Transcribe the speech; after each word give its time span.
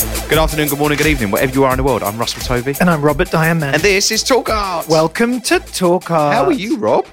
Good 0.00 0.38
afternoon, 0.38 0.68
good 0.68 0.78
morning, 0.78 0.96
good 0.96 1.08
evening, 1.08 1.30
wherever 1.30 1.52
you 1.52 1.64
are 1.64 1.72
in 1.72 1.76
the 1.76 1.82
world. 1.82 2.02
I'm 2.02 2.16
Russell 2.16 2.40
Tovey. 2.40 2.74
And 2.80 2.88
I'm 2.88 3.02
Robert 3.02 3.30
Diamond. 3.30 3.74
And 3.74 3.82
this 3.82 4.10
is 4.10 4.22
Talk 4.22 4.48
Art. 4.48 4.88
Welcome 4.88 5.42
to 5.42 5.58
Talk 5.58 6.10
Art. 6.10 6.34
how 6.34 6.44
are 6.46 6.52
you, 6.52 6.78
Rob? 6.78 7.06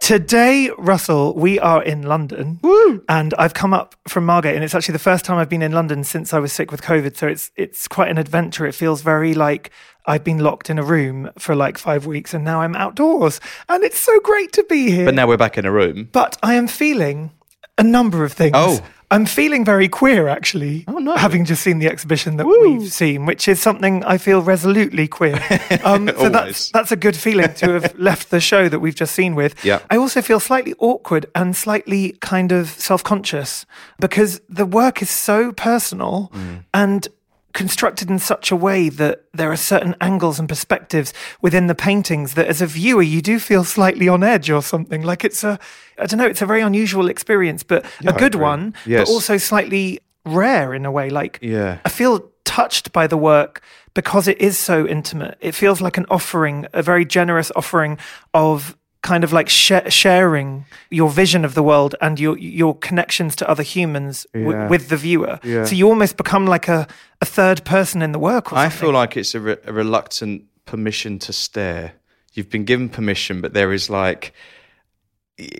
Today, 0.00 0.70
Russell, 0.76 1.34
we 1.34 1.58
are 1.58 1.82
in 1.82 2.02
London. 2.02 2.58
Woo! 2.62 3.02
And 3.08 3.32
I've 3.38 3.54
come 3.54 3.72
up 3.72 3.94
from 4.06 4.26
Margate, 4.26 4.54
and 4.54 4.62
it's 4.62 4.74
actually 4.74 4.92
the 4.92 4.98
first 4.98 5.24
time 5.24 5.38
I've 5.38 5.48
been 5.48 5.62
in 5.62 5.72
London 5.72 6.04
since 6.04 6.34
I 6.34 6.38
was 6.38 6.52
sick 6.52 6.70
with 6.70 6.82
COVID. 6.82 7.16
So 7.16 7.26
it's 7.26 7.50
it's 7.56 7.88
quite 7.88 8.10
an 8.10 8.18
adventure. 8.18 8.66
It 8.66 8.74
feels 8.74 9.00
very 9.00 9.32
like 9.32 9.70
I've 10.04 10.22
been 10.22 10.38
locked 10.38 10.68
in 10.68 10.78
a 10.78 10.84
room 10.84 11.30
for 11.38 11.54
like 11.54 11.78
five 11.78 12.04
weeks, 12.04 12.34
and 12.34 12.44
now 12.44 12.60
I'm 12.60 12.76
outdoors, 12.76 13.40
and 13.70 13.82
it's 13.82 13.98
so 13.98 14.20
great 14.20 14.52
to 14.52 14.64
be 14.64 14.90
here. 14.90 15.06
But 15.06 15.14
now 15.14 15.26
we're 15.26 15.38
back 15.38 15.56
in 15.56 15.64
a 15.64 15.72
room. 15.72 16.10
But 16.12 16.36
I 16.42 16.54
am 16.54 16.68
feeling 16.68 17.30
a 17.78 17.82
number 17.82 18.24
of 18.24 18.32
things. 18.32 18.52
Oh. 18.54 18.84
I'm 19.10 19.24
feeling 19.26 19.64
very 19.64 19.88
queer, 19.88 20.26
actually. 20.28 20.84
Oh, 20.88 20.98
no. 20.98 21.14
Having 21.16 21.44
just 21.44 21.62
seen 21.62 21.78
the 21.78 21.86
exhibition 21.86 22.36
that 22.38 22.46
we've 22.46 22.90
seen, 22.92 23.24
which 23.24 23.46
is 23.46 23.62
something 23.62 24.02
I 24.04 24.18
feel 24.18 24.42
resolutely 24.42 25.06
queer. 25.08 25.40
Um, 25.84 26.08
so 26.18 26.28
that's 26.28 26.70
that's 26.70 26.90
a 26.90 26.96
good 26.96 27.14
feeling 27.16 27.52
to 27.54 27.72
have 27.80 27.96
left 27.98 28.30
the 28.30 28.40
show 28.40 28.68
that 28.68 28.80
we've 28.80 28.94
just 28.94 29.14
seen 29.14 29.34
with. 29.36 29.54
Yeah. 29.64 29.80
I 29.90 29.96
also 29.96 30.20
feel 30.22 30.40
slightly 30.40 30.74
awkward 30.78 31.26
and 31.34 31.54
slightly 31.56 32.12
kind 32.20 32.50
of 32.50 32.68
self-conscious 32.70 33.66
because 34.00 34.40
the 34.48 34.66
work 34.66 35.02
is 35.02 35.10
so 35.10 35.52
personal 35.52 36.30
Mm. 36.34 36.64
and 36.74 37.08
constructed 37.56 38.10
in 38.10 38.18
such 38.18 38.52
a 38.52 38.56
way 38.56 38.88
that 38.90 39.24
there 39.32 39.50
are 39.50 39.56
certain 39.56 39.94
angles 40.00 40.38
and 40.38 40.46
perspectives 40.48 41.12
within 41.40 41.66
the 41.66 41.74
paintings 41.74 42.34
that 42.34 42.46
as 42.46 42.60
a 42.62 42.66
viewer 42.66 43.02
you 43.02 43.20
do 43.22 43.38
feel 43.40 43.64
slightly 43.64 44.08
on 44.08 44.22
edge 44.22 44.50
or 44.50 44.62
something 44.62 45.02
like 45.02 45.24
it's 45.24 45.42
a 45.42 45.58
i 45.98 46.04
don't 46.06 46.18
know 46.18 46.26
it's 46.26 46.42
a 46.42 46.46
very 46.46 46.60
unusual 46.60 47.08
experience 47.08 47.62
but 47.64 47.84
a 48.06 48.12
good 48.12 48.34
one 48.34 48.74
Yes. 48.84 49.08
but 49.08 49.12
also 49.12 49.38
slightly 49.38 49.98
rare 50.26 50.74
in 50.74 50.84
a 50.84 50.90
way 50.92 51.08
like 51.10 51.38
Yeah. 51.40 51.78
i 51.84 51.88
feel 51.88 52.30
touched 52.44 52.92
by 52.92 53.06
the 53.06 53.16
work 53.16 53.62
because 53.94 54.28
it 54.28 54.38
is 54.40 54.58
so 54.58 54.86
intimate 54.86 55.36
it 55.40 55.52
feels 55.54 55.80
like 55.80 55.96
an 55.96 56.06
offering 56.10 56.66
a 56.74 56.82
very 56.82 57.04
generous 57.06 57.50
offering 57.56 57.96
of 58.34 58.76
kind 59.08 59.24
of 59.24 59.32
like 59.32 59.48
sh- 59.48 59.88
sharing 59.88 60.64
your 60.90 61.10
vision 61.10 61.44
of 61.44 61.52
the 61.54 61.62
world 61.62 61.94
and 62.00 62.18
your 62.20 62.36
your 62.38 62.74
connections 62.88 63.36
to 63.36 63.44
other 63.50 63.62
humans 63.74 64.26
w- 64.34 64.50
Yeah. 64.52 64.68
with 64.72 64.88
the 64.88 64.96
viewer 64.96 65.38
Yeah. 65.44 65.64
so 65.66 65.74
you 65.76 65.88
almost 65.88 66.16
become 66.16 66.50
like 66.54 66.68
a, 66.72 66.86
a 67.20 67.26
third 67.26 67.58
person 67.64 68.02
in 68.02 68.12
the 68.12 68.18
work 68.18 68.52
or 68.52 68.66
I 68.66 68.70
feel 68.70 68.92
like 69.00 69.16
it's 69.20 69.34
a, 69.34 69.40
re- 69.40 69.62
a 69.66 69.72
reluctant 69.72 70.42
permission 70.64 71.18
to 71.18 71.32
stare. 71.32 71.92
You've 72.34 72.50
been 72.50 72.64
given 72.66 72.88
permission, 72.88 73.40
but 73.40 73.52
there 73.54 73.72
is 73.74 73.88
like, 73.88 74.32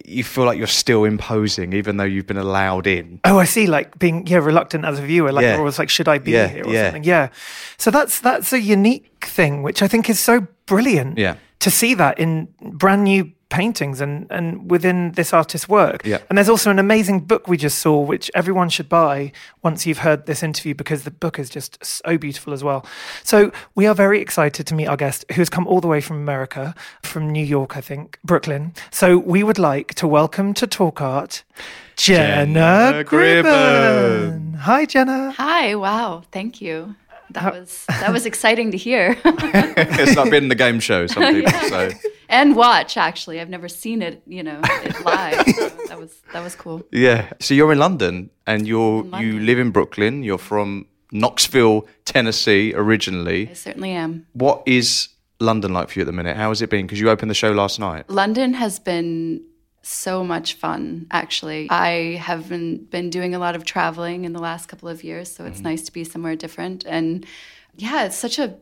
you 0.06 0.24
feel 0.24 0.44
like 0.46 0.56
you're 0.58 0.66
still 0.84 1.04
imposing, 1.04 1.72
even 1.74 1.96
though 1.98 2.04
you've 2.04 2.26
been 2.26 2.38
allowed 2.38 2.86
in. 2.86 3.20
Oh, 3.24 3.38
I 3.38 3.44
see. 3.46 3.66
Like 3.66 3.98
being 3.98 4.26
yeah 4.26 4.38
reluctant 4.38 4.84
as 4.86 4.98
a 4.98 5.02
viewer, 5.02 5.32
like 5.32 5.42
Yeah. 5.42 5.50
you're 5.52 5.60
always 5.60 5.78
like, 5.78 5.90
should 5.90 6.08
I 6.08 6.18
be 6.18 6.30
Yeah, 6.32 6.48
here 6.48 6.64
or 6.64 6.72
yeah. 6.72 6.84
something? 6.84 7.04
Yeah. 7.04 7.28
So 7.76 7.90
that's 7.90 8.20
that's 8.20 8.52
a 8.54 8.60
unique 8.60 9.26
thing, 9.36 9.62
which 9.62 9.82
I 9.82 9.88
think 9.88 10.08
is 10.08 10.18
so 10.18 10.46
brilliant. 10.66 11.18
Yeah. 11.18 11.34
To 11.60 11.70
see 11.70 11.94
that 11.94 12.18
in 12.18 12.48
brand 12.60 13.04
new 13.04 13.32
paintings 13.48 14.00
and 14.00 14.26
and 14.30 14.70
within 14.70 15.12
this 15.12 15.32
artist's 15.32 15.68
work. 15.68 16.04
Yeah. 16.04 16.18
And 16.28 16.36
there's 16.36 16.48
also 16.48 16.70
an 16.70 16.78
amazing 16.78 17.20
book 17.20 17.48
we 17.48 17.56
just 17.56 17.78
saw, 17.78 18.00
which 18.00 18.30
everyone 18.34 18.68
should 18.68 18.88
buy 18.88 19.32
once 19.62 19.86
you've 19.86 19.98
heard 19.98 20.26
this 20.26 20.42
interview 20.42 20.74
because 20.74 21.04
the 21.04 21.10
book 21.10 21.38
is 21.38 21.48
just 21.48 21.84
so 21.84 22.18
beautiful 22.18 22.52
as 22.52 22.64
well. 22.64 22.84
So 23.22 23.52
we 23.74 23.86
are 23.86 23.94
very 23.94 24.20
excited 24.20 24.66
to 24.66 24.74
meet 24.74 24.86
our 24.86 24.96
guest, 24.96 25.24
who 25.30 25.40
has 25.40 25.48
come 25.48 25.66
all 25.66 25.80
the 25.80 25.88
way 25.88 26.00
from 26.00 26.16
America, 26.16 26.74
from 27.02 27.30
New 27.30 27.44
York, 27.44 27.76
I 27.76 27.80
think, 27.80 28.18
Brooklyn. 28.24 28.74
So 28.90 29.18
we 29.18 29.42
would 29.42 29.58
like 29.58 29.94
to 29.94 30.08
welcome 30.08 30.52
to 30.54 30.66
Talk 30.66 31.00
Art. 31.00 31.44
Jenna, 31.96 32.52
Jenna 32.52 33.04
Gribbon. 33.04 33.42
Gribbon. 33.44 34.56
Hi, 34.56 34.84
Jenna. 34.84 35.30
Hi, 35.32 35.74
wow, 35.74 36.22
thank 36.30 36.60
you. 36.60 36.94
That 37.30 37.54
was 37.54 37.84
that 37.88 38.12
was 38.12 38.24
exciting 38.24 38.70
to 38.70 38.76
hear 38.76 39.16
it's 39.24 40.14
not 40.14 40.30
been 40.30 40.48
the 40.48 40.54
game 40.54 40.78
show, 40.78 41.06
some 41.06 41.22
people 41.34 41.52
say. 41.52 41.92
And 42.28 42.56
watch. 42.56 42.96
Actually, 42.96 43.40
I've 43.40 43.48
never 43.48 43.68
seen 43.68 44.02
it, 44.02 44.22
you 44.26 44.42
know, 44.42 44.60
it 44.64 45.04
live. 45.04 45.46
So 45.46 45.68
that 45.88 45.98
was 45.98 46.20
that 46.32 46.42
was 46.42 46.54
cool. 46.54 46.82
Yeah. 46.92 47.32
So 47.40 47.54
you're 47.54 47.72
in 47.72 47.78
London 47.78 48.30
and 48.46 48.66
you're 48.66 49.04
In 49.04 49.14
you 49.20 49.40
live 49.40 49.58
in 49.58 49.70
Brooklyn. 49.70 50.22
You're 50.22 50.38
from 50.38 50.86
Knoxville, 51.12 51.86
Tennessee, 52.04 52.72
originally. 52.74 53.50
I 53.50 53.52
certainly 53.54 53.92
am. 53.92 54.26
What 54.32 54.62
is 54.66 55.08
London 55.40 55.72
like 55.72 55.90
for 55.90 55.98
you 55.98 56.02
at 56.02 56.06
the 56.06 56.12
minute? 56.12 56.36
How 56.36 56.48
has 56.48 56.62
it 56.62 56.70
been? 56.70 56.86
Because 56.86 57.00
you 57.00 57.10
opened 57.10 57.30
the 57.30 57.34
show 57.34 57.52
last 57.52 57.78
night. 57.78 58.08
London 58.10 58.54
has 58.54 58.78
been 58.78 59.42
so 59.82 60.24
much 60.24 60.54
fun, 60.54 61.06
actually. 61.12 61.68
I 61.70 62.16
have 62.16 62.48
been, 62.48 62.84
been 62.86 63.08
doing 63.08 63.34
a 63.34 63.38
lot 63.38 63.54
of 63.54 63.64
traveling 63.64 64.24
in 64.24 64.32
the 64.32 64.40
last 64.40 64.66
couple 64.66 64.88
of 64.88 65.04
years, 65.04 65.32
so 65.32 65.44
it's 65.44 65.60
mm. 65.60 65.64
nice 65.64 65.82
to 65.84 65.92
be 65.92 66.02
somewhere 66.02 66.34
different. 66.34 66.84
And 66.86 67.24
yeah, 67.76 68.06
it's 68.06 68.16
such 68.16 68.38
a 68.38 68.56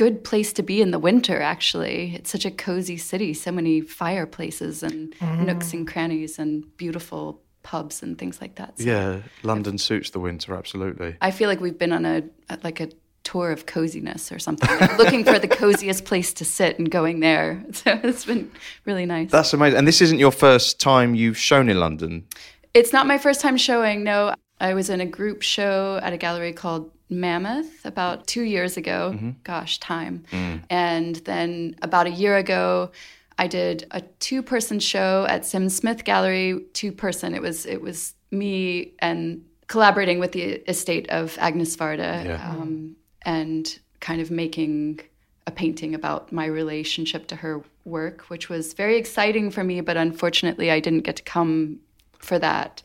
good 0.00 0.24
place 0.24 0.50
to 0.54 0.62
be 0.62 0.80
in 0.80 0.92
the 0.92 0.98
winter, 0.98 1.42
actually. 1.42 2.14
It's 2.14 2.30
such 2.30 2.46
a 2.46 2.50
cozy 2.50 2.96
city, 2.96 3.34
so 3.34 3.52
many 3.52 3.82
fireplaces 3.82 4.82
and 4.82 5.14
mm. 5.18 5.44
nooks 5.44 5.74
and 5.74 5.86
crannies 5.86 6.38
and 6.38 6.64
beautiful 6.78 7.42
pubs 7.62 8.02
and 8.02 8.16
things 8.16 8.40
like 8.40 8.54
that. 8.54 8.78
So 8.78 8.84
Yeah, 8.84 9.20
London 9.42 9.76
suits 9.76 10.08
the 10.08 10.18
winter 10.18 10.54
absolutely. 10.54 11.16
I 11.20 11.30
feel 11.30 11.50
like 11.50 11.60
we've 11.60 11.76
been 11.76 11.92
on 11.92 12.06
a 12.06 12.22
like 12.64 12.80
a 12.80 12.88
tour 13.24 13.50
of 13.52 13.66
coziness 13.66 14.32
or 14.32 14.38
something, 14.38 14.70
like 14.80 14.96
looking 14.96 15.22
for 15.22 15.38
the 15.38 15.48
coziest 15.64 16.06
place 16.06 16.32
to 16.32 16.46
sit 16.46 16.78
and 16.78 16.90
going 16.90 17.20
there. 17.20 17.62
So 17.74 18.00
it's 18.02 18.24
been 18.24 18.50
really 18.86 19.04
nice. 19.04 19.30
That's 19.30 19.52
amazing. 19.52 19.76
And 19.80 19.86
this 19.86 20.00
isn't 20.00 20.18
your 20.18 20.32
first 20.32 20.80
time 20.80 21.14
you've 21.14 21.36
shown 21.36 21.68
in 21.68 21.78
London. 21.78 22.24
It's 22.72 22.94
not 22.94 23.06
my 23.06 23.18
first 23.18 23.42
time 23.42 23.58
showing. 23.58 24.02
No, 24.02 24.34
I 24.60 24.72
was 24.72 24.88
in 24.88 25.02
a 25.02 25.06
group 25.06 25.42
show 25.42 26.00
at 26.02 26.14
a 26.14 26.16
gallery 26.16 26.54
called 26.54 26.90
Mammoth 27.10 27.84
about 27.84 28.26
two 28.26 28.42
years 28.42 28.76
ago. 28.76 29.34
Gosh, 29.44 29.78
time. 29.80 30.24
And 30.70 31.16
then 31.16 31.76
about 31.82 32.06
a 32.06 32.10
year 32.10 32.36
ago, 32.36 32.90
I 33.38 33.46
did 33.46 33.86
a 33.90 34.00
two-person 34.20 34.80
show 34.80 35.26
at 35.28 35.44
Sim 35.46 35.68
Smith 35.68 36.04
Gallery. 36.04 36.60
Two-person. 36.72 37.34
It 37.34 37.42
was 37.42 37.66
it 37.66 37.80
was 37.82 38.14
me 38.30 38.92
and 39.00 39.44
collaborating 39.66 40.18
with 40.18 40.32
the 40.32 40.42
estate 40.68 41.08
of 41.10 41.36
Agnes 41.40 41.76
Varda, 41.76 42.24
Yeah. 42.24 42.50
um, 42.50 42.96
and 43.22 43.78
kind 44.00 44.20
of 44.20 44.30
making 44.30 45.00
a 45.46 45.50
painting 45.50 45.94
about 45.94 46.32
my 46.32 46.44
relationship 46.46 47.26
to 47.28 47.36
her 47.36 47.62
work, 47.84 48.22
which 48.30 48.48
was 48.48 48.72
very 48.74 48.96
exciting 48.96 49.50
for 49.50 49.64
me. 49.64 49.80
But 49.80 49.96
unfortunately, 49.96 50.70
I 50.70 50.80
didn't 50.80 51.00
get 51.04 51.16
to 51.16 51.22
come 51.22 51.80
for 52.18 52.38
that 52.38 52.82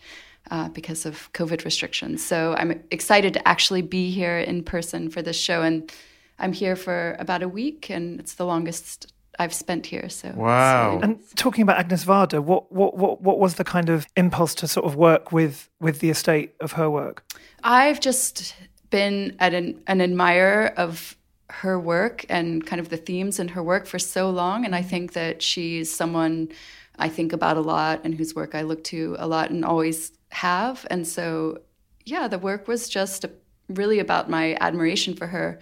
uh, 0.51 0.69
because 0.69 1.05
of 1.05 1.31
COVID 1.33 1.65
restrictions. 1.65 2.23
So 2.23 2.55
I'm 2.57 2.83
excited 2.91 3.33
to 3.33 3.47
actually 3.47 3.81
be 3.81 4.11
here 4.11 4.37
in 4.39 4.63
person 4.63 5.09
for 5.09 5.21
this 5.21 5.37
show, 5.37 5.61
and 5.61 5.91
I'm 6.39 6.53
here 6.53 6.75
for 6.75 7.15
about 7.19 7.43
a 7.43 7.47
week, 7.47 7.89
and 7.89 8.19
it's 8.19 8.35
the 8.35 8.45
longest 8.45 9.11
I've 9.39 9.53
spent 9.53 9.85
here. 9.85 10.09
So 10.09 10.31
Wow. 10.35 10.91
really 10.91 11.03
And 11.03 11.19
talking 11.35 11.61
about 11.61 11.77
Agnes 11.77 12.05
Varda, 12.05 12.41
what, 12.41 12.71
what 12.71 12.97
what 12.97 13.21
what 13.21 13.39
was 13.39 13.55
the 13.55 13.63
kind 13.63 13.89
of 13.89 14.07
impulse 14.15 14.55
to 14.55 14.67
sort 14.67 14.85
of 14.85 14.95
work 14.95 15.31
with 15.31 15.69
with 15.79 15.99
the 15.99 16.09
estate 16.09 16.53
of 16.59 16.73
her 16.73 16.89
work? 16.89 17.23
I've 17.63 17.99
just 17.99 18.55
been 18.89 19.35
at 19.39 19.53
an, 19.53 19.81
an 19.87 19.99
admirer 20.01 20.73
of 20.77 21.17
her 21.49 21.79
work 21.79 22.25
and 22.29 22.65
kind 22.65 22.79
of 22.79 22.89
the 22.89 22.97
themes 22.97 23.39
in 23.39 23.49
her 23.49 23.63
work 23.63 23.85
for 23.85 23.99
so 23.99 24.29
long. 24.29 24.65
And 24.65 24.75
I 24.75 24.81
think 24.81 25.13
that 25.13 25.41
she's 25.41 25.93
someone 25.93 26.49
I 26.97 27.09
think 27.09 27.33
about 27.33 27.57
a 27.57 27.61
lot 27.61 28.01
and 28.03 28.15
whose 28.15 28.33
work 28.35 28.55
I 28.55 28.61
look 28.61 28.83
to 28.85 29.15
a 29.19 29.27
lot 29.27 29.51
and 29.51 29.65
always 29.65 30.11
have. 30.35 30.85
And 30.89 31.07
so, 31.07 31.59
yeah, 32.05 32.27
the 32.27 32.39
work 32.39 32.67
was 32.67 32.89
just 32.89 33.25
really 33.67 33.99
about 33.99 34.29
my 34.29 34.57
admiration 34.61 35.15
for 35.15 35.27
her. 35.27 35.59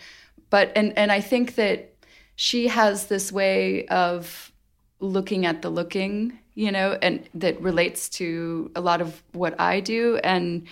But 0.50 0.72
and 0.76 0.98
and 0.98 1.12
I 1.12 1.22
think 1.22 1.56
that 1.56 1.94
she 2.36 2.68
has 2.68 3.08
this 3.08 3.32
way 3.32 3.86
of 3.88 4.52
looking 5.00 5.46
at 5.46 5.62
the 5.62 5.70
looking, 5.70 6.40
you 6.56 6.72
know, 6.72 6.98
and 7.02 7.28
that 7.34 7.62
relates 7.62 8.10
to 8.10 8.72
a 8.76 8.82
lot 8.82 9.02
of 9.02 9.22
what 9.34 9.60
I 9.60 9.80
do. 9.80 10.20
And 10.24 10.68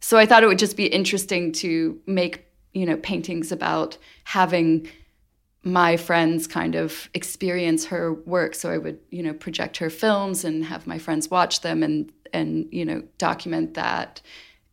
so 0.00 0.18
I 0.18 0.26
thought 0.26 0.42
it 0.42 0.46
would 0.46 0.58
just 0.58 0.76
be 0.76 0.86
interesting 0.86 1.52
to 1.52 2.00
make, 2.06 2.46
you 2.72 2.86
know, 2.86 2.96
paintings 2.96 3.52
about 3.52 3.98
having 4.24 4.88
my 5.64 5.96
friends 5.96 6.46
kind 6.46 6.74
of 6.74 7.08
experience 7.14 7.86
her 7.86 8.12
work. 8.12 8.54
So 8.54 8.70
I 8.70 8.78
would, 8.78 8.98
you 9.10 9.22
know, 9.22 9.32
project 9.32 9.76
her 9.76 9.90
films 9.90 10.44
and 10.44 10.64
have 10.64 10.86
my 10.86 10.98
friends 10.98 11.30
watch 11.30 11.60
them 11.60 11.82
and 11.82 12.12
and 12.32 12.68
you 12.72 12.84
know 12.84 13.02
document 13.18 13.74
that 13.74 14.20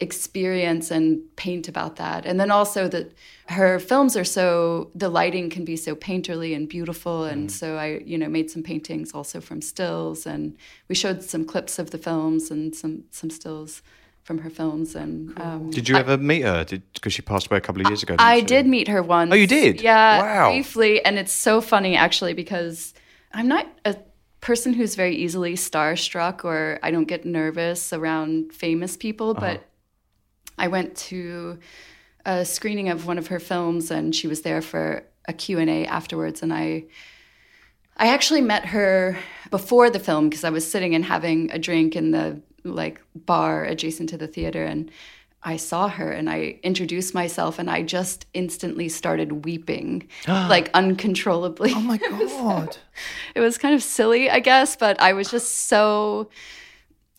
experience 0.02 0.92
and 0.92 1.20
paint 1.36 1.68
about 1.68 1.98
that. 1.98 2.26
And 2.26 2.40
then 2.40 2.52
also 2.52 2.88
that 2.88 3.12
her 3.50 3.80
films 3.80 4.16
are 4.16 4.24
so 4.24 4.92
the 4.96 5.10
lighting 5.10 5.50
can 5.50 5.66
be 5.66 5.76
so 5.76 5.94
painterly 5.96 6.56
and 6.56 6.70
beautiful. 6.70 7.26
And 7.26 7.50
mm. 7.50 7.52
so 7.52 7.78
I 7.78 8.02
you 8.06 8.18
know 8.18 8.30
made 8.30 8.50
some 8.50 8.64
paintings 8.64 9.14
also 9.14 9.42
from 9.42 9.62
stills. 9.62 10.26
And 10.26 10.56
we 10.88 10.96
showed 10.96 11.24
some 11.24 11.46
clips 11.46 11.80
of 11.80 11.92
the 11.92 11.98
films 11.98 12.50
and 12.50 12.74
some 12.76 13.04
some 13.12 13.30
stills 13.30 13.82
from 14.24 14.38
her 14.40 14.50
films. 14.50 14.96
And 14.96 15.38
um, 15.40 15.72
did 15.72 15.90
you 15.90 15.96
ever 15.96 16.18
meet 16.18 16.44
her? 16.44 16.64
Did 16.64 16.84
because 16.94 17.14
she 17.14 17.22
passed 17.22 17.48
away 17.48 17.58
a 17.58 17.62
couple 17.62 17.82
of 17.82 17.88
years 17.88 18.04
ago 18.04 18.16
I 18.20 18.36
you? 18.36 18.46
did 18.46 18.68
meet 18.68 18.88
her 18.88 19.04
once. 19.04 19.32
Oh 19.34 19.36
you 19.36 19.48
did? 19.48 19.82
Yeah 19.82 20.22
wow. 20.22 20.50
briefly. 20.52 21.04
And 21.04 21.20
it's 21.20 21.34
so 21.34 21.60
funny 21.60 21.96
actually 21.98 22.34
because 22.34 22.94
I'm 23.34 23.48
not 23.48 23.68
a 23.84 23.98
person 24.42 24.74
who's 24.74 24.96
very 24.96 25.16
easily 25.16 25.54
starstruck 25.56 26.44
or 26.44 26.80
I 26.82 26.92
don't 26.92 27.08
get 27.08 27.26
nervous 27.26 27.94
around 27.94 28.54
famous 28.54 28.96
people 28.96 29.32
uh-huh. 29.32 29.40
but 29.40 29.66
I 30.58 30.68
went 30.68 30.96
to 30.98 31.60
a 32.26 32.46
screening 32.46 32.90
of 32.90 33.06
one 33.06 33.18
of 33.18 33.28
her 33.28 33.40
films 33.40 33.92
and 33.92 34.16
she 34.16 34.28
was 34.28 34.42
there 34.42 34.62
for 34.62 35.04
a 35.28 35.34
Q&A 35.34 35.86
afterwards 35.86 36.42
and 36.42 36.54
I 36.54 36.86
I 37.98 38.08
actually 38.08 38.42
met 38.42 38.66
her 38.68 39.18
before 39.52 39.90
the 39.90 40.00
film 40.00 40.30
because 40.30 40.46
I 40.46 40.50
was 40.52 40.70
sitting 40.70 40.96
and 40.96 41.04
having 41.04 41.52
a 41.52 41.60
drink 41.60 41.98
in 41.98 42.12
the 42.12 42.42
like 42.64 43.02
bar 43.14 43.66
adjacent 43.66 44.10
to 44.10 44.18
the 44.18 44.28
theater 44.28 44.64
and 44.64 44.90
I 45.42 45.56
saw 45.58 45.88
her 45.88 46.12
and 46.12 46.30
I 46.30 46.60
introduced 46.64 47.14
myself 47.14 47.60
and 47.60 47.70
I 47.70 47.82
just 47.82 48.26
instantly 48.34 48.90
started 48.90 49.46
weeping 49.46 50.08
like 50.28 50.70
uncontrollably. 50.74 51.72
Oh 51.74 51.80
my 51.82 51.98
god. 52.10 52.12
it, 52.12 52.24
was, 52.24 52.78
it 53.36 53.40
was 53.40 53.58
kind 53.58 53.74
of 53.74 53.82
silly, 53.82 54.30
I 54.30 54.40
guess, 54.40 54.76
but 54.76 55.00
I 55.00 55.14
was 55.14 55.32
just 55.32 55.68
so 55.68 56.30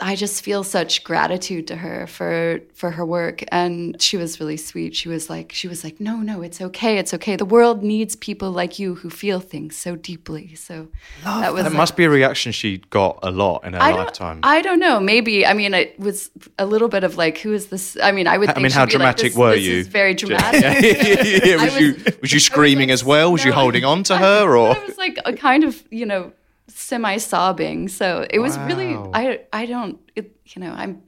I 0.01 0.17
just 0.17 0.43
feel 0.43 0.65
such 0.65 1.05
gratitude 1.05 1.67
to 1.69 1.77
her 1.77 2.07
for 2.07 2.61
for 2.75 2.91
her 2.93 3.05
work 3.05 3.45
and 3.53 4.01
she 4.01 4.17
was 4.17 4.41
really 4.41 4.57
sweet. 4.57 4.97
She 4.97 5.09
was 5.09 5.29
like 5.29 5.53
she 5.53 5.69
was 5.69 5.85
like 5.85 6.01
no 6.01 6.17
no 6.17 6.43
it's 6.43 6.61
okay 6.61 6.99
it's 6.99 7.13
okay. 7.15 7.37
The 7.37 7.45
world 7.45 7.83
needs 7.83 8.17
people 8.17 8.51
like 8.51 8.79
you 8.79 8.95
who 8.95 9.11
feel 9.11 9.41
things 9.41 9.77
so 9.77 9.97
deeply. 9.97 10.55
So 10.55 10.89
Love 11.25 11.43
that 11.43 11.53
was 11.53 11.65
That 11.65 11.73
must 11.73 11.97
be 11.97 12.05
a 12.05 12.11
reaction 12.11 12.53
she 12.53 12.79
got 12.91 13.19
a 13.23 13.31
lot 13.31 13.65
in 13.65 13.75
her 13.75 13.83
I 13.83 13.93
lifetime. 13.93 14.41
I 14.43 14.63
don't 14.63 14.81
know. 14.81 15.01
Maybe 15.01 15.47
I 15.47 15.53
mean 15.53 15.75
it 15.75 15.99
was 15.99 16.31
a 16.59 16.67
little 16.67 16.89
bit 16.89 17.05
of 17.05 17.17
like 17.17 17.39
who 17.39 17.53
is 17.53 17.67
this? 17.67 17.97
I 18.03 18.13
mean 18.13 18.27
I 18.27 18.39
would 18.39 18.51
I 18.51 18.61
mean 18.61 18.73
how 18.73 18.87
dramatic 18.87 19.35
like, 19.35 19.39
were 19.39 19.53
this 19.53 19.65
you? 19.65 19.79
Is 19.79 19.89
very 19.89 20.15
dramatic. 20.15 20.63
yeah, 20.63 21.23
yeah, 21.23 21.41
yeah. 21.45 21.55
Was, 21.57 21.65
was, 21.65 21.81
you 21.81 21.97
was 22.23 22.33
you 22.33 22.41
screaming 22.41 22.91
was 22.91 23.03
as 23.03 23.05
well? 23.05 23.33
Was 23.33 23.45
no, 23.45 23.49
you 23.49 23.53
holding 23.53 23.85
on 23.85 24.03
to 24.05 24.15
I, 24.15 24.19
her 24.19 24.57
or 24.57 24.77
I 24.77 24.85
was 24.87 24.99
like 24.99 25.19
a 25.25 25.33
kind 25.35 25.65
of, 25.65 25.83
you 25.91 26.07
know, 26.07 26.33
semi 26.75 27.17
sobbing. 27.19 27.89
So 27.89 28.27
it 28.31 28.39
was 28.39 28.59
really 28.59 28.95
I 29.15 29.41
I 29.53 29.67
don't 29.67 29.99
it, 30.17 30.37
you 30.47 30.61
know 30.63 30.73
I'm 30.73 31.03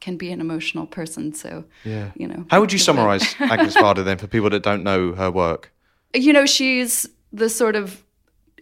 can 0.00 0.16
be 0.16 0.30
an 0.30 0.40
emotional 0.40 0.86
person. 0.86 1.32
So 1.34 1.64
Yeah. 1.84 2.12
you 2.16 2.26
know 2.28 2.44
How 2.50 2.60
would 2.60 2.72
you 2.72 2.78
summarize 2.78 3.34
Agnes 3.40 3.74
Varda 3.76 4.04
then 4.04 4.18
for 4.18 4.26
people 4.28 4.50
that 4.50 4.62
don't 4.62 4.82
know 4.84 5.12
her 5.12 5.30
work? 5.30 5.72
You 6.14 6.32
know, 6.32 6.46
she's 6.46 7.08
the 7.32 7.48
sort 7.48 7.76
of 7.76 8.02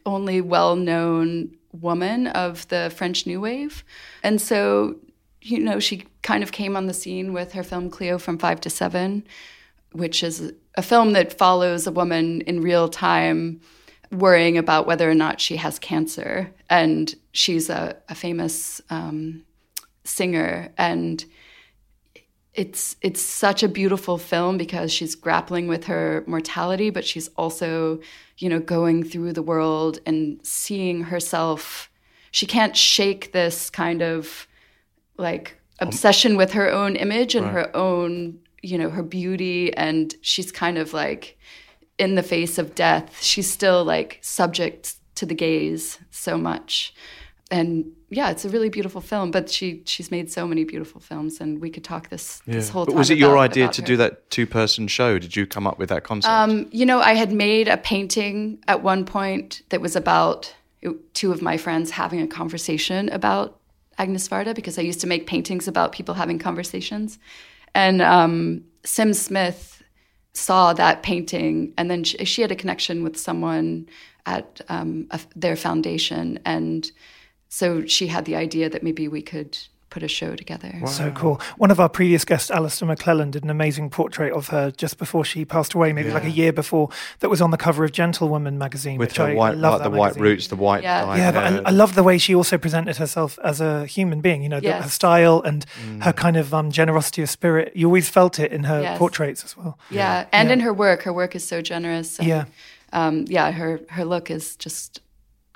only 0.05 0.41
well 0.41 0.77
known 0.77 1.57
woman 1.73 2.27
of 2.29 2.67
the 2.69 2.93
French 2.97 3.27
New 3.27 3.41
Wave, 3.41 3.85
and 4.23 4.41
so 4.41 4.97
you 5.43 5.59
know 5.61 5.79
she 5.79 6.05
kind 6.23 6.43
of 6.43 6.51
came 6.53 6.77
on 6.77 6.87
the 6.87 6.95
scene 6.95 7.33
with 7.33 7.53
her 7.53 7.63
film 7.63 7.91
Cleo 7.91 8.19
from 8.19 8.39
Five 8.39 8.61
to 8.63 8.71
Seven, 8.71 9.25
which 9.93 10.23
is 10.23 10.53
a 10.75 10.83
film 10.83 11.13
that 11.13 11.37
follows 11.39 11.87
a 11.87 11.93
woman 11.93 12.41
in 12.43 12.61
real 12.63 12.89
time 12.89 13.61
worrying 14.13 14.59
about 14.59 14.87
whether 14.87 15.11
or 15.11 15.15
not 15.15 15.41
she 15.41 15.57
has 15.57 15.79
cancer. 15.79 16.53
And 16.71 17.15
she's 17.33 17.69
a, 17.71 17.97
a 18.09 18.15
famous 18.15 18.81
um, 18.91 19.45
singer. 20.05 20.73
And 20.79 21.25
it's 22.55 22.97
it's 23.03 23.21
such 23.21 23.63
a 23.63 23.69
beautiful 23.69 24.17
film 24.17 24.57
because 24.57 24.91
she's 24.93 25.15
grappling 25.15 25.69
with 25.69 25.85
her 25.85 26.25
mortality, 26.27 26.89
but 26.91 27.05
she's 27.05 27.29
also, 27.37 28.01
you 28.39 28.49
know, 28.49 28.61
going 28.61 29.05
through 29.05 29.35
the 29.35 29.43
world 29.43 29.99
and 30.07 30.41
seeing 30.45 31.03
herself. 31.05 31.91
She 32.31 32.47
can't 32.47 32.77
shake 32.77 33.33
this 33.33 33.69
kind 33.71 34.03
of 34.03 34.47
like 35.19 35.59
obsession 35.81 36.37
with 36.37 36.53
her 36.53 36.71
own 36.71 36.97
image 36.97 37.35
and 37.35 37.47
Right. 37.47 37.53
her 37.55 37.77
own, 37.77 38.39
you 38.63 38.79
know, 38.79 38.89
her 38.91 39.03
beauty. 39.03 39.73
And 39.75 40.15
she's 40.23 40.51
kind 40.51 40.79
of 40.79 40.95
like 40.95 41.39
in 41.99 42.15
the 42.15 42.23
face 42.23 42.59
of 42.59 42.75
death, 42.75 43.23
she's 43.23 43.51
still 43.51 43.85
like 43.85 44.19
subject 44.23 44.97
to 45.17 45.27
the 45.27 45.35
gaze 45.35 45.99
so 46.11 46.37
much. 46.37 46.95
And 47.51 47.93
yeah, 48.11 48.31
it's 48.31 48.45
a 48.45 48.49
really 48.49 48.69
beautiful 48.69 49.01
film. 49.01 49.31
But 49.31 49.49
she 49.51 49.83
she's 49.85 50.11
made 50.11 50.31
so 50.31 50.47
many 50.47 50.65
beautiful 50.65 51.01
films, 51.01 51.41
and 51.41 51.61
we 51.61 51.71
could 51.71 51.85
talk 51.85 52.09
this 52.09 52.43
this 52.47 52.69
whole 52.69 52.85
But 52.85 52.93
time. 52.93 52.99
was 52.99 53.11
it 53.11 53.19
your 53.19 53.39
idea 53.39 53.69
to 53.69 53.81
her. 53.83 53.87
do 53.87 53.97
that 53.99 54.31
two 54.31 54.47
person 54.47 54.89
show? 54.89 55.19
Did 55.19 55.37
you 55.37 55.47
come 55.47 55.67
up 55.67 55.79
with 55.79 55.89
that 55.89 56.03
concept? 56.05 56.33
Um, 56.33 56.69
you 56.71 56.85
know, 56.85 57.01
I 57.01 57.15
had 57.15 57.33
made 57.33 57.69
a 57.69 57.77
painting 57.77 58.59
at 58.67 58.83
one 58.83 59.05
point 59.05 59.63
that 59.69 59.81
was 59.81 59.97
about 59.97 60.55
two 61.15 61.33
of 61.33 61.41
my 61.41 61.57
friends 61.57 61.91
having 61.91 62.21
a 62.21 62.27
conversation 62.27 63.09
about 63.09 63.59
Agnes 63.99 64.29
Varda 64.29 64.55
because 64.55 64.79
I 64.79 64.83
used 64.83 65.01
to 65.01 65.07
make 65.07 65.27
paintings 65.27 65.67
about 65.67 65.93
people 65.93 66.15
having 66.15 66.39
conversations. 66.39 67.19
And 67.75 68.03
um, 68.03 68.65
Sim 68.85 69.15
Smith 69.15 69.76
saw 70.37 70.73
that 70.75 71.03
painting, 71.03 71.73
and 71.77 71.91
then 71.91 72.05
she, 72.05 72.25
she 72.25 72.43
had 72.43 72.53
a 72.53 72.57
connection 72.57 73.03
with 73.03 73.17
someone 73.17 73.89
at 74.27 74.61
um, 74.69 75.07
a, 75.11 75.21
their 75.35 75.57
foundation. 75.57 76.39
And 76.45 76.91
so 77.49 77.87
she 77.87 78.09
had 78.09 78.25
the 78.25 78.37
idea 78.37 78.69
that 78.69 78.83
maybe 78.83 79.09
we 79.09 79.23
could 79.23 79.57
put 79.97 80.03
a 80.03 80.09
show 80.09 80.37
together. 80.37 80.71
So 80.87 81.11
cool. 81.13 81.41
One 81.57 81.71
of 81.71 81.81
our 81.81 81.89
previous 81.89 82.23
guests, 82.27 82.51
Alistair 82.51 82.87
McClellan, 82.87 83.31
did 83.31 83.45
an 83.45 83.49
amazing 83.49 83.89
portrait 83.89 84.31
of 84.31 84.49
her 84.49 84.71
just 84.71 84.99
before 84.99 85.25
she 85.25 85.47
passed 85.47 85.73
away, 85.73 85.95
maybe 85.95 86.11
like 86.11 86.25
a 86.25 86.31
year 86.31 86.53
before, 86.53 86.91
that 87.21 87.31
was 87.31 87.41
on 87.41 87.51
the 87.51 87.57
cover 87.57 87.83
of 87.83 87.93
Gentlewoman 87.93 88.59
magazine. 88.59 88.99
with 88.99 89.09
which 89.09 89.17
her 89.17 89.29
I 89.29 89.35
white, 89.35 89.57
love 89.57 89.73
like 89.81 89.83
the 89.85 89.89
that 89.91 89.99
white 89.99 90.17
roots, 90.17 90.49
the 90.49 90.57
white 90.57 90.83
Yeah. 90.83 91.07
dyed 91.07 91.19
Yeah, 91.19 91.33
but. 91.33 91.67
I, 91.67 91.71
I 91.71 91.71
love 91.71 91.95
the 91.95 92.03
way 92.03 92.19
she 92.19 92.35
also 92.35 92.59
presented 92.59 92.99
herself 92.99 93.39
as 93.43 93.63
a 93.63 93.87
human 93.87 94.21
being. 94.21 94.43
You 94.43 94.51
know, 94.51 94.61
the, 94.61 94.73
her 94.83 94.91
style 94.91 95.41
and 95.47 95.65
Mm. 95.83 96.03
her 96.05 96.13
kind 96.13 96.37
of 96.37 96.53
um, 96.53 96.71
generosity 96.71 97.23
of 97.23 97.31
spirit. 97.31 97.73
You 97.75 97.87
always 97.87 98.11
felt 98.11 98.39
it 98.39 98.53
in 98.53 98.65
her 98.65 98.83
Yes. 98.83 98.99
portraits 98.99 99.45
as 99.45 99.57
well. 99.57 99.79
Yeah, 99.91 100.27
and 100.31 100.49
Yeah. 100.49 100.53
in 100.53 100.61
her 100.61 100.75
work, 100.75 101.05
her 101.05 101.13
work 101.15 101.35
is 101.35 101.49
so 101.49 101.63
generous. 101.63 102.19
And, 102.19 102.29
Yeah. 102.29 102.45
um, 102.93 103.25
yeah. 103.29 103.51
Her 103.51 103.81
her 103.89 104.05
look 104.05 104.31
is 104.31 104.57
just 104.57 105.01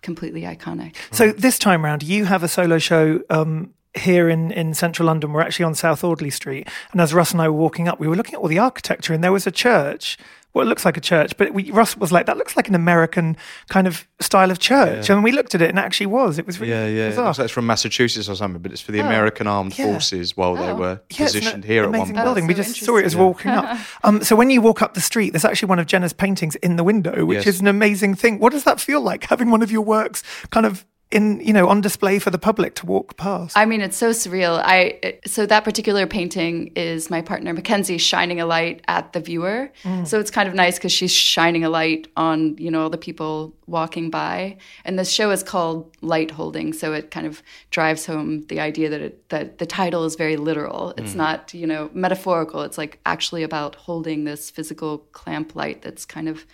completely 0.02 0.42
iconic. 0.42 0.94
So 1.12 1.30
this 1.30 1.58
time 1.58 1.84
round, 1.84 2.02
you 2.02 2.24
have 2.24 2.42
a 2.42 2.48
solo 2.48 2.78
show 2.78 3.20
um, 3.28 3.74
here 3.98 4.28
in, 4.28 4.50
in 4.52 4.74
central 4.74 5.06
London. 5.06 5.32
We're 5.32 5.40
actually 5.42 5.64
on 5.64 5.74
South 5.74 6.04
Audley 6.04 6.30
Street. 6.30 6.68
And 6.92 7.00
as 7.00 7.12
Russ 7.12 7.32
and 7.32 7.42
I 7.42 7.48
were 7.48 7.56
walking 7.58 7.88
up, 7.88 7.98
we 8.00 8.06
were 8.08 8.16
looking 8.16 8.34
at 8.34 8.40
all 8.40 8.48
the 8.48 8.58
architecture, 8.58 9.12
and 9.12 9.22
there 9.24 9.32
was 9.32 9.46
a 9.46 9.50
church. 9.50 10.16
Well, 10.52 10.66
it 10.66 10.68
looks 10.68 10.84
like 10.84 10.96
a 10.96 11.00
church, 11.00 11.36
but 11.36 11.54
we, 11.54 11.70
Russ 11.70 11.96
was 11.96 12.10
like, 12.10 12.26
that 12.26 12.36
looks 12.36 12.56
like 12.56 12.66
an 12.66 12.74
American 12.74 13.36
kind 13.68 13.86
of 13.86 14.08
style 14.18 14.50
of 14.50 14.58
church. 14.58 15.08
And 15.08 15.22
we 15.22 15.30
looked 15.30 15.54
at 15.54 15.62
it, 15.62 15.68
and 15.70 15.78
it 15.78 15.82
actually 15.82 16.06
was. 16.06 16.38
It 16.40 16.46
was 16.46 16.58
really 16.58 16.72
yeah, 16.72 16.86
yeah. 16.88 17.08
It 17.10 17.16
looks 17.16 17.38
like 17.38 17.44
it's 17.44 17.52
from 17.52 17.66
Massachusetts 17.66 18.28
or 18.28 18.34
something, 18.34 18.60
but 18.60 18.72
it's 18.72 18.80
for 18.80 18.90
the 18.90 19.00
Oh. 19.00 19.06
American 19.06 19.46
Armed 19.46 19.78
Yeah. 19.78 19.86
Forces 19.92 20.36
while 20.36 20.56
they 20.56 20.70
Oh. 20.70 20.74
were 20.74 21.00
Yeah, 21.10 21.26
positioned 21.26 21.64
here 21.64 21.84
at 21.84 21.90
one 21.90 21.94
amazing 22.00 22.16
point. 22.16 22.24
building. 22.26 22.46
we 22.48 22.54
just 22.54 22.76
saw 22.84 22.96
it 22.96 23.04
as 23.04 23.14
walking 23.14 23.52
up. 23.52 23.78
Um, 24.02 24.22
so 24.24 24.34
when 24.34 24.50
you 24.50 24.60
walk 24.60 24.82
up 24.82 24.94
the 24.94 25.00
street, 25.00 25.30
there's 25.30 25.44
actually 25.44 25.68
one 25.68 25.78
of 25.78 25.86
Jenna's 25.86 26.12
paintings 26.12 26.56
in 26.56 26.74
the 26.74 26.82
window, 26.84 27.24
which 27.24 27.36
Yes. 27.46 27.46
is 27.46 27.60
an 27.60 27.68
amazing 27.68 28.16
thing. 28.16 28.40
What 28.40 28.50
does 28.52 28.64
that 28.64 28.80
feel 28.80 29.00
like 29.00 29.24
having 29.24 29.50
one 29.52 29.62
of 29.62 29.70
your 29.70 29.82
works 29.82 30.22
kind 30.50 30.66
of 30.66 30.84
in 31.10 31.40
you 31.40 31.52
know 31.52 31.68
on 31.68 31.80
display 31.80 32.18
for 32.18 32.30
the 32.30 32.38
public 32.38 32.74
to 32.76 32.86
walk 32.86 33.16
past? 33.16 33.56
I 33.56 33.64
mean, 33.64 33.80
it's 33.80 33.96
so 33.96 34.10
surreal. 34.10 34.60
I 34.64 35.18
so 35.26 35.46
that 35.46 35.64
particular 35.64 36.06
painting 36.06 36.68
is 36.76 37.10
my 37.10 37.20
partner 37.20 37.52
Mackenzie 37.52 37.98
shining 37.98 38.40
a 38.40 38.46
light 38.46 38.82
at 38.86 39.12
the 39.12 39.20
viewer. 39.20 39.72
Mm. 39.82 40.06
So 40.06 40.20
it's 40.20 40.30
kind 40.30 40.48
of 40.48 40.54
nice 40.54 40.78
because 40.78 40.92
she's 40.92 41.12
shining 41.12 41.64
a 41.64 41.70
light 41.70 42.08
on 42.16 42.56
you 42.58 42.70
know 42.70 42.82
all 42.82 42.90
the 42.90 42.98
people 42.98 43.54
walking 43.66 44.10
by. 44.10 44.56
And 44.84 44.98
this 44.98 45.10
show 45.10 45.30
is 45.30 45.42
called 45.42 45.96
Light 46.00 46.30
Holding, 46.30 46.72
so 46.72 46.92
it 46.92 47.10
kind 47.10 47.26
of 47.26 47.42
drives 47.70 48.06
home 48.06 48.46
the 48.46 48.60
idea 48.60 48.88
that 48.88 49.00
it, 49.00 49.28
that 49.30 49.58
the 49.58 49.66
title 49.66 50.04
is 50.04 50.14
very 50.14 50.36
literal. 50.36 50.94
It's 50.96 51.12
mm. 51.12 51.16
not 51.16 51.52
you 51.54 51.66
know 51.66 51.90
metaphorical. 51.92 52.62
It's 52.62 52.78
like 52.78 53.00
actually 53.04 53.42
about 53.42 53.74
holding 53.74 54.24
this 54.24 54.50
physical 54.50 54.98
clamp 55.12 55.56
light 55.56 55.82
that's 55.82 56.04
kind 56.04 56.28
of 56.28 56.46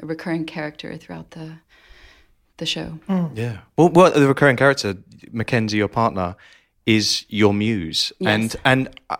a 0.00 0.06
recurring 0.06 0.44
character 0.44 0.96
throughout 0.96 1.32
the 1.32 1.58
the 2.58 2.66
show. 2.66 2.98
Yeah. 3.34 3.58
Well, 3.76 3.88
well, 3.90 4.10
the 4.10 4.28
recurring 4.28 4.56
character, 4.56 4.96
Mackenzie, 5.32 5.76
your 5.78 5.88
partner, 5.88 6.36
is 6.86 7.24
your 7.28 7.54
muse, 7.54 8.12
Yes. 8.18 8.28
and 8.34 8.56
and 8.64 9.00
uh, 9.10 9.16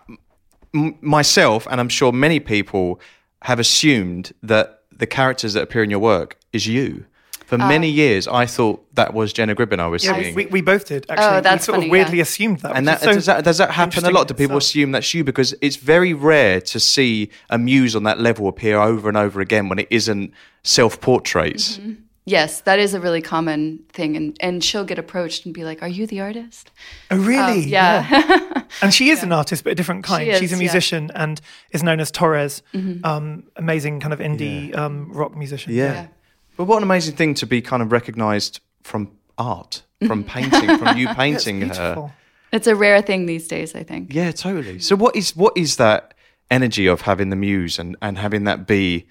m- 0.74 0.96
myself, 1.00 1.66
and 1.70 1.80
I'm 1.80 1.88
sure 1.88 2.12
many 2.12 2.40
people 2.40 3.00
have 3.42 3.58
assumed 3.58 4.32
that 4.42 4.80
the 4.92 5.06
characters 5.06 5.54
that 5.54 5.62
appear 5.62 5.82
in 5.82 5.90
your 5.90 5.98
work 6.00 6.38
is 6.52 6.66
you. 6.66 7.06
For 7.46 7.58
many 7.58 7.90
years, 7.90 8.26
I 8.26 8.46
thought 8.46 8.82
that 8.94 9.12
was 9.12 9.32
Jenna 9.32 9.54
Gribbon 9.54 9.78
I 9.78 9.86
was 9.86 10.02
Yeah, 10.02 10.14
singing. 10.14 10.34
we, 10.34 10.46
we 10.46 10.60
both 10.62 10.86
did 10.86 11.04
actually. 11.10 11.26
Oh, 11.36 11.40
that's 11.42 11.62
we 11.62 11.64
sort 11.66 11.76
funny, 11.76 11.86
of 11.88 11.90
weirdly 11.92 12.16
yeah. 12.16 12.22
assumed 12.22 12.60
that. 12.60 12.74
and 12.74 12.86
which 12.86 13.00
that, 13.00 13.02
is 13.02 13.04
so 13.04 13.12
does 13.12 13.26
that 13.26 13.44
does 13.44 13.58
that 13.58 13.70
happen 13.70 14.04
a 14.06 14.10
lot? 14.10 14.28
Do 14.28 14.34
people 14.34 14.56
itself. 14.56 14.62
assume 14.62 14.92
that's 14.92 15.12
you? 15.12 15.24
Because 15.24 15.54
it's 15.60 15.76
very 15.76 16.14
rare 16.14 16.60
to 16.62 16.80
see 16.80 17.30
a 17.50 17.58
muse 17.58 17.94
on 17.94 18.02
that 18.04 18.18
level 18.18 18.48
appear 18.48 18.78
over 18.78 19.08
and 19.08 19.16
over 19.18 19.40
again 19.42 19.68
when 19.68 19.78
it 19.78 19.88
isn't 19.90 20.32
self 20.62 21.00
portraits. 21.02 21.76
Mm-hmm. 21.78 21.92
Yes, 22.26 22.62
that 22.62 22.78
is 22.78 22.94
a 22.94 23.00
really 23.00 23.20
common 23.20 23.84
thing, 23.92 24.16
and 24.16 24.36
and 24.40 24.64
she'll 24.64 24.84
get 24.84 24.98
approached 24.98 25.44
and 25.44 25.52
be 25.52 25.62
like, 25.62 25.82
"Are 25.82 25.88
you 25.88 26.06
the 26.06 26.20
artist?" 26.20 26.70
Oh, 27.10 27.18
really? 27.18 27.64
Um, 27.64 27.68
yeah. 27.68 28.62
And 28.82 28.92
she 28.92 29.10
is 29.10 29.22
an 29.22 29.30
artist, 29.30 29.62
but 29.62 29.70
a 29.70 29.74
different 29.76 30.02
kind. 30.02 30.24
She 30.24 30.30
is, 30.30 30.40
She's 30.40 30.52
a 30.52 30.56
yeah. 30.56 30.58
musician 30.58 31.12
and 31.14 31.40
is 31.70 31.84
known 31.84 32.00
as 32.00 32.10
Torres, 32.10 32.60
um, 33.04 33.44
amazing 33.54 34.00
kind 34.00 34.12
of 34.12 34.18
indie 34.18 34.76
um, 34.76 35.12
rock 35.12 35.36
musician. 35.36 35.72
Yeah. 35.72 36.08
But 36.56 36.64
what 36.64 36.78
an 36.78 36.82
amazing 36.82 37.14
thing 37.14 37.34
to 37.34 37.46
be 37.46 37.62
kind 37.62 37.82
of 37.82 37.92
recognized 37.92 38.58
from 38.82 39.12
art, 39.38 39.82
from 40.06 40.24
painting, 40.34 40.76
from 40.78 40.98
you 40.98 41.06
painting 41.14 41.60
her. 41.60 42.12
It's 42.52 42.66
a 42.66 42.74
rare 42.74 43.00
thing 43.02 43.26
these 43.26 43.46
days, 43.46 43.74
I 43.76 43.84
think. 43.84 44.12
Yeah, 44.12 44.32
totally. 44.32 44.80
So 44.80 44.96
what 44.96 45.14
is 45.14 45.36
what 45.36 45.56
is 45.56 45.76
that 45.76 46.14
energy 46.50 46.86
of 46.86 47.02
having 47.02 47.30
the 47.30 47.36
muse 47.36 47.78
and, 47.78 47.96
and 48.02 48.18
having 48.18 48.44
that 48.44 48.66
be 48.66 49.06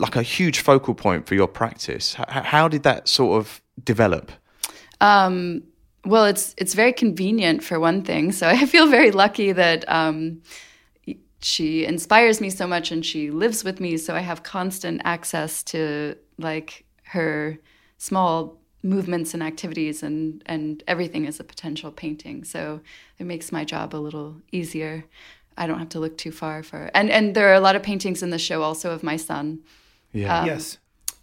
like 0.00 0.16
a 0.16 0.22
huge 0.22 0.60
focal 0.60 0.94
point 0.94 1.26
for 1.26 1.34
your 1.34 1.48
practice? 1.48 2.14
How, 2.28 2.68
did 2.68 2.82
that 2.84 3.08
sort 3.08 3.38
of 3.38 3.60
develop? 3.82 4.32
Um, 5.00 5.62
well, 6.04 6.24
it's 6.24 6.54
it's 6.56 6.74
very 6.74 6.92
convenient 6.92 7.62
for 7.62 7.78
one 7.78 8.02
thing. 8.02 8.32
So 8.32 8.48
I 8.62 8.66
feel 8.66 8.86
very 8.86 9.10
lucky 9.10 9.52
that 9.52 9.84
um, 9.88 10.42
she 11.40 11.84
inspires 11.84 12.40
me 12.40 12.50
so 12.50 12.66
much, 12.66 12.90
and 12.90 13.04
she 13.04 13.30
lives 13.30 13.64
with 13.64 13.80
me. 13.80 13.96
So 13.96 14.14
I 14.14 14.20
have 14.20 14.42
constant 14.42 15.02
access 15.04 15.62
to 15.64 16.16
like 16.38 16.84
her 17.04 17.58
small 17.98 18.58
movements 18.82 19.34
and 19.34 19.42
activities, 19.42 20.02
and 20.02 20.42
and 20.46 20.82
everything 20.86 21.26
is 21.26 21.40
a 21.40 21.44
potential 21.44 21.90
painting. 21.90 22.44
So 22.44 22.80
it 23.18 23.24
makes 23.26 23.52
my 23.52 23.64
job 23.64 23.94
a 23.94 23.98
little 23.98 24.36
easier. 24.52 25.04
I 25.56 25.66
don't 25.66 25.78
have 25.78 25.90
to 25.90 26.00
look 26.00 26.16
too 26.16 26.32
far 26.32 26.62
for 26.62 26.90
and 26.94 27.10
and 27.10 27.34
there 27.34 27.50
are 27.50 27.54
a 27.54 27.60
lot 27.60 27.76
of 27.76 27.82
paintings 27.82 28.22
in 28.22 28.30
the 28.30 28.38
show 28.38 28.62
also 28.62 28.92
of 28.92 29.02
my 29.02 29.16
son. 29.16 29.60
Yeah. 30.12 30.44
yes. 30.44 30.78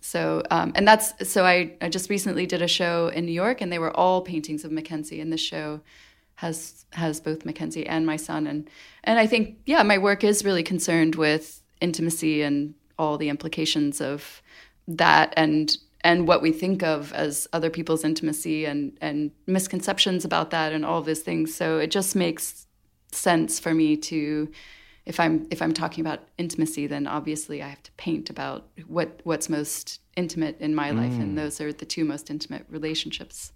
So, 0.08 0.42
um, 0.52 0.72
and 0.76 0.88
that's 0.88 1.30
so 1.30 1.46
I, 1.46 1.74
I 1.82 1.90
just 1.90 2.10
recently 2.10 2.46
did 2.46 2.62
a 2.62 2.68
show 2.68 3.10
in 3.10 3.26
New 3.26 3.34
York, 3.34 3.60
and 3.60 3.72
they 3.72 3.80
were 3.80 3.96
all 3.96 4.22
paintings 4.22 4.64
of 4.64 4.72
Mackenzie. 4.72 5.20
And 5.20 5.34
this 5.34 5.42
show 5.42 5.82
has 6.36 6.86
has 6.92 7.20
both 7.20 7.44
Mackenzie 7.44 7.86
and 7.86 8.06
my 8.06 8.16
son, 8.16 8.48
and 8.48 8.70
and 9.04 9.20
I 9.20 9.28
think 9.28 9.58
yeah, 9.66 9.84
my 9.84 9.98
work 9.98 10.24
is 10.24 10.46
really 10.46 10.64
concerned 10.64 11.16
with 11.16 11.62
intimacy 11.82 12.42
and 12.42 12.74
all 12.98 13.18
the 13.18 13.28
implications 13.28 14.00
of 14.00 14.42
that, 14.88 15.34
and 15.36 15.78
and 16.02 16.26
what 16.26 16.42
we 16.42 16.54
think 16.54 16.84
of 16.84 17.12
as 17.12 17.48
other 17.52 17.70
people's 17.70 18.06
intimacy, 18.06 18.64
and 18.64 18.98
and 19.02 19.32
misconceptions 19.46 20.24
about 20.24 20.52
that, 20.52 20.72
and 20.72 20.86
all 20.86 21.00
of 21.00 21.06
those 21.06 21.20
things. 21.20 21.54
So 21.54 21.80
it 21.80 21.92
just 21.92 22.16
makes 22.16 22.66
sense 23.12 23.60
for 23.60 23.74
me 23.74 23.98
to 23.98 24.50
if 25.08 25.20
I'm 25.20 25.48
if 25.50 25.62
I'm 25.62 25.74
talking 25.74 26.06
about 26.06 26.20
intimacy, 26.38 26.86
then 26.86 27.08
obviously 27.08 27.64
I 27.64 27.70
have 27.70 27.82
to 27.84 27.92
paint 27.94 28.30
about 28.30 28.68
what 28.88 29.22
what's 29.24 29.50
most 29.50 30.02
intimate 30.16 30.60
in 30.60 30.76
my 30.76 30.92
life, 30.92 31.14
and 31.14 31.38
those 31.38 31.62
are 31.62 31.72
the 31.72 31.86
two 31.86 32.04
most 32.04 32.30
intimate 32.30 32.66
relationships. 32.70 33.54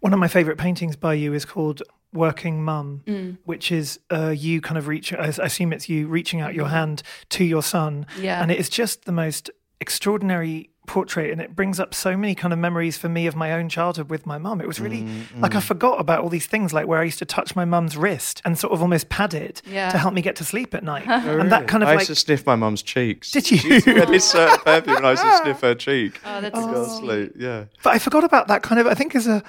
One 0.00 0.12
of 0.12 0.18
my 0.18 0.28
favorite 0.28 0.58
paintings 0.58 0.96
by 0.96 1.14
you 1.14 1.32
is 1.32 1.44
called 1.44 1.82
Working 2.12 2.62
Mum, 2.62 3.02
which 3.44 3.72
is 3.72 3.98
uh, 4.10 4.34
you 4.36 4.60
kind 4.60 4.76
of 4.76 4.88
reach, 4.88 5.12
I 5.12 5.26
I 5.26 5.46
assume 5.46 5.72
it's 5.72 5.88
you 5.88 6.06
reaching 6.06 6.40
out 6.40 6.54
your 6.54 6.68
hand 6.68 7.02
to 7.30 7.44
your 7.44 7.62
son. 7.62 8.06
Yeah. 8.18 8.42
And 8.42 8.50
it 8.50 8.58
is 8.58 8.68
just 8.68 9.04
the 9.04 9.12
most 9.12 9.50
extraordinary 9.80 10.70
portrait. 10.90 11.30
And 11.30 11.40
it 11.40 11.54
brings 11.54 11.78
up 11.78 11.94
so 11.94 12.16
many 12.16 12.34
kind 12.34 12.52
of 12.52 12.58
memories 12.58 12.98
for 12.98 13.08
me 13.08 13.28
of 13.28 13.36
my 13.36 13.52
own 13.52 13.68
childhood 13.68 14.10
with 14.10 14.26
my 14.26 14.38
mum. 14.38 14.60
It 14.60 14.66
was 14.66 14.80
really 14.80 15.02
mm, 15.02 15.40
like 15.40 15.54
I 15.54 15.60
mm. 15.60 15.62
forgot 15.62 16.00
about 16.00 16.20
all 16.20 16.28
these 16.28 16.46
things, 16.46 16.72
like 16.72 16.88
where 16.88 16.98
I 16.98 17.04
used 17.04 17.20
to 17.20 17.24
touch 17.24 17.54
my 17.54 17.64
mum's 17.64 17.96
wrist 17.96 18.42
and 18.44 18.58
sort 18.58 18.72
of 18.72 18.82
almost 18.82 19.08
pad 19.08 19.32
it 19.32 19.62
Yeah. 19.66 19.90
to 19.90 19.98
help 19.98 20.14
me 20.14 20.20
get 20.20 20.34
to 20.36 20.44
sleep 20.44 20.74
at 20.74 20.82
night. 20.82 21.06
Oh, 21.20 21.38
and 21.38 21.52
that 21.52 21.68
kind 21.68 21.82
of 21.82 21.88
I 21.88 21.92
like. 21.92 22.08
used 22.08 22.08
to 22.08 22.14
sniff 22.14 22.46
my 22.46 22.56
mum's 22.56 22.82
cheeks. 22.82 23.30
Did 23.30 23.50
you? 23.50 23.58
She 23.58 23.90
had 23.90 24.08
this 24.08 24.24
certain 24.24 24.58
perfume, 24.60 24.96
and 24.96 25.06
I 25.06 25.10
used 25.10 25.22
to 25.22 25.36
sniff 25.42 25.60
her 25.60 25.74
cheek. 25.86 26.18
Oh, 26.24 26.40
that's 26.40 26.58
Go 26.58 26.84
to 26.84 26.90
sleep. 26.90 27.32
Yeah. 27.36 27.64
But 27.82 27.94
I 27.94 27.98
forgot 27.98 28.24
about 28.24 28.48
that 28.48 28.62
kind 28.62 28.80
of. 28.80 28.86
I 28.86 28.94
think 28.94 29.14
as 29.14 29.26
a, 29.26 29.42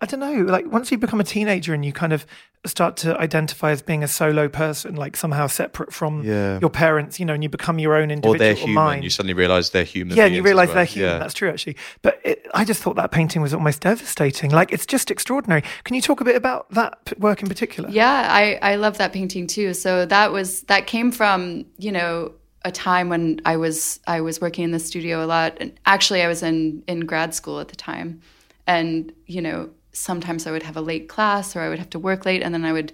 I 0.00 0.06
don't 0.06 0.20
know, 0.20 0.32
like 0.42 0.66
once 0.70 0.92
you 0.92 0.98
become 0.98 1.20
a 1.20 1.24
teenager 1.24 1.74
and 1.74 1.84
you 1.84 1.92
kind 1.92 2.12
of 2.12 2.24
start 2.66 2.96
to 2.98 3.18
identify 3.20 3.70
as 3.72 3.82
being 3.82 4.04
a 4.04 4.08
solo 4.08 4.48
person, 4.48 4.94
like 4.94 5.16
somehow 5.16 5.46
separate 5.48 5.92
from 5.92 6.22
Yeah. 6.22 6.58
your 6.60 6.70
parents, 6.70 7.18
you 7.18 7.26
know, 7.26 7.34
and 7.34 7.42
you 7.42 7.48
become 7.48 7.78
your 7.78 7.94
own 7.94 8.10
Or 8.10 8.12
individual 8.12 8.38
they're 8.38 8.54
human. 8.54 8.74
mind. 8.74 9.04
You 9.04 9.10
suddenly 9.10 9.34
realise 9.34 9.70
they're 9.70 9.84
human. 9.84 10.16
yeah, 10.16 10.26
and 10.26 10.34
you 10.34 10.42
realise 10.42 10.68
well. 10.68 10.76
they're 10.76 10.84
human. 10.84 11.12
Yeah. 11.14 11.18
That's 11.18 11.34
true, 11.34 11.48
actually. 11.48 11.76
But 12.02 12.20
it, 12.24 12.46
I 12.54 12.64
just 12.64 12.82
thought 12.82 12.96
that 12.96 13.10
painting 13.10 13.42
was 13.42 13.52
almost 13.54 13.80
devastating. 13.80 14.50
Like 14.50 14.72
it's 14.72 14.86
just 14.86 15.10
extraordinary. 15.10 15.62
Can 15.84 15.94
you 15.96 16.02
talk 16.02 16.20
a 16.20 16.24
bit 16.24 16.36
about 16.36 16.70
that 16.72 17.04
p- 17.04 17.14
work 17.18 17.42
in 17.42 17.48
particular? 17.48 17.88
Yeah, 17.90 18.28
I, 18.30 18.58
I 18.62 18.76
love 18.76 18.98
that 18.98 19.12
painting 19.12 19.46
too. 19.46 19.74
So 19.74 20.04
that 20.06 20.30
was 20.32 20.62
that 20.62 20.86
came 20.86 21.10
from 21.12 21.64
you 21.78 21.90
know 21.92 22.32
a 22.64 22.70
time 22.72 23.08
when 23.08 23.40
I 23.44 23.56
was 23.56 23.98
I 24.06 24.20
was 24.20 24.40
working 24.40 24.64
in 24.64 24.70
the 24.72 24.80
studio 24.80 25.24
a 25.24 25.26
lot. 25.26 25.56
And 25.60 25.72
actually, 25.86 26.22
I 26.22 26.28
was 26.28 26.42
in 26.42 26.82
in 26.86 27.00
grad 27.00 27.34
school 27.34 27.60
at 27.60 27.68
the 27.68 27.76
time, 27.76 28.20
and 28.66 29.12
you 29.26 29.40
know 29.42 29.70
sometimes 29.98 30.46
I 30.46 30.50
would 30.50 30.62
have 30.62 30.76
a 30.76 30.80
late 30.80 31.08
class 31.08 31.54
or 31.54 31.60
I 31.60 31.68
would 31.68 31.78
have 31.78 31.90
to 31.90 31.98
work 31.98 32.24
late, 32.24 32.42
and 32.42 32.54
then 32.54 32.64
I 32.64 32.72
would 32.72 32.92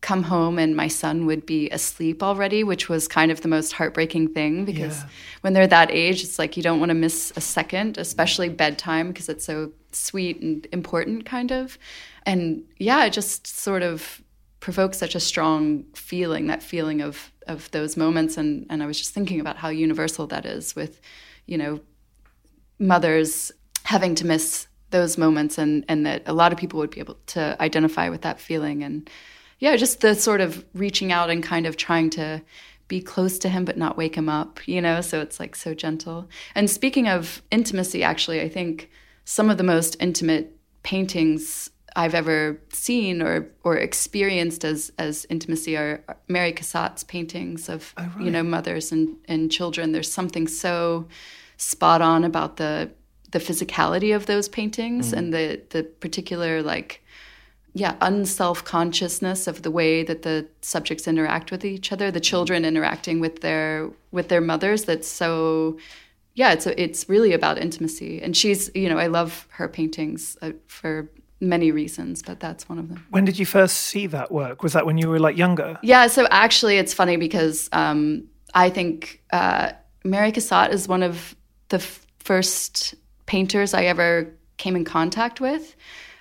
come 0.00 0.22
home 0.24 0.58
and 0.58 0.74
my 0.74 0.88
son 0.88 1.26
would 1.26 1.44
be 1.44 1.68
asleep 1.70 2.22
already, 2.22 2.64
which 2.64 2.88
was 2.88 3.06
kind 3.06 3.30
of 3.30 3.42
the 3.42 3.48
most 3.48 3.72
heartbreaking 3.72 4.28
thing 4.28 4.64
because 4.64 4.96
Yeah. 5.00 5.08
when 5.42 5.52
they're 5.52 5.66
that 5.66 5.90
age, 5.90 6.24
it's 6.24 6.38
like 6.38 6.56
you 6.56 6.62
don't 6.62 6.80
want 6.80 6.88
to 6.88 6.94
miss 6.94 7.32
a 7.36 7.40
second, 7.40 7.98
especially 7.98 8.48
bedtime 8.48 9.08
because 9.08 9.28
it's 9.28 9.44
so 9.44 9.72
sweet 9.92 10.40
and 10.40 10.66
important, 10.72 11.26
kind 11.26 11.52
of. 11.52 11.76
And 12.24 12.64
yeah, 12.78 13.04
it 13.04 13.12
just 13.12 13.46
sort 13.46 13.82
of 13.82 14.22
provokes 14.60 14.96
such 14.98 15.14
a 15.14 15.20
strong 15.20 15.84
feeling, 15.94 16.46
that 16.46 16.62
feeling 16.62 17.02
of 17.02 17.30
of 17.46 17.70
those 17.72 17.96
moments. 17.96 18.38
And 18.38 18.66
and 18.70 18.82
I 18.82 18.86
was 18.86 18.98
just 18.98 19.12
thinking 19.12 19.38
about 19.40 19.56
how 19.58 19.68
universal 19.68 20.26
that 20.28 20.46
is 20.46 20.74
with, 20.74 21.00
you 21.46 21.58
know, 21.58 21.80
mothers 22.78 23.52
having 23.84 24.14
to 24.14 24.26
miss 24.26 24.66
those 24.90 25.16
moments 25.16 25.58
and 25.58 25.84
and 25.88 26.04
that 26.06 26.22
a 26.26 26.32
lot 26.32 26.52
of 26.52 26.58
people 26.58 26.78
would 26.78 26.90
be 26.90 27.00
able 27.00 27.16
to 27.26 27.56
identify 27.60 28.08
with 28.08 28.22
that 28.22 28.40
feeling. 28.40 28.82
And 28.82 29.08
yeah 29.58 29.76
just 29.76 30.00
the 30.00 30.14
sort 30.14 30.40
of 30.40 30.64
reaching 30.74 31.12
out 31.12 31.30
and 31.30 31.42
kind 31.42 31.66
of 31.66 31.76
trying 31.76 32.10
to 32.10 32.42
be 32.88 33.00
close 33.00 33.38
to 33.38 33.48
him 33.48 33.64
but 33.64 33.78
not 33.78 33.96
wake 33.96 34.16
him 34.16 34.28
up 34.28 34.66
you 34.66 34.80
know? 34.80 35.00
So 35.00 35.20
it's 35.20 35.40
like 35.40 35.54
so 35.54 35.74
gentle. 35.74 36.28
And 36.54 36.68
speaking 36.68 37.08
of 37.08 37.42
intimacy 37.50 38.02
actually 38.02 38.40
i 38.40 38.48
think 38.48 38.90
some 39.24 39.50
of 39.50 39.58
the 39.58 39.64
most 39.64 39.96
intimate 40.00 40.56
paintings 40.82 41.70
I've 41.96 42.14
ever 42.14 42.60
seen 42.72 43.22
or 43.22 43.48
or 43.64 43.76
experienced 43.76 44.64
as 44.64 44.92
as 44.98 45.26
intimacy 45.28 45.76
are 45.76 46.04
Mary 46.28 46.52
Cassatt's 46.52 47.04
paintings 47.04 47.68
of 47.68 47.94
oh, 47.96 48.12
you 48.20 48.30
know 48.30 48.42
mothers 48.42 48.92
and 48.92 49.16
and 49.26 49.50
children. 49.50 49.92
There's 49.92 50.10
something 50.10 50.46
so 50.46 51.06
spot 51.56 52.00
on 52.00 52.24
about 52.24 52.56
the 52.56 52.90
the 53.30 53.38
physicality 53.38 54.14
of 54.14 54.26
those 54.26 54.48
paintings 54.48 55.12
and 55.12 55.32
the 55.32 55.60
the 55.70 55.82
particular 55.82 56.62
like 56.62 57.02
yeah 57.74 57.94
unself 58.00 58.64
consciousness 58.64 59.46
of 59.46 59.62
the 59.62 59.70
way 59.70 60.02
that 60.02 60.22
the 60.22 60.46
subjects 60.62 61.06
interact 61.06 61.50
with 61.50 61.64
each 61.64 61.92
other 61.92 62.10
the 62.10 62.20
children 62.20 62.64
interacting 62.64 63.20
with 63.20 63.40
their 63.40 63.88
with 64.10 64.28
their 64.28 64.40
mothers 64.40 64.84
that's 64.84 65.06
so 65.06 65.78
yeah 66.34 66.52
it's 66.52 66.66
it's 66.66 67.08
really 67.08 67.32
about 67.32 67.58
intimacy 67.58 68.20
and 68.22 68.36
she's 68.36 68.70
you 68.74 68.88
know 68.88 68.98
i 68.98 69.06
love 69.06 69.46
her 69.50 69.68
paintings 69.68 70.36
uh, 70.42 70.50
for 70.66 71.08
many 71.40 71.70
reasons 71.70 72.22
but 72.22 72.40
that's 72.40 72.68
one 72.68 72.78
of 72.78 72.88
them 72.88 73.06
When 73.10 73.24
did 73.24 73.38
you 73.38 73.46
first 73.46 73.76
see 73.76 74.06
that 74.08 74.30
work? 74.30 74.62
Was 74.62 74.72
that 74.74 74.84
when 74.84 74.98
you 74.98 75.08
were 75.08 75.18
like 75.20 75.36
younger? 75.38 75.78
yeah, 75.82 76.06
so 76.08 76.26
actually, 76.30 76.76
it's 76.76 76.92
funny 76.92 77.16
because 77.16 77.68
um, 77.72 78.28
I 78.52 78.68
think 78.68 79.22
uh, 79.32 79.72
Mary 80.04 80.32
Cassatt 80.32 80.70
is 80.72 80.86
one 80.86 81.02
of 81.02 81.34
the 81.68 81.78
f- 81.78 82.06
first 82.18 82.94
painters 83.30 83.74
I 83.74 83.84
ever 83.84 84.34
came 84.56 84.74
in 84.74 84.84
contact 84.84 85.40
with. 85.40 85.76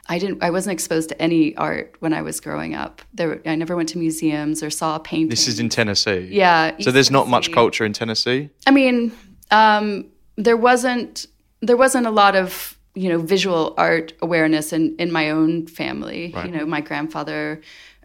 I 0.07 0.19
didn't. 0.19 0.43
I 0.43 0.51
wasn't 0.51 0.73
exposed 0.73 1.09
to 1.09 1.19
any 1.19 1.55
art 1.57 1.95
when 1.99 2.13
I 2.13 2.21
was 2.21 2.39
growing 2.39 2.75
up. 2.75 3.01
There, 3.15 3.41
I 3.45 3.55
never 3.55 3.75
went 3.75 3.89
to 3.89 3.97
museums 3.97 4.61
or 4.61 4.69
saw 4.69 4.95
a 4.95 4.99
painting. 4.99 5.29
This 5.29 5.47
is 5.47 5.59
in 5.59 5.69
Tennessee. 5.69 6.27
yeah. 6.31 6.69
So 6.69 6.75
East 6.77 6.93
there's 6.93 7.11
not 7.11 7.27
much 7.27 7.51
culture 7.51 7.83
in 7.83 7.93
Tennessee. 7.93 8.49
I 8.67 8.71
mean, 8.71 9.11
um, 9.49 10.05
there 10.35 10.55
wasn't 10.57 11.25
there 11.61 11.77
wasn't 11.77 12.05
a 12.05 12.11
lot 12.11 12.35
of 12.35 12.77
you 12.93 13.09
know 13.09 13.17
visual 13.17 13.73
art 13.77 14.13
awareness 14.21 14.71
in 14.71 14.95
in 14.97 15.11
my 15.11 15.31
own 15.31 15.65
family. 15.65 16.33
You 16.45 16.51
know, 16.51 16.65
my 16.65 16.81
grandfather 16.81 17.59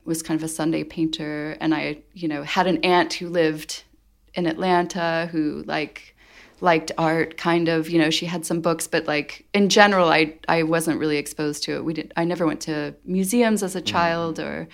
was 0.06 0.22
kind 0.22 0.38
of 0.40 0.44
a 0.44 0.48
Sunday 0.48 0.82
painter, 0.82 1.58
and 1.60 1.74
I 1.74 1.98
you 2.14 2.28
know 2.28 2.42
had 2.42 2.66
an 2.66 2.78
aunt 2.84 3.12
who 3.14 3.28
lived 3.28 3.84
in 4.32 4.46
Atlanta 4.46 5.28
who 5.30 5.62
like 5.66 6.13
liked 6.60 6.92
art 6.98 7.36
kind 7.36 7.68
of 7.68 7.88
you 7.88 7.98
know 7.98 8.10
she 8.10 8.26
had 8.26 8.46
some 8.46 8.60
books 8.60 8.86
but 8.86 9.06
like 9.06 9.46
in 9.52 9.68
general 9.68 10.08
i 10.08 10.34
i 10.48 10.62
wasn't 10.62 10.98
really 10.98 11.18
exposed 11.18 11.62
to 11.64 11.76
it. 11.76 11.84
We 11.84 11.94
did 11.94 12.12
i 12.16 12.24
never 12.24 12.46
went 12.46 12.60
to 12.62 12.94
museums 13.04 13.62
as 13.62 13.76
a 13.76 13.82
mm. 13.82 13.86
child 13.86 14.38
or 14.38 14.68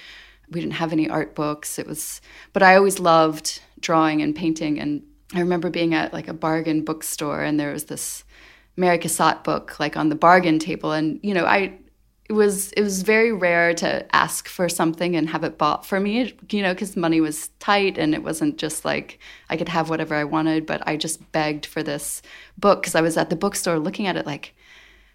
we 0.50 0.60
didn't 0.60 0.74
have 0.74 0.92
any 0.92 1.08
art 1.08 1.34
books. 1.34 1.78
It 1.78 1.86
was 1.86 2.20
but 2.52 2.62
i 2.62 2.76
always 2.76 2.98
loved 2.98 3.60
drawing 3.80 4.22
and 4.22 4.34
painting. 4.34 4.78
And 4.78 5.02
i 5.34 5.40
remember 5.40 5.70
being 5.70 5.94
at 5.94 6.12
like 6.12 6.28
a 6.28 6.34
bargain 6.34 6.84
bookstore 6.84 7.42
and 7.42 7.58
there 7.58 7.72
was 7.72 7.84
this 7.84 8.24
mary 8.76 8.98
cassatt 8.98 9.44
book 9.44 9.78
like 9.80 9.96
on 9.96 10.08
the 10.08 10.14
bargain 10.14 10.58
table. 10.58 10.92
And 10.92 11.20
you 11.22 11.34
know 11.34 11.44
i 11.44 11.78
it 12.30 12.34
was 12.34 12.70
it 12.74 12.82
was 12.82 13.02
very 13.02 13.32
rare 13.32 13.74
to 13.74 14.06
ask 14.14 14.46
for 14.46 14.68
something 14.68 15.16
and 15.16 15.28
have 15.28 15.42
it 15.42 15.58
bought 15.58 15.84
for 15.84 15.98
me 15.98 16.32
you 16.50 16.62
know 16.62 16.72
because 16.72 16.96
money 16.96 17.20
was 17.20 17.48
tight 17.58 17.98
and 17.98 18.14
it 18.14 18.22
wasn't 18.22 18.56
just 18.56 18.84
like 18.84 19.18
i 19.50 19.56
could 19.56 19.68
have 19.68 19.90
whatever 19.90 20.14
i 20.14 20.22
wanted 20.22 20.64
but 20.64 20.80
i 20.86 20.96
just 20.96 21.32
begged 21.32 21.66
for 21.66 21.82
this 21.82 22.22
book 22.56 22.82
because 22.82 22.94
i 22.94 23.00
was 23.00 23.16
at 23.16 23.30
the 23.30 23.36
bookstore 23.36 23.80
looking 23.80 24.06
at 24.06 24.16
it 24.16 24.26
like 24.26 24.54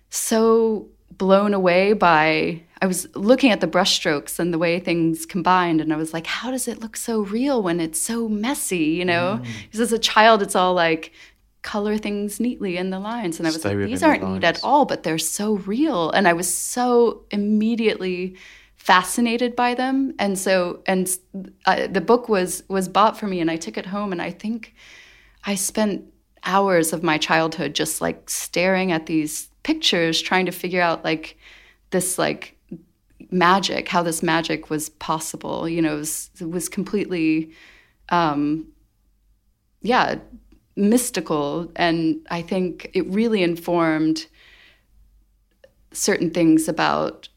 so 0.10 0.90
blown 1.18 1.54
away 1.54 1.94
by 1.94 2.62
i 2.82 2.86
was 2.86 3.08
looking 3.16 3.50
at 3.50 3.62
the 3.62 3.68
brushstrokes 3.68 4.38
and 4.38 4.54
the 4.54 4.60
way 4.60 4.78
things 4.78 5.26
combined 5.26 5.80
and 5.80 5.94
i 5.94 5.96
was 5.96 6.14
like 6.14 6.28
how 6.28 6.52
does 6.52 6.68
it 6.68 6.82
look 6.82 6.98
so 6.98 7.22
real 7.22 7.64
when 7.64 7.80
it's 7.80 8.02
so 8.02 8.28
messy 8.28 8.88
you 9.00 9.06
know 9.06 9.40
because 9.64 9.80
mm. 9.80 9.84
as 9.84 9.94
a 9.94 10.00
child 10.00 10.42
it's 10.42 10.56
all 10.56 10.74
like 10.74 11.14
color 11.66 11.98
things 11.98 12.40
neatly 12.40 12.78
in 12.78 12.92
the 12.92 13.00
lines. 13.00 13.40
And 13.40 13.48
I 13.48 13.50
was 13.50 13.60
Stay 13.60 13.76
like, 13.76 13.88
these 13.88 14.04
aren't 14.04 14.22
the 14.22 14.30
neat 14.30 14.44
at 14.44 14.64
all, 14.64 14.86
but 14.86 15.02
they're 15.02 15.18
so 15.18 15.56
real. 15.56 16.12
And 16.12 16.28
I 16.28 16.34
was 16.34 16.48
so 16.54 17.26
immediately 17.32 18.38
fascinated 18.76 19.56
by 19.56 19.74
them. 19.74 20.14
And 20.20 20.38
so, 20.38 20.84
and 20.86 21.10
uh, 21.66 21.88
the 21.88 22.02
book 22.02 22.30
was 22.30 22.64
was 22.70 22.88
bought 22.88 23.18
for 23.18 23.28
me, 23.28 23.42
and 23.42 23.50
I 23.50 23.58
took 23.58 23.78
it 23.78 23.88
home. 23.88 24.12
And 24.12 24.22
I 24.22 24.30
think 24.30 24.76
I 25.44 25.56
spent 25.56 26.06
hours 26.44 26.94
of 26.94 27.02
my 27.02 27.18
childhood 27.18 27.74
just 27.74 28.00
like 28.00 28.30
staring 28.30 28.92
at 28.92 29.08
these 29.08 29.50
pictures, 29.64 30.22
trying 30.22 30.46
to 30.46 30.52
figure 30.52 30.82
out 30.82 31.04
like 31.04 31.36
this 31.90 32.20
like 32.20 32.56
magic, 33.32 33.88
how 33.88 34.04
this 34.04 34.22
magic 34.22 34.70
was 34.70 34.90
possible. 34.90 35.68
You 35.68 35.82
know, 35.82 35.96
it 35.96 35.98
was, 35.98 36.30
it 36.40 36.50
was 36.52 36.70
completely, 36.70 37.54
um, 38.10 38.68
yeah, 39.82 40.20
mystical 40.76 41.72
and 41.76 42.26
i 42.30 42.42
think 42.42 42.90
it 42.94 43.06
really 43.08 43.42
informed 43.44 44.28
certain 45.92 46.30
things 46.30 46.68
about 46.68 47.30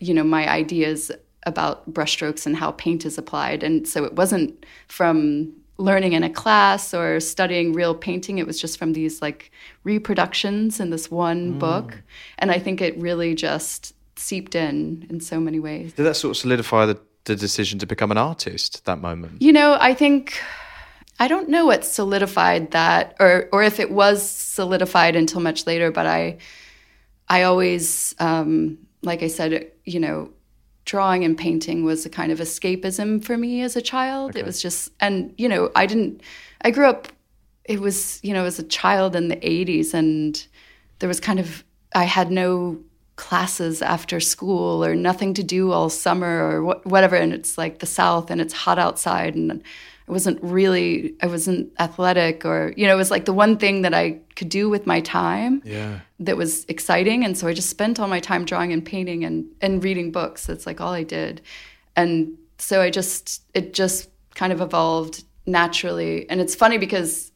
you 0.00 0.14
know 0.14 0.22
my 0.22 0.48
ideas 0.48 1.10
about 1.48 1.92
brushstrokes 1.92 2.46
and 2.46 2.56
how 2.56 2.72
paint 2.72 3.04
is 3.04 3.18
applied. 3.18 3.62
And 3.62 3.88
so 3.88 4.04
it 4.04 4.14
wasn't 4.14 4.64
from 4.86 5.52
learning 5.78 6.12
in 6.12 6.22
a 6.22 6.30
class 6.30 6.92
or 6.92 7.20
studying 7.20 7.72
real 7.72 7.94
painting. 7.94 8.38
It 8.38 8.46
was 8.46 8.60
just 8.60 8.78
from 8.78 8.92
these 8.92 9.22
like 9.22 9.50
reproductions 9.84 10.80
in 10.80 10.90
this 10.90 11.10
one 11.10 11.54
mm. 11.54 11.58
book. 11.58 12.02
And 12.38 12.50
i 12.50 12.58
think 12.58 12.80
it 12.80 12.96
really 12.98 13.34
just 13.34 13.94
seeped 14.16 14.54
in 14.54 15.06
in 15.10 15.20
so 15.20 15.40
many 15.40 15.60
ways. 15.60 15.92
Did 15.94 16.04
that 16.04 16.16
sort 16.16 16.32
of 16.32 16.36
solidify 16.36 16.86
the, 16.86 16.98
the 17.24 17.36
decision 17.36 17.78
to 17.78 17.86
become 17.86 18.10
an 18.10 18.18
artist 18.18 18.84
that 18.84 19.00
moment? 19.00 19.40
You 19.40 19.52
know 19.52 19.76
i 19.80 19.94
think 19.94 20.40
I 21.18 21.28
don't 21.28 21.48
know 21.48 21.66
what 21.66 21.84
solidified 21.84 22.70
that, 22.70 23.16
or 23.18 23.48
or 23.52 23.62
if 23.62 23.80
it 23.80 23.90
was 23.90 24.28
solidified 24.28 25.16
until 25.16 25.40
much 25.40 25.66
later. 25.66 25.90
But 25.90 26.06
I, 26.06 26.38
I 27.28 27.42
always, 27.42 28.14
um, 28.18 28.78
like 29.02 29.22
I 29.22 29.28
said, 29.28 29.72
you 29.84 30.00
know, 30.00 30.30
drawing 30.84 31.24
and 31.24 31.36
painting 31.36 31.84
was 31.84 32.06
a 32.06 32.10
kind 32.10 32.32
of 32.32 32.38
escapism 32.38 33.22
for 33.22 33.36
me 33.36 33.62
as 33.62 33.76
a 33.76 33.82
child. 33.82 34.30
Okay. 34.30 34.40
It 34.40 34.46
was 34.46 34.62
just, 34.62 34.90
and 35.00 35.34
you 35.36 35.48
know, 35.48 35.70
I 35.74 35.86
didn't. 35.86 36.22
I 36.62 36.70
grew 36.70 36.88
up. 36.88 37.08
It 37.64 37.80
was, 37.80 38.20
you 38.22 38.32
know, 38.32 38.44
as 38.44 38.58
a 38.58 38.62
child 38.62 39.16
in 39.16 39.28
the 39.28 39.36
'80s, 39.36 39.94
and 39.94 40.46
there 41.00 41.08
was 41.08 41.20
kind 41.20 41.40
of 41.40 41.64
I 41.94 42.04
had 42.04 42.30
no 42.30 42.78
classes 43.16 43.82
after 43.82 44.20
school 44.20 44.84
or 44.84 44.94
nothing 44.94 45.34
to 45.34 45.42
do 45.42 45.72
all 45.72 45.90
summer 45.90 46.48
or 46.48 46.62
wh- 46.62 46.86
whatever. 46.86 47.16
And 47.16 47.32
it's 47.32 47.58
like 47.58 47.80
the 47.80 47.86
South, 47.86 48.30
and 48.30 48.40
it's 48.40 48.54
hot 48.54 48.78
outside, 48.78 49.34
and 49.34 49.64
I 50.08 50.12
wasn't 50.12 50.38
really 50.42 51.14
I 51.22 51.26
wasn't 51.26 51.72
athletic 51.78 52.44
or 52.44 52.72
you 52.76 52.86
know 52.86 52.94
it 52.94 52.96
was 52.96 53.10
like 53.10 53.26
the 53.26 53.32
one 53.32 53.58
thing 53.58 53.82
that 53.82 53.92
I 53.92 54.20
could 54.36 54.48
do 54.48 54.68
with 54.70 54.86
my 54.86 55.00
time 55.00 55.62
yeah. 55.64 56.00
that 56.20 56.36
was 56.36 56.64
exciting. 56.66 57.24
And 57.24 57.36
so 57.36 57.46
I 57.46 57.52
just 57.52 57.68
spent 57.68 58.00
all 58.00 58.08
my 58.08 58.20
time 58.20 58.44
drawing 58.44 58.72
and 58.72 58.84
painting 58.84 59.24
and 59.24 59.46
and 59.60 59.84
reading 59.84 60.10
books. 60.10 60.46
That's 60.46 60.66
like 60.66 60.80
all 60.80 60.92
I 60.92 61.02
did. 61.02 61.42
And 61.96 62.38
so 62.58 62.80
I 62.80 62.90
just 62.90 63.42
it 63.54 63.74
just 63.74 64.10
kind 64.34 64.52
of 64.52 64.60
evolved 64.60 65.24
naturally. 65.46 66.28
And 66.30 66.40
it's 66.40 66.54
funny 66.54 66.78
because 66.78 67.32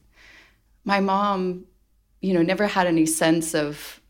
my 0.85 1.01
mom 1.01 1.65
you 2.21 2.33
know 2.33 2.43
never 2.43 2.67
had 2.67 2.87
any 2.87 3.07
sense 3.07 3.55
of 3.55 4.01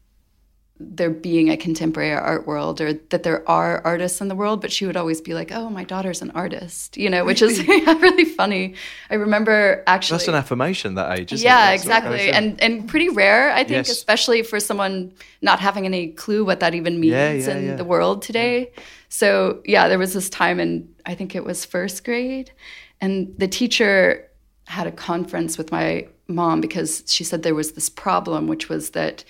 there 0.91 1.11
being 1.11 1.51
a 1.51 1.57
contemporary 1.57 2.13
art 2.13 2.47
world 2.47 2.81
or 2.81 2.95
that 3.11 3.23
there 3.23 3.49
are 3.49 3.81
artists 3.85 4.21
in 4.21 4.29
the 4.29 4.35
world, 4.35 4.61
but 4.61 4.73
she 4.73 4.87
would 4.87 4.97
always 4.97 5.21
be 5.21 5.35
like, 5.35 5.51
"Oh, 5.53 5.71
my 5.71 5.85
daughter's 5.85 6.23
an 6.23 6.31
artist," 6.33 6.97
you 6.97 7.09
know, 7.09 7.25
which 7.25 7.43
is 7.43 7.67
really 7.69 8.25
funny. 8.25 8.75
I 9.11 9.15
remember 9.15 9.83
actually 9.87 10.19
that's 10.19 10.29
an 10.29 10.35
affirmation 10.35 10.95
that 10.95 11.19
age. 11.19 11.33
yeah, 11.33 11.71
it? 11.71 11.75
exactly, 11.75 12.31
and 12.31 12.61
and 12.61 12.89
pretty 12.89 13.09
rare, 13.09 13.53
I 13.53 13.65
think, 13.65 13.87
yes. 13.87 13.91
especially 13.91 14.43
for 14.43 14.61
someone 14.61 15.13
not 15.41 15.61
having 15.61 15.85
any 15.85 16.09
clue 16.09 16.45
what 16.45 16.61
that 16.61 16.75
even 16.75 17.01
means 17.01 17.13
yeah, 17.13 17.33
yeah, 17.33 17.57
in 17.57 17.65
yeah. 17.67 17.77
the 17.77 17.85
world 17.85 18.23
today. 18.23 18.73
So 19.09 19.63
yeah, 19.65 19.89
there 19.89 19.99
was 19.99 20.15
this 20.15 20.31
time, 20.31 20.61
in 20.61 20.95
I 21.07 21.15
think 21.15 21.35
it 21.35 21.45
was 21.45 21.65
first 21.65 22.05
grade, 22.05 22.53
and 23.01 23.35
the 23.39 23.49
teacher 23.49 24.29
had 24.67 24.87
a 24.87 24.93
conference 24.93 25.59
with 25.59 25.71
my 25.71 26.07
mom 26.29 26.61
because 26.61 27.05
she 27.07 27.25
said 27.25 27.43
there 27.43 27.55
was 27.55 27.73
this 27.73 27.89
problem, 27.89 28.47
which 28.47 28.69
was 28.69 28.91
that 28.91 29.25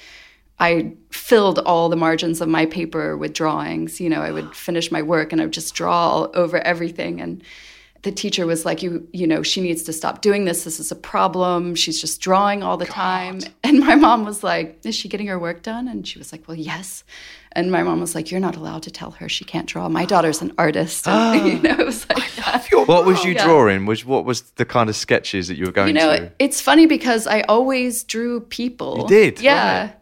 I 0.63 0.93
filled 1.11 1.59
all 1.59 1.89
the 1.89 1.97
margins 1.97 2.41
of 2.41 2.49
my 2.49 2.67
paper 2.67 3.17
with 3.17 3.33
drawings. 3.33 4.01
You 4.01 4.09
know, 4.09 4.23
I 4.23 4.31
would 4.31 4.55
finish 4.69 4.93
my 4.93 5.03
work 5.03 5.33
and 5.33 5.41
I 5.41 5.45
would 5.45 5.53
just 5.53 5.75
draw 5.75 5.93
all 5.93 6.31
over 6.35 6.59
everything. 6.59 7.21
And 7.21 7.43
the 8.03 8.13
teacher 8.13 8.47
was 8.47 8.65
like, 8.65 8.81
"You, 8.81 9.07
you 9.13 9.27
know, 9.27 9.43
she 9.43 9.61
needs 9.61 9.83
to 9.85 9.93
stop 9.93 10.23
doing 10.23 10.45
this. 10.45 10.63
This 10.63 10.79
is 10.79 10.93
a 10.93 10.97
problem. 10.97 11.75
She's 11.75 12.01
just 12.01 12.21
drawing 12.21 12.63
all 12.63 12.77
the 12.77 12.87
God. 12.87 12.95
time." 12.95 13.41
And 13.65 13.81
my 13.81 13.97
mom 13.97 14.25
was 14.25 14.45
like, 14.45 14.79
"Is 14.85 14.95
she 14.95 15.09
getting 15.09 15.27
her 15.29 15.39
work 15.39 15.63
done?" 15.63 15.89
And 15.89 16.07
she 16.07 16.19
was 16.19 16.31
like, 16.31 16.47
"Well, 16.47 16.57
yes." 16.57 17.05
And 17.55 17.71
my 17.71 17.83
mom 17.83 18.01
was 18.01 18.15
like, 18.15 18.31
"You're 18.31 18.41
not 18.41 18.57
allowed 18.57 18.83
to 18.85 18.91
tell 18.91 19.13
her 19.13 19.29
she 19.29 19.45
can't 19.45 19.67
draw. 19.67 19.89
My 19.89 20.05
daughter's 20.05 20.43
an 20.43 20.53
artist." 20.59 21.07
And, 21.09 21.47
you 21.53 21.59
know, 21.61 21.77
it 21.79 21.87
was 21.87 22.09
like 22.09 22.31
that. 22.37 22.69
What 22.87 23.05
was 23.05 23.25
you 23.25 23.33
yeah. 23.33 23.45
drawing? 23.45 23.87
Was 23.87 24.05
what 24.05 24.25
was 24.25 24.43
the 24.53 24.65
kind 24.65 24.89
of 24.89 24.97
sketches 24.97 25.49
that 25.49 25.57
you 25.57 25.67
were 25.67 25.73
going? 25.73 25.89
You 25.89 25.95
know, 25.95 26.17
to? 26.17 26.33
it's 26.39 26.61
funny 26.61 26.87
because 26.87 27.27
I 27.27 27.43
always 27.43 28.05
drew 28.05 28.41
people. 28.41 28.99
You 29.01 29.09
did, 29.09 29.41
yeah. 29.41 29.93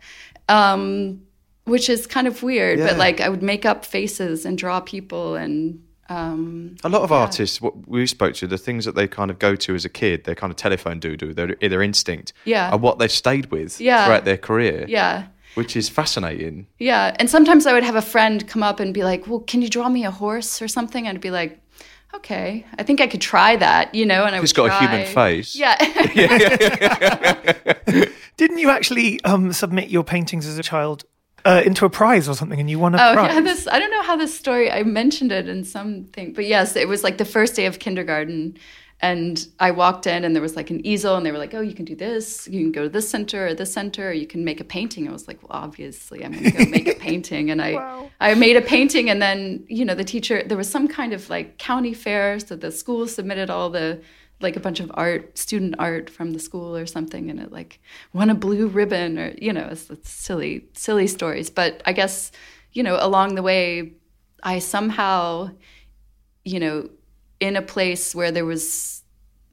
Um, 0.50 1.22
which 1.64 1.88
is 1.88 2.06
kind 2.06 2.26
of 2.26 2.42
weird. 2.42 2.78
Yeah. 2.78 2.88
But 2.88 2.98
like 2.98 3.20
I 3.20 3.28
would 3.28 3.42
make 3.42 3.64
up 3.64 3.84
faces 3.84 4.44
and 4.44 4.58
draw 4.58 4.80
people 4.80 5.36
and. 5.36 5.82
Um, 6.08 6.74
a 6.82 6.88
lot 6.88 7.02
of 7.02 7.10
yeah. 7.10 7.18
artists, 7.18 7.60
what 7.60 7.86
we 7.86 8.04
spoke 8.04 8.34
to, 8.34 8.48
the 8.48 8.58
things 8.58 8.84
that 8.84 8.96
they 8.96 9.06
kind 9.06 9.30
of 9.30 9.38
go 9.38 9.54
to 9.54 9.76
as 9.76 9.84
a 9.84 9.88
kid, 9.88 10.24
their 10.24 10.34
kind 10.34 10.50
of 10.50 10.56
telephone 10.56 10.98
doo 10.98 11.16
doo, 11.16 11.32
their, 11.32 11.54
their 11.54 11.82
instinct, 11.82 12.32
yeah. 12.44 12.72
are 12.72 12.78
what 12.78 12.98
they've 12.98 13.12
stayed 13.12 13.52
with 13.52 13.80
yeah. 13.80 14.04
throughout 14.04 14.24
their 14.24 14.36
career. 14.36 14.86
Yeah. 14.88 15.28
Which 15.54 15.76
is 15.76 15.88
fascinating. 15.88 16.66
Yeah. 16.78 17.14
And 17.20 17.30
sometimes 17.30 17.64
I 17.64 17.72
would 17.72 17.84
have 17.84 17.94
a 17.94 18.02
friend 18.02 18.46
come 18.48 18.64
up 18.64 18.80
and 18.80 18.92
be 18.92 19.04
like, 19.04 19.28
well, 19.28 19.38
can 19.40 19.62
you 19.62 19.68
draw 19.68 19.88
me 19.88 20.04
a 20.04 20.10
horse 20.10 20.60
or 20.60 20.66
something? 20.66 21.06
And 21.06 21.16
I'd 21.16 21.22
be 21.22 21.30
like, 21.30 21.60
okay, 22.14 22.66
I 22.78 22.82
think 22.82 23.00
I 23.00 23.06
could 23.06 23.20
try 23.20 23.56
that, 23.56 23.94
you 23.94 24.06
know. 24.06 24.24
And 24.24 24.34
I 24.34 24.40
it's 24.40 24.52
got 24.52 24.66
try. 24.66 24.76
a 24.76 24.80
human 24.80 25.06
face. 25.06 25.56
Yeah. 25.56 25.76
Didn't 28.36 28.58
you 28.58 28.70
actually 28.70 29.22
um, 29.24 29.52
submit 29.52 29.90
your 29.90 30.04
paintings 30.04 30.46
as 30.46 30.58
a 30.58 30.62
child 30.62 31.04
uh, 31.44 31.62
into 31.64 31.84
a 31.84 31.90
prize 31.90 32.28
or 32.28 32.34
something, 32.34 32.60
and 32.60 32.70
you 32.70 32.78
won 32.78 32.94
a 32.94 32.98
oh, 32.98 33.14
prize? 33.14 33.34
Yeah, 33.34 33.40
this 33.40 33.68
I 33.68 33.78
don't 33.78 33.90
know 33.90 34.02
how 34.02 34.16
this 34.16 34.36
story. 34.36 34.70
I 34.70 34.82
mentioned 34.82 35.32
it 35.32 35.48
in 35.48 35.64
something, 35.64 36.32
but 36.32 36.46
yes, 36.46 36.76
it 36.76 36.88
was 36.88 37.04
like 37.04 37.18
the 37.18 37.24
first 37.24 37.54
day 37.54 37.66
of 37.66 37.78
kindergarten, 37.78 38.56
and 39.02 39.46
I 39.58 39.70
walked 39.70 40.06
in 40.06 40.24
and 40.24 40.36
there 40.36 40.42
was 40.42 40.56
like 40.56 40.68
an 40.68 40.84
easel 40.86 41.16
and 41.16 41.24
they 41.24 41.32
were 41.32 41.38
like, 41.38 41.54
oh, 41.54 41.62
you 41.62 41.74
can 41.74 41.86
do 41.86 41.96
this. 41.96 42.46
You 42.46 42.60
can 42.60 42.70
go 42.70 42.82
to 42.82 42.88
this 42.88 43.08
center 43.08 43.46
or 43.46 43.54
this 43.54 43.72
center 43.72 44.10
or 44.10 44.12
you 44.12 44.26
can 44.26 44.44
make 44.44 44.60
a 44.60 44.64
painting. 44.64 45.08
I 45.08 45.12
was 45.12 45.26
like, 45.26 45.42
well, 45.42 45.58
obviously 45.58 46.22
I'm 46.22 46.32
going 46.32 46.44
to 46.44 46.50
go 46.50 46.66
make 46.66 46.86
a 46.86 46.94
painting. 47.00 47.50
And 47.50 47.62
I, 47.62 47.72
wow. 47.72 48.10
I 48.20 48.34
made 48.34 48.58
a 48.58 48.60
painting 48.60 49.08
and 49.08 49.22
then, 49.22 49.64
you 49.68 49.86
know, 49.86 49.94
the 49.94 50.04
teacher, 50.04 50.42
there 50.44 50.58
was 50.58 50.68
some 50.68 50.86
kind 50.86 51.14
of 51.14 51.30
like 51.30 51.56
county 51.56 51.94
fair. 51.94 52.38
So 52.40 52.56
the 52.56 52.70
school 52.70 53.08
submitted 53.08 53.48
all 53.48 53.70
the, 53.70 54.02
like 54.42 54.56
a 54.56 54.60
bunch 54.60 54.80
of 54.80 54.90
art, 54.94 55.36
student 55.38 55.76
art 55.78 56.10
from 56.10 56.32
the 56.32 56.38
school 56.38 56.76
or 56.76 56.84
something. 56.84 57.30
And 57.30 57.40
it 57.40 57.50
like 57.50 57.80
won 58.12 58.28
a 58.28 58.34
blue 58.34 58.68
ribbon 58.68 59.18
or, 59.18 59.34
you 59.40 59.54
know, 59.54 59.68
it's, 59.70 59.88
it's 59.88 60.10
silly, 60.10 60.66
silly 60.74 61.06
stories. 61.06 61.48
But 61.48 61.82
I 61.86 61.94
guess, 61.94 62.32
you 62.72 62.82
know, 62.82 62.98
along 63.00 63.34
the 63.34 63.42
way, 63.42 63.94
I 64.42 64.58
somehow, 64.58 65.52
you 66.44 66.60
know, 66.60 66.90
in 67.40 67.56
a 67.56 67.62
place 67.62 68.14
where 68.14 68.30
there 68.30 68.44
was 68.44 69.02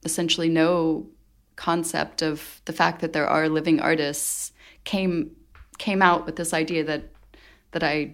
essentially 0.03 0.49
no 0.49 1.07
concept 1.55 2.21
of 2.21 2.61
the 2.65 2.73
fact 2.73 3.01
that 3.01 3.13
there 3.13 3.27
are 3.27 3.49
living 3.49 3.79
artists 3.79 4.51
came 4.83 5.31
came 5.79 6.01
out 6.01 6.25
with 6.25 6.35
this 6.35 6.53
idea 6.53 6.83
that 6.83 7.03
that 7.71 7.83
I 7.83 8.13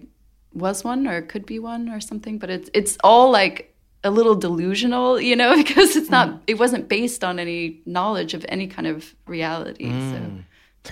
was 0.52 0.84
one 0.84 1.06
or 1.06 1.20
could 1.22 1.44
be 1.44 1.58
one 1.58 1.88
or 1.88 2.00
something 2.00 2.38
but 2.38 2.48
it's 2.48 2.70
it's 2.72 2.96
all 3.04 3.30
like 3.30 3.74
a 4.04 4.10
little 4.10 4.34
delusional, 4.34 5.18
you 5.18 5.34
know, 5.34 5.56
because 5.62 5.96
it's 5.96 6.10
not 6.10 6.42
it 6.46 6.58
wasn't 6.58 6.88
based 6.88 7.24
on 7.24 7.38
any 7.38 7.80
knowledge 7.86 8.34
of 8.34 8.44
any 8.48 8.66
kind 8.66 8.86
of 8.86 9.14
reality. 9.26 9.90
So 9.90 10.30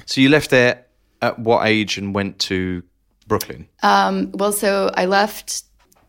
So 0.07 0.21
you 0.21 0.31
left 0.31 0.51
there 0.51 0.87
at 1.21 1.39
what 1.39 1.67
age 1.67 1.99
and 1.99 2.15
went 2.15 2.39
to 2.41 2.83
Brooklyn? 3.29 3.69
Um, 3.83 4.33
well, 4.33 4.53
so 4.53 4.91
I 4.95 5.07
left 5.07 5.63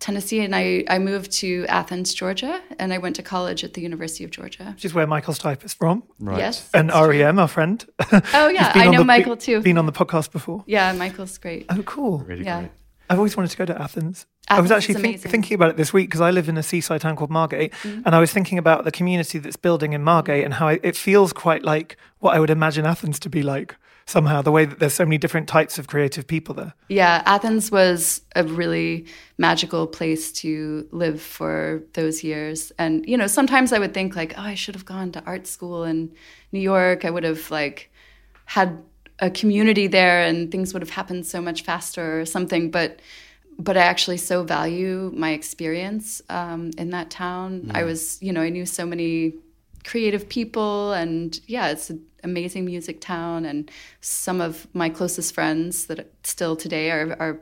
Tennessee 0.03 0.41
and 0.41 0.53
I, 0.53 0.83
I 0.89 0.99
moved 0.99 1.31
to 1.43 1.65
Athens, 1.69 2.13
Georgia, 2.13 2.59
and 2.77 2.91
I 2.93 2.97
went 2.97 3.15
to 3.15 3.23
college 3.23 3.63
at 3.63 3.73
the 3.73 3.81
University 3.81 4.25
of 4.25 4.31
Georgia. 4.31 4.65
Which 4.75 4.83
is 4.83 4.93
where 4.93 5.07
Michael 5.07 5.33
Stipe 5.33 5.63
is 5.63 5.73
from. 5.73 6.03
Right. 6.19 6.39
Yes. 6.39 6.69
And 6.73 6.91
REM, 6.91 7.39
our 7.39 7.47
friend. 7.47 7.85
Oh, 8.33 8.49
yeah, 8.49 8.73
I 8.75 8.89
know 8.89 8.97
the- 8.99 9.05
Michael 9.05 9.37
too. 9.37 9.61
Been 9.61 9.77
on 9.77 9.85
the 9.85 9.93
podcast 9.93 10.31
before. 10.33 10.65
Yeah, 10.67 10.91
Michael's 10.91 11.37
great. 11.37 11.67
Oh, 11.69 11.81
cool. 11.83 12.19
Really 12.19 12.43
Yeah. 12.43 12.59
great. 12.59 12.71
I've 13.09 13.17
always 13.17 13.37
wanted 13.37 13.51
to 13.51 13.57
go 13.57 13.65
to 13.65 13.81
Athens. 13.81 14.25
Athens 14.49 14.59
I 14.59 14.61
was 14.61 14.71
actually 14.71 15.01
think, 15.01 15.21
thinking 15.21 15.55
about 15.55 15.69
it 15.69 15.77
this 15.77 15.93
week 15.93 16.09
because 16.09 16.19
I 16.21 16.31
live 16.31 16.49
in 16.49 16.57
a 16.57 16.63
seaside 16.63 16.99
town 17.01 17.15
called 17.15 17.29
Margate, 17.31 17.71
Mm-hmm. 17.71 18.01
and 18.05 18.13
I 18.15 18.19
was 18.19 18.31
thinking 18.33 18.57
about 18.57 18.83
the 18.83 18.91
community 18.91 19.39
that's 19.39 19.55
building 19.55 19.93
in 19.93 20.03
Margate 20.03 20.43
and 20.43 20.55
how 20.55 20.67
I, 20.67 20.79
it 20.83 20.97
feels 20.97 21.31
quite 21.31 21.63
like 21.63 21.95
what 22.19 22.35
I 22.35 22.39
would 22.41 22.49
imagine 22.49 22.85
Athens 22.85 23.19
to 23.19 23.29
be 23.29 23.41
like. 23.41 23.75
Somehow, 24.05 24.41
the 24.41 24.51
way 24.51 24.65
that 24.65 24.79
there's 24.79 24.93
so 24.93 25.05
many 25.05 25.17
different 25.17 25.47
types 25.47 25.79
of 25.79 25.87
creative 25.87 26.27
people 26.27 26.53
there. 26.53 26.73
Yeah, 26.89 27.23
Athens 27.25 27.71
was 27.71 28.21
a 28.35 28.43
really 28.43 29.05
magical 29.37 29.87
place 29.87 30.31
to 30.33 30.87
live 30.91 31.21
for 31.21 31.83
those 31.93 32.23
years. 32.23 32.71
And, 32.77 33.07
you 33.07 33.17
know, 33.17 33.27
sometimes 33.27 33.71
I 33.71 33.79
would 33.79 33.93
think, 33.93 34.15
like, 34.15 34.33
oh, 34.37 34.41
I 34.41 34.55
should 34.55 34.75
have 34.75 34.85
gone 34.85 35.11
to 35.13 35.23
art 35.25 35.47
school 35.47 35.83
in 35.85 36.11
New 36.51 36.59
York. 36.59 37.05
I 37.05 37.09
would 37.09 37.23
have, 37.23 37.49
like, 37.49 37.91
had 38.45 38.77
a 39.19 39.29
community 39.29 39.87
there 39.87 40.21
and 40.21 40.51
things 40.51 40.73
would 40.73 40.81
have 40.81 40.89
happened 40.89 41.25
so 41.25 41.41
much 41.41 41.63
faster 41.63 42.19
or 42.19 42.25
something. 42.25 42.71
But, 42.71 42.99
but 43.57 43.77
I 43.77 43.83
actually 43.83 44.17
so 44.17 44.43
value 44.43 45.13
my 45.15 45.31
experience 45.31 46.21
um, 46.29 46.71
in 46.77 46.89
that 46.89 47.09
town. 47.09 47.71
I 47.73 47.83
was, 47.83 48.21
you 48.21 48.33
know, 48.33 48.41
I 48.41 48.49
knew 48.49 48.65
so 48.65 48.85
many 48.85 49.35
creative 49.83 50.27
people 50.29 50.93
and 50.93 51.39
yeah 51.47 51.69
it's 51.69 51.89
an 51.89 52.03
amazing 52.23 52.65
music 52.65 53.01
town 53.01 53.45
and 53.45 53.69
some 54.01 54.39
of 54.39 54.67
my 54.73 54.89
closest 54.89 55.33
friends 55.33 55.87
that 55.87 56.11
still 56.23 56.55
today 56.55 56.89
are, 56.91 57.15
are 57.19 57.41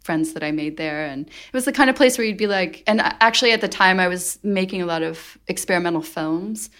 friends 0.00 0.32
that 0.32 0.42
i 0.42 0.50
made 0.50 0.76
there 0.76 1.06
and 1.06 1.26
it 1.26 1.52
was 1.52 1.64
the 1.64 1.72
kind 1.72 1.90
of 1.90 1.96
place 1.96 2.18
where 2.18 2.26
you'd 2.26 2.36
be 2.36 2.46
like 2.46 2.82
and 2.86 3.00
actually 3.00 3.52
at 3.52 3.60
the 3.60 3.68
time 3.68 4.00
i 4.00 4.08
was 4.08 4.38
making 4.42 4.82
a 4.82 4.86
lot 4.86 5.02
of 5.02 5.38
experimental 5.48 6.02
films 6.02 6.70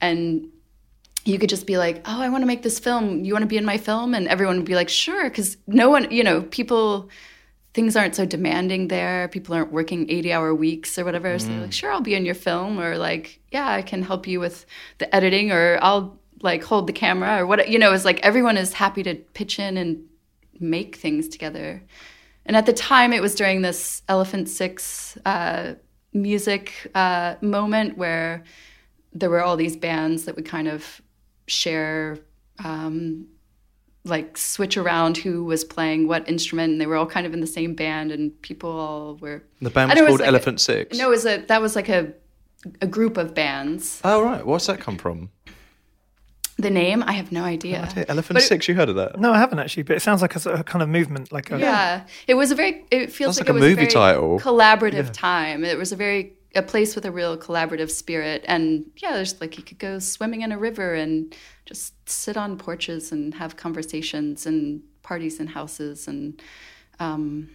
and 0.00 0.48
you 1.24 1.38
could 1.38 1.48
just 1.48 1.66
be 1.66 1.78
like 1.78 2.02
oh 2.06 2.20
i 2.20 2.28
want 2.28 2.42
to 2.42 2.46
make 2.46 2.62
this 2.62 2.78
film. 2.78 3.24
You 3.24 3.32
want 3.32 3.42
to 3.42 3.48
be 3.48 3.56
in 3.56 3.64
my 3.64 3.78
film? 3.78 4.14
And 4.14 4.28
everyone 4.28 4.56
would 4.58 4.64
be 4.64 4.76
like 4.76 4.88
sure 4.88 5.24
because 5.24 5.56
no 5.66 5.90
one 5.90 6.10
you 6.10 6.22
know 6.22 6.42
people 6.42 7.10
things 7.76 7.94
aren't 7.94 8.16
so 8.16 8.24
demanding 8.24 8.88
there. 8.88 9.28
People 9.28 9.54
aren't 9.54 9.70
working 9.70 10.10
80 10.10 10.32
hour 10.32 10.54
weeks 10.54 10.98
or 10.98 11.04
whatever. 11.04 11.38
So 11.38 11.48
they're 11.48 11.60
like, 11.60 11.74
sure, 11.74 11.92
I'll 11.92 12.00
be 12.00 12.14
in 12.14 12.24
your 12.24 12.34
film 12.34 12.80
or 12.80 12.96
like, 12.96 13.38
yeah, 13.52 13.68
I 13.68 13.82
can 13.82 14.02
help 14.02 14.26
you 14.26 14.40
with 14.40 14.64
the 14.96 15.14
editing 15.14 15.52
or 15.52 15.78
I'll 15.82 16.18
like 16.40 16.64
hold 16.64 16.86
the 16.86 16.94
camera 16.94 17.38
or 17.38 17.46
what, 17.46 17.68
you 17.68 17.78
know, 17.78 17.92
it's 17.92 18.06
like 18.06 18.18
everyone 18.20 18.56
is 18.56 18.72
happy 18.72 19.02
to 19.02 19.14
pitch 19.14 19.58
in 19.58 19.76
and 19.76 20.02
make 20.58 20.96
things 20.96 21.28
together. 21.28 21.82
And 22.46 22.56
at 22.56 22.64
the 22.64 22.72
time, 22.72 23.12
it 23.12 23.20
was 23.20 23.34
during 23.34 23.60
this 23.60 24.00
Elephant 24.08 24.48
Six 24.48 25.18
uh, 25.26 25.74
music 26.14 26.90
uh, 26.94 27.34
moment 27.42 27.98
where 27.98 28.42
there 29.12 29.28
were 29.28 29.42
all 29.42 29.58
these 29.58 29.76
bands 29.76 30.24
that 30.24 30.34
would 30.34 30.46
kind 30.46 30.68
of 30.68 31.02
share 31.46 32.20
um, 32.64 33.26
like 34.06 34.38
switch 34.38 34.76
around 34.76 35.16
who 35.18 35.44
was 35.44 35.64
playing 35.64 36.06
what 36.08 36.28
instrument 36.28 36.72
and 36.72 36.80
they 36.80 36.86
were 36.86 36.96
all 36.96 37.06
kind 37.06 37.26
of 37.26 37.34
in 37.34 37.40
the 37.40 37.46
same 37.46 37.74
band 37.74 38.10
and 38.12 38.40
people 38.42 38.70
all 38.70 39.16
were 39.16 39.42
The 39.60 39.70
band 39.70 39.90
was 39.90 39.98
know 39.98 40.04
it 40.04 40.08
called 40.08 40.20
like 40.20 40.28
Elephant 40.28 40.60
a, 40.60 40.62
Six. 40.62 40.96
no 40.98 41.08
it 41.08 41.10
was 41.10 41.26
a 41.26 41.36
that 41.48 41.60
was 41.60 41.74
like 41.76 41.88
a 41.88 42.12
a 42.80 42.86
group 42.86 43.16
of 43.16 43.34
bands 43.34 44.00
Oh 44.04 44.22
right, 44.22 44.44
what's 44.46 44.66
that 44.66 44.80
come 44.80 44.96
from? 44.98 45.30
the 46.58 46.70
name 46.70 47.02
i 47.06 47.12
have 47.12 47.30
no 47.32 47.44
idea 47.44 47.80
Elephant 48.08 48.34
But 48.36 48.42
it- 48.42 48.46
Six. 48.46 48.66
You 48.68 48.74
heard 48.74 48.88
of 48.88 48.96
that? 48.96 49.20
No, 49.20 49.30
I 49.32 49.38
haven't 49.38 49.58
actually, 49.58 49.82
but 49.82 49.96
it 49.96 50.00
sounds 50.00 50.22
like 50.22 50.34
a, 50.36 50.40
sort 50.40 50.58
of 50.58 50.64
kind 50.64 50.82
of 50.82 50.88
movement, 50.88 51.30
like 51.32 51.50
a, 51.52 51.58
yeah 51.58 52.04
it 52.26 52.34
was 52.34 52.50
a 52.50 52.54
very 52.54 52.84
it 52.90 53.12
feels 53.12 53.36
Sounds 53.36 53.48
like, 53.48 53.48
like 53.48 53.48
it 53.48 53.50
a 53.50 53.54
was 53.54 53.62
movie 53.62 53.74
very 53.74 53.88
title. 53.88 54.40
collaborative 54.40 55.12
time 55.12 55.64
it 55.64 55.76
was 55.76 55.92
a 55.92 55.96
very 55.96 56.32
a 56.54 56.62
place 56.62 56.94
with 56.94 57.04
a 57.04 57.10
real 57.10 57.36
collaborative 57.36 57.90
spirit 57.90 58.42
and 58.48 58.86
yeah 58.96 59.12
there's 59.12 59.38
like 59.42 59.58
you 59.58 59.64
could 59.64 59.78
go 59.78 59.98
swimming 59.98 60.40
in 60.40 60.50
a 60.52 60.56
river 60.58 60.94
and 60.94 61.34
just 61.66 61.92
sit 62.08 62.36
on 62.36 62.56
porches 62.56 63.12
and 63.12 63.34
have 63.34 63.56
conversations 63.56 64.46
and 64.46 64.82
parties 65.02 65.38
in 65.40 65.46
houses 65.48 66.08
and 66.08 66.40
um 67.00 67.50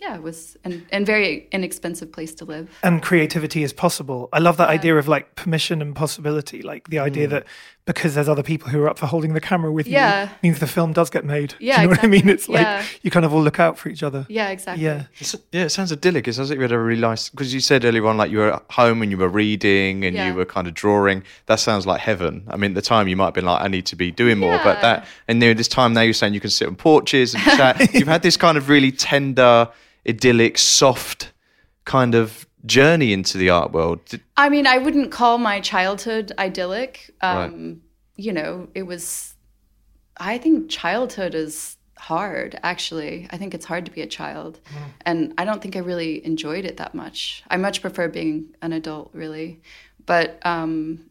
yeah 0.00 0.14
it 0.16 0.22
was 0.22 0.56
and, 0.64 0.84
and 0.92 1.06
very 1.06 1.48
inexpensive 1.52 2.10
place 2.12 2.34
to 2.34 2.44
live 2.44 2.68
and 2.82 3.02
creativity 3.02 3.62
is 3.62 3.72
possible. 3.72 4.28
I 4.32 4.38
love 4.40 4.56
that 4.58 4.68
idea 4.68 4.96
of 4.96 5.08
like 5.08 5.34
permission 5.36 5.80
and 5.82 5.94
possibility, 5.96 6.62
like 6.62 6.88
the 6.88 6.96
Mm. 6.98 7.02
idea 7.10 7.26
that 7.28 7.44
because 7.86 8.14
there's 8.14 8.30
other 8.30 8.42
people 8.42 8.70
who 8.70 8.82
are 8.82 8.88
up 8.88 8.98
for 8.98 9.04
holding 9.04 9.34
the 9.34 9.40
camera 9.42 9.70
with 9.70 9.86
Yeah. 9.86 10.22
you 10.24 10.28
means 10.42 10.58
the 10.58 10.66
film 10.66 10.94
does 10.94 11.10
get 11.10 11.22
made. 11.22 11.54
Yeah, 11.60 11.76
Do 11.76 11.82
you 11.82 11.86
know 11.88 11.90
what 11.90 12.04
I 12.04 12.06
mean? 12.06 12.28
It's 12.30 12.48
like 12.48 12.62
Yeah. 12.62 12.82
you 13.02 13.10
kind 13.10 13.26
of 13.26 13.34
all 13.34 13.42
look 13.42 13.60
out 13.60 13.76
for 13.78 13.90
each 13.90 14.02
other. 14.02 14.24
yeah 14.30 14.48
exactly 14.48 14.84
Yeah. 14.84 15.02
It's, 15.18 15.36
yeah, 15.52 15.64
it 15.64 15.68
sounds 15.68 15.92
idyllic. 15.92 16.26
It 16.26 16.32
sounds 16.32 16.48
like 16.48 16.56
you 16.56 16.62
had 16.62 16.72
a 16.72 16.78
really 16.78 17.02
nice 17.02 17.28
because 17.28 17.52
you 17.52 17.60
said 17.60 17.84
earlier 17.84 18.06
on 18.06 18.16
like 18.16 18.30
you 18.30 18.38
were 18.38 18.54
at 18.54 18.62
home 18.70 19.02
and 19.02 19.10
you 19.10 19.18
were 19.18 19.28
reading 19.28 20.02
and 20.04 20.16
Yeah. 20.16 20.28
you 20.28 20.34
were 20.34 20.46
kind 20.46 20.66
of 20.66 20.72
drawing. 20.72 21.24
That 21.44 21.60
sounds 21.60 21.86
like 21.86 22.00
heaven. 22.00 22.44
I 22.48 22.56
mean, 22.56 22.70
at 22.70 22.74
the 22.76 22.82
time 22.82 23.06
you 23.06 23.16
might 23.16 23.26
have 23.26 23.34
been 23.34 23.44
like, 23.44 23.60
I 23.60 23.68
need 23.68 23.84
to 23.86 23.96
be 23.96 24.10
doing 24.10 24.38
more, 24.38 24.58
but 24.64 24.80
that 24.80 25.06
and 25.28 25.38
near 25.38 25.52
this 25.52 25.68
time 25.68 25.92
now 25.92 26.00
you're 26.00 26.14
saying 26.14 26.32
you 26.32 26.40
can 26.40 26.50
sit 26.50 26.66
on 26.68 26.76
porches 26.76 27.34
and 27.34 27.42
chat. 27.42 27.92
You've 27.94 28.08
had 28.08 28.22
this 28.22 28.38
kind 28.38 28.56
of 28.56 28.70
really 28.70 28.92
tender, 28.92 29.68
idyllic, 30.08 30.56
soft 30.56 31.32
kind 31.84 32.14
of 32.14 32.43
journey 32.66 33.12
into 33.12 33.38
the 33.38 33.50
art 33.50 33.72
world. 33.72 34.04
Did- 34.06 34.22
I 34.36 34.48
mean, 34.48 34.66
I 34.66 34.78
wouldn't 34.78 35.10
call 35.10 35.38
my 35.38 35.60
childhood 35.60 36.32
idyllic. 36.38 37.10
Um, 37.20 37.36
Right. 37.36 37.76
You 38.16 38.32
know, 38.32 38.68
it 38.74 38.84
was. 38.84 39.34
I 40.16 40.38
think 40.38 40.70
childhood 40.70 41.34
is 41.34 41.76
hard. 41.98 42.58
Actually, 42.62 43.26
I 43.30 43.36
think 43.38 43.54
it's 43.54 43.64
hard 43.64 43.84
to 43.86 43.90
be 43.90 44.02
a 44.02 44.06
child, 44.06 44.60
and 45.04 45.34
I 45.36 45.44
don't 45.44 45.60
think 45.60 45.74
I 45.74 45.80
really 45.80 46.24
enjoyed 46.24 46.64
it 46.64 46.76
that 46.76 46.94
much. 46.94 47.42
I 47.50 47.56
much 47.56 47.80
prefer 47.82 48.06
being 48.08 48.54
an 48.62 48.72
adult, 48.72 49.10
really. 49.12 49.60
But, 50.06 50.38
um, 50.46 51.06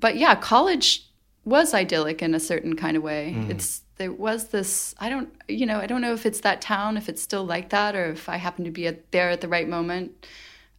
but 0.00 0.16
yeah, 0.16 0.34
college 0.34 1.06
was 1.44 1.72
idyllic 1.74 2.20
in 2.22 2.34
a 2.34 2.40
certain 2.40 2.74
kind 2.74 2.96
of 2.96 3.02
way. 3.04 3.36
It's 3.48 3.82
there 3.96 4.10
was 4.10 4.48
this. 4.48 4.94
I 4.98 5.08
don't, 5.10 5.28
you 5.46 5.66
know, 5.66 5.78
I 5.78 5.86
don't 5.86 6.00
know 6.00 6.14
if 6.14 6.26
it's 6.26 6.40
that 6.40 6.60
town, 6.60 6.96
if 6.96 7.08
it's 7.08 7.22
still 7.22 7.44
like 7.44 7.68
that, 7.68 7.94
or 7.94 8.06
if 8.10 8.28
I 8.28 8.38
happen 8.38 8.64
to 8.64 8.72
be 8.72 8.88
at, 8.88 9.12
there 9.12 9.30
at 9.30 9.40
the 9.40 9.46
right 9.48 9.68
moment 9.68 10.26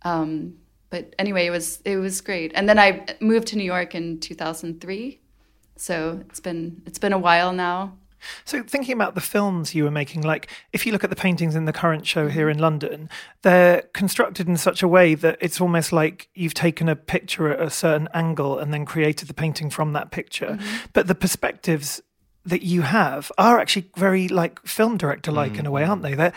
um, 0.05 0.53
but 0.89 1.13
anyway, 1.19 1.47
it 1.47 1.49
was 1.49 1.81
it 1.83 1.97
was 1.97 2.21
great. 2.21 2.53
And 2.55 2.69
then 2.69 2.79
I 2.79 3.05
moved 3.19 3.47
to 3.47 3.57
New 3.57 3.65
York 3.65 3.95
in 3.95 4.19
2003. 4.19 5.19
So 5.75 6.21
it's 6.29 6.39
been 6.39 6.81
it's 6.85 6.99
been 6.99 7.11
a 7.11 7.17
while 7.17 7.51
now. 7.51 7.97
So 8.43 8.63
thinking 8.63 8.93
about 8.93 9.13
the 9.13 9.21
films 9.21 9.75
you 9.75 9.83
were 9.83 9.91
making, 9.91 10.21
like 10.21 10.49
if 10.73 10.85
you 10.85 10.91
look 10.91 11.03
at 11.03 11.09
the 11.09 11.15
paintings 11.15 11.55
in 11.55 11.65
the 11.65 11.73
current 11.73 12.07
show 12.07 12.25
mm-hmm. 12.25 12.33
here 12.33 12.49
in 12.49 12.59
London, 12.59 13.09
they're 13.41 13.83
constructed 13.93 14.47
in 14.47 14.57
such 14.57 14.81
a 14.81 14.87
way 14.87 15.15
that 15.15 15.37
it's 15.41 15.59
almost 15.59 15.91
like 15.91 16.29
you've 16.33 16.53
taken 16.53 16.87
a 16.87 16.95
picture 16.95 17.51
at 17.51 17.61
a 17.61 17.69
certain 17.69 18.07
angle 18.13 18.57
and 18.57 18.73
then 18.73 18.85
created 18.85 19.27
the 19.27 19.33
painting 19.33 19.69
from 19.69 19.93
that 19.93 20.11
picture. 20.11 20.57
Mm-hmm. 20.57 20.85
But 20.93 21.07
the 21.07 21.15
perspectives 21.15 22.01
that 22.45 22.61
you 22.63 22.83
have 22.83 23.31
are 23.37 23.59
actually 23.59 23.89
very 23.97 24.27
like 24.27 24.59
film 24.65 24.97
director 24.97 25.31
like 25.31 25.53
mm. 25.53 25.59
in 25.59 25.65
a 25.65 25.71
way, 25.71 25.83
aren't 25.83 26.03
they? 26.03 26.13
They're 26.13 26.33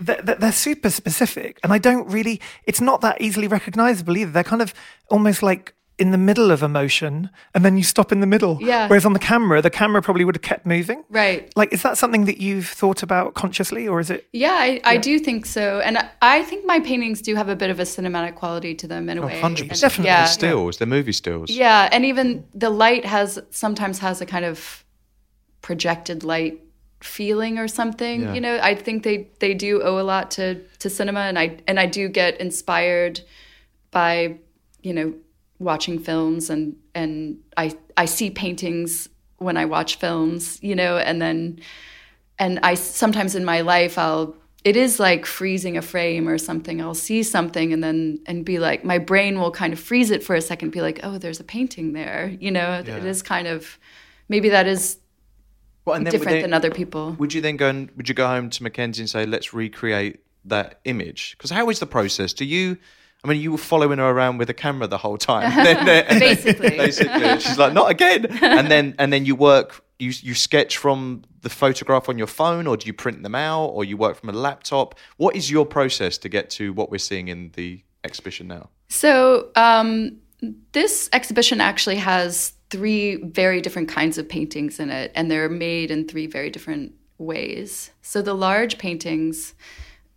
they're, 0.00 0.20
they're 0.22 0.36
they're 0.36 0.52
super 0.52 0.90
specific, 0.90 1.58
and 1.62 1.72
I 1.72 1.78
don't 1.78 2.08
really. 2.08 2.40
It's 2.64 2.80
not 2.80 3.00
that 3.00 3.20
easily 3.20 3.48
recognizable 3.48 4.16
either. 4.16 4.30
They're 4.30 4.44
kind 4.44 4.62
of 4.62 4.74
almost 5.10 5.42
like 5.42 5.74
in 5.98 6.12
the 6.12 6.18
middle 6.18 6.52
of 6.52 6.62
emotion, 6.62 7.28
and 7.54 7.64
then 7.64 7.76
you 7.76 7.82
stop 7.82 8.12
in 8.12 8.20
the 8.20 8.26
middle. 8.26 8.58
Yeah. 8.60 8.86
Whereas 8.86 9.04
on 9.04 9.14
the 9.14 9.18
camera, 9.18 9.60
the 9.60 9.70
camera 9.70 10.00
probably 10.00 10.24
would 10.24 10.36
have 10.36 10.42
kept 10.42 10.64
moving. 10.64 11.02
Right. 11.10 11.52
Like, 11.56 11.72
is 11.72 11.82
that 11.82 11.98
something 11.98 12.24
that 12.26 12.40
you've 12.40 12.68
thought 12.68 13.02
about 13.02 13.34
consciously, 13.34 13.88
or 13.88 13.98
is 13.98 14.08
it? 14.08 14.28
Yeah, 14.32 14.52
I, 14.52 14.80
I 14.84 14.96
do 14.96 15.18
think 15.18 15.44
so. 15.44 15.80
And 15.80 15.98
I, 15.98 16.08
I 16.22 16.42
think 16.44 16.64
my 16.64 16.78
paintings 16.78 17.20
do 17.20 17.34
have 17.34 17.48
a 17.48 17.56
bit 17.56 17.70
of 17.70 17.80
a 17.80 17.82
cinematic 17.82 18.36
quality 18.36 18.76
to 18.76 18.86
them 18.86 19.08
in 19.08 19.18
a 19.18 19.22
oh, 19.22 19.26
way. 19.26 19.40
Hundred 19.40 19.62
And- 19.62 19.70
percent. 19.70 19.90
Definitely. 19.90 20.10
Yeah. 20.10 20.24
Stills, 20.26 20.76
they're 20.78 20.86
movie 20.86 21.12
stills. 21.12 21.50
Yeah, 21.50 21.88
and 21.90 22.04
even 22.04 22.44
the 22.54 22.70
light 22.70 23.04
has 23.04 23.40
sometimes 23.50 23.98
has 23.98 24.20
a 24.20 24.26
kind 24.26 24.44
of 24.44 24.84
projected 25.62 26.22
light 26.22 26.60
feeling 27.00 27.58
or 27.58 27.68
something. 27.68 28.22
Yeah. 28.22 28.34
You 28.34 28.40
know, 28.40 28.58
I 28.62 28.74
think 28.74 29.02
they 29.02 29.28
they 29.38 29.54
do 29.54 29.82
owe 29.82 29.98
a 29.98 30.02
lot 30.02 30.30
to 30.32 30.60
to 30.78 30.90
cinema, 30.90 31.20
and 31.20 31.38
I 31.38 31.58
and 31.66 31.78
I 31.78 31.86
do 31.86 32.08
get 32.08 32.40
inspired 32.40 33.20
by 33.90 34.38
you 34.82 34.92
know 34.92 35.14
watching 35.58 35.98
films 35.98 36.50
and 36.50 36.76
and 36.94 37.38
I 37.56 37.76
I 37.96 38.04
see 38.06 38.30
paintings 38.30 39.08
when 39.38 39.56
I 39.56 39.64
watch 39.64 39.96
films. 39.96 40.58
You 40.62 40.74
know, 40.74 40.98
and 40.98 41.20
then 41.20 41.60
and 42.38 42.58
I 42.62 42.74
sometimes 42.74 43.34
in 43.34 43.44
my 43.44 43.60
life 43.60 43.98
I'll 43.98 44.36
it 44.64 44.76
is 44.76 44.98
like 44.98 45.24
freezing 45.24 45.76
a 45.76 45.82
frame 45.82 46.28
or 46.28 46.36
something. 46.36 46.82
I'll 46.82 46.94
see 46.94 47.22
something 47.22 47.72
and 47.72 47.82
then 47.82 48.18
and 48.26 48.44
be 48.44 48.58
like 48.58 48.84
my 48.84 48.98
brain 48.98 49.38
will 49.38 49.52
kind 49.52 49.72
of 49.72 49.78
freeze 49.78 50.10
it 50.10 50.24
for 50.24 50.34
a 50.34 50.40
second, 50.40 50.70
be 50.70 50.80
like, 50.80 51.00
oh, 51.04 51.16
there's 51.16 51.38
a 51.38 51.44
painting 51.44 51.92
there. 51.92 52.36
You 52.40 52.50
know, 52.50 52.80
it 52.80 53.04
is 53.04 53.22
kind 53.22 53.46
of 53.46 53.78
maybe 54.28 54.48
that 54.48 54.66
is 54.66 54.98
Well, 55.88 55.96
and 55.96 56.06
then 56.06 56.12
different 56.12 56.36
they- 56.36 56.42
than 56.42 56.52
other 56.54 56.70
people. 56.70 57.12
Would 57.18 57.34
you 57.34 57.40
then 57.40 57.56
go 57.56 57.68
and 57.68 57.90
would 57.96 58.08
you 58.08 58.14
go 58.14 58.26
home 58.26 58.50
to 58.50 58.62
Mackenzie 58.62 59.02
and 59.02 59.10
say, 59.10 59.26
let's 59.26 59.52
recreate 59.52 60.20
that 60.44 60.80
image? 60.84 61.34
Because 61.36 61.50
how 61.50 61.68
is 61.70 61.78
the 61.80 61.86
process? 61.86 62.32
Do 62.32 62.44
you? 62.44 62.76
I 63.24 63.28
mean, 63.28 63.40
you 63.40 63.50
were 63.50 63.58
following 63.58 63.98
her 63.98 64.08
around 64.08 64.38
with 64.38 64.48
a 64.48 64.54
camera 64.54 64.86
the 64.86 64.98
whole 64.98 65.18
time. 65.18 65.52
Then- 65.64 65.84
then- 65.84 66.06
Basically. 66.20 66.70
basically, 66.70 67.40
she's 67.40 67.58
like, 67.58 67.72
"Not 67.72 67.90
again!" 67.90 68.26
And 68.42 68.70
then, 68.70 68.94
and 68.98 69.12
then 69.12 69.24
you 69.26 69.34
work. 69.34 69.82
You 69.98 70.12
you 70.22 70.34
sketch 70.34 70.76
from 70.76 71.24
the 71.42 71.48
photograph 71.50 72.08
on 72.08 72.18
your 72.18 72.28
phone, 72.28 72.68
or 72.68 72.76
do 72.76 72.86
you 72.86 72.92
print 72.92 73.24
them 73.24 73.34
out, 73.34 73.66
or 73.66 73.84
you 73.84 73.96
work 73.96 74.16
from 74.20 74.28
a 74.28 74.32
laptop? 74.32 74.94
What 75.16 75.34
is 75.34 75.50
your 75.50 75.66
process 75.66 76.16
to 76.18 76.28
get 76.28 76.50
to 76.50 76.72
what 76.72 76.90
we're 76.92 76.98
seeing 76.98 77.26
in 77.26 77.50
the 77.54 77.82
exhibition 78.04 78.46
now? 78.46 78.68
So 78.88 79.48
um, 79.56 80.18
this 80.72 81.10
exhibition 81.12 81.60
actually 81.60 81.96
has 81.96 82.52
three 82.70 83.16
very 83.16 83.60
different 83.60 83.88
kinds 83.88 84.18
of 84.18 84.28
paintings 84.28 84.78
in 84.78 84.90
it, 84.90 85.12
and 85.14 85.30
they're 85.30 85.48
made 85.48 85.90
in 85.90 86.06
three 86.06 86.26
very 86.26 86.50
different 86.50 86.92
ways. 87.18 87.90
So 88.02 88.22
the 88.22 88.34
large 88.34 88.78
paintings, 88.78 89.54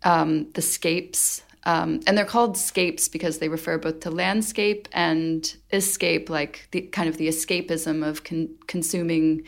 um, 0.02 0.50
the 0.52 0.62
scapes, 0.62 1.42
um, 1.64 2.00
and 2.06 2.18
they're 2.18 2.24
called 2.24 2.56
scapes 2.56 3.08
because 3.08 3.38
they 3.38 3.48
refer 3.48 3.78
both 3.78 4.00
to 4.00 4.10
landscape 4.10 4.88
and 4.92 5.54
escape, 5.72 6.28
like 6.28 6.68
the 6.72 6.82
kind 6.82 7.08
of 7.08 7.16
the 7.16 7.28
escapism 7.28 8.06
of 8.06 8.24
con- 8.24 8.54
consuming 8.66 9.44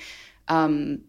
um, 0.49 1.01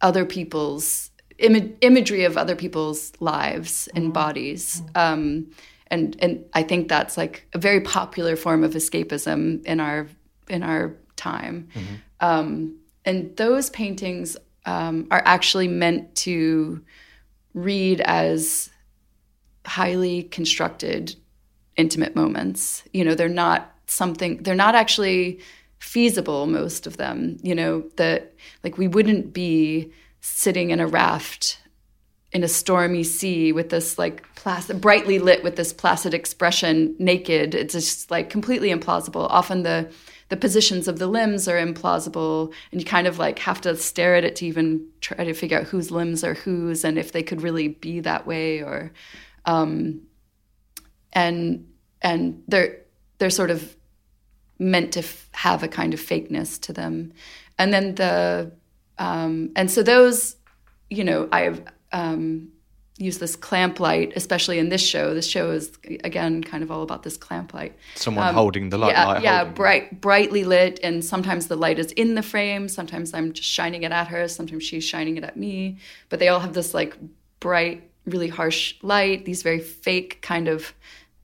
other 0.00 0.24
people's 0.24 1.10
Im- 1.38 1.76
imagery 1.80 2.24
of 2.24 2.36
other 2.36 2.54
people's 2.54 3.12
lives 3.18 3.88
and 3.96 4.12
bodies. 4.12 4.82
Um, 4.94 5.50
and 5.88 6.16
and 6.20 6.44
I 6.52 6.62
think 6.62 6.88
that's 6.88 7.16
like 7.16 7.46
a 7.52 7.58
very 7.58 7.80
popular 7.80 8.36
form 8.36 8.62
of 8.62 8.74
escapism 8.74 9.64
in 9.64 9.80
our 9.80 10.08
in 10.48 10.62
our 10.62 10.94
time. 11.16 11.68
Um, 12.20 12.78
and 13.04 13.36
those 13.36 13.70
paintings 13.70 14.36
um, 14.66 15.08
are 15.10 15.22
actually 15.24 15.68
meant 15.68 16.14
to 16.16 16.82
read 17.54 18.00
as 18.02 18.70
highly 19.66 20.24
constructed 20.24 21.16
intimate 21.76 22.14
moments. 22.14 22.84
You 22.92 23.04
know 23.04 23.14
they're 23.14 23.28
not 23.28 23.72
something 23.86 24.42
they're 24.42 24.54
not 24.54 24.74
actually 24.74 25.40
feasible 25.78 26.46
most 26.46 26.86
of 26.86 26.96
them. 26.96 27.38
You 27.42 27.54
know 27.54 27.84
that 27.96 28.34
like 28.62 28.78
we 28.78 28.88
wouldn't 28.88 29.32
be 29.32 29.92
sitting 30.20 30.70
in 30.70 30.80
a 30.80 30.86
raft 30.86 31.58
in 32.32 32.42
a 32.42 32.48
stormy 32.48 33.04
sea 33.04 33.52
with 33.52 33.68
this 33.68 33.98
like 33.98 34.24
placid 34.34 34.80
brightly 34.80 35.18
lit 35.18 35.44
with 35.44 35.56
this 35.56 35.72
placid 35.72 36.14
expression 36.14 36.94
naked. 36.98 37.54
It's 37.54 37.74
just 37.74 38.10
like 38.10 38.30
completely 38.30 38.70
implausible. 38.70 39.26
Often 39.28 39.64
the 39.64 39.90
the 40.32 40.36
positions 40.38 40.88
of 40.88 40.98
the 40.98 41.06
limbs 41.06 41.46
are 41.46 41.62
implausible 41.62 42.50
and 42.70 42.80
you 42.80 42.86
kind 42.86 43.06
of 43.06 43.18
like 43.18 43.38
have 43.38 43.60
to 43.60 43.76
stare 43.76 44.14
at 44.14 44.24
it 44.24 44.34
to 44.34 44.46
even 44.46 44.82
try 45.02 45.22
to 45.22 45.34
figure 45.34 45.58
out 45.58 45.66
whose 45.66 45.90
limbs 45.90 46.24
are 46.24 46.32
whose 46.32 46.86
and 46.86 46.96
if 46.96 47.12
they 47.12 47.22
could 47.22 47.42
really 47.42 47.68
be 47.68 48.00
that 48.00 48.26
way 48.26 48.62
or 48.62 48.90
um 49.44 50.00
and 51.12 51.68
and 52.00 52.42
they're 52.48 52.78
they're 53.18 53.28
sort 53.28 53.50
of 53.50 53.76
meant 54.58 54.92
to 54.92 55.00
f- 55.00 55.28
have 55.32 55.62
a 55.62 55.68
kind 55.68 55.92
of 55.92 56.00
fakeness 56.00 56.58
to 56.62 56.72
them. 56.72 57.12
And 57.58 57.70
then 57.70 57.94
the 57.96 58.52
um 58.96 59.50
and 59.54 59.70
so 59.70 59.82
those 59.82 60.36
you 60.88 61.04
know 61.04 61.28
i've 61.30 61.62
um 61.92 62.48
used 63.02 63.20
this 63.20 63.36
clamp 63.36 63.80
light 63.80 64.12
especially 64.16 64.58
in 64.58 64.68
this 64.68 64.80
show 64.80 65.14
this 65.14 65.26
show 65.26 65.50
is 65.50 65.72
again 66.04 66.42
kind 66.42 66.62
of 66.62 66.70
all 66.70 66.82
about 66.82 67.02
this 67.02 67.16
clamp 67.16 67.52
light 67.52 67.74
Someone 67.94 68.34
holding 68.34 68.70
the 68.70 68.78
light. 68.78 68.92
yeah, 68.92 69.06
light 69.06 69.22
yeah, 69.22 69.44
bright, 69.44 70.00
brightly 70.00 70.44
lit, 70.44 70.80
and 70.82 71.04
sometimes 71.04 71.46
the 71.46 71.56
light 71.56 71.78
is 71.78 71.92
in 71.92 72.14
the 72.14 72.22
frame. 72.22 72.68
Sometimes 72.68 73.14
I'm 73.14 73.32
just 73.32 73.48
shining 73.48 73.82
it 73.82 73.92
at 73.92 74.08
her. 74.08 74.28
Sometimes 74.28 74.64
she's 74.64 74.84
shining 74.84 75.16
it 75.16 75.24
at 75.24 75.36
me. 75.36 75.78
But 76.08 76.18
they 76.18 76.28
all 76.28 76.40
have 76.40 76.54
this 76.54 76.74
like 76.74 76.96
bright, 77.40 77.88
really 78.06 78.28
harsh 78.28 78.74
light. 78.82 79.24
These 79.24 79.42
very 79.42 79.60
fake 79.60 80.20
kind 80.22 80.48
of 80.48 80.72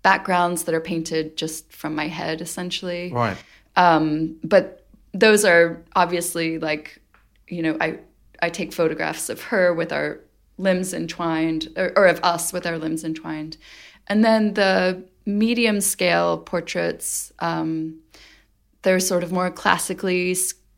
backgrounds 0.03 0.65
that 0.65 0.75
are 0.75 0.81
painted 0.81 1.37
just 1.37 1.73
from 1.73 1.95
my 1.95 2.09
head, 2.09 2.41
essentially. 2.41 3.13
Right. 3.13 3.37
Um, 3.77 4.37
but 4.45 4.87
those 5.13 5.45
are 5.45 5.83
obviously 5.97 6.59
like, 6.59 7.01
you 7.49 7.63
know, 7.63 7.77
I 7.81 7.99
I 8.41 8.51
take 8.51 8.73
photographs 8.73 9.29
of 9.29 9.43
her 9.43 9.75
with 9.75 9.93
our 9.93 10.21
limbs 10.59 10.93
entwined, 10.93 11.69
or, 11.77 11.93
or 11.97 12.07
of 12.07 12.21
us 12.23 12.53
with 12.53 12.67
our 12.67 12.79
limbs 12.79 13.05
entwined, 13.05 13.57
and 14.07 14.25
then 14.25 14.55
the 14.55 15.05
medium 15.25 15.81
scale 15.81 16.39
portraits. 16.39 17.33
Um, 17.39 18.01
they're 18.83 19.01
sort 19.01 19.25
of 19.25 19.33
more 19.33 19.51
classically 19.51 20.37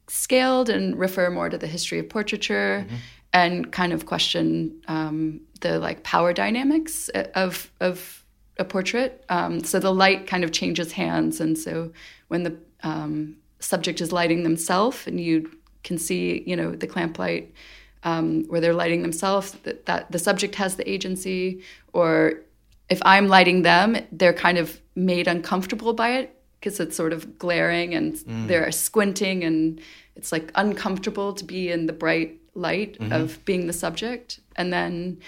scaled 0.08 0.68
and 0.70 0.98
refer 0.98 1.30
more 1.30 1.48
to 1.48 1.58
the 1.58 1.66
history 1.66 1.98
of 1.98 2.08
portraiture 2.08 2.86
and 3.32 3.70
kind 3.70 3.92
of 3.92 4.06
question 4.06 4.82
um, 4.88 5.40
the 5.60 5.78
like 5.78 6.02
power 6.02 6.32
dynamics 6.32 7.08
of 7.34 7.70
of 7.80 8.24
a 8.58 8.64
portrait. 8.64 9.24
Um, 9.28 9.62
so 9.64 9.78
the 9.78 9.92
light 9.92 10.26
kind 10.26 10.44
of 10.44 10.52
changes 10.52 10.92
hands, 10.92 11.40
and 11.40 11.56
so 11.56 11.92
when 12.28 12.42
the 12.42 12.56
um, 12.82 13.36
subject 13.60 14.00
is 14.00 14.12
lighting 14.12 14.42
themselves, 14.42 15.06
and 15.06 15.20
you 15.20 15.50
can 15.82 15.98
see, 15.98 16.42
you 16.46 16.56
know, 16.56 16.72
the 16.72 16.86
clamp 16.86 17.18
light 17.18 17.54
um, 18.02 18.44
where 18.48 18.60
they're 18.60 18.74
lighting 18.74 19.02
themselves, 19.02 19.52
that, 19.62 19.86
that 19.86 20.10
the 20.10 20.18
subject 20.18 20.54
has 20.56 20.76
the 20.76 20.90
agency, 20.90 21.62
or 21.92 22.42
if 22.88 23.00
I'm 23.04 23.28
lighting 23.28 23.62
them, 23.62 23.96
they're 24.10 24.32
kind 24.32 24.58
of 24.58 24.80
made 24.94 25.28
uncomfortable 25.28 25.92
by 25.92 26.10
it 26.18 26.36
because 26.58 26.80
it's 26.80 26.96
sort 26.96 27.12
of 27.12 27.38
glaring 27.38 27.94
and 27.94 28.16
they're 28.48 28.70
squinting 28.72 29.44
and 29.44 29.80
it's 30.16 30.32
like 30.32 30.50
uncomfortable 30.54 31.32
to 31.32 31.44
be 31.44 31.70
in 31.70 31.86
the 31.86 31.92
bright 31.92 32.38
light 32.54 32.96
of 33.12 33.42
being 33.44 33.66
the 33.66 33.72
subject. 33.72 34.40
And 34.56 34.72
then 34.72 35.20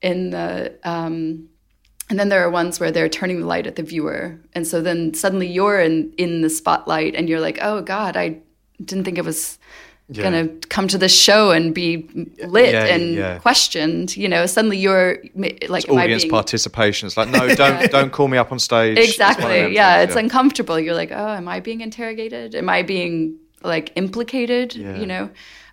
in 0.00 0.30
the 0.30 0.74
um, 0.84 1.48
and 2.08 2.18
then 2.18 2.28
there 2.28 2.44
are 2.44 2.50
ones 2.50 2.78
where 2.78 2.90
they're 2.90 3.08
turning 3.08 3.40
the 3.40 3.46
light 3.46 3.66
at 3.66 3.76
the 3.76 3.82
viewer, 3.82 4.38
and 4.52 4.66
so 4.66 4.82
then 4.82 5.14
suddenly 5.14 5.46
you're 5.46 5.80
in 5.80 6.12
in 6.18 6.42
the 6.42 6.50
spotlight, 6.50 7.14
and 7.14 7.28
you're 7.28 7.40
like, 7.40 7.58
oh 7.62 7.80
God, 7.82 8.16
I 8.16 8.38
didn't 8.84 9.04
think 9.04 9.18
it 9.18 9.24
was 9.24 9.58
gonna 10.12 10.48
come 10.68 10.88
to 10.88 10.98
this 10.98 11.18
show 11.18 11.50
and 11.52 11.74
be 11.74 12.08
lit 12.46 12.72
Yeah, 12.74 12.84
and 12.86 13.14
yeah. 13.14 13.38
questioned. 13.38 14.16
You 14.16 14.28
know, 14.28 14.46
suddenly 14.46 14.78
you're 14.78 15.18
like, 15.68 15.88
Audience 15.88 16.22
being- 16.24 16.30
participation. 16.30 17.06
It's 17.06 17.16
like, 17.16 17.28
no, 17.28 17.54
don't 17.54 17.90
don't 17.90 18.12
call 18.12 18.28
me 18.28 18.36
up 18.38 18.52
on 18.52 18.58
stage. 18.58 18.98
It's 18.98 19.18
one 19.18 19.30
of 19.30 19.36
Exactly. 19.38 19.74
Yeah, 19.74 19.98
things, 19.98 20.10
it's 20.10 20.16
uncomfortable. 20.16 20.78
You're 20.78 20.94
like, 20.94 21.12
oh, 21.12 21.28
am 21.28 21.48
I 21.48 21.60
being 21.60 21.80
interrogated? 21.80 22.54
Am 22.54 22.68
I 22.68 22.82
being 22.82 23.38
like 23.62 23.92
implicated? 23.96 24.74
Yeah. 24.74 24.98
You 24.98 25.06
know. 25.06 25.30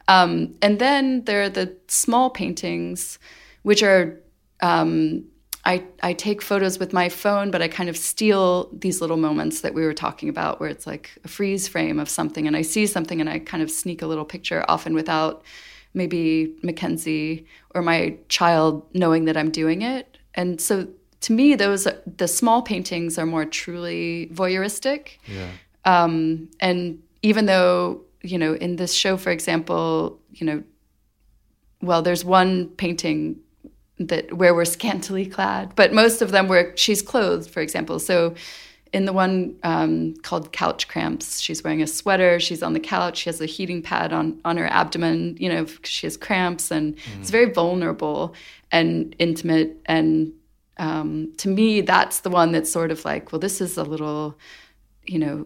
Um, 0.08 0.56
and 0.62 0.80
then 0.80 1.24
there 1.26 1.44
are 1.44 1.50
the 1.50 1.76
small 1.88 2.30
paintings, 2.32 3.20
which 3.64 3.84
are 3.84 4.20
um, 4.62 5.26
I 5.70 5.84
I 6.02 6.14
take 6.14 6.42
photos 6.42 6.80
with 6.80 6.94
my 6.94 7.10
phone, 7.10 7.52
but 7.52 7.62
I 7.62 7.68
kind 7.68 7.90
of 7.90 7.98
steal 7.98 8.70
these 8.74 9.02
little 9.02 9.18
moments 9.18 9.62
that 9.62 9.74
we 9.74 9.84
were 9.84 9.94
talking 9.94 10.28
about, 10.28 10.60
where 10.60 10.70
it's 10.70 10.88
like 10.88 11.12
a 11.24 11.28
freeze 11.28 11.68
frame 11.68 12.00
of 12.00 12.10
something, 12.10 12.48
and 12.48 12.56
I 12.58 12.64
see 12.64 12.88
something, 12.88 13.22
and 13.22 13.30
I 13.30 13.38
kind 13.40 13.62
of 13.62 13.70
sneak 13.70 14.02
a 14.02 14.08
little 14.08 14.26
picture, 14.26 14.66
often 14.68 14.94
without 14.96 15.44
maybe 15.94 16.56
Mackenzie 16.64 17.46
or 17.76 17.82
my 17.82 18.18
child 18.30 18.84
knowing 18.94 19.26
that 19.26 19.38
I'm 19.38 19.52
doing 19.52 19.82
it. 19.82 20.18
And 20.34 20.60
so 20.60 20.88
to 21.22 21.34
me, 21.34 21.56
those 21.56 21.88
the 22.18 22.28
small 22.28 22.62
paintings 22.62 23.20
are 23.20 23.26
more 23.26 23.46
truly 23.46 24.30
voyeuristic. 24.34 25.18
Yeah. 25.28 25.52
Um, 25.86 26.50
and 26.60 27.02
even 27.22 27.46
though 27.46 28.02
you 28.22 28.38
know, 28.38 28.54
in 28.56 28.76
this 28.76 28.94
show, 28.94 29.18
for 29.18 29.32
example, 29.32 30.20
you 30.32 30.46
know, 30.46 30.64
well, 31.82 32.02
there's 32.02 32.26
one 32.26 32.70
painting 32.70 33.40
that 34.00 34.34
where 34.34 34.56
we're 34.56 34.66
scantily 34.66 35.26
clad, 35.26 35.74
but 35.76 35.94
most 35.94 36.22
of 36.22 36.32
them 36.32 36.48
where 36.48 36.76
she's 36.78 37.02
clothed, 37.02 37.50
for 37.50 37.60
example. 37.60 38.00
So 38.00 38.34
in 38.92 39.06
the 39.06 39.14
one 39.14 39.56
um, 39.64 40.16
called 40.24 40.52
Couch 40.52 40.88
Cramps, 40.88 41.40
she's 41.40 41.64
wearing 41.64 41.82
a 41.82 41.88
sweater, 41.88 42.40
she's 42.40 42.64
on 42.64 42.74
the 42.74 42.80
couch, 42.80 43.20
she 43.20 43.30
has 43.30 43.40
a 43.42 43.46
heating 43.46 43.82
pad 43.82 44.12
on, 44.14 44.40
on 44.46 44.58
her 44.58 44.68
abdomen, 44.68 45.38
you 45.40 45.50
know 45.50 45.66
she 45.84 46.08
has 46.08 46.18
cramps, 46.18 46.72
and 46.72 46.98
it's 47.20 47.30
very 47.30 47.52
vulnerable 47.52 48.34
and 48.72 49.16
intimate. 49.20 49.78
And 49.86 50.34
um, 50.78 51.34
to 51.38 51.50
me, 51.50 51.82
that's 51.82 52.22
the 52.22 52.30
one 52.30 52.52
that's 52.52 52.72
sort 52.72 52.92
of 52.92 53.06
like, 53.06 53.32
well, 53.32 53.40
this 53.40 53.62
is 53.62 53.78
a 53.78 53.84
little, 53.84 54.38
you 55.04 55.20
know, 55.20 55.46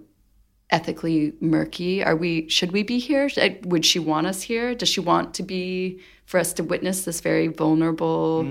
ethically 0.70 1.34
murky. 1.40 2.04
Are 2.04 2.16
we? 2.16 2.48
Should 2.50 2.72
we 2.72 2.84
be 2.84 3.00
here? 3.00 3.30
Would 3.66 3.86
she 3.86 4.00
want 4.00 4.28
us 4.28 4.44
here? 4.44 4.76
Does 4.76 4.90
she 4.90 5.00
want 5.00 5.34
to 5.36 5.44
be 5.44 6.00
for 6.34 6.40
us 6.40 6.52
to 6.52 6.64
witness 6.64 7.06
this 7.06 7.22
very 7.22 7.48
vulnerable, 7.48 8.44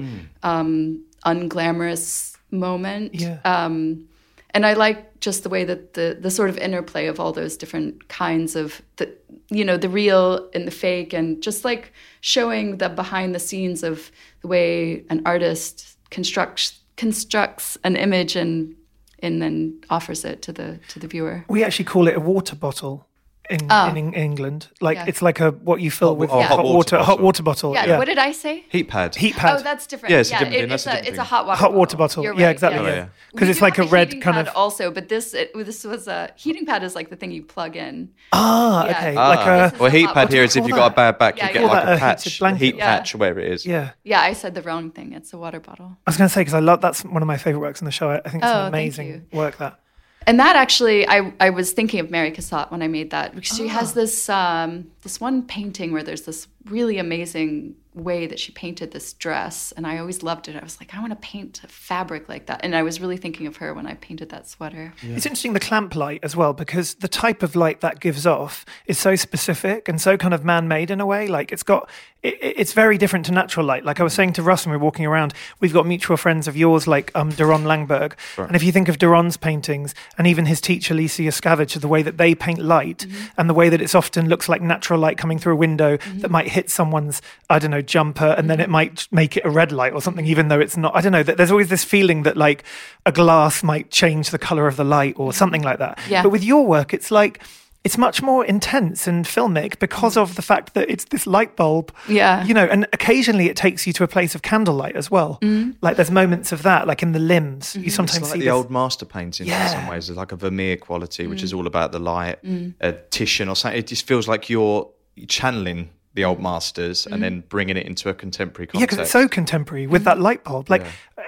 um, 0.45 1.05
unglamorous 1.27 2.37
moment? 2.53 3.13
Yeah. 3.13 3.41
Um, 3.45 4.07
and 4.55 4.65
I 4.65 4.75
like 4.75 5.19
just 5.19 5.43
the 5.43 5.49
way 5.49 5.65
that 5.65 5.95
the 5.95 6.17
the 6.21 6.31
sort 6.31 6.49
of 6.49 6.57
interplay 6.59 7.09
of 7.09 7.19
all 7.19 7.33
those 7.33 7.57
different 7.57 8.07
kinds 8.07 8.55
of 8.55 8.81
the 8.99 9.13
you 9.51 9.65
know 9.65 9.77
the 9.77 9.89
real 9.89 10.49
and 10.55 10.65
the 10.65 10.71
fake, 10.71 11.13
and 11.13 11.43
just 11.43 11.65
like 11.65 11.93
showing 12.21 12.77
the 12.79 12.89
behind 12.89 13.35
the 13.35 13.41
scenes 13.41 13.83
of 13.83 14.13
the 14.43 14.47
way 14.47 15.05
an 15.11 15.21
artist 15.27 15.99
constructs 16.11 16.79
constructs 16.97 17.77
an 17.83 17.97
image 17.97 18.37
and 18.37 18.77
and 19.25 19.43
then 19.43 19.81
offers 19.91 20.25
it 20.25 20.41
to 20.43 20.53
the 20.53 20.79
to 20.87 21.01
the 21.01 21.09
viewer. 21.09 21.45
We 21.49 21.65
actually 21.65 21.87
call 21.87 22.07
it 22.07 22.15
a 22.15 22.21
water 22.21 22.55
bottle. 22.55 23.09
In, 23.51 23.59
Oh. 23.71 23.89
in, 23.89 24.15
England. 24.15 24.69
Like 24.81 24.97
Yeah. 24.99 25.05
it's 25.09 25.21
like 25.23 25.41
a 25.41 25.51
what 25.51 25.81
you 25.81 25.91
fill 25.91 26.15
with 26.17 26.31
oh, 26.31 26.41
hot, 26.41 26.57
hot 26.57 26.65
water 26.65 26.75
water, 26.77 26.99
hot 26.99 27.21
water 27.21 27.43
bottle. 27.43 27.75
Yeah. 27.75 27.87
Yeah, 27.87 27.99
What 27.99 28.07
did 28.07 28.19
I 28.19 28.33
say? 28.33 28.65
Heat 28.69 28.85
pad. 28.89 29.15
heat 29.17 29.35
pad. 29.37 29.59
Oh, 29.59 29.63
that's 29.63 29.87
different. 29.87 30.13
Yeah, 30.13 30.21
it's 30.21 30.31
a 30.31 30.33
yeah, 30.33 30.39
different 30.45 30.71
it- 30.71 30.75
it's 30.75 30.87
a 30.87 30.91
a, 30.93 30.97
it's 31.09 31.19
a 31.19 31.25
hot 31.25 31.47
water 31.47 31.59
Hot 31.59 31.75
water 31.75 31.97
bottle. 31.97 32.23
You're 32.25 32.35
Yeah, 32.39 32.47
right, 32.47 32.53
exactly. 32.53 32.81
Oh, 32.81 32.87
yeah. 32.87 33.07
Because 33.33 33.49
it's 33.49 33.61
like 33.61 33.79
a 33.79 33.85
red 33.85 34.11
kind 34.23 34.37
pad 34.37 34.49
of. 34.49 34.57
also, 34.57 34.91
but 34.91 35.09
this 35.09 35.35
it, 35.35 35.53
this 35.55 35.85
was 35.85 36.07
a 36.09 36.31
heating 36.37 36.67
pad 36.67 36.83
is 36.83 36.95
like 36.95 37.11
the 37.11 37.17
thing 37.17 37.31
you 37.33 37.43
plug 37.43 37.77
in. 37.77 38.11
Ah, 38.33 38.85
Yeah. 38.85 38.91
okay. 38.99 39.15
Ah. 39.17 39.29
Like 39.29 39.47
a. 39.75 39.79
well, 39.79 39.91
heat 39.91 40.09
pad 40.11 40.33
here 40.33 40.45
is 40.45 40.57
if 40.57 40.67
you've 40.67 40.77
got 40.77 40.93
a 40.93 40.95
bad 40.95 41.19
back, 41.19 41.41
you 41.43 41.53
get 41.53 41.65
like 41.65 41.85
a 41.89 41.95
a 41.95 41.99
patch, 41.99 42.39
blanket. 42.39 42.65
heat 42.65 42.79
patch, 42.79 43.15
or 43.15 43.19
whatever 43.19 43.41
it 43.41 43.53
is. 43.53 43.67
Yeah. 43.67 43.91
Yeah, 44.05 44.21
I 44.21 44.33
said 44.35 44.55
the 44.55 44.63
wrong 44.63 44.91
thing. 44.91 45.13
It's 45.13 45.33
a 45.33 45.39
water 45.39 45.61
bottle. 45.61 45.97
I 46.07 46.11
was 46.11 46.17
going 46.17 46.29
to 46.29 46.33
say 46.33 46.41
because 46.43 46.55
I 46.55 46.61
love 46.61 46.81
that's 46.81 47.05
one 47.05 47.23
of 47.23 47.27
my 47.27 47.37
favorite 47.37 47.61
works 47.61 47.81
in 47.81 47.87
the 47.87 47.91
show. 47.91 48.11
I 48.11 48.21
I 48.25 48.29
think 48.29 48.43
it's 48.45 48.53
Oh, 48.53 48.63
an 48.63 48.69
amazing 48.69 49.27
work. 49.33 49.57
That 49.59 49.79
And 50.27 50.39
that 50.41 50.57
actually, 50.57 51.07
I, 51.09 51.33
I 51.41 51.51
was 51.51 51.73
thinking 51.73 52.01
of 52.01 52.11
Mary 52.11 52.31
Cassatt 52.31 52.71
when 52.71 52.83
I 52.83 52.89
made 52.89 53.11
that 53.11 53.35
because 53.35 53.57
she 53.57 53.65
Ah. 53.67 53.69
has 53.69 53.93
this 53.95 54.29
um, 54.29 54.87
this 55.03 55.21
one 55.21 55.43
painting 55.43 55.93
where 55.93 56.03
there's 56.03 56.23
this 56.23 56.47
really 56.67 56.99
amazing 56.99 57.77
way 57.95 58.27
that 58.27 58.41
she 58.41 58.51
painted 58.53 58.91
this 58.93 59.13
dress, 59.13 59.71
and 59.77 59.87
I 59.87 59.99
always 59.99 60.23
loved 60.23 60.49
it. 60.49 60.57
I 60.57 60.65
was 60.65 60.81
like, 60.81 60.95
I 60.95 61.01
want 61.01 61.11
to 61.11 61.17
paint 61.17 61.61
a 61.63 61.69
fabric 61.69 62.27
like 62.27 62.47
that, 62.47 62.61
and 62.65 62.75
I 62.75 62.83
was 62.83 63.01
really 63.03 63.19
thinking 63.19 63.47
of 63.47 63.59
her 63.59 63.75
when 63.75 63.87
I 63.87 63.95
painted 63.95 64.31
that 64.31 64.49
sweater. 64.49 64.95
It's 65.03 65.27
interesting 65.27 65.53
the 65.53 65.61
clamp 65.61 65.95
light 65.95 66.21
as 66.23 66.35
well 66.35 66.55
because 66.55 66.95
the 66.95 67.09
type 67.09 67.43
of 67.43 67.55
light 67.55 67.83
that 67.83 68.01
gives 68.01 68.27
off 68.27 68.65
is 68.87 68.99
so 68.99 69.15
specific 69.15 69.89
and 69.91 70.01
so 70.01 70.17
kind 70.17 70.33
of 70.33 70.43
man-made 70.43 70.91
in 70.91 71.01
a 71.03 71.07
way. 71.07 71.27
Like 71.27 71.53
it's 71.53 71.63
got, 71.63 71.91
it, 72.23 72.35
it- 72.43 72.55
it's 72.63 72.73
very 72.73 72.97
different 72.97 73.27
to 73.27 73.33
natural 73.33 73.67
light. 73.67 73.85
Like 73.85 74.01
I 74.01 74.05
was 74.05 74.15
saying 74.15 74.33
to 74.35 74.43
Russ 74.43 74.65
when 74.65 74.71
we 74.71 74.79
were 74.79 74.85
walking 74.85 75.05
around, 75.05 75.35
we've 75.61 75.73
got 75.75 75.87
mutual 75.87 76.17
friends 76.17 76.49
of 76.49 76.57
yours 76.57 76.87
like 76.87 77.11
um, 77.15 77.31
Doron 77.33 77.65
Langberg, 77.65 78.13
and 78.47 78.57
if 78.57 78.63
you 78.63 78.73
think 78.73 78.89
of 78.89 78.97
Doron's 78.97 79.37
paintings 79.37 79.95
and 80.17 80.27
even 80.27 80.47
his 80.47 80.63
teacher 80.63 80.95
Lisa 80.95 81.21
Yuskavage, 81.23 81.79
the 81.79 81.89
way 81.89 82.01
that 82.03 82.17
they 82.17 82.35
paint 82.35 82.61
light 82.61 83.07
and 83.37 83.51
the 83.51 83.55
way 83.55 83.69
that 83.69 83.83
it's 83.83 83.95
often 83.95 84.31
looks 84.31 84.49
like 84.49 84.63
natural 84.63 84.99
light 84.99 85.19
coming 85.19 85.39
through 85.39 85.53
a 85.53 85.57
window 85.57 85.99
that 86.15 86.31
might 86.31 86.49
hit 86.53 86.71
someone's, 86.71 87.21
I 87.51 87.59
don't 87.59 87.71
know, 87.71 87.83
jumper, 87.83 88.35
and 88.39 88.49
then 88.49 88.61
it 88.61 88.65
mm-hmm. 88.65 88.73
might 88.73 89.09
make 89.11 89.37
it 89.37 89.45
a 89.45 89.51
red 89.51 89.73
light 89.73 89.93
or 89.93 90.01
something, 90.01 90.27
even 90.27 90.49
though 90.49 90.61
it's 90.61 90.77
not. 90.77 90.95
I 90.95 91.01
don't 91.01 91.13
know. 91.13 91.23
That 91.23 91.37
there's 91.37 91.51
always 91.51 91.69
this 91.69 91.85
feeling 91.85 92.23
that 92.23 92.37
like 92.37 92.65
a 93.07 93.13
glass 93.13 93.63
might 93.63 93.91
change 93.91 94.31
the 94.31 94.39
color 94.39 94.67
of 94.67 94.77
the 94.77 94.85
light 94.85 95.15
or 95.17 95.31
mm-hmm. 95.31 95.39
something 95.39 95.63
like 95.63 95.79
that. 95.79 95.99
Yeah. 96.09 96.23
But 96.23 96.31
with 96.31 96.45
your 96.45 96.67
work, 96.67 96.95
it's 96.95 97.11
like 97.11 97.41
it's 97.85 97.99
much 97.99 98.23
more 98.23 98.45
intense 98.45 99.09
and 99.09 99.25
filmic 99.25 99.79
because 99.81 100.17
of 100.17 100.37
the 100.37 100.43
fact 100.43 100.75
that 100.75 100.89
it's 100.89 101.05
this 101.07 101.27
light 101.27 101.57
bulb. 101.57 101.93
Yeah. 102.09 102.45
You 102.45 102.55
know, 102.55 102.65
and 102.65 102.87
occasionally 102.93 103.47
it 103.47 103.57
takes 103.57 103.87
you 103.87 103.93
to 103.95 104.05
a 104.05 104.09
place 104.09 104.35
of 104.35 104.43
candlelight 104.43 104.95
as 104.95 105.11
well. 105.11 105.39
Mm-hmm. 105.43 105.73
Like 105.81 105.97
there's 105.97 106.11
moments 106.11 106.53
of 106.53 106.63
that, 106.63 106.87
like 106.87 107.03
in 107.03 107.13
the 107.13 107.19
limbs. 107.19 107.75
You 107.75 107.91
sometimes 107.91 108.19
It's 108.19 108.31
like 108.31 108.33
see 108.35 108.39
the 108.41 108.45
this. 108.45 108.55
old 108.55 108.71
master 108.71 109.05
painting 109.05 109.49
in 109.49 109.69
some 109.69 109.89
ways. 109.89 110.07
There's 110.07 110.17
like 110.17 110.33
a 110.33 110.37
Vermeer 110.37 110.77
quality, 110.77 111.27
which 111.27 111.43
is 111.43 111.53
mm. 111.53 111.57
all 111.57 111.67
about 111.67 111.91
the 111.91 111.99
light. 111.99 112.43
Mm. 112.45 112.75
A 112.81 112.93
Titian 112.93 113.49
or 113.49 113.57
something. 113.57 113.79
It 113.79 113.89
just 113.89 114.07
feels 114.07 114.29
like 114.29 114.49
you're 114.49 114.89
channeling 115.27 115.91
the 116.15 116.25
old 116.25 116.41
masters 116.41 117.07
and 117.07 117.23
then 117.23 117.43
bringing 117.49 117.77
it 117.77 117.87
into 117.87 118.09
a 118.09 118.15
contemporary 118.15 118.67
context. 118.67 118.81
yeah, 118.81 118.87
context. 118.87 118.97
because 118.97 119.07
it's 119.07 119.13
so 119.13 119.29
contemporary 119.29 119.87
with 119.87 120.05
that 120.05 120.21
light 120.21 120.45
bulb. 120.45 120.69
Like, 120.69 120.85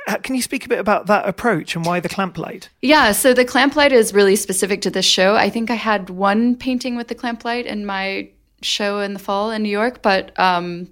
uh, 0.06 0.18
can 0.18 0.34
you 0.34 0.42
speak 0.42 0.66
a 0.66 0.68
bit 0.68 0.78
about 0.78 1.06
that 1.06 1.26
approach 1.26 1.74
and 1.74 1.86
why 1.86 2.00
the 2.00 2.08
clamp 2.08 2.36
light? 2.36 2.68
Yeah, 2.82 3.12
so 3.12 3.32
the 3.32 3.44
clamp 3.44 3.76
light 3.76 3.92
is 3.92 4.12
really 4.12 4.36
specific 4.36 4.82
to 4.82 4.90
this 4.90 5.06
show. 5.06 5.36
I 5.36 5.48
think 5.48 5.70
I 5.70 5.74
had 5.74 6.10
one 6.10 6.56
painting 6.56 6.96
with 6.96 7.08
the 7.08 7.14
clamp 7.14 7.44
light 7.44 7.66
in 7.66 7.86
my 7.86 8.28
show 8.60 9.00
in 9.00 9.14
the 9.14 9.18
fall 9.18 9.50
in 9.50 9.62
New 9.62 9.70
York, 9.70 10.02
but 10.02 10.38
um, 10.38 10.90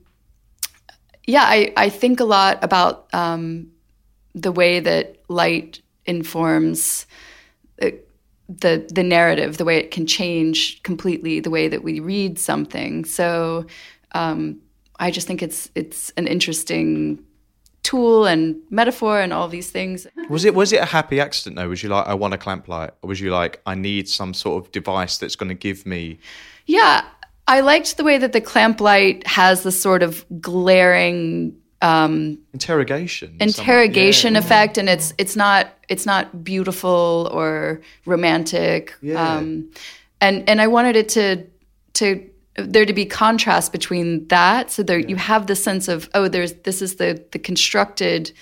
yeah, 1.27 1.45
I, 1.45 1.73
I 1.77 1.89
think 1.91 2.21
a 2.21 2.25
lot 2.25 2.65
about 2.65 3.09
um, 3.13 3.73
the 4.35 4.53
way 4.53 4.81
that 4.81 5.23
light 5.29 5.81
informs 6.07 7.07
the, 7.77 7.99
the 8.61 8.87
the 8.93 9.03
narrative, 9.03 9.57
the 9.57 9.65
way 9.65 9.79
it 9.79 9.91
can 9.91 10.07
change 10.07 10.83
completely 10.83 11.41
the 11.41 11.51
way 11.51 11.69
that 11.69 11.83
we 11.83 12.01
read 12.01 12.39
something. 12.39 13.05
So 13.05 13.67
um, 14.13 14.61
I 14.99 15.11
just 15.11 15.27
think 15.27 15.43
it's 15.43 15.71
it's 15.75 16.11
an 16.17 16.27
interesting 16.27 17.25
tool 17.83 18.27
and 18.27 18.57
metaphor 18.71 19.21
and 19.21 19.33
all 19.33 19.49
these 19.49 19.71
things. 19.71 20.07
Was 20.29 20.45
it 20.45 20.55
was 20.55 20.73
it 20.73 20.81
a 20.81 20.85
happy 20.85 21.21
accident 21.21 21.57
though? 21.57 21.69
Was 21.69 21.83
you 21.83 21.89
like, 21.89 22.07
I 22.07 22.15
want 22.15 22.35
a 22.35 22.39
clamp 22.39 22.69
light, 22.69 22.91
or 23.03 23.09
was 23.09 23.21
you 23.21 23.31
like, 23.31 23.61
I 23.67 23.75
need 23.75 24.09
some 24.09 24.35
sort 24.35 24.65
of 24.65 24.73
device 24.73 25.19
that's 25.19 25.37
going 25.37 25.49
to 25.49 25.55
give 25.55 25.85
me? 25.87 26.19
Yeah, 26.67 27.05
I 27.49 27.61
liked 27.61 27.97
the 27.97 28.05
way 28.05 28.19
that 28.19 28.33
the 28.33 28.41
clamp 28.41 28.81
light 28.81 29.27
has 29.27 29.63
this 29.63 29.81
sort 29.81 30.03
of 30.03 30.25
glaring 30.41 31.57
um, 31.83 32.39
Interrogation. 32.55 33.37
interrogation 33.41 34.35
Yeah. 34.35 34.41
effect, 34.41 34.79
and 34.79 34.89
it's 34.89 35.13
it's 35.19 35.37
not 35.37 35.67
it's 35.89 36.07
not 36.07 36.43
beautiful 36.45 37.29
or 37.33 37.81
romantic. 38.07 38.95
Yeah. 39.03 39.37
Um, 39.37 39.71
and 40.21 40.49
and 40.49 40.61
I 40.61 40.67
wanted 40.69 40.97
it 40.97 41.09
to 41.11 41.45
to 41.95 42.05
there 42.57 42.85
to 42.87 42.93
be 42.93 43.07
contrast 43.07 43.73
between 43.73 44.29
that, 44.29 44.71
so 44.71 44.83
there 44.83 44.99
you 44.99 45.17
have 45.17 45.47
the 45.47 45.57
sense 45.57 45.89
of 45.89 46.09
oh, 46.15 46.29
there's 46.29 46.53
this 46.65 46.81
is 46.83 46.97
the 46.97 47.23
the 47.33 47.39
constructed 47.39 48.33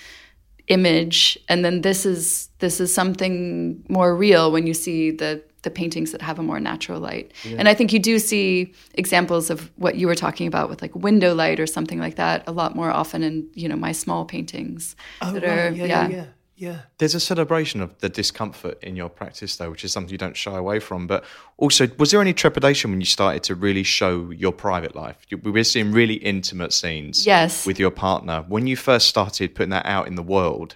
image, 0.67 1.37
and 1.49 1.65
then 1.65 1.81
this 1.81 2.05
is 2.05 2.49
this 2.59 2.79
is 2.79 2.93
something 2.93 3.83
more 3.89 4.15
real 4.15 4.51
when 4.51 4.67
you 4.67 4.73
see 4.73 5.11
the 5.11 5.41
the 5.63 5.69
paintings 5.69 6.11
that 6.11 6.21
have 6.21 6.39
a 6.39 6.43
more 6.43 6.59
natural 6.59 6.99
light. 6.99 7.31
And 7.45 7.67
I 7.69 7.73
think 7.73 7.93
you 7.93 7.99
do 7.99 8.19
see 8.19 8.73
examples 8.95 9.49
of 9.49 9.71
what 9.75 9.95
you 9.95 10.07
were 10.07 10.15
talking 10.15 10.47
about 10.47 10.69
with 10.69 10.81
like 10.81 10.95
window 10.95 11.33
light 11.33 11.59
or 11.59 11.67
something 11.67 11.99
like 11.99 12.15
that 12.15 12.43
a 12.47 12.51
lot 12.51 12.75
more 12.75 12.91
often 12.91 13.23
in 13.23 13.47
you 13.53 13.69
know 13.69 13.75
my 13.75 13.91
small 13.91 14.25
paintings 14.25 14.95
oh, 15.21 15.31
that 15.33 15.43
are 15.43 15.69
yeah, 15.71 15.85
yeah, 15.85 16.09
yeah, 16.09 16.25
yeah. 16.55 16.79
There's 16.97 17.15
a 17.15 17.19
celebration 17.19 17.81
of 17.81 17.97
the 17.99 18.09
discomfort 18.09 18.81
in 18.83 18.95
your 18.95 19.09
practice, 19.09 19.55
though, 19.57 19.71
which 19.71 19.83
is 19.83 19.91
something 19.91 20.11
you 20.11 20.17
don't 20.17 20.37
shy 20.37 20.57
away 20.57 20.79
from. 20.79 21.07
But 21.07 21.23
also, 21.57 21.87
was 21.97 22.11
there 22.11 22.21
any 22.21 22.33
trepidation 22.33 22.91
when 22.91 23.01
you 23.01 23.05
started 23.05 23.43
to 23.43 23.55
really 23.55 23.83
show 23.83 24.31
your 24.31 24.51
private 24.51 24.95
life? 24.95 25.17
We 25.43 25.51
were 25.51 25.63
seeing 25.63 25.91
really 25.91 26.15
intimate 26.15 26.73
scenes 26.73 27.25
Yes. 27.25 27.65
with 27.65 27.79
your 27.79 27.91
partner. 27.91 28.45
When 28.47 28.67
you 28.67 28.75
first 28.75 29.07
started 29.07 29.55
putting 29.55 29.71
that 29.71 29.85
out 29.85 30.07
in 30.07 30.15
the 30.15 30.23
world, 30.23 30.75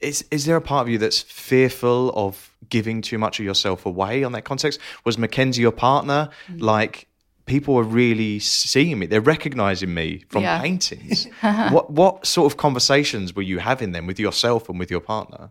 is 0.00 0.24
is 0.30 0.44
there 0.44 0.56
a 0.56 0.60
part 0.60 0.86
of 0.86 0.88
you 0.92 0.98
that's 0.98 1.20
fearful 1.20 2.12
of 2.14 2.53
giving 2.68 3.02
too 3.02 3.18
much 3.18 3.38
of 3.38 3.44
yourself 3.44 3.86
away 3.86 4.24
on 4.24 4.32
that 4.32 4.44
context? 4.44 4.80
Was 5.04 5.18
Mackenzie 5.18 5.62
your 5.62 5.72
partner? 5.72 6.30
Mm. 6.50 6.60
Like 6.62 7.08
people 7.46 7.76
are 7.76 7.82
really 7.82 8.38
seeing 8.38 8.98
me, 8.98 9.06
they're 9.06 9.20
recognizing 9.20 9.92
me 9.92 10.24
from 10.28 10.42
Yeah. 10.42 10.60
paintings. 10.60 11.26
what 11.70 11.90
what 11.90 12.26
sort 12.26 12.50
of 12.52 12.56
conversations 12.56 13.34
were 13.36 13.42
you 13.42 13.58
having 13.58 13.92
then 13.92 14.06
with 14.06 14.18
yourself 14.18 14.68
and 14.68 14.78
with 14.78 14.90
your 14.90 15.00
partner? 15.00 15.50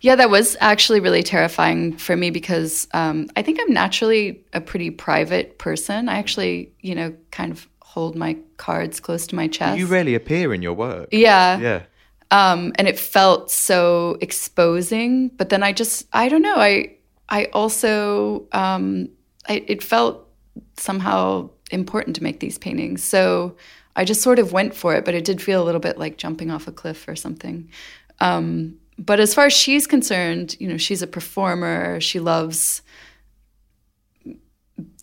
Yeah, 0.00 0.14
that 0.16 0.30
was 0.30 0.56
actually 0.60 1.00
really 1.00 1.22
terrifying 1.24 1.96
for 1.96 2.16
me 2.16 2.30
because 2.30 2.86
um, 2.94 3.28
I 3.36 3.42
think 3.42 3.58
I'm 3.60 3.72
naturally 3.74 4.44
a 4.52 4.60
pretty 4.60 4.90
private 4.90 5.58
person. 5.58 6.08
I 6.08 6.16
actually, 6.18 6.72
you 6.80 6.94
know, 6.94 7.12
kind 7.32 7.50
of 7.50 7.68
hold 7.82 8.14
my 8.16 8.36
cards 8.56 9.00
close 9.00 9.26
to 9.26 9.34
my 9.36 9.48
chest. 9.48 9.76
You 9.78 9.86
rarely 9.86 10.14
appear 10.14 10.54
in 10.54 10.62
your 10.62 10.74
work. 10.74 11.08
yeah. 11.12 11.58
Yeah. 11.58 11.82
Um, 12.34 12.72
and 12.74 12.88
it 12.88 12.98
felt 12.98 13.48
so 13.48 14.18
exposing. 14.20 15.28
But 15.28 15.50
then 15.50 15.62
I 15.62 15.72
just, 15.72 16.08
I 16.12 16.28
don't 16.28 16.42
know. 16.42 16.56
I, 16.56 16.96
I 17.28 17.44
also, 17.52 18.48
um, 18.50 19.08
I, 19.48 19.62
it 19.68 19.84
felt 19.84 20.28
somehow 20.76 21.50
important 21.70 22.16
to 22.16 22.24
make 22.24 22.40
these 22.40 22.58
paintings. 22.58 23.04
So 23.04 23.54
I 23.94 24.04
just 24.04 24.20
sort 24.20 24.40
of 24.40 24.52
went 24.52 24.74
for 24.74 24.96
it, 24.96 25.04
but 25.04 25.14
it 25.14 25.24
did 25.24 25.40
feel 25.40 25.62
a 25.62 25.64
little 25.64 25.80
bit 25.80 25.96
like 25.96 26.18
jumping 26.18 26.50
off 26.50 26.66
a 26.66 26.72
cliff 26.72 27.06
or 27.06 27.14
something. 27.14 27.70
Um, 28.18 28.78
but 28.98 29.20
as 29.20 29.32
far 29.32 29.46
as 29.46 29.52
she's 29.52 29.86
concerned, 29.86 30.56
you 30.58 30.66
know, 30.66 30.76
she's 30.76 31.02
a 31.02 31.06
performer. 31.06 32.00
She 32.00 32.18
loves 32.18 32.82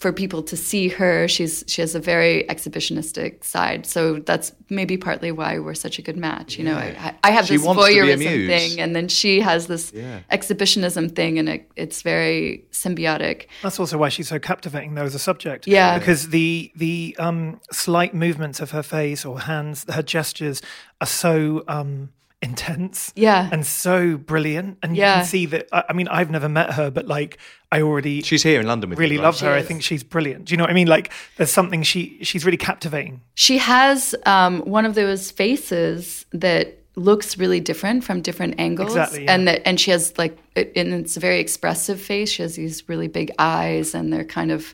for 0.01 0.11
people 0.11 0.41
to 0.41 0.57
see 0.57 0.87
her. 0.87 1.27
She's 1.27 1.63
she 1.67 1.79
has 1.81 1.93
a 1.93 1.99
very 1.99 2.43
exhibitionistic 2.49 3.43
side, 3.43 3.85
so 3.85 4.17
that's 4.19 4.51
maybe 4.69 4.97
partly 4.97 5.31
why 5.31 5.59
we're 5.59 5.75
such 5.75 5.99
a 5.99 6.01
good 6.01 6.17
match. 6.17 6.57
You 6.57 6.63
know, 6.65 6.75
I, 6.75 7.13
I 7.23 7.29
have 7.31 7.45
She 7.45 7.57
this 7.57 7.65
wants 7.65 7.83
to 7.85 7.89
be 7.89 7.95
voyeurism 7.99 8.47
thing, 8.47 8.81
and 8.81 8.95
then 8.95 9.07
she 9.07 9.41
has 9.41 9.67
this 9.67 9.93
Yeah. 9.93 10.21
exhibitionism 10.31 11.09
thing, 11.09 11.37
and 11.37 11.47
it, 11.47 11.71
it's 11.75 12.01
very 12.01 12.65
symbiotic. 12.71 13.45
That's 13.61 13.79
also 13.79 13.97
why 13.99 14.09
she's 14.09 14.27
so 14.27 14.39
captivating, 14.39 14.95
though, 14.95 15.05
as 15.05 15.13
a 15.13 15.19
subject. 15.19 15.67
Yeah. 15.67 15.99
because 15.99 16.29
the 16.29 16.71
the 16.75 17.15
um, 17.19 17.61
slight 17.71 18.13
movements 18.15 18.59
of 18.59 18.71
her 18.71 18.83
face 18.83 19.23
or 19.23 19.39
hands, 19.41 19.85
her 19.87 20.03
gestures 20.03 20.61
are 20.99 21.07
so 21.07 21.63
um, 21.67 22.09
intense. 22.41 23.13
Yeah. 23.15 23.49
and 23.51 23.65
so 23.65 24.17
brilliant. 24.17 24.77
And 24.83 24.95
you 24.97 25.03
can 25.03 25.25
see 25.25 25.45
that. 25.47 25.67
I, 25.71 25.83
I 25.89 25.93
mean, 25.93 26.07
I've 26.07 26.31
never 26.31 26.49
met 26.49 26.73
her, 26.73 26.89
but 26.91 27.07
like, 27.07 27.37
I 27.71 27.81
already 27.81 28.21
She's 28.21 28.43
here 28.43 28.59
in 28.59 28.67
London 28.67 28.89
with 28.89 28.99
really 28.99 29.15
you. 29.15 29.21
right? 29.21 29.25
love 29.25 29.39
her. 29.41 29.51
I 29.53 29.61
think 29.61 29.83
she's 29.83 30.03
brilliant. 30.03 30.45
Do 30.45 30.51
you 30.53 30.57
know 30.57 30.63
what 30.63 30.71
I 30.71 30.73
mean? 30.73 30.87
Like, 30.87 31.11
there's 31.37 31.51
something 31.51 31.83
she 31.83 32.17
she's 32.23 32.43
really 32.45 32.57
captivating. 32.57 33.21
She 33.35 33.57
has 33.59 34.15
um, 34.25 34.61
one 34.61 34.85
of 34.85 34.95
those 34.95 35.31
faces 35.31 36.25
that 36.33 36.77
looks 36.95 37.37
really 37.37 37.61
different 37.61 38.03
from 38.03 38.21
different 38.21 38.55
angles, 38.59 38.89
Exactly, 38.91 39.23
yeah. 39.23 39.33
and 39.33 39.47
that 39.47 39.61
and 39.65 39.79
she 39.79 39.91
has 39.91 40.17
like, 40.17 40.37
it, 40.55 40.73
and 40.75 40.93
it's 40.93 41.15
a 41.15 41.19
very 41.21 41.39
expressive 41.39 42.01
face. 42.01 42.29
She 42.29 42.41
has 42.41 42.55
these 42.55 42.89
really 42.89 43.07
big 43.07 43.31
eyes, 43.39 43.95
and 43.95 44.11
they're 44.11 44.25
kind 44.25 44.51
of, 44.51 44.73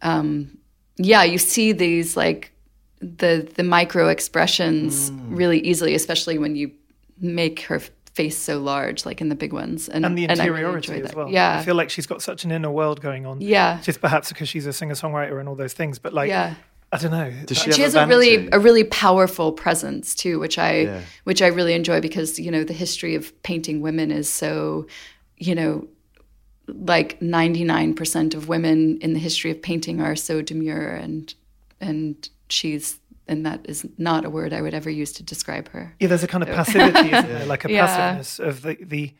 um, 0.00 0.56
yeah, 0.96 1.22
you 1.24 1.36
see 1.38 1.72
these 1.72 2.16
like 2.16 2.52
the 3.00 3.46
the 3.56 3.64
micro 3.64 4.08
expressions 4.08 5.10
Mm. 5.10 5.36
really 5.36 5.58
easily, 5.60 5.94
especially 5.94 6.38
when 6.38 6.56
you 6.56 6.70
make 7.22 7.60
her 7.62 7.80
face 8.14 8.36
so 8.36 8.58
large, 8.60 9.06
like 9.06 9.22
in 9.22 9.30
the 9.30 9.34
big 9.34 9.54
ones, 9.54 9.88
and 9.88 10.04
the 10.04 10.08
I 10.28 10.32
really 10.34 10.40
interiority 10.40 10.92
enjoy 10.92 11.04
as 11.04 11.10
that. 11.12 11.16
well. 11.16 11.30
Yeah, 11.30 11.58
I 11.58 11.62
feel 11.64 11.74
like 11.74 11.88
she's 11.88 12.06
got 12.06 12.20
such 12.20 12.44
an 12.44 12.50
inner 12.52 12.70
world 12.70 13.00
going 13.00 13.24
on. 13.24 13.40
Yeah. 13.40 13.80
just 13.80 14.00
perhaps 14.02 14.28
because 14.28 14.48
she's 14.50 14.66
a 14.66 14.72
singer 14.72 14.94
songwriter 14.94 15.40
and 15.40 15.48
all 15.48 15.54
those 15.54 15.72
things. 15.72 15.98
But 15.98 16.12
like, 16.12 16.28
yeah. 16.28 16.54
I 16.94 16.98
don't 16.98 17.10
know. 17.10 17.32
Does 17.46 17.56
she 17.56 17.70
have 17.70 17.78
has 17.78 17.94
a 17.94 18.00
vanity? 18.00 18.14
really 18.36 18.48
a 18.52 18.58
really 18.58 18.84
powerful 18.84 19.50
presence 19.52 20.14
too, 20.14 20.38
which 20.38 20.58
I 20.58 20.80
Yeah. 20.82 21.00
which 21.24 21.40
I 21.40 21.46
really 21.46 21.72
enjoy 21.72 22.02
because 22.02 22.38
you 22.38 22.50
know 22.50 22.64
the 22.64 22.74
history 22.74 23.14
of 23.14 23.32
painting 23.42 23.80
women 23.80 24.10
is 24.10 24.28
so, 24.28 24.86
you 25.38 25.54
know, 25.54 25.88
like 26.68 27.20
ninety 27.22 27.64
nine 27.64 27.94
percent 27.94 28.34
of 28.34 28.46
women 28.48 28.98
in 29.00 29.14
the 29.14 29.18
history 29.18 29.50
of 29.50 29.62
painting 29.62 30.02
are 30.02 30.14
so 30.14 30.42
demure 30.42 30.88
and 30.90 31.32
and 31.80 32.28
she's 32.50 32.98
and 33.28 33.46
that 33.46 33.60
is 33.64 33.86
not 33.98 34.24
a 34.24 34.30
word 34.30 34.52
I 34.52 34.60
would 34.62 34.74
ever 34.74 34.90
use 34.90 35.12
to 35.14 35.22
describe 35.22 35.68
her. 35.70 35.94
Yeah, 36.00 36.08
there's 36.08 36.22
a 36.24 36.28
kind 36.28 36.42
of 36.42 36.48
passivity, 36.50 37.12
isn't 37.12 37.28
there? 37.32 37.46
Like 37.46 37.64
a 37.64 37.70
Yeah. 37.72 37.86
passiveness 37.86 38.38
of 38.38 38.62
the, 38.62 38.76
the 38.80 39.14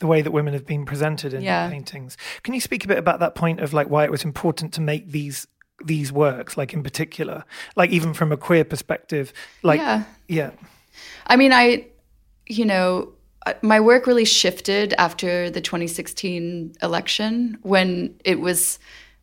the 0.00 0.06
way 0.06 0.22
that 0.22 0.30
women 0.30 0.52
have 0.54 0.64
been 0.64 0.84
presented 0.86 1.34
in 1.34 1.42
Yeah. 1.42 1.68
paintings. 1.68 2.16
Can 2.44 2.54
you 2.54 2.60
speak 2.60 2.84
a 2.84 2.88
bit 2.88 2.98
about 2.98 3.18
that 3.18 3.34
point 3.34 3.58
of 3.58 3.72
like 3.72 3.88
why 3.90 4.04
it 4.04 4.12
was 4.12 4.22
important 4.24 4.72
to 4.74 4.80
make 4.80 5.10
these 5.10 5.46
these 5.84 6.12
works, 6.12 6.56
like 6.56 6.72
in 6.72 6.82
particular, 6.82 7.44
like 7.76 7.90
even 7.90 8.12
from 8.14 8.30
a 8.32 8.36
queer 8.36 8.64
perspective, 8.64 9.32
like 9.62 9.80
Yeah. 9.80 10.04
yeah, 10.28 10.50
I 11.26 11.36
mean, 11.36 11.52
I, 11.52 11.86
you 12.46 12.64
know, 12.64 13.12
uh, 13.46 13.54
my 13.62 13.78
work 13.80 14.06
really 14.06 14.24
shifted 14.24 14.92
after 14.98 15.50
the 15.50 15.60
2016 15.60 16.74
election 16.82 17.58
when 17.62 18.14
it 18.24 18.40
was 18.40 18.78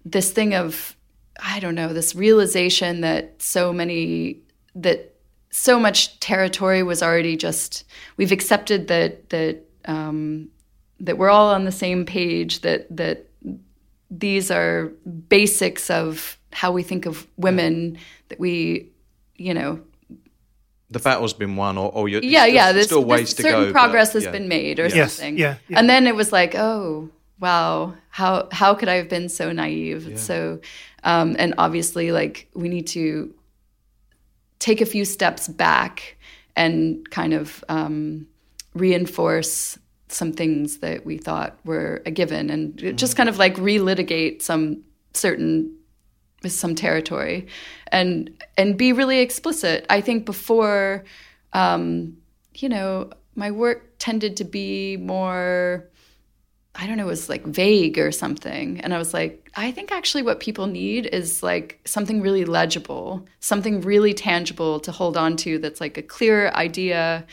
this 0.06 0.32
thing 0.32 0.54
of, 0.54 0.96
I 1.42 1.60
don't 1.60 1.76
know, 1.76 1.94
this 1.94 2.16
realization 2.16 3.02
that 3.02 3.42
so 3.42 3.74
many, 3.74 4.40
that 4.76 5.14
so 5.50 5.80
much 5.80 6.20
territory 6.20 6.84
was 6.84 7.02
already 7.04 7.36
just, 7.38 7.84
we've 8.18 8.32
accepted 8.32 8.88
that, 8.88 9.30
that, 9.30 9.64
um, 9.86 10.50
that 11.00 11.18
we're 11.18 11.30
all 11.30 11.54
on 11.54 11.66
the 11.66 11.72
same 11.72 12.06
page, 12.06 12.62
that, 12.62 12.88
that 12.96 13.30
these 14.10 14.50
are 14.52 14.92
basics 15.30 15.90
of 15.90 16.38
how 16.54 16.72
we 16.72 16.84
think 16.84 17.06
of 17.06 17.28
women, 17.38 17.98
that 18.30 18.40
we, 18.40 18.90
you 19.36 19.54
know, 19.54 19.80
the 20.92 21.00
battle's 21.00 21.34
been 21.34 21.56
won, 21.58 21.78
or, 21.78 21.92
or 21.92 22.08
you're 22.08 22.24
yeah, 22.24 22.44
there's 22.44 22.54
yeah. 22.54 22.72
There's, 22.72 22.86
still 22.86 23.04
there's 23.04 23.20
ways 23.22 23.34
to 23.34 23.42
certain 23.42 23.60
go. 23.60 23.66
but- 23.66 23.74
progress 23.74 24.14
has 24.14 24.24
yeah. 24.24 24.32
been 24.32 24.48
made, 24.48 24.80
or 24.80 24.88
Yes, 24.88 25.14
something. 25.14 25.38
yeah, 25.38 25.58
yeah. 25.68 25.80
And 25.80 25.90
then 25.90 26.08
it 26.08 26.16
was 26.16 26.32
like, 26.32 26.56
oh, 26.56 27.10
wow, 27.40 27.96
how 28.10 28.48
how 28.52 28.74
could 28.74 28.90
I 28.90 28.96
have 28.96 29.10
been 29.10 29.30
so 29.30 29.52
naive? 29.52 30.08
It's 30.08 30.24
So, 30.24 30.60
um, 31.04 31.36
and 31.38 31.54
obviously, 31.58 32.12
like 32.12 32.50
we 32.54 32.70
need 32.70 32.88
to 32.88 33.34
take 34.60 34.82
a 34.82 34.86
few 34.86 35.06
steps 35.06 35.48
back 35.48 36.18
and 36.56 37.10
kind 37.12 37.34
of 37.34 37.64
um, 37.68 38.28
reinforce 38.74 39.78
some 40.08 40.32
things 40.32 40.78
that 40.78 41.06
we 41.06 41.18
thought 41.18 41.60
were 41.66 42.02
a 42.06 42.12
given, 42.12 42.50
and 42.50 42.98
just 42.98 43.18
kind 43.18 43.30
of 43.30 43.38
like 43.38 43.56
relitigate 43.56 44.42
some 44.42 44.84
certain 45.14 45.76
some 46.46 46.76
territory 46.76 47.48
and 47.88 48.30
and 48.58 48.78
be 48.78 48.94
really 48.94 49.20
explicit. 49.20 49.86
I 49.90 50.02
think 50.02 50.26
before 50.26 51.04
um 51.54 52.18
you 52.56 52.70
know 52.70 53.10
my 53.36 53.52
work 53.52 53.94
tended 53.98 54.38
to 54.38 54.44
be 54.44 54.98
more 54.98 55.90
i 56.76 56.86
don't 56.86 56.98
know 56.98 57.06
it 57.06 57.08
was 57.08 57.30
like 57.30 57.46
vague 57.46 57.98
or 57.98 58.12
something. 58.12 58.80
And 58.82 58.94
i 58.94 58.98
was 58.98 59.14
like 59.14 59.50
i 59.56 59.72
think 59.72 59.92
actually 59.92 60.24
what 60.24 60.40
people 60.40 60.68
need 60.68 61.06
is 61.08 61.42
like 61.42 61.80
something 61.86 62.22
really 62.22 62.46
legible 62.46 63.26
something 63.40 63.82
really 63.82 64.14
tangible 64.14 64.80
to 64.82 64.92
hold 64.92 65.18
on 65.18 65.38
to 65.38 65.58
that's 65.60 65.82
like 65.82 65.98
a 65.98 66.04
clear 66.04 66.50
idea 66.50 67.26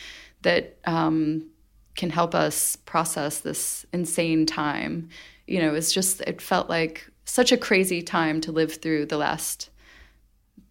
that 0.43 0.77
um, 0.85 1.49
can 1.95 2.09
help 2.09 2.35
us 2.35 2.75
process 2.75 3.39
this 3.39 3.85
insane 3.91 4.45
time. 4.45 5.09
You 5.47 5.61
know 5.61 5.73
it's 5.73 5.91
just 5.91 6.21
it 6.21 6.41
felt 6.41 6.69
like 6.69 7.09
such 7.25 7.51
a 7.51 7.57
crazy 7.57 8.01
time 8.01 8.41
to 8.41 8.51
live 8.51 8.81
through 8.81 9.07
the 9.07 9.17
last 9.17 9.69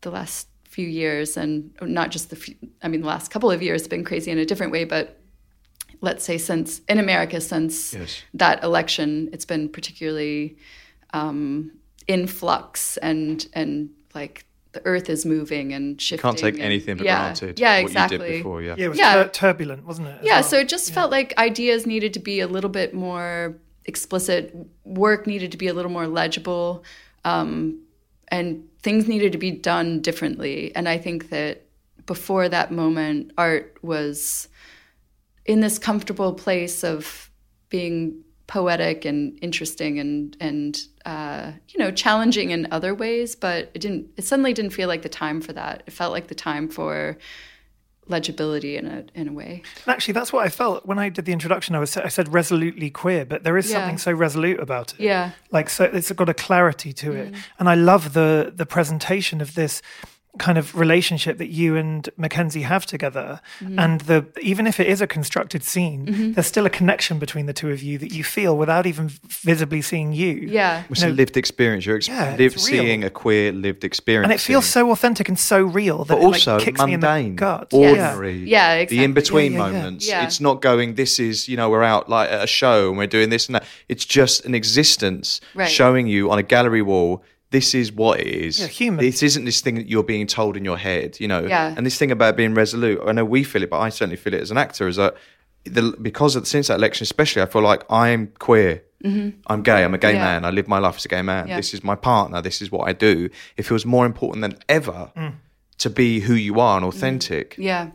the 0.00 0.10
last 0.10 0.48
few 0.64 0.88
years. 0.88 1.36
And 1.36 1.74
not 1.82 2.10
just 2.10 2.30
the 2.30 2.36
few, 2.36 2.54
I 2.82 2.88
mean 2.88 3.02
the 3.02 3.06
last 3.06 3.30
couple 3.30 3.50
of 3.50 3.62
years 3.62 3.82
have 3.82 3.90
been 3.90 4.04
crazy 4.04 4.30
in 4.30 4.38
a 4.38 4.46
different 4.46 4.72
way 4.72 4.84
but 4.84 5.18
let's 6.02 6.24
say 6.24 6.36
since 6.36 6.80
in 6.88 6.98
America 6.98 7.40
since 7.40 7.94
Yes. 7.94 8.22
that 8.34 8.62
election 8.62 9.30
it's 9.32 9.46
been 9.46 9.68
particularly 9.70 10.56
um, 11.14 11.72
in 12.06 12.26
flux 12.26 12.96
and 12.98 13.46
and 13.54 13.90
like 14.14 14.44
the 14.72 14.84
earth 14.86 15.08
is 15.10 15.24
moving 15.26 15.72
and 15.74 16.00
shifting 16.00 16.22
Can't 16.22 16.38
take 16.38 16.54
and- 16.54 16.62
anything 16.62 16.96
for 16.98 17.04
yeah, 17.04 17.22
granted. 17.24 17.60
yeah 17.60 17.76
what 17.76 17.82
exactly 17.90 18.16
you 18.18 18.24
did 18.32 18.38
before, 18.38 18.62
yeah. 18.62 18.74
yeah, 18.78 18.84
it 18.86 18.88
was 18.88 18.98
Yeah. 18.98 19.14
tur- 19.24 19.28
turbulent, 19.28 19.84
wasn't 19.86 20.08
it? 20.08 20.18
yeah 20.22 20.40
well? 20.40 20.42
so 20.42 20.58
it 20.58 20.68
just 20.68 20.92
felt 20.92 21.10
like 21.10 21.32
ideas 21.38 21.86
needed 21.86 22.12
to 22.14 22.20
be 22.20 22.40
a 22.40 22.46
little 22.48 22.70
bit 22.70 22.92
more 22.94 23.54
explicit 23.84 24.54
work 24.84 25.26
needed 25.26 25.50
to 25.52 25.58
be 25.58 25.68
a 25.68 25.74
little 25.74 25.90
more 25.90 26.06
legible 26.06 26.82
um, 27.24 27.78
and 28.28 28.64
things 28.82 29.06
needed 29.06 29.30
to 29.32 29.38
be 29.38 29.50
done 29.50 30.00
differently 30.00 30.74
and 30.74 30.88
i 30.88 30.96
think 30.98 31.28
that 31.30 31.62
before 32.06 32.48
that 32.48 32.72
moment 32.72 33.30
art 33.36 33.76
was 33.82 34.48
in 35.46 35.60
this 35.60 35.78
comfortable 35.78 36.32
place 36.34 36.84
of 36.84 37.30
being 37.68 38.22
poetic 38.46 39.04
and 39.04 39.38
interesting 39.40 39.98
and 39.98 40.36
and 40.40 40.78
uh, 41.06 41.52
you 41.68 41.78
know 41.78 41.90
challenging 41.90 42.50
in 42.50 42.68
other 42.70 42.94
ways 42.94 43.34
but 43.34 43.70
it 43.74 43.80
didn't 43.80 44.08
it 44.18 44.24
suddenly 44.24 44.52
didn't 44.52 44.72
feel 44.72 44.88
like 44.88 45.02
the 45.02 45.08
time 45.08 45.40
for 45.40 45.52
that 45.54 45.82
it 45.86 45.92
felt 45.92 46.12
like 46.12 46.26
the 46.26 46.34
time 46.34 46.68
for 46.68 47.16
legibility 48.08 48.76
in 48.76 48.86
a 48.86 49.04
in 49.14 49.28
a 49.28 49.32
way 49.32 49.62
And 49.86 49.94
actually, 49.94 50.12
that's 50.14 50.32
what 50.32 50.44
I 50.44 50.48
felt 50.50 50.84
when 50.84 50.98
I 50.98 51.08
did 51.08 51.24
the 51.24 51.32
introduction. 51.32 51.74
I 51.76 51.78
was 51.78 51.96
I 51.96 52.08
said 52.08 52.32
resolutely 52.34 52.90
queer, 52.90 53.24
but 53.24 53.44
there 53.44 53.56
is 53.56 53.70
Yeah. 53.70 53.76
something 53.78 53.96
so 53.98 54.12
resolute 54.12 54.58
about 54.60 54.92
it. 54.94 55.00
yeah 55.00 55.30
like 55.52 55.70
so 55.70 55.84
it's 55.84 56.10
got 56.12 56.28
a 56.28 56.34
clarity 56.34 56.92
to 56.94 57.10
Mm. 57.12 57.16
it 57.28 57.34
and 57.58 57.68
i 57.68 57.74
love 57.74 58.12
the 58.12 58.52
the 58.54 58.66
presentation 58.66 59.40
of 59.40 59.54
this 59.54 59.82
kind 60.38 60.56
of 60.56 60.74
relationship 60.74 61.36
that 61.38 61.48
you 61.50 61.76
and 61.76 62.08
Mackenzie 62.16 62.62
have 62.62 62.86
together 62.86 63.40
Mm-hmm. 63.60 63.78
and 63.78 64.00
the 64.02 64.24
even 64.40 64.66
if 64.66 64.80
it 64.80 64.86
is 64.86 65.00
a 65.02 65.06
constructed 65.06 65.62
scene 65.62 66.32
there's 66.32 66.46
still 66.46 66.64
a 66.64 66.70
connection 66.70 67.18
between 67.18 67.44
the 67.46 67.52
two 67.52 67.70
of 67.70 67.82
you 67.82 67.98
that 67.98 68.12
you 68.12 68.24
feel 68.24 68.56
without 68.56 68.86
even 68.86 69.10
visibly 69.28 69.82
seeing 69.82 70.12
you 70.14 70.32
yeah 70.32 70.84
It's 70.88 71.02
No. 71.02 71.08
a 71.08 71.10
lived 71.10 71.36
experience. 71.36 71.84
You're 71.84 71.96
ex- 71.96 72.08
Yeah, 72.08 72.34
live, 72.38 72.58
seeing 72.58 73.04
a 73.04 73.10
queer 73.10 73.52
lived 73.52 73.84
experience. 73.84 74.24
and 74.24 74.32
it 74.32 74.40
feels 74.40 74.64
so 74.66 74.90
authentic 74.90 75.28
and 75.28 75.38
so 75.38 75.62
real 75.62 76.04
that 76.04 76.14
but 76.14 76.22
it 76.22 76.24
also 76.24 76.54
like, 76.54 76.64
kicks 76.64 76.82
me 76.82 76.94
in 76.94 77.00
the 77.00 77.06
mundane, 77.06 77.36
gut 77.36 77.68
ordinary. 77.74 78.38
Yeah, 78.38 78.72
exactly. 78.72 78.98
The 78.98 79.04
in 79.04 79.12
between 79.12 79.52
Yeah, 79.52 79.58
yeah, 79.58 79.66
yeah. 79.66 79.72
moments. 79.82 80.08
Yeah. 80.08 80.24
It's 80.24 80.40
not 80.40 80.62
going. 80.62 80.94
This 80.94 81.18
is 81.18 81.48
you 81.48 81.56
know 81.58 81.68
we're 81.68 81.82
out 81.82 82.08
like 82.08 82.30
at 82.30 82.42
a 82.42 82.46
show 82.46 82.88
and 82.88 82.96
we're 82.98 83.06
doing 83.06 83.28
this 83.30 83.46
and 83.48 83.54
that. 83.56 83.64
It's 83.88 84.04
just 84.06 84.44
an 84.46 84.54
existence 84.54 85.40
Right. 85.54 85.68
showing 85.70 86.06
you 86.06 86.30
on 86.30 86.38
a 86.38 86.42
gallery 86.42 86.82
wall. 86.82 87.22
This 87.52 87.74
is 87.74 87.92
what 87.92 88.18
it 88.20 88.26
is. 88.26 88.58
Yeah, 88.60 88.66
human. 88.66 89.00
This 89.04 89.22
isn't 89.22 89.44
this 89.44 89.60
thing 89.60 89.76
that 89.76 89.88
you're 89.88 90.02
being 90.02 90.26
told 90.26 90.56
in 90.56 90.64
your 90.64 90.76
head, 90.78 91.20
you 91.20 91.28
know. 91.28 91.46
Yeah. 91.46 91.72
And 91.76 91.86
this 91.86 91.96
thing 91.98 92.10
about 92.10 92.36
being 92.36 92.54
resolute. 92.54 93.00
I 93.06 93.12
know 93.12 93.24
we 93.24 93.44
feel 93.44 93.62
it, 93.62 93.70
but 93.70 93.78
I 93.78 93.88
certainly 93.90 94.16
feel 94.16 94.34
it 94.34 94.40
as 94.40 94.50
an 94.50 94.58
actor. 94.58 94.88
Is 94.88 94.96
that 94.96 95.14
the, 95.64 95.96
because 96.02 96.34
of 96.34 96.48
since 96.48 96.66
that 96.68 96.74
election, 96.78 97.04
especially, 97.04 97.42
I 97.42 97.46
feel 97.46 97.62
like 97.62 97.84
I'm 97.90 98.28
queer. 98.38 98.82
I'm 99.04 99.62
gay. 99.62 99.82
I'm 99.84 99.94
a 99.94 99.98
gay 99.98 100.12
Mm-hmm. 100.14 100.16
Yeah. 100.16 100.24
man. 100.24 100.44
I 100.44 100.50
live 100.50 100.68
my 100.68 100.78
life 100.78 100.96
as 100.96 101.04
a 101.04 101.08
gay 101.08 101.22
man. 101.22 101.48
Yeah. 101.48 101.56
This 101.56 101.74
is 101.74 101.82
my 101.82 101.96
partner. 101.96 102.40
This 102.40 102.62
is 102.62 102.70
what 102.70 102.88
I 102.88 102.92
do. 102.92 103.28
It 103.56 103.64
feels 103.64 103.84
more 103.84 104.06
important 104.06 104.42
than 104.42 104.56
ever 104.68 105.10
to 105.78 105.90
be 105.90 106.20
who 106.20 106.34
you 106.34 106.60
are 106.60 106.76
and 106.76 106.84
authentic. 106.86 107.56
Yeah. 107.58 107.90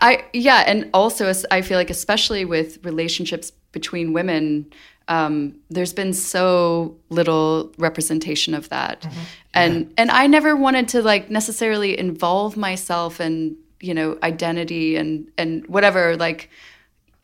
I 0.00 0.24
yeah, 0.32 0.62
and 0.66 0.88
also 0.94 1.32
I 1.50 1.62
feel 1.62 1.76
like 1.78 1.90
especially 1.90 2.44
with 2.44 2.78
relationships 2.84 3.50
between 3.72 4.12
women, 4.12 4.72
um, 5.08 5.54
there's 5.70 5.92
been 5.92 6.12
so 6.12 6.96
little 7.10 7.72
representation 7.78 8.54
of 8.54 8.68
that, 8.70 9.06
and 9.54 9.92
and 9.96 10.10
I 10.10 10.26
never 10.26 10.56
wanted 10.56 10.88
to 10.88 11.02
like 11.02 11.30
necessarily 11.30 11.98
involve 11.98 12.56
myself 12.56 13.20
in 13.20 13.56
you 13.80 13.94
know 13.94 14.18
identity 14.22 14.96
and 14.96 15.30
and 15.38 15.66
whatever 15.66 16.16
like. 16.16 16.50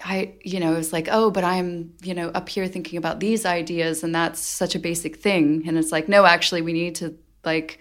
I, 0.04 0.34
you 0.42 0.58
know, 0.58 0.72
it 0.72 0.78
was 0.78 0.92
like, 0.92 1.06
oh, 1.12 1.30
but 1.30 1.44
I'm, 1.44 1.94
you 2.02 2.12
know, 2.12 2.30
up 2.30 2.48
here 2.48 2.66
thinking 2.66 2.98
about 2.98 3.20
these 3.20 3.46
ideas, 3.46 4.02
and 4.02 4.12
that's 4.12 4.40
such 4.40 4.74
a 4.74 4.80
basic 4.80 5.14
thing. 5.14 5.62
And 5.64 5.78
it's 5.78 5.92
like, 5.92 6.08
no, 6.08 6.24
actually, 6.24 6.60
we 6.60 6.72
need 6.72 6.96
to 6.96 7.16
like 7.44 7.78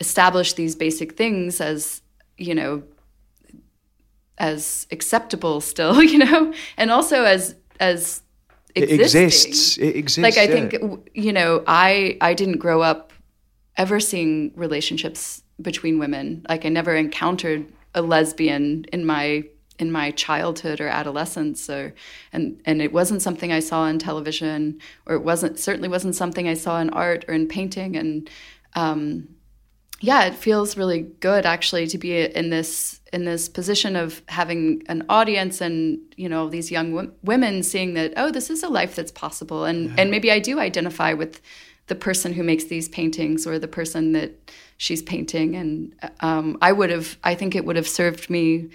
establish 0.00 0.54
these 0.54 0.74
basic 0.74 1.14
things 1.14 1.60
as, 1.60 2.00
you 2.38 2.54
know, 2.54 2.84
as 4.38 4.86
acceptable 4.90 5.60
still, 5.60 6.02
you 6.12 6.18
know, 6.18 6.54
and 6.78 6.90
also 6.90 7.24
as 7.24 7.54
as 7.78 8.22
It 8.74 8.90
exists. 8.90 9.76
It 9.78 9.96
exists. 9.96 10.18
Like 10.18 10.38
I 10.38 10.50
yeah. 10.50 10.68
think 10.68 11.10
you 11.14 11.32
know, 11.32 11.62
I 11.66 12.16
I 12.20 12.34
didn't 12.34 12.58
grow 12.58 12.82
up 12.82 13.12
ever 13.76 14.00
seeing 14.00 14.52
relationships 14.54 15.42
between 15.60 15.98
women. 15.98 16.44
Like 16.48 16.64
I 16.64 16.68
never 16.68 16.94
encountered 16.94 17.72
a 17.94 18.02
lesbian 18.02 18.84
in 18.92 19.04
my 19.04 19.44
in 19.78 19.90
my 19.90 20.10
childhood 20.12 20.80
or 20.80 20.88
adolescence 20.88 21.68
or 21.68 21.94
and 22.32 22.60
and 22.64 22.80
it 22.82 22.92
wasn't 22.92 23.22
something 23.22 23.52
I 23.52 23.60
saw 23.60 23.80
on 23.80 23.98
television 23.98 24.80
or 25.06 25.16
it 25.16 25.22
wasn't 25.22 25.58
certainly 25.58 25.88
wasn't 25.88 26.14
something 26.14 26.46
I 26.46 26.54
saw 26.54 26.80
in 26.80 26.90
art 26.90 27.24
or 27.28 27.34
in 27.34 27.48
painting 27.48 27.96
and 27.96 28.28
um 28.74 29.28
yeah, 30.02 30.24
it 30.24 30.34
feels 30.34 30.76
really 30.76 31.02
good 31.20 31.46
actually 31.46 31.86
to 31.86 31.96
be 31.96 32.20
in 32.20 32.50
this 32.50 33.00
in 33.12 33.24
this 33.24 33.48
position 33.48 33.94
of 33.94 34.20
having 34.26 34.82
an 34.88 35.04
audience 35.08 35.60
and 35.60 36.00
you 36.16 36.28
know 36.28 36.48
these 36.48 36.72
young 36.72 36.90
w- 36.92 37.12
women 37.22 37.62
seeing 37.62 37.94
that 37.94 38.12
oh 38.16 38.30
this 38.30 38.50
is 38.50 38.62
a 38.62 38.68
life 38.68 38.96
that's 38.96 39.12
possible 39.12 39.64
and 39.64 39.90
yeah. 39.90 39.94
and 39.98 40.10
maybe 40.10 40.32
I 40.32 40.40
do 40.40 40.58
identify 40.58 41.12
with 41.12 41.40
the 41.86 41.94
person 41.94 42.32
who 42.32 42.42
makes 42.42 42.64
these 42.64 42.88
paintings 42.88 43.46
or 43.46 43.58
the 43.58 43.68
person 43.68 44.12
that 44.12 44.52
she's 44.76 45.02
painting 45.02 45.54
and 45.54 45.94
um, 46.20 46.58
I 46.60 46.72
would 46.72 46.90
have 46.90 47.16
I 47.22 47.36
think 47.36 47.54
it 47.54 47.64
would 47.64 47.76
have 47.76 47.88
served 47.88 48.28
me 48.28 48.70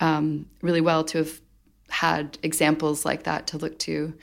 um, 0.00 0.46
really 0.62 0.80
well 0.80 1.02
to 1.04 1.18
have 1.18 1.40
had 1.88 2.38
examples 2.44 3.04
like 3.04 3.24
that 3.24 3.48
to 3.48 3.58
look 3.58 3.78
to. 3.80 4.14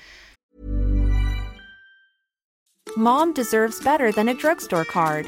Mom 2.96 3.34
deserves 3.34 3.82
better 3.82 4.10
than 4.10 4.30
a 4.30 4.34
drugstore 4.34 4.86
card. 4.86 5.28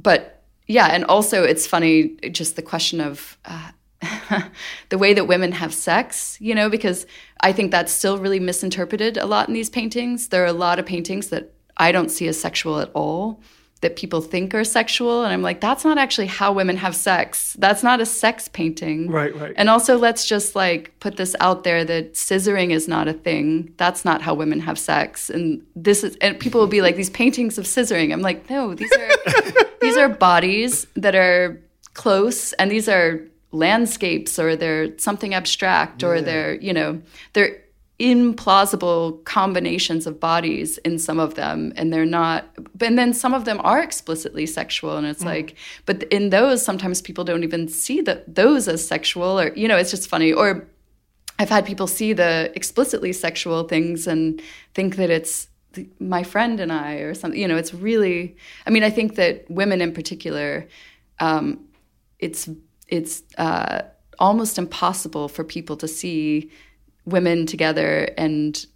but 0.00 0.42
yeah, 0.66 0.86
and 0.86 1.04
also 1.04 1.42
it's 1.42 1.66
funny 1.66 2.16
just 2.30 2.56
the 2.56 2.62
question 2.62 3.00
of 3.00 3.36
uh, 3.44 3.70
the 4.88 4.98
way 4.98 5.12
that 5.14 5.26
women 5.26 5.52
have 5.52 5.74
sex, 5.74 6.36
you 6.40 6.54
know, 6.54 6.70
because 6.70 7.06
I 7.40 7.52
think 7.52 7.70
that's 7.70 7.92
still 7.92 8.18
really 8.18 8.40
misinterpreted 8.40 9.16
a 9.16 9.26
lot 9.26 9.48
in 9.48 9.54
these 9.54 9.70
paintings. 9.70 10.28
There 10.28 10.42
are 10.42 10.46
a 10.46 10.52
lot 10.52 10.78
of 10.78 10.86
paintings 10.86 11.28
that 11.28 11.52
I 11.76 11.92
don't 11.92 12.10
see 12.10 12.28
as 12.28 12.40
sexual 12.40 12.78
at 12.78 12.90
all 12.94 13.40
that 13.80 13.96
people 13.96 14.20
think 14.20 14.54
are 14.54 14.64
sexual. 14.64 15.24
And 15.24 15.32
i'm 15.32 15.42
like 15.42 15.60
that's 15.60 15.84
not 15.84 15.98
actually 15.98 16.26
how 16.26 16.52
women 16.52 16.76
have 16.76 16.94
sex. 16.94 17.56
That's 17.58 17.82
not 17.82 18.00
a 18.00 18.06
sex 18.06 18.48
painting. 18.48 19.10
Right 19.10 19.34
right. 19.34 19.54
And 19.56 19.68
also 19.68 19.96
let's 19.96 20.26
just 20.26 20.54
like 20.54 20.98
put 21.00 21.16
this 21.16 21.34
out 21.40 21.64
there 21.64 21.84
that 21.84 22.14
scissoring 22.14 22.70
is 22.70 22.88
not 22.88 23.08
a 23.08 23.12
thing. 23.12 23.72
That's 23.76 24.04
not 24.04 24.22
how 24.22 24.34
women 24.34 24.60
have 24.60 24.78
sex. 24.78 25.30
And 25.30 25.64
this 25.74 26.04
is 26.04 26.16
and 26.20 26.38
people 26.38 26.60
will 26.60 26.68
be 26.68 26.82
like 26.82 26.96
these 26.96 27.10
paintings 27.10 27.58
of 27.58 27.64
scissoring. 27.64 28.12
I'm 28.12 28.20
like 28.22 28.48
no 28.50 28.74
these 28.74 28.92
are 28.92 29.64
these 29.80 29.96
are 29.96 30.08
bodies 30.08 30.86
that 30.96 31.14
are 31.14 31.60
close 31.94 32.52
and 32.54 32.70
these 32.70 32.88
are 32.88 33.20
landscapes 33.52 34.38
or 34.38 34.54
they're 34.54 34.96
something 34.98 35.34
abstract 35.34 36.04
or 36.04 36.20
they're 36.20 36.54
you 36.54 36.72
know 36.72 37.00
they're 37.32 37.60
implausible 38.00 39.22
combinations 39.24 40.06
of 40.06 40.18
bodies 40.18 40.78
in 40.78 40.98
some 40.98 41.20
of 41.20 41.34
them 41.34 41.70
and 41.76 41.92
they're 41.92 42.06
not 42.06 42.46
and 42.80 42.98
then 42.98 43.12
some 43.12 43.34
of 43.34 43.44
them 43.44 43.60
are 43.62 43.82
explicitly 43.82 44.46
sexual 44.46 44.96
and 44.96 45.06
it's 45.06 45.22
mm. 45.22 45.26
like 45.26 45.54
but 45.84 46.02
in 46.04 46.30
those 46.30 46.64
sometimes 46.64 47.02
people 47.02 47.24
don't 47.24 47.44
even 47.44 47.68
see 47.68 48.00
that 48.00 48.34
those 48.34 48.68
as 48.68 48.86
sexual 48.86 49.38
or 49.38 49.52
you 49.54 49.68
know 49.68 49.76
it's 49.76 49.90
just 49.90 50.08
funny 50.08 50.32
or 50.32 50.66
i've 51.38 51.50
had 51.50 51.66
people 51.66 51.86
see 51.86 52.14
the 52.14 52.50
explicitly 52.54 53.12
sexual 53.12 53.64
things 53.64 54.06
and 54.06 54.40
think 54.72 54.96
that 54.96 55.10
it's 55.10 55.48
my 55.98 56.22
friend 56.22 56.58
and 56.58 56.72
i 56.72 56.94
or 56.94 57.12
something 57.12 57.38
you 57.38 57.46
know 57.46 57.56
it's 57.56 57.74
really 57.74 58.34
i 58.66 58.70
mean 58.70 58.82
i 58.82 58.88
think 58.88 59.16
that 59.16 59.44
women 59.50 59.82
in 59.82 59.92
particular 59.92 60.66
um, 61.18 61.60
it's 62.18 62.48
it's 62.88 63.22
uh, 63.36 63.82
almost 64.18 64.58
impossible 64.58 65.28
for 65.28 65.44
people 65.44 65.76
to 65.76 65.86
see 65.86 66.50
women 67.10 67.46
together 67.46 68.08
and 68.16 68.66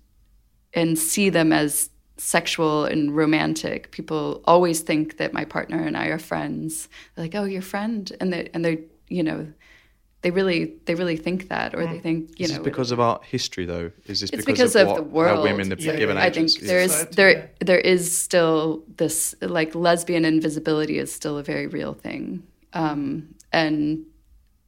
and 0.72 0.98
see 0.98 1.30
them 1.30 1.52
as 1.52 1.90
sexual 2.16 2.84
and 2.84 3.16
romantic. 3.16 3.90
People 3.90 4.42
always 4.44 4.80
think 4.80 5.16
that 5.18 5.32
my 5.32 5.44
partner 5.44 5.80
and 5.82 5.96
I 5.96 6.06
are 6.06 6.18
friends. 6.18 6.88
They're 7.14 7.24
like, 7.24 7.34
"Oh, 7.34 7.44
your 7.44 7.62
friend," 7.62 8.10
and 8.20 8.32
they 8.32 8.50
and 8.54 8.64
they 8.64 8.80
you 9.08 9.22
know 9.22 9.46
they 10.24 10.30
really 10.30 10.72
they 10.86 10.94
really 10.94 11.18
think 11.18 11.48
that, 11.48 11.74
or 11.74 11.86
they 11.86 11.98
think 12.00 12.40
you 12.40 12.46
is 12.46 12.52
know. 12.52 12.62
because 12.62 12.90
of 12.90 12.98
our 12.98 13.20
history, 13.24 13.66
though? 13.66 13.90
Is 14.06 14.20
this 14.20 14.30
it's 14.30 14.44
because, 14.46 14.72
because 14.72 14.76
of, 14.76 14.82
of, 14.82 14.88
what, 14.88 14.96
the 14.96 15.02
world? 15.02 15.36
How 15.36 15.42
women 15.42 15.68
have 15.68 15.78
been 15.78 15.86
yeah, 15.86 15.96
given 15.96 16.16
I 16.16 16.30
think 16.30 16.50
there 16.60 16.80
is 16.80 17.06
there 17.12 17.50
there 17.60 17.78
is 17.78 18.16
still 18.16 18.82
this 18.96 19.34
like 19.42 19.74
lesbian 19.74 20.24
invisibility 20.24 20.98
is 20.98 21.12
still 21.12 21.36
a 21.36 21.42
very 21.42 21.66
real 21.66 21.92
thing, 21.92 22.42
um, 22.72 23.34
and 23.52 24.06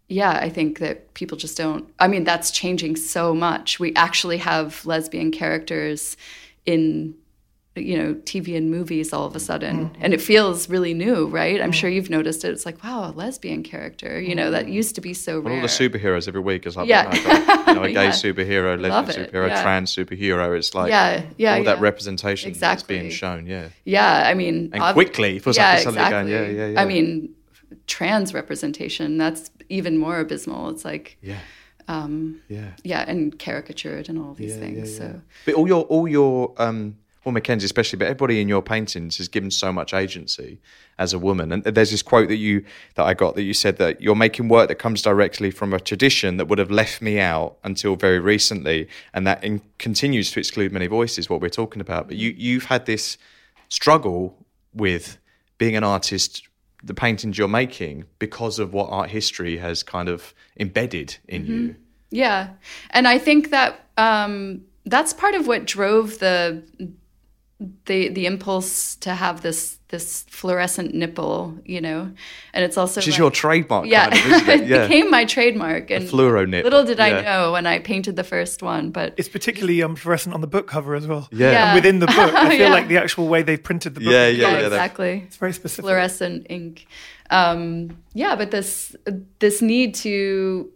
yeah, 0.09 0.38
I 0.40 0.48
think 0.48 0.78
that 0.78 1.14
people 1.14 1.36
just 1.36 1.57
don't. 1.57 1.92
I 1.98 2.07
mean, 2.07 2.24
that's 2.24 2.50
changing 2.50 2.96
so 2.96 3.34
much. 3.34 3.80
We 3.80 3.94
actually 3.94 4.38
have 4.38 4.86
lesbian 4.86 5.32
characters 5.32 6.16
in, 6.64 7.14
you 7.74 7.98
know, 7.98 8.14
TV 8.14 8.57
and 8.57 8.70
movies 8.70 9.12
all 9.12 9.26
of 9.26 9.34
a 9.34 9.40
sudden, 9.40 9.86
mm-hmm. 9.86 10.00
and 10.00 10.14
it 10.14 10.20
feels 10.20 10.68
really 10.68 10.94
new, 10.94 11.26
right? 11.26 11.61
I'm 11.61 11.70
mm-hmm. 11.70 11.72
sure 11.72 11.90
you've 11.90 12.09
noticed 12.09 12.44
it. 12.44 12.50
It's 12.50 12.64
like, 12.64 12.84
wow, 12.84 13.11
a 13.11 13.12
lesbian 13.12 13.64
character. 13.64 14.20
You 14.20 14.36
know, 14.36 14.52
that 14.52 14.68
used 14.68 14.94
to 14.94 15.00
be 15.00 15.12
so 15.12 15.40
rare. 15.40 15.57
all 15.57 15.61
the 15.61 15.66
superheroes 15.66 16.28
every 16.28 16.40
week 16.40 16.66
is 16.66 16.76
like, 16.76 16.88
yeah. 16.88 17.12
you 17.66 17.74
know, 17.74 17.82
a 17.82 17.88
gay 17.92 18.04
yeah. 18.04 18.11
superhero, 18.11 18.80
lesbian 18.80 19.26
superhero, 19.26 19.48
yeah. 19.48 19.62
trans 19.62 19.94
superhero. 19.94 20.57
It's 20.57 20.72
like, 20.72 20.88
yeah, 20.88 21.24
yeah, 21.36 21.54
all 21.54 21.59
yeah. 21.59 21.64
that 21.64 21.80
representation 21.80 22.48
exactly. 22.48 22.76
that's 22.76 22.82
being 22.84 23.11
shown. 23.11 23.46
Yeah, 23.48 23.70
yeah. 23.84 24.22
I 24.24 24.34
mean, 24.34 24.70
and 24.72 24.94
quickly 24.94 25.40
for 25.40 25.50
yeah, 25.50 25.78
something 25.78 26.00
exactly. 26.00 26.32
going, 26.32 26.46
yeah, 26.46 26.64
yeah, 26.64 26.72
yeah. 26.74 26.80
I 26.80 26.84
mean 26.84 27.34
trans 27.86 28.34
representation 28.34 29.16
that's 29.18 29.50
even 29.69 29.99
more 29.99 30.21
abysmal. 30.21 30.71
It's 30.71 30.85
like 30.85 31.17
yeah. 31.23 31.39
um, 31.89 32.41
yeah. 32.49 32.71
yeah 32.85 33.05
and 33.07 33.39
caricatured 33.39 34.09
and 34.09 34.19
all 34.19 34.35
these 34.35 34.55
yeah, 34.55 34.61
things 34.61 34.93
yeah, 34.93 34.99
so. 34.99 35.21
But 35.45 35.55
all 35.55 35.67
your 35.67 35.85
all 35.85 36.09
your 36.09 36.55
um 36.59 36.97
well 37.25 37.33
mackenzie 37.33 37.64
especially 37.64 37.99
but 37.99 38.05
everybody 38.05 38.41
in 38.41 38.49
your 38.49 38.62
paintings 38.62 39.19
is 39.19 39.27
given 39.27 39.51
so 39.51 39.73
much 39.73 39.93
agency 39.93 40.61
as 40.99 41.12
a 41.12 41.19
woman. 41.19 41.53
And 41.53 41.64
there's 41.64 41.91
this 41.91 42.03
quote 42.03 42.29
that 42.29 42.37
you 42.37 42.64
that 42.95 43.05
i 43.05 43.14
got 43.14 43.35
that 43.35 43.43
you 43.43 43.55
said 43.55 43.77
that 43.79 44.01
you're 44.01 44.14
making 44.14 44.49
work 44.49 44.69
that 44.69 44.77
comes 44.77 45.03
directly 45.03 45.51
from 45.51 45.75
a 45.75 45.81
tradition 45.81 46.37
that 46.37 46.47
would 46.47 46.59
have 46.59 46.71
left 46.71 47.03
me 47.03 47.19
out 47.19 47.57
until 47.64 47.97
very 47.97 48.21
recently. 48.21 48.89
And 49.12 49.27
that 49.27 49.43
in, 49.43 49.61
continues 49.79 50.31
to 50.33 50.41
exclude 50.41 50.73
many 50.73 50.87
voices 50.87 51.29
what 51.29 51.41
we're 51.41 51.49
talking 51.49 51.81
about. 51.81 52.07
But 52.09 52.17
you 52.17 52.35
you've 52.37 52.67
had 52.67 52.87
this 52.87 53.19
struggle 53.69 54.37
with 54.73 55.19
being 55.59 55.77
an 55.77 55.85
artist 55.85 56.47
the 56.87 56.95
paintings 56.95 57.37
you're 57.37 57.49
making 57.49 58.05
because 58.18 58.59
of 58.59 58.72
what 58.72 58.89
art 58.91 59.11
history 59.11 59.59
has 59.59 59.82
kind 59.82 60.09
of 60.09 60.32
embedded 60.59 61.16
in 61.28 61.43
mm-hmm. 61.43 61.53
you. 61.53 61.76
Yeah, 62.11 62.51
and 62.91 63.09
I 63.09 63.18
think 63.18 63.51
that 63.51 63.80
um, 63.97 64.62
that's 64.84 65.12
part 65.12 65.34
of 65.34 65.47
what 65.47 65.66
drove 65.66 66.18
the 66.20 66.62
the 67.87 68.09
the 68.09 68.26
impulse 68.26 68.97
to 68.97 69.14
have 69.14 69.43
this 69.43 69.76
this 69.89 70.24
fluorescent 70.28 70.95
nipple, 70.95 71.57
you 71.64 71.80
know, 71.80 72.11
and 72.53 72.64
it's 72.64 72.76
also 72.76 72.99
which 72.99 73.07
is 73.07 73.14
like, 73.14 73.18
your 73.18 73.30
trademark. 73.30 73.87
Yeah, 73.87 74.11
kind 74.11 74.43
of, 74.43 74.49
it? 74.49 74.66
yeah. 74.66 74.84
it? 74.84 74.89
became 74.89 75.11
my 75.11 75.24
trademark. 75.24 75.91
And 75.91 76.05
a 76.05 76.09
fluoro 76.09 76.49
nip. 76.49 76.64
Little 76.64 76.84
did 76.84 76.99
yeah. 76.99 77.05
I 77.05 77.22
know 77.22 77.53
when 77.53 77.66
I 77.66 77.78
painted 77.78 78.16
the 78.16 78.24
first 78.24 78.62
one, 78.62 78.91
but 78.91 79.14
it's 79.16 79.28
particularly 79.28 79.82
um, 79.82 79.95
fluorescent 79.95 80.34
on 80.34 80.41
the 80.41 80.49
book 80.49 80.66
cover 80.66 80.95
as 80.95 81.07
well. 81.07 81.28
Yeah, 81.30 81.51
yeah. 81.51 81.66
and 81.66 81.74
within 81.76 82.01
the 82.01 82.07
book, 82.07 82.16
I 82.18 82.51
feel 82.51 82.68
yeah. 82.68 82.72
like 82.72 82.89
the 82.89 82.99
actual 82.99 83.28
way 83.28 83.43
they've 83.43 83.62
printed 83.62 83.95
the 83.95 84.01
book. 84.01 84.12
Yeah, 84.12 84.26
yeah, 84.26 84.59
yeah, 84.59 84.66
exactly. 84.66 85.22
It's 85.26 85.37
very 85.37 85.53
specific. 85.53 85.84
Fluorescent 85.84 86.47
ink. 86.51 86.87
Um, 87.30 88.03
yeah, 88.12 88.34
but 88.34 88.51
this 88.51 88.97
this 89.39 89.62
need 89.62 89.95
to, 89.97 90.70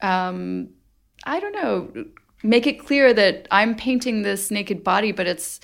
um, 0.00 0.68
I 1.24 1.40
don't 1.40 1.54
know, 1.54 2.06
make 2.44 2.66
it 2.66 2.84
clear 2.84 3.12
that 3.12 3.48
I'm 3.50 3.74
painting 3.74 4.22
this 4.22 4.50
naked 4.50 4.84
body, 4.84 5.10
but 5.10 5.26
it's 5.26 5.60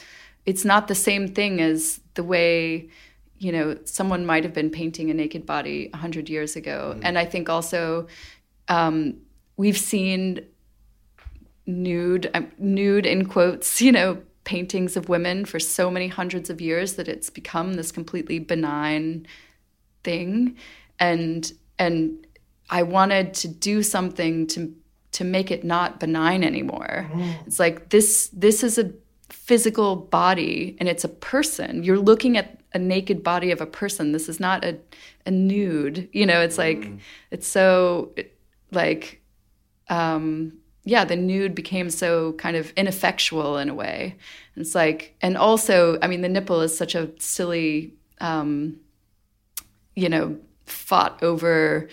it's 0.46 0.64
not 0.64 0.88
the 0.88 0.94
same 0.94 1.28
thing 1.28 1.60
as 1.60 2.00
the 2.18 2.24
way 2.24 2.88
you 3.38 3.52
know 3.52 3.78
someone 3.84 4.26
might 4.26 4.42
have 4.42 4.52
been 4.52 4.70
painting 4.70 5.08
a 5.08 5.14
naked 5.14 5.46
body 5.46 5.88
100 5.92 6.28
years 6.28 6.56
ago 6.56 6.94
mm. 6.96 7.00
and 7.04 7.16
i 7.16 7.24
think 7.24 7.48
also 7.48 8.08
um, 8.66 9.16
we've 9.56 9.78
seen 9.78 10.44
nude 11.64 12.28
um, 12.34 12.50
nude 12.58 13.06
in 13.06 13.24
quotes 13.24 13.80
you 13.80 13.92
know 13.92 14.18
paintings 14.42 14.96
of 14.96 15.08
women 15.08 15.44
for 15.44 15.60
so 15.60 15.90
many 15.90 16.08
hundreds 16.08 16.50
of 16.50 16.60
years 16.60 16.94
that 16.94 17.06
it's 17.06 17.30
become 17.30 17.74
this 17.74 17.92
completely 17.92 18.40
benign 18.40 19.24
thing 20.02 20.56
and 20.98 21.52
and 21.78 22.26
i 22.68 22.82
wanted 22.82 23.32
to 23.32 23.46
do 23.46 23.80
something 23.80 24.44
to 24.48 24.74
to 25.12 25.22
make 25.22 25.52
it 25.52 25.62
not 25.62 26.00
benign 26.00 26.42
anymore 26.42 27.08
mm. 27.12 27.46
it's 27.46 27.60
like 27.60 27.90
this 27.90 28.28
this 28.32 28.64
is 28.64 28.76
a 28.76 28.90
physical 29.48 29.96
body 29.96 30.76
and 30.78 30.90
it's 30.90 31.04
a 31.04 31.08
person. 31.08 31.82
You're 31.82 31.98
looking 31.98 32.36
at 32.36 32.60
a 32.74 32.78
naked 32.78 33.24
body 33.24 33.50
of 33.50 33.62
a 33.62 33.66
person. 33.66 34.12
This 34.12 34.28
is 34.28 34.38
not 34.38 34.62
a, 34.62 34.76
a 35.24 35.30
nude. 35.30 36.06
You 36.12 36.26
know, 36.26 36.42
it's 36.42 36.58
like, 36.58 36.80
mm. 36.80 36.98
it's 37.30 37.48
so, 37.48 38.12
like, 38.72 39.22
um, 39.88 40.52
yeah, 40.84 41.06
the 41.06 41.16
nude 41.16 41.54
became 41.54 41.88
so 41.88 42.34
kind 42.34 42.58
of 42.58 42.72
ineffectual 42.76 43.56
in 43.56 43.70
a 43.70 43.74
way. 43.74 44.18
It's 44.54 44.74
like, 44.74 45.16
and 45.22 45.38
also, 45.38 45.98
I 46.02 46.08
mean, 46.08 46.20
the 46.20 46.28
nipple 46.28 46.60
is 46.60 46.76
such 46.76 46.94
a 46.94 47.10
silly, 47.18 47.94
um, 48.20 48.76
you 49.96 50.10
know, 50.10 50.36
fought 50.66 51.22
over 51.22 51.88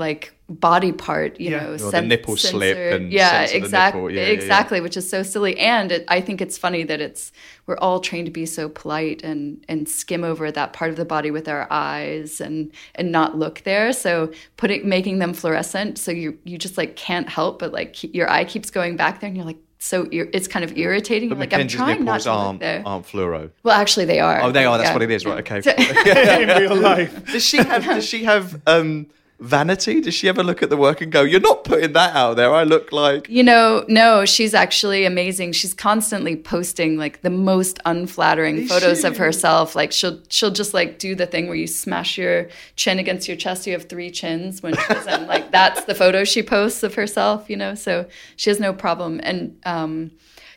like 0.00 0.32
body 0.48 0.92
part, 0.92 1.38
you 1.38 1.50
Yeah. 1.50 1.60
know, 1.64 1.68
Or 1.74 1.76
the 1.76 1.90
sen- 1.90 2.08
nipple 2.08 2.36
slip 2.36 2.76
and 2.76 3.12
yeah, 3.12 3.42
exactly. 3.42 4.14
Yeah, 4.14 4.20
yeah, 4.22 4.26
yeah. 4.28 4.32
exactly, 4.32 4.80
which 4.80 4.96
is 4.96 5.08
so 5.08 5.22
silly. 5.22 5.58
And 5.58 5.92
it, 5.92 6.04
I 6.08 6.20
think 6.22 6.40
it's 6.40 6.56
funny 6.56 6.84
that 6.84 7.00
it's 7.00 7.32
we're 7.66 7.76
all 7.78 8.00
trained 8.00 8.26
to 8.26 8.32
be 8.32 8.46
so 8.46 8.68
polite 8.68 9.22
and 9.22 9.62
and 9.68 9.88
skim 9.88 10.24
over 10.24 10.50
that 10.50 10.72
part 10.72 10.90
of 10.90 10.96
the 10.96 11.04
body 11.04 11.30
with 11.30 11.48
our 11.48 11.66
eyes 11.70 12.40
and 12.40 12.72
and 12.94 13.12
not 13.12 13.36
look 13.38 13.62
there. 13.64 13.92
So 13.92 14.32
putting 14.56 14.88
making 14.88 15.18
them 15.18 15.34
fluorescent, 15.34 15.98
so 15.98 16.10
you 16.12 16.38
you 16.44 16.56
just 16.56 16.78
like 16.78 16.96
can't 16.96 17.28
help 17.28 17.58
but 17.58 17.72
like 17.72 17.92
keep, 17.92 18.14
your 18.14 18.30
eye 18.30 18.44
keeps 18.44 18.70
going 18.70 18.96
back 18.96 19.20
there, 19.20 19.28
and 19.28 19.36
you're 19.36 19.46
like 19.46 19.58
so 19.80 20.08
it's 20.10 20.48
kind 20.48 20.64
of 20.64 20.76
irritating. 20.76 21.28
But 21.28 21.38
like 21.38 21.52
I'm 21.52 21.58
Mackenzie's 21.60 21.78
trying 21.78 22.04
not 22.04 22.20
to 22.22 22.30
look 22.32 22.38
aren't 22.40 22.60
there. 22.60 22.82
aren't 22.84 23.06
fluoro. 23.06 23.50
Well, 23.62 23.78
actually, 23.78 24.06
they 24.06 24.18
are. 24.18 24.40
Oh, 24.42 24.50
they 24.50 24.64
are. 24.64 24.76
That's 24.76 24.88
Yeah. 24.88 24.94
what 24.94 25.02
it 25.02 25.10
is, 25.12 25.24
right? 25.24 25.38
Okay. 25.52 26.42
in 26.42 26.48
real 26.62 26.74
life. 26.74 27.26
does 27.30 27.44
she 27.44 27.58
have? 27.58 27.84
Does 27.84 28.04
she 28.04 28.24
have 28.24 28.60
um, 28.66 29.06
vanity? 29.40 30.00
Does 30.00 30.14
she 30.14 30.28
ever 30.28 30.42
look 30.42 30.62
at 30.62 30.70
the 30.70 30.76
work 30.76 31.00
and 31.00 31.12
go, 31.12 31.22
"You're 31.22 31.40
not 31.40 31.64
putting 31.64 31.92
that 31.92 32.14
out 32.14 32.34
there. 32.34 32.52
I 32.52 32.64
look 32.64 32.92
like." 32.92 33.28
You 33.28 33.42
know, 33.42 33.84
no, 33.88 34.24
she's 34.24 34.54
actually 34.54 35.04
amazing. 35.04 35.52
She's 35.52 35.74
constantly 35.74 36.36
posting 36.36 36.96
like 36.96 37.22
the 37.22 37.30
most 37.30 37.78
unflattering 37.84 38.66
photos 38.66 39.04
of 39.04 39.16
herself. 39.16 39.76
Like 39.76 39.92
she'll 39.92 40.20
she'll 40.28 40.50
just 40.50 40.74
like 40.74 40.98
do 40.98 41.14
the 41.14 41.26
thing 41.26 41.46
where 41.46 41.56
you 41.56 41.66
smash 41.66 42.18
your 42.18 42.48
chin 42.76 42.98
against 42.98 43.28
your 43.28 43.36
chest. 43.36 43.66
You 43.66 43.72
have 43.74 43.88
three 43.88 44.10
chins 44.10 44.62
when 44.62 44.74
she's 44.76 45.06
in 45.08 45.26
like 45.26 45.50
that's 45.50 45.84
the 45.84 45.94
photo 45.94 46.24
she 46.24 46.42
posts 46.42 46.82
of 46.82 46.94
herself. 46.94 47.48
You 47.48 47.56
know, 47.56 47.74
so 47.74 48.06
she 48.36 48.50
has 48.50 48.58
no 48.58 48.72
problem. 48.72 49.20
And 49.22 49.58
um, 49.64 50.10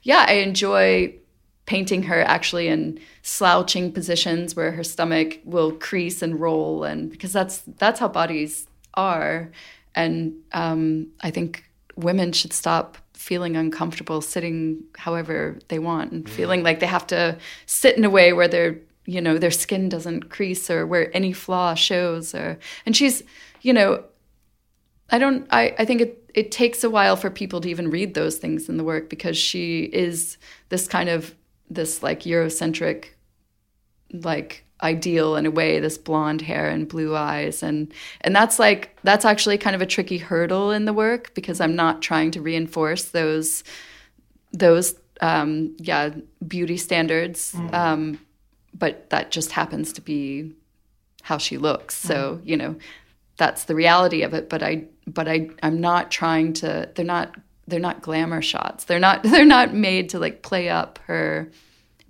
yeah, 0.03 0.25
I 0.27 0.33
enjoy 0.33 1.15
painting 1.67 2.03
her 2.03 2.21
actually 2.23 2.67
in 2.67 2.99
slouching 3.21 3.91
positions 3.93 4.55
where 4.55 4.71
her 4.71 4.83
stomach 4.83 5.39
will 5.45 5.71
crease 5.71 6.23
and 6.23 6.39
roll, 6.39 6.83
and 6.83 7.11
because 7.11 7.31
that's 7.31 7.59
that's 7.77 7.99
how 7.99 8.07
bodies 8.07 8.67
are. 8.93 9.51
And 9.95 10.33
um, 10.53 11.07
I 11.21 11.31
think 11.31 11.69
women 11.95 12.31
should 12.31 12.53
stop 12.53 12.97
feeling 13.13 13.55
uncomfortable 13.55 14.19
sitting 14.19 14.83
however 14.97 15.59
they 15.67 15.77
want 15.77 16.11
and 16.11 16.27
feeling 16.27 16.63
like 16.63 16.79
they 16.79 16.87
have 16.87 17.05
to 17.05 17.37
sit 17.67 17.95
in 17.95 18.03
a 18.03 18.09
way 18.09 18.33
where 18.33 18.47
their 18.47 18.79
you 19.05 19.21
know 19.21 19.37
their 19.37 19.51
skin 19.51 19.89
doesn't 19.89 20.29
crease 20.29 20.71
or 20.71 20.87
where 20.87 21.15
any 21.15 21.31
flaw 21.31 21.75
shows 21.75 22.33
or 22.33 22.57
and 22.85 22.97
she's 22.97 23.21
you 23.61 23.73
know 23.73 24.03
I 25.11 25.19
don't 25.19 25.45
I, 25.51 25.75
I 25.77 25.85
think 25.85 26.01
it, 26.01 26.31
it 26.33 26.51
takes 26.51 26.83
a 26.83 26.89
while 26.89 27.15
for 27.15 27.29
people 27.29 27.61
to 27.61 27.69
even 27.69 27.91
read 27.91 28.15
those 28.15 28.37
things 28.37 28.69
in 28.69 28.77
the 28.77 28.83
work 28.83 29.07
because 29.07 29.37
she 29.37 29.83
is 29.83 30.37
this 30.69 30.87
kind 30.87 31.09
of 31.09 31.35
this 31.69 32.01
like 32.01 32.21
Eurocentric 32.21 33.09
like 34.13 34.65
ideal 34.83 35.35
in 35.35 35.45
a 35.45 35.51
way 35.51 35.79
this 35.79 35.97
blonde 35.97 36.41
hair 36.41 36.69
and 36.69 36.87
blue 36.87 37.15
eyes. 37.15 37.63
And 37.63 37.93
and 38.21 38.35
that's 38.35 38.59
like 38.59 38.97
that's 39.03 39.25
actually 39.25 39.57
kind 39.57 39.75
of 39.75 39.81
a 39.81 39.85
tricky 39.85 40.17
hurdle 40.17 40.71
in 40.71 40.85
the 40.85 40.93
work 40.93 41.33
because 41.33 41.61
I'm 41.61 41.75
not 41.75 42.01
trying 42.01 42.31
to 42.31 42.41
reinforce 42.41 43.05
those 43.05 43.63
those 44.51 44.95
um 45.21 45.75
yeah 45.79 46.09
beauty 46.47 46.77
standards. 46.77 47.55
Um 47.73 48.19
but 48.73 49.09
that 49.09 49.31
just 49.31 49.51
happens 49.51 49.93
to 49.93 50.01
be 50.01 50.53
how 51.21 51.37
she 51.37 51.57
looks. 51.57 51.95
So 51.95 52.41
you 52.43 52.57
know 52.57 52.75
that's 53.37 53.65
the 53.65 53.75
reality 53.75 54.23
of 54.23 54.33
it. 54.33 54.49
But 54.49 54.63
i 54.63 54.85
but 55.07 55.27
i 55.27 55.49
i'm 55.63 55.81
not 55.81 56.11
trying 56.11 56.53
to 56.53 56.89
they're 56.95 57.05
not 57.05 57.35
they're 57.67 57.79
not 57.79 58.01
glamour 58.01 58.41
shots. 58.41 58.85
They're 58.85 58.99
not 58.99 59.23
they're 59.23 59.45
not 59.45 59.73
made 59.73 60.09
to 60.09 60.19
like 60.19 60.41
play 60.41 60.69
up 60.69 60.99
her 61.05 61.51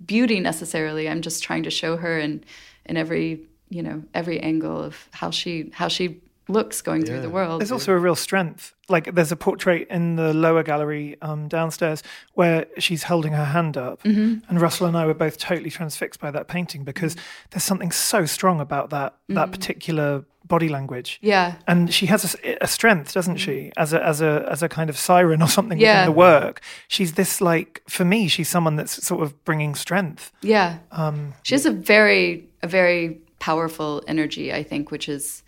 beauty 0.06 0.40
necessarily. 0.40 1.08
I'm 1.08 1.22
just 1.22 1.42
trying 1.42 1.62
to 1.64 1.70
show 1.70 1.96
her 1.96 2.18
in 2.18 2.44
in 2.86 2.96
every 2.96 3.42
you 3.68 3.82
know 3.82 4.02
every 4.14 4.40
angle 4.40 4.82
of 4.82 5.08
how 5.12 5.30
she 5.30 5.70
how 5.72 5.88
she 5.88 6.20
looks 6.52 6.82
going 6.82 7.04
through 7.04 7.20
the 7.20 7.30
world 7.30 7.60
There's 7.60 7.72
also 7.72 7.92
a 7.92 7.98
real 7.98 8.16
strength. 8.16 8.74
Like 8.88 9.14
there's 9.14 9.32
a 9.32 9.36
portrait 9.36 9.88
in 9.88 10.16
the 10.16 10.32
lower 10.34 10.62
gallery 10.62 11.16
um, 11.22 11.48
downstairs 11.48 12.02
where 12.34 12.66
she's 12.78 13.04
holding 13.04 13.32
her 13.32 13.44
hand 13.46 13.76
up, 13.76 14.02
Mm-hmm. 14.02 14.48
and 14.48 14.60
Russell 14.60 14.86
and 14.86 14.96
I 14.96 15.06
were 15.06 15.14
both 15.14 15.38
totally 15.38 15.70
transfixed 15.70 16.20
by 16.20 16.30
that 16.30 16.46
painting 16.48 16.84
because 16.84 17.16
there's 17.50 17.64
something 17.64 17.90
so 17.92 18.26
strong 18.26 18.60
about 18.60 18.90
that 18.90 19.14
that 19.28 19.50
particular 19.50 20.24
body 20.44 20.68
language. 20.68 21.10
Mm-hmm. 21.18 21.26
yeah 21.28 21.54
And 21.66 21.94
she 21.94 22.06
has 22.06 22.36
a 22.60 22.66
strength, 22.66 23.14
doesn't 23.14 23.36
she? 23.38 23.72
As 23.76 23.92
a 23.92 24.04
as 24.04 24.20
a 24.20 24.46
as 24.50 24.62
a 24.62 24.68
kind 24.68 24.90
of 24.90 24.96
siren 24.98 25.40
or 25.40 25.48
something 25.48 25.78
Yeah. 25.78 26.00
within 26.02 26.06
the 26.14 26.18
work. 26.18 26.60
She's 26.88 27.12
this 27.14 27.40
like 27.40 27.82
for 27.88 28.04
me, 28.04 28.28
she's 28.28 28.48
someone 28.50 28.76
that's 28.76 29.02
sort 29.06 29.22
of 29.22 29.42
bringing 29.44 29.74
strength. 29.74 30.32
Yeah. 30.42 30.78
Um, 30.90 31.32
she 31.42 31.54
has 31.54 31.64
a 31.64 31.70
very 31.70 32.48
a 32.62 32.66
very 32.66 33.20
powerful 33.38 34.02
energy, 34.06 34.52
I 34.52 34.62
think, 34.62 34.90
which 34.90 35.08
is 35.08 35.42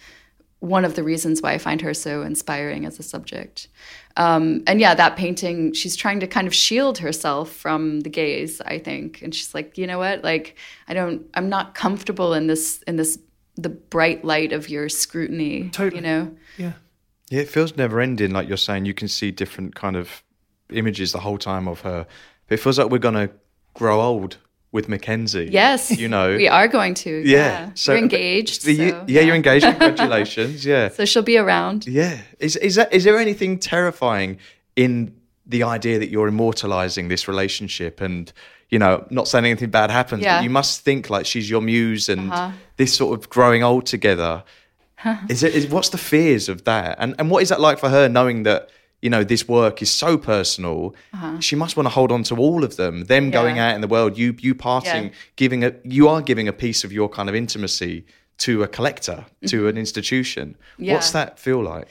one 0.64 0.84
of 0.86 0.94
the 0.94 1.02
reasons 1.02 1.42
why 1.42 1.52
I 1.52 1.58
find 1.58 1.82
her 1.82 1.92
so 1.92 2.22
inspiring 2.22 2.86
as 2.86 2.98
a 2.98 3.02
subject. 3.02 3.68
Um, 4.16 4.62
and 4.66 4.80
yeah, 4.80 4.94
that 4.94 5.16
painting, 5.16 5.74
she's 5.74 5.94
trying 5.94 6.20
to 6.20 6.26
kind 6.26 6.46
of 6.46 6.54
shield 6.54 6.98
herself 6.98 7.50
from 7.50 8.00
the 8.00 8.08
gaze, 8.08 8.62
I 8.62 8.78
think. 8.78 9.20
And 9.20 9.34
she's 9.34 9.54
like, 9.54 9.76
you 9.76 9.86
know 9.86 9.98
what? 9.98 10.24
Like, 10.24 10.56
I 10.88 10.94
don't, 10.94 11.26
I'm 11.34 11.50
not 11.50 11.74
comfortable 11.74 12.32
in 12.32 12.46
this, 12.46 12.82
in 12.86 12.96
this, 12.96 13.18
the 13.56 13.68
bright 13.68 14.24
light 14.24 14.52
of 14.52 14.70
your 14.70 14.88
scrutiny. 14.88 15.68
Totally. 15.68 15.96
You 15.96 16.02
know? 16.02 16.36
Yeah. 16.56 16.72
Yeah, 17.30 17.40
it 17.40 17.48
feels 17.48 17.76
never 17.76 18.00
ending. 18.00 18.30
Like 18.30 18.48
you're 18.48 18.56
saying, 18.56 18.86
you 18.86 18.94
can 18.94 19.08
see 19.08 19.30
different 19.30 19.74
kind 19.74 19.96
of 19.96 20.22
images 20.70 21.12
the 21.12 21.20
whole 21.20 21.38
time 21.38 21.68
of 21.68 21.80
her. 21.80 22.06
But 22.48 22.54
it 22.54 22.62
feels 22.62 22.78
like 22.78 22.90
we're 22.90 22.98
gonna 22.98 23.30
grow 23.74 24.00
old 24.00 24.38
with 24.74 24.88
Mackenzie. 24.88 25.48
Yes. 25.52 25.96
you 25.96 26.08
know. 26.08 26.36
we 26.36 26.48
are 26.48 26.66
going 26.66 26.94
to. 26.94 27.22
Yeah. 27.24 27.70
So 27.74 27.92
you're 27.92 28.02
engaged. 28.02 28.62
So, 28.62 28.70
yeah, 28.70 29.04
you're 29.06 29.36
engaged. 29.36 29.64
Congratulations. 29.78 30.66
Yeah. 30.66 30.88
So 30.88 31.04
she'll 31.04 31.22
be 31.22 31.38
around. 31.38 31.86
Yeah. 31.86 32.18
Is 32.40 32.56
is 32.56 32.74
that 32.74 32.92
is 32.92 33.04
there 33.04 33.16
anything 33.16 33.58
terrifying 33.58 34.38
in 34.76 35.14
the 35.46 35.62
idea 35.62 35.98
that 36.00 36.10
you're 36.10 36.26
immortalizing 36.26 37.08
this 37.08 37.28
relationship 37.28 38.00
and 38.00 38.32
you 38.70 38.78
know, 38.78 39.06
not 39.10 39.28
saying 39.28 39.44
anything 39.44 39.70
bad 39.70 39.90
happens, 39.90 40.24
Yeah. 40.24 40.38
but 40.38 40.44
you 40.44 40.50
must 40.50 40.80
think 40.80 41.08
like 41.08 41.26
she's 41.26 41.48
your 41.48 41.60
muse 41.60 42.08
and 42.08 42.32
uh-huh. 42.32 42.50
this 42.76 42.92
sort 42.92 43.16
of 43.16 43.30
growing 43.30 43.62
old 43.62 43.86
together. 43.86 44.42
Is 45.28 45.42
it 45.42 45.54
is 45.54 45.66
what's 45.68 45.90
the 45.90 45.98
fears 45.98 46.48
of 46.48 46.64
that? 46.64 46.96
And 46.98 47.14
and 47.18 47.30
what 47.30 47.42
is 47.42 47.50
that 47.50 47.60
like 47.60 47.78
for 47.78 47.90
her 47.90 48.08
knowing 48.08 48.44
that 48.44 48.70
you 49.04 49.10
know 49.10 49.22
this 49.22 49.46
work 49.46 49.82
is 49.82 49.90
so 50.04 50.10
personal? 50.32 50.94
She 51.40 51.54
must 51.62 51.76
want 51.76 51.86
to 51.86 51.94
hold 51.98 52.10
on 52.10 52.22
to 52.24 52.34
all 52.36 52.64
of 52.64 52.72
them. 52.76 52.94
Them 53.14 53.30
going 53.30 53.58
out 53.64 53.74
in 53.76 53.80
the 53.86 53.92
world, 53.96 54.12
you 54.22 54.28
you 54.46 54.54
parting, 54.54 55.04
Yeah. 55.04 55.10
giving 55.36 55.64
a 55.64 55.70
you 55.96 56.08
are 56.12 56.22
giving 56.30 56.48
a 56.48 56.52
piece 56.64 56.80
of 56.86 56.90
your 56.98 57.08
kind 57.16 57.28
of 57.28 57.34
intimacy 57.34 58.04
to 58.36 58.64
a 58.64 58.68
collector, 58.76 59.24
to 59.46 59.68
an 59.68 59.76
institution. 59.78 60.56
Yeah. 60.78 60.94
What's 60.94 61.12
that 61.12 61.38
feel 61.38 61.62
like? 61.74 61.86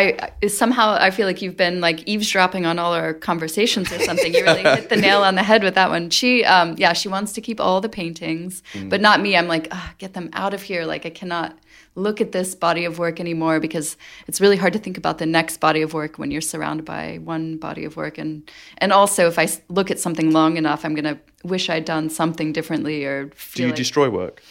I 0.00 0.30
I- 0.42 0.46
somehow 0.46 0.86
I 1.06 1.10
feel 1.10 1.26
like 1.30 1.42
you've 1.42 1.56
been 1.66 1.80
like 1.88 1.98
eavesdropping 2.12 2.64
on 2.70 2.78
all 2.78 2.94
our 2.94 3.12
conversations 3.30 3.92
or 3.92 3.98
something. 4.08 4.32
You 4.36 4.42
really 4.50 4.62
hit 4.78 4.88
the 4.88 4.96
nail 5.08 5.20
on 5.28 5.34
the 5.34 5.42
head 5.50 5.62
with 5.62 5.74
that 5.74 5.90
one. 5.90 6.08
She, 6.10 6.44
um, 6.54 6.68
yeah, 6.78 6.94
she 6.94 7.08
wants 7.08 7.32
to 7.36 7.40
keep 7.48 7.58
all 7.60 7.80
the 7.86 7.90
paintings, 8.00 8.62
but 8.92 9.00
not 9.08 9.20
me. 9.20 9.30
I'm 9.38 9.48
like, 9.54 9.66
ah, 9.70 9.92
get 9.98 10.12
them 10.14 10.30
out 10.32 10.54
of 10.54 10.62
here. 10.62 10.84
Like 10.92 11.04
I 11.10 11.10
cannot 11.10 11.50
look 11.94 12.20
at 12.20 12.32
this 12.32 12.54
body 12.54 12.84
of 12.84 12.98
work 12.98 13.20
anymore 13.20 13.60
because 13.60 13.96
it's 14.26 14.40
really 14.40 14.56
hard 14.56 14.72
to 14.72 14.78
think 14.78 14.96
about 14.96 15.18
the 15.18 15.26
next 15.26 15.58
body 15.58 15.82
of 15.82 15.92
work 15.92 16.18
when 16.18 16.30
you're 16.30 16.40
surrounded 16.40 16.84
by 16.84 17.18
one 17.22 17.58
body 17.58 17.84
of 17.84 17.96
work. 17.96 18.18
And 18.18 18.50
and 18.78 18.92
also, 18.92 19.28
if 19.28 19.38
I 19.38 19.48
look 19.68 19.90
at 19.90 19.98
something 19.98 20.32
long 20.32 20.56
enough, 20.56 20.84
I'm 20.84 20.94
gonna 20.94 21.20
wish 21.44 21.68
I'd 21.68 21.84
done 21.84 22.08
something 22.10 22.52
differently 22.52 23.04
or 23.04 23.30
Do 23.54 23.62
you 23.62 23.68
like, 23.68 23.76
destroy 23.76 24.08
work? 24.08 24.42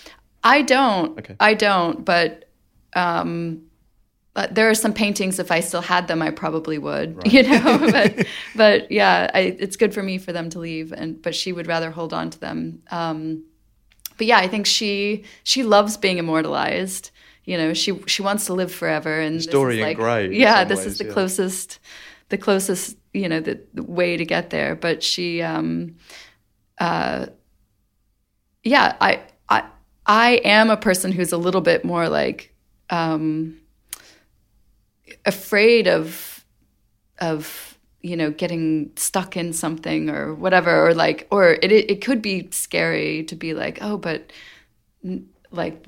I 0.44 0.62
don't. 0.62 1.18
Okay. 1.20 1.36
I 1.40 1.54
don't. 1.54 2.04
But 2.06 2.50
um, 2.94 3.64
but 4.34 4.56
there 4.56 4.70
are 4.70 4.76
some 4.76 4.94
paintings. 4.94 5.40
If 5.40 5.52
I 5.52 5.60
still 5.60 5.82
had 5.82 6.08
them, 6.08 6.22
I 6.22 6.32
probably 6.32 6.78
would. 6.78 7.22
You 7.26 7.44
know. 7.44 7.78
but 7.92 8.28
but 8.56 8.92
yeah, 8.92 9.30
I, 9.34 9.40
it's 9.60 9.76
good 9.76 9.94
for 9.94 10.04
me 10.04 10.18
for 10.18 10.32
them 10.32 10.50
to 10.52 10.60
leave. 10.60 10.94
And 10.94 11.22
but 11.22 11.36
she 11.36 11.52
would 11.52 11.68
rather 11.68 11.92
hold 11.92 12.14
on 12.14 12.30
to 12.30 12.40
them. 12.40 12.84
Um, 12.92 13.46
but 14.18 14.28
yeah, 14.28 14.38
I 14.38 14.48
think 14.48 14.66
she 14.66 15.24
she 15.44 15.64
loves 15.64 15.98
being 15.98 16.18
immortalized. 16.18 17.11
You 17.46 17.58
know, 17.58 17.74
she 17.74 18.00
she 18.08 18.22
wants 18.22 18.46
to 18.46 18.54
live 18.54 18.72
forever. 18.72 19.20
And 19.20 19.38
is 19.38 19.48
Dorian 19.48 19.82
like, 19.82 19.98
Gray 19.98 20.34
Yeah, 20.34 20.64
this 20.64 20.80
ways, 20.80 20.88
is 20.88 20.98
the 21.00 21.06
yeah. 21.06 21.14
closest 21.14 21.80
the 22.30 22.38
closest 22.38 22.98
you 23.14 23.28
know 23.28 23.40
the, 23.40 23.60
the 23.74 23.84
way 23.84 24.18
to 24.18 24.26
get 24.26 24.50
there. 24.50 24.76
But 24.76 25.04
she. 25.04 25.42
Um, 25.42 25.98
uh 26.78 27.28
yeah, 28.64 28.96
I 29.02 29.22
I 29.50 29.64
I 30.06 30.32
am 30.44 30.70
a 30.70 30.78
person 30.78 31.12
who's 31.12 31.32
a 31.32 31.38
little 31.38 31.62
bit 31.62 31.84
more 31.84 32.10
like 32.10 32.54
um, 32.90 33.60
afraid 35.26 35.88
of 35.88 36.46
of 37.20 37.78
you 38.02 38.16
know 38.16 38.32
getting 38.32 38.92
stuck 38.96 39.36
in 39.38 39.54
something 39.54 40.10
or 40.10 40.34
whatever, 40.34 40.88
or 40.88 40.94
like 40.94 41.28
or 41.32 41.54
it 41.62 41.72
it 41.72 42.04
could 42.04 42.22
be 42.22 42.50
scary 42.52 43.24
to 43.24 43.36
be 43.36 43.54
like 43.54 43.80
oh, 43.82 43.98
but 43.98 44.32
like 45.52 45.86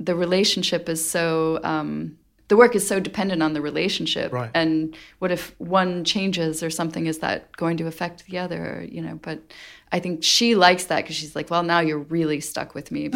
the 0.00 0.14
relationship 0.14 0.88
is 0.88 1.00
so. 1.08 1.60
Um, 1.62 2.16
the 2.48 2.56
work 2.56 2.74
is 2.74 2.84
so 2.84 2.98
dependent 2.98 3.44
on 3.44 3.52
the 3.52 3.60
relationship, 3.60 4.32
Right. 4.32 4.50
and 4.54 4.96
what 5.20 5.30
if 5.30 5.54
one 5.58 6.02
changes 6.04 6.64
or 6.64 6.70
something? 6.70 7.06
Is 7.06 7.18
that 7.20 7.56
going 7.56 7.76
to 7.76 7.86
affect 7.86 8.26
the 8.26 8.38
other? 8.38 8.84
You 8.90 9.02
know, 9.02 9.20
but 9.22 9.38
I 9.92 10.00
think 10.00 10.24
she 10.24 10.56
likes 10.56 10.84
that 10.86 10.96
because 11.04 11.14
she's 11.14 11.36
like, 11.36 11.48
well, 11.48 11.62
now 11.62 11.78
you're 11.78 12.04
really 12.10 12.40
stuck 12.40 12.74
with 12.74 12.90
me. 12.90 13.02
you 13.04 13.10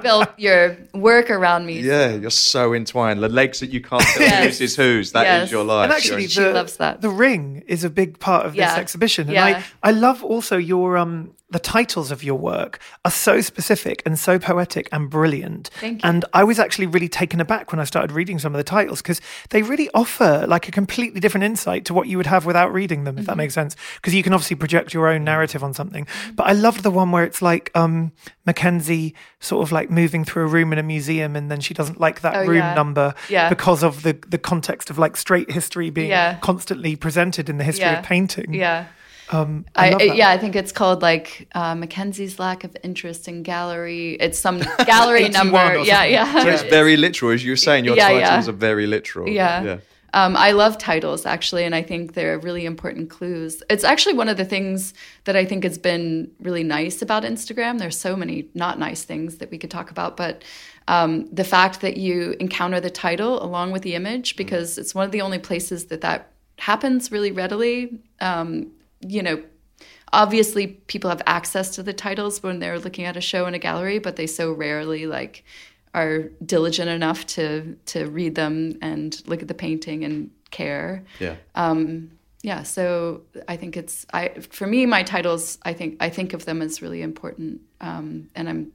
built 0.00 0.28
your 0.38 0.76
work 0.94 1.30
around 1.30 1.66
me. 1.66 1.80
Yeah, 1.80 2.14
you're 2.16 2.30
so 2.30 2.72
entwined. 2.74 3.22
The 3.22 3.28
legs 3.28 3.60
that 3.60 3.70
you 3.70 3.80
can't 3.80 4.02
tell 4.02 4.22
Yes. 4.22 4.44
whose 4.44 4.60
is 4.60 4.76
whose. 4.76 5.12
That 5.12 5.26
is 5.26 5.42
Yes. 5.42 5.50
your 5.50 5.64
life. 5.64 5.84
And 5.84 5.92
actually, 5.92 6.26
She 6.28 6.40
loves 6.44 6.76
that. 6.78 7.00
the 7.00 7.10
ring 7.10 7.62
is 7.66 7.84
a 7.84 7.90
big 7.90 8.18
part 8.18 8.46
of 8.46 8.54
this 8.54 8.72
exhibition, 8.76 9.28
and 9.28 9.34
Yeah. 9.34 9.62
I, 9.82 9.90
I 9.90 9.92
love 9.92 10.24
also 10.24 10.56
your 10.56 10.96
um 10.96 11.32
the 11.50 11.58
titles 11.58 12.10
of 12.10 12.22
your 12.22 12.36
work 12.36 12.78
are 13.04 13.10
so 13.10 13.40
specific 13.40 14.02
and 14.06 14.18
so 14.18 14.38
poetic 14.38 14.88
and 14.92 15.10
brilliant. 15.10 15.68
Thank 15.80 16.02
you. 16.02 16.08
And 16.08 16.24
I 16.32 16.44
was 16.44 16.58
actually 16.58 16.86
really 16.86 17.08
taken 17.08 17.40
aback 17.40 17.72
when 17.72 17.80
I 17.80 17.84
started 17.84 18.12
reading 18.12 18.38
some 18.38 18.54
of 18.54 18.58
the 18.58 18.64
titles 18.64 19.02
because 19.02 19.20
they 19.50 19.62
really 19.62 19.90
offer 19.92 20.44
like 20.46 20.68
a 20.68 20.70
completely 20.70 21.18
different 21.20 21.44
insight 21.44 21.84
to 21.86 21.94
what 21.94 22.06
you 22.08 22.16
would 22.16 22.26
have 22.26 22.46
without 22.46 22.72
reading 22.72 23.04
them, 23.04 23.16
if 23.18 23.22
Mm-hmm. 23.22 23.30
that 23.30 23.36
makes 23.36 23.54
sense. 23.54 23.76
Because 23.96 24.14
you 24.14 24.22
can 24.22 24.32
obviously 24.32 24.56
project 24.56 24.94
your 24.94 25.08
own 25.08 25.24
narrative 25.24 25.64
on 25.64 25.74
something. 25.74 26.06
But 26.34 26.46
I 26.46 26.52
loved 26.52 26.82
the 26.82 26.90
one 26.90 27.10
where 27.10 27.24
it's 27.24 27.42
like 27.42 27.70
um 27.74 28.12
Mackenzie 28.46 29.14
sort 29.40 29.62
of 29.62 29.72
like 29.72 29.90
moving 29.90 30.24
through 30.24 30.44
a 30.44 30.46
room 30.48 30.72
in 30.72 30.78
a 30.78 30.82
museum 30.82 31.36
and 31.36 31.50
then 31.50 31.60
she 31.60 31.72
doesn't 31.74 32.00
like 32.00 32.20
that 32.22 32.34
Oh, 32.36 32.46
room 32.46 32.58
yeah. 32.58 32.74
number 32.74 33.14
Yeah. 33.28 33.48
because 33.48 33.82
of 33.82 34.02
the 34.02 34.16
the 34.28 34.38
context 34.38 34.90
of 34.90 34.98
like 34.98 35.16
straight 35.16 35.50
history 35.50 35.90
being 35.90 36.10
Yeah. 36.10 36.38
constantly 36.40 36.96
presented 36.96 37.48
in 37.48 37.58
the 37.58 37.64
history 37.64 37.88
of 37.88 38.02
painting. 38.04 38.54
Yeah. 38.54 38.86
Um, 39.32 39.64
I, 39.76 39.88
I, 39.88 39.90
love 39.90 40.00
I- 40.02 40.06
that. 40.08 40.16
yeah, 40.16 40.30
I 40.30 40.38
think 40.38 40.56
it's 40.56 40.72
called 40.72 41.02
like 41.02 41.48
uh, 41.54 41.74
Mackenzie's 41.74 42.38
lack 42.38 42.64
of 42.64 42.76
interest 42.82 43.28
in 43.28 43.42
gallery. 43.42 44.14
It's 44.14 44.38
some 44.38 44.58
gallery 44.86 45.24
81 45.24 45.32
number. 45.52 45.78
Yeah, 45.84 46.04
yeah. 46.04 46.42
So 46.42 46.48
it's 46.48 46.62
very 46.78 46.96
literal, 46.96 47.32
as 47.32 47.44
you're 47.44 47.56
saying. 47.56 47.84
Your 47.84 47.96
Yeah, 47.96 48.08
titles 48.08 48.46
yeah. 48.46 48.50
are 48.50 48.56
very 48.56 48.86
literal. 48.86 49.28
Yeah. 49.28 49.62
yeah. 49.62 49.78
Um, 50.12 50.36
I 50.36 50.50
love 50.50 50.76
titles 50.76 51.24
actually, 51.24 51.62
and 51.64 51.72
I 51.72 51.82
think 51.82 52.14
they're 52.14 52.36
really 52.40 52.66
important 52.66 53.10
clues. 53.10 53.62
It's 53.70 53.84
actually 53.84 54.14
one 54.14 54.28
of 54.28 54.36
the 54.36 54.44
things 54.44 54.92
that 55.24 55.36
I 55.36 55.44
think 55.44 55.62
has 55.62 55.78
been 55.78 56.32
really 56.40 56.64
nice 56.64 57.00
about 57.00 57.22
Instagram. 57.22 57.78
There's 57.78 57.96
so 57.96 58.16
many 58.16 58.48
not 58.54 58.78
nice 58.80 59.04
things 59.04 59.36
that 59.36 59.52
we 59.52 59.58
could 59.58 59.70
talk 59.70 59.92
about, 59.92 60.16
but 60.16 60.42
um, 60.88 61.32
the 61.32 61.44
fact 61.44 61.80
that 61.82 61.96
you 61.96 62.34
encounter 62.40 62.80
the 62.80 62.90
title 62.90 63.40
along 63.40 63.70
with 63.70 63.82
the 63.82 63.94
image, 63.94 64.34
because 64.34 64.78
it's 64.78 64.96
one 64.96 65.04
of 65.06 65.12
the 65.12 65.20
only 65.20 65.38
places 65.38 65.84
that 65.86 66.00
that 66.00 66.32
happens 66.58 67.12
really 67.12 67.30
readily. 67.30 68.00
Um, 68.20 68.72
you 69.00 69.22
know, 69.22 69.42
obviously 70.12 70.66
people 70.66 71.10
have 71.10 71.22
access 71.26 71.70
to 71.76 71.82
the 71.82 71.92
titles 71.92 72.42
when 72.42 72.58
they're 72.58 72.78
looking 72.78 73.04
at 73.04 73.16
a 73.16 73.20
show 73.20 73.46
in 73.46 73.54
a 73.54 73.58
gallery, 73.58 73.98
but 73.98 74.16
they 74.16 74.26
so 74.26 74.52
rarely 74.52 75.06
like 75.06 75.44
are 75.92 76.30
diligent 76.44 76.88
enough 76.88 77.26
to 77.26 77.76
to 77.86 78.06
read 78.06 78.34
them 78.34 78.78
and 78.80 79.22
look 79.26 79.42
at 79.42 79.48
the 79.48 79.54
painting 79.54 80.04
and 80.04 80.30
care. 80.50 81.04
Yeah. 81.18 81.36
Um, 81.54 82.12
Yeah, 82.42 82.62
so 82.62 83.22
I 83.48 83.56
think 83.56 83.76
it's 83.76 84.06
I 84.12 84.28
for 84.50 84.66
me 84.66 84.86
my 84.86 85.02
titles 85.02 85.58
I 85.62 85.74
think 85.74 85.96
I 86.00 86.08
think 86.08 86.32
of 86.32 86.44
them 86.44 86.62
as 86.62 86.80
really 86.80 87.02
important, 87.02 87.60
um, 87.80 88.30
and 88.34 88.48
I'm 88.48 88.72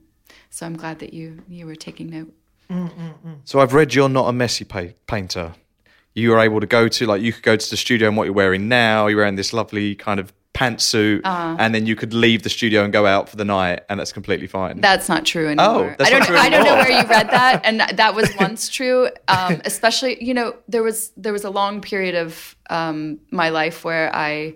so 0.50 0.66
I'm 0.66 0.76
glad 0.76 0.98
that 0.98 1.12
you 1.12 1.42
you 1.48 1.66
were 1.66 1.74
taking 1.76 2.10
note. 2.10 2.32
So 3.44 3.60
I've 3.60 3.74
read 3.74 3.94
you're 3.94 4.08
not 4.08 4.28
a 4.28 4.32
messy 4.32 4.64
pa- 4.64 4.94
painter. 5.06 5.54
You 6.16 6.30
were 6.30 6.40
able 6.40 6.60
to 6.60 6.66
go 6.66 6.88
to 6.88 7.06
like 7.06 7.20
you 7.22 7.32
could 7.32 7.42
go 7.44 7.56
to 7.56 7.70
the 7.70 7.76
studio 7.76 8.08
and 8.08 8.16
what 8.16 8.24
you're 8.24 8.32
wearing 8.34 8.68
now. 8.68 9.06
You're 9.06 9.18
wearing 9.18 9.36
this 9.36 9.52
lovely 9.52 9.94
kind 9.94 10.18
of 10.18 10.32
pantsuit, 10.54 11.20
Uh-huh. 11.22 11.56
and 11.58 11.74
then 11.74 11.84
you 11.84 11.94
could 11.94 12.14
leave 12.14 12.42
the 12.42 12.48
studio 12.48 12.82
and 12.82 12.90
go 12.90 13.04
out 13.04 13.28
for 13.28 13.36
the 13.36 13.44
night, 13.44 13.80
and 13.90 14.00
that's 14.00 14.12
completely 14.12 14.46
fine. 14.46 14.80
That's 14.80 15.06
not 15.06 15.26
true 15.26 15.46
anymore. 15.48 15.66
Oh, 15.90 15.94
that's 15.98 16.08
I 16.08 16.10
don't 16.10 16.20
not 16.20 16.28
true 16.28 16.36
I 16.38 16.48
don't 16.48 16.64
know 16.64 16.76
where 16.76 16.90
you 16.90 17.06
read 17.06 17.28
that, 17.30 17.60
and 17.68 17.80
that 17.80 18.14
was 18.14 18.28
once 18.40 18.70
true. 18.70 19.10
Um, 19.28 19.60
especially, 19.66 20.16
you 20.24 20.32
know, 20.32 20.56
there 20.66 20.82
was 20.82 21.12
there 21.18 21.34
was 21.34 21.44
a 21.44 21.50
long 21.50 21.82
period 21.82 22.14
of 22.14 22.56
um, 22.70 23.20
my 23.30 23.50
life 23.50 23.84
where 23.84 24.08
I 24.16 24.54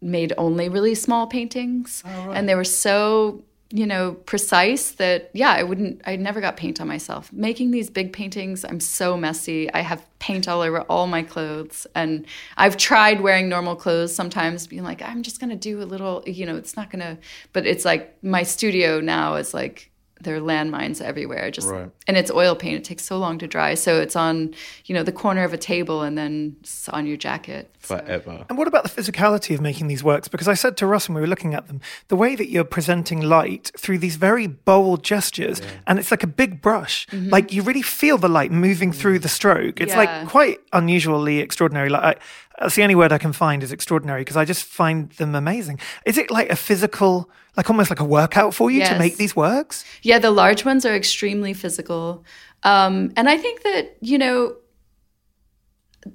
made 0.00 0.32
only 0.38 0.68
really 0.68 0.94
small 0.94 1.26
paintings, 1.26 2.04
and 2.06 2.48
they 2.48 2.54
were 2.54 2.62
so 2.88 3.42
you 3.70 3.86
know 3.86 4.12
precise 4.12 4.92
that 4.92 5.30
yeah, 5.32 5.50
I 5.50 5.62
wouldn't. 5.62 6.02
I 6.06 6.16
never 6.16 6.40
got 6.40 6.56
paint 6.56 6.80
on 6.80 6.86
myself. 6.86 7.32
Making 7.32 7.70
these 7.72 7.90
big 7.90 8.12
paintings, 8.12 8.64
I'm 8.64 8.80
so 8.80 9.16
messy. 9.16 9.72
I 9.72 9.80
have 9.80 10.06
paint 10.18 10.48
all 10.48 10.60
over 10.60 10.82
all 10.82 11.06
my 11.06 11.22
clothes, 11.22 11.86
and 11.94 12.26
I've 12.56 12.76
tried 12.76 13.20
wearing 13.20 13.48
normal 13.48 13.76
clothes 13.76 14.14
sometimes, 14.14 14.66
being 14.66 14.84
like, 14.84 15.02
I'm 15.02 15.22
just 15.22 15.40
gonna 15.40 15.56
do 15.56 15.82
a 15.82 15.84
little. 15.84 16.22
You 16.26 16.46
know, 16.46 16.56
it's 16.56 16.76
not 16.76 16.90
gonna. 16.90 17.18
But 17.52 17.66
it's 17.66 17.84
like 17.84 18.22
my 18.22 18.44
studio 18.44 19.00
now 19.00 19.34
is 19.34 19.52
like 19.52 19.90
there 20.20 20.34
are 20.36 20.40
landmines 20.40 21.02
everywhere 21.02 21.50
just 21.50 21.68
Right. 21.68 21.90
and 22.06 22.16
it's 22.16 22.30
oil 22.30 22.54
paint 22.56 22.76
it 22.76 22.84
takes 22.84 23.04
so 23.04 23.18
long 23.18 23.38
to 23.38 23.46
dry 23.46 23.74
so 23.74 24.00
it's 24.00 24.16
on 24.16 24.54
you 24.86 24.94
know 24.94 25.02
the 25.02 25.12
corner 25.12 25.44
of 25.44 25.52
a 25.52 25.58
table 25.58 26.02
and 26.02 26.16
then 26.16 26.56
it's 26.60 26.88
on 26.88 27.06
your 27.06 27.16
jacket 27.18 27.70
So- 27.82 27.98
Forever. 27.98 28.44
And 28.48 28.58
what 28.58 28.66
about 28.66 28.82
the 28.82 28.88
physicality 29.02 29.54
of 29.54 29.60
making 29.60 29.86
these 29.86 30.02
works? 30.02 30.26
Because 30.26 30.48
I 30.48 30.54
said 30.54 30.76
to 30.78 30.86
Russ 30.88 31.08
when 31.08 31.14
we 31.14 31.20
were 31.20 31.26
looking 31.28 31.54
at 31.54 31.68
them, 31.68 31.80
the 32.08 32.16
way 32.16 32.34
that 32.34 32.48
you're 32.50 32.64
presenting 32.64 33.20
light 33.20 33.70
through 33.78 33.98
these 33.98 34.16
very 34.16 34.48
bold 34.48 35.04
gestures, 35.04 35.62
and 35.86 35.96
it's 36.00 36.10
like 36.10 36.24
a 36.24 36.26
big 36.26 36.60
brush. 36.60 37.06
Mm-hmm. 37.12 37.30
Like 37.30 37.52
you 37.52 37.62
really 37.62 37.82
feel 37.82 38.18
the 38.18 38.28
light 38.28 38.50
moving 38.50 38.90
through 38.90 39.20
the 39.20 39.28
stroke. 39.28 39.80
It's 39.80 39.92
Yeah. 39.92 39.98
like 39.98 40.28
quite 40.28 40.58
unusually 40.72 41.38
extraordinary. 41.38 41.88
Like 41.88 42.02
I, 42.02 42.14
that's 42.60 42.74
the 42.74 42.82
only 42.82 42.94
word 42.94 43.12
I 43.12 43.18
can 43.18 43.32
find 43.32 43.62
is 43.62 43.72
extraordinary 43.72 44.22
because 44.22 44.36
I 44.36 44.44
just 44.44 44.64
find 44.64 45.10
them 45.12 45.34
amazing. 45.34 45.78
Is 46.04 46.16
it 46.18 46.30
like 46.30 46.50
a 46.50 46.56
physical, 46.56 47.30
like 47.56 47.68
almost 47.68 47.90
like 47.90 48.00
a 48.00 48.04
workout 48.04 48.54
for 48.54 48.70
you 48.70 48.84
to 48.84 48.98
make 48.98 49.16
these 49.16 49.36
works? 49.36 49.84
Yeah, 50.02 50.18
the 50.18 50.30
large 50.30 50.64
ones 50.64 50.86
are 50.86 50.94
extremely 50.94 51.52
physical. 51.52 52.24
Um, 52.62 53.12
and 53.16 53.28
I 53.28 53.36
think 53.36 53.62
that, 53.62 53.96
you 54.00 54.18
know, 54.18 54.56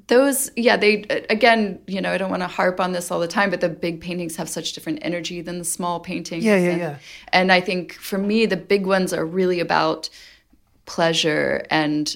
those, 0.07 0.49
yeah, 0.55 0.77
they, 0.77 1.03
again, 1.29 1.79
you 1.85 1.99
know, 2.01 2.11
I 2.11 2.17
don't 2.17 2.29
want 2.29 2.43
to 2.43 2.47
harp 2.47 2.79
on 2.79 2.93
this 2.93 3.11
all 3.11 3.19
the 3.19 3.27
time, 3.27 3.49
but 3.49 3.61
the 3.61 3.69
big 3.69 4.01
paintings 4.01 4.35
have 4.37 4.49
such 4.49 4.73
different 4.73 4.99
energy 5.01 5.41
than 5.41 5.59
the 5.59 5.65
small 5.65 5.99
paintings. 5.99 6.43
Yeah, 6.43 6.55
yeah, 6.57 6.69
and, 6.69 6.79
yeah. 6.79 6.97
And 7.33 7.51
I 7.51 7.59
think 7.61 7.93
for 7.93 8.17
me, 8.17 8.45
the 8.45 8.57
big 8.57 8.85
ones 8.85 9.13
are 9.13 9.25
really 9.25 9.59
about 9.59 10.09
pleasure 10.85 11.65
and, 11.69 12.15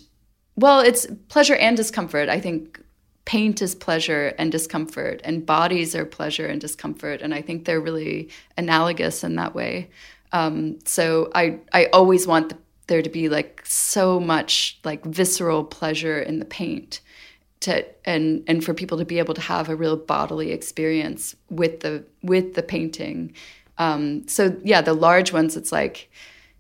well, 0.56 0.80
it's 0.80 1.06
pleasure 1.28 1.56
and 1.56 1.76
discomfort. 1.76 2.30
I 2.30 2.40
think 2.40 2.82
paint 3.26 3.62
is 3.62 3.76
pleasure 3.76 4.34
and 4.38 4.52
discomfort, 4.52 5.22
and 5.24 5.46
bodies 5.46 5.96
are 5.96 6.06
pleasure 6.06 6.46
and 6.46 6.62
discomfort. 6.62 7.22
And 7.22 7.34
I 7.34 7.42
think 7.42 7.66
they're 7.66 7.82
really 7.82 8.30
analogous 8.58 9.24
in 9.24 9.36
that 9.36 9.56
way. 9.56 9.90
Um, 10.32 10.80
so 10.86 11.32
I 11.34 11.60
I 11.74 11.86
always 11.86 12.28
want 12.28 12.50
the, 12.50 12.58
there 12.88 13.02
to 13.02 13.10
be 13.10 13.30
like 13.30 13.62
so 13.66 14.20
much 14.20 14.80
like 14.84 15.04
visceral 15.06 15.64
pleasure 15.64 16.20
in 16.20 16.40
the 16.40 16.46
paint 16.46 17.02
to 17.62 17.86
and 18.06 18.44
and 18.48 18.64
for 18.64 18.74
people 18.74 18.98
to 19.00 19.06
be 19.06 19.20
able 19.20 19.34
to 19.34 19.42
have 19.42 19.70
a 19.70 19.76
real 19.76 19.98
bodily 19.98 20.52
experience 20.52 21.36
with 21.50 21.80
the 21.80 22.04
with 22.22 22.54
the 22.54 22.64
painting. 22.64 23.34
Um, 23.78 24.28
so 24.28 24.56
yeah, 24.64 24.82
the 24.82 24.94
large 24.94 25.34
ones, 25.34 25.58
it's 25.58 25.72
like 25.72 26.10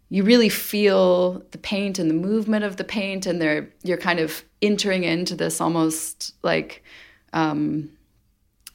you 0.10 0.24
really 0.24 0.50
feel 0.50 1.44
the 1.52 1.58
paint 1.58 2.00
and 2.00 2.10
the 2.10 2.16
movement 2.16 2.64
of 2.64 2.78
the 2.78 2.84
paint, 2.84 3.26
and 3.26 3.42
they're 3.42 3.70
you're 3.84 3.98
kind 3.98 4.20
of 4.20 4.44
entering 4.62 5.04
into 5.04 5.36
this 5.36 5.60
almost 5.60 6.34
like 6.44 6.84
um, 7.34 7.90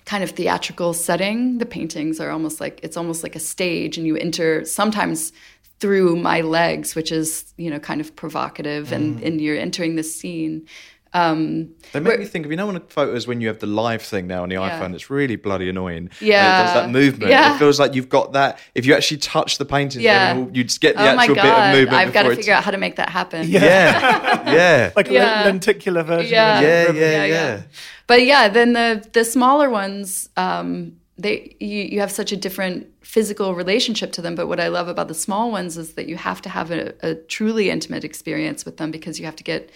kind 0.05 0.25
of 0.25 0.31
theatrical 0.31 0.93
setting. 0.93 1.59
The 1.59 1.67
paintings 1.67 2.21
are 2.21 2.31
almost 2.31 2.61
like 2.61 2.81
it's 2.83 2.97
almost 2.97 3.23
like 3.23 3.37
a 3.37 3.41
stage, 3.41 3.97
and 3.97 4.07
you 4.07 4.17
enter 4.17 4.65
sometimes 4.65 5.33
through 5.79 6.17
my 6.17 6.41
legs, 6.41 6.95
which 6.95 7.13
is 7.13 7.55
you 7.57 7.71
know 7.71 7.79
kind 7.79 8.01
of 8.01 8.15
provocative, 8.17 8.93
and 8.93 9.23
and 9.23 9.41
you're 9.41 9.57
entering 9.57 9.97
the 9.97 10.03
scene. 10.03 10.67
Um, 11.13 11.71
They 11.93 11.99
make 11.99 12.21
me 12.21 12.25
think 12.25 12.45
of 12.45 12.53
you 12.53 12.57
know 12.57 12.69
on 12.69 12.81
photos 12.89 13.27
when 13.27 13.41
you 13.41 13.49
have 13.49 13.59
the 13.59 13.67
live 13.67 14.01
thing 14.03 14.29
now 14.29 14.45
on 14.45 14.49
the 14.49 14.55
Yeah. 14.55 14.79
iPhone. 14.81 14.95
It's 14.95 15.11
really 15.11 15.35
bloody 15.37 15.69
annoying. 15.69 16.11
Yeah. 16.21 16.61
it 16.61 16.65
does 16.67 16.75
that 16.75 16.91
movement. 16.91 17.31
Yeah. 17.33 17.55
It 17.55 17.59
feels 17.59 17.81
like 17.81 17.95
you've 17.95 18.09
got 18.09 18.33
that. 18.35 18.59
If 18.77 18.87
you 18.87 18.95
actually 18.95 19.17
touch 19.19 19.59
the 19.59 19.65
painting, 19.65 20.03
Yeah. 20.03 20.37
you'd 20.53 20.79
get 20.81 20.97
the 20.97 21.03
oh 21.03 21.07
actual 21.19 21.35
bit 21.35 21.45
of 21.45 21.51
god, 21.51 21.75
movement. 21.75 21.97
I've 21.99 22.13
got 22.13 22.23
to 22.25 22.37
figure 22.37 22.55
out 22.55 22.63
how 22.63 22.71
to 22.71 22.79
make 22.79 22.95
that 22.97 23.09
happen. 23.09 23.49
Yeah, 23.49 24.53
yeah, 24.53 24.91
Like 24.97 25.09
a 25.11 25.13
Yeah. 25.15 25.25
len- 25.25 25.45
lenticular 25.47 26.03
version. 26.05 26.33
Yeah. 26.33 26.61
of 26.61 26.97
it. 26.97 27.01
yeah, 27.01 27.11
yeah, 27.11 27.25
yeah. 27.27 27.63
But 28.07 28.25
yeah, 28.25 28.49
then 28.49 28.73
the 28.75 29.05
the 29.13 29.25
smaller 29.25 29.69
ones, 29.69 30.29
um, 30.37 30.93
they 31.19 31.57
you, 31.61 31.83
you 31.93 32.01
have 32.01 32.11
such 32.13 32.31
a 32.33 32.37
different 32.37 32.87
physical 33.03 33.55
relationship 33.57 34.13
to 34.13 34.23
them. 34.23 34.35
But 34.37 34.47
what 34.47 34.61
I 34.61 34.69
love 34.69 34.87
about 34.89 35.09
the 35.09 35.15
small 35.15 35.51
ones 35.51 35.77
is 35.77 35.95
that 35.95 36.07
you 36.09 36.17
have 36.17 36.41
to 36.43 36.49
have 36.49 36.71
a, 36.71 36.93
a 37.03 37.15
truly 37.15 37.69
intimate 37.71 38.05
experience 38.05 38.65
with 38.65 38.77
them 38.77 38.91
because 38.93 39.19
you 39.19 39.25
have 39.27 39.37
to 39.37 39.45
get 39.45 39.71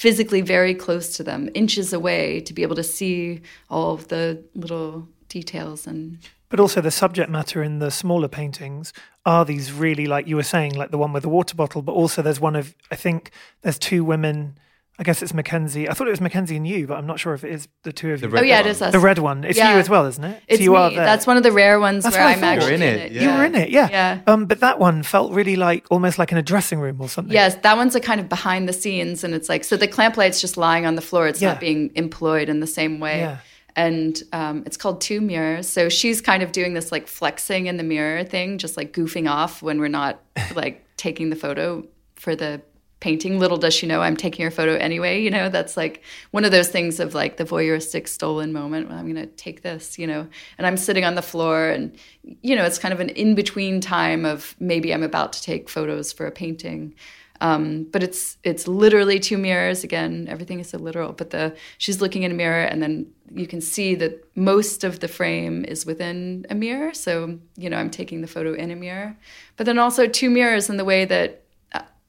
physically 0.00 0.40
very 0.40 0.74
close 0.74 1.14
to 1.18 1.22
them, 1.22 1.50
inches 1.52 1.92
away, 1.92 2.40
to 2.40 2.54
be 2.54 2.62
able 2.62 2.74
to 2.74 2.82
see 2.82 3.42
all 3.68 3.92
of 3.92 4.08
the 4.08 4.42
little 4.54 5.06
details 5.28 5.86
and 5.86 6.16
But 6.48 6.58
also 6.58 6.80
the 6.80 6.90
subject 6.90 7.28
matter 7.28 7.62
in 7.62 7.80
the 7.80 7.90
smaller 7.90 8.26
paintings 8.26 8.94
are 9.26 9.44
these 9.44 9.74
really 9.74 10.06
like 10.06 10.26
you 10.26 10.36
were 10.36 10.42
saying, 10.42 10.72
like 10.74 10.90
the 10.90 10.96
one 10.96 11.12
with 11.12 11.22
the 11.22 11.28
water 11.28 11.54
bottle, 11.54 11.82
but 11.82 11.92
also 11.92 12.22
there's 12.22 12.40
one 12.40 12.56
of 12.56 12.74
I 12.90 12.96
think 12.96 13.30
there's 13.60 13.78
two 13.78 14.02
women. 14.02 14.56
I 15.00 15.02
guess 15.02 15.22
it's 15.22 15.32
Mackenzie. 15.32 15.88
I 15.88 15.94
thought 15.94 16.08
it 16.08 16.10
was 16.10 16.20
Mackenzie 16.20 16.56
and 16.58 16.66
you, 16.66 16.86
but 16.86 16.98
I'm 16.98 17.06
not 17.06 17.18
sure 17.18 17.32
if 17.32 17.42
it 17.42 17.50
is 17.52 17.68
the 17.84 17.92
two 17.92 18.12
of 18.12 18.20
you. 18.20 18.30
oh 18.36 18.42
yeah, 18.42 18.58
one. 18.58 18.66
it 18.66 18.70
is 18.70 18.82
us. 18.82 18.92
the 18.92 18.98
red 19.00 19.18
one. 19.18 19.44
It's 19.44 19.56
Yeah. 19.56 19.72
you 19.72 19.78
as 19.80 19.88
well, 19.88 20.04
isn't 20.04 20.22
it? 20.22 20.42
It's 20.46 20.58
so 20.58 20.64
you 20.64 20.72
me. 20.72 20.76
are 20.76 20.90
there. 20.90 21.04
That's 21.06 21.26
one 21.26 21.38
of 21.38 21.42
the 21.42 21.52
rare 21.52 21.80
ones 21.80 22.04
That's 22.04 22.14
where 22.16 22.24
I 22.26 22.32
I'm 22.34 22.44
actually 22.44 22.66
You're 22.66 22.74
in 22.74 22.82
it, 22.82 23.12
you 23.12 23.20
yeah. 23.22 23.38
were 23.38 23.44
in 23.46 23.54
it, 23.54 23.70
yeah. 23.70 23.88
Yeah. 23.90 24.20
Um, 24.26 24.44
but 24.44 24.60
that 24.60 24.78
one 24.78 25.02
felt 25.02 25.32
really 25.32 25.56
like 25.56 25.86
almost 25.90 26.18
like 26.18 26.32
in 26.32 26.38
a 26.38 26.42
dressing 26.42 26.80
room 26.80 27.00
or 27.00 27.08
something. 27.08 27.32
Yes, 27.32 27.54
that 27.62 27.76
one's 27.78 27.94
a 27.94 28.00
kind 28.00 28.20
of 28.20 28.28
behind 28.28 28.68
the 28.68 28.74
scenes, 28.74 29.24
and 29.24 29.32
it's 29.34 29.48
like 29.48 29.64
so 29.64 29.78
the 29.78 29.88
clamp 29.88 30.18
light's 30.18 30.38
just 30.40 30.58
lying 30.58 30.84
on 30.84 30.96
the 30.96 31.02
floor. 31.02 31.26
It's 31.26 31.40
Yeah. 31.40 31.52
not 31.52 31.60
being 31.60 31.90
employed 31.94 32.50
in 32.50 32.60
the 32.60 32.66
same 32.66 33.00
way. 33.00 33.20
Yeah. 33.20 33.38
and 33.76 34.22
um, 34.34 34.64
it's 34.66 34.76
called 34.76 35.00
Two 35.00 35.20
Mirrors. 35.22 35.66
So 35.68 35.88
she's 35.88 36.20
kind 36.20 36.42
of 36.42 36.52
doing 36.52 36.74
this 36.74 36.92
like 36.92 37.06
flexing 37.06 37.66
in 37.68 37.78
the 37.78 37.84
mirror 37.84 38.22
thing, 38.24 38.58
just 38.58 38.76
like 38.76 38.92
goofing 38.92 39.30
off 39.30 39.62
when 39.62 39.78
we're 39.80 39.88
not 39.88 40.20
like 40.54 40.84
taking 40.98 41.30
the 41.30 41.36
photo 41.36 41.86
for 42.16 42.36
the 42.36 42.60
painting. 43.00 43.38
Little 43.38 43.56
does 43.56 43.74
she 43.74 43.86
know 43.86 44.00
I'm 44.02 44.16
taking 44.16 44.44
her 44.44 44.50
photo 44.50 44.74
anyway. 44.76 45.22
You 45.22 45.30
know, 45.30 45.48
that's 45.48 45.76
like 45.76 46.02
one 46.30 46.44
of 46.44 46.52
those 46.52 46.68
things 46.68 47.00
of 47.00 47.14
like 47.14 47.38
the 47.38 47.44
voyeuristic 47.44 48.06
stolen 48.06 48.52
moment. 48.52 48.88
Well, 48.88 48.98
I'm 48.98 49.12
going 49.12 49.26
to 49.26 49.34
take 49.34 49.62
this, 49.62 49.98
you 49.98 50.06
know, 50.06 50.28
and 50.58 50.66
I'm 50.66 50.76
sitting 50.76 51.04
on 51.04 51.14
the 51.14 51.22
floor, 51.22 51.68
and 51.68 51.96
you 52.22 52.54
know, 52.54 52.64
it's 52.64 52.78
kind 52.78 52.94
of 52.94 53.00
an 53.00 53.08
in 53.10 53.34
between 53.34 53.80
time 53.80 54.24
of 54.24 54.54
maybe 54.60 54.94
I'm 54.94 55.02
about 55.02 55.32
to 55.34 55.42
take 55.42 55.68
photos 55.68 56.12
for 56.12 56.26
a 56.26 56.30
painting. 56.30 56.94
Um, 57.42 57.84
but 57.84 58.02
it's 58.02 58.36
it's 58.42 58.68
literally 58.68 59.18
two 59.18 59.38
mirrors 59.38 59.82
again. 59.82 60.26
Everything 60.28 60.60
is 60.60 60.68
so 60.68 60.78
literal. 60.78 61.12
But 61.12 61.30
the 61.30 61.56
she's 61.78 62.00
looking 62.00 62.22
in 62.22 62.30
a 62.30 62.34
mirror, 62.34 62.62
and 62.64 62.82
then 62.82 63.06
you 63.32 63.46
can 63.46 63.62
see 63.62 63.94
that 63.94 64.22
most 64.36 64.84
of 64.84 65.00
the 65.00 65.08
frame 65.08 65.64
is 65.64 65.86
within 65.86 66.46
a 66.50 66.54
mirror. 66.54 66.92
So 66.92 67.38
you 67.56 67.70
know, 67.70 67.78
I'm 67.78 67.90
taking 67.90 68.20
the 68.20 68.26
photo 68.26 68.52
in 68.52 68.70
a 68.70 68.76
mirror. 68.76 69.16
But 69.56 69.64
then 69.64 69.78
also 69.78 70.06
two 70.06 70.28
mirrors 70.28 70.68
in 70.68 70.76
the 70.76 70.84
way 70.84 71.06
that 71.06 71.39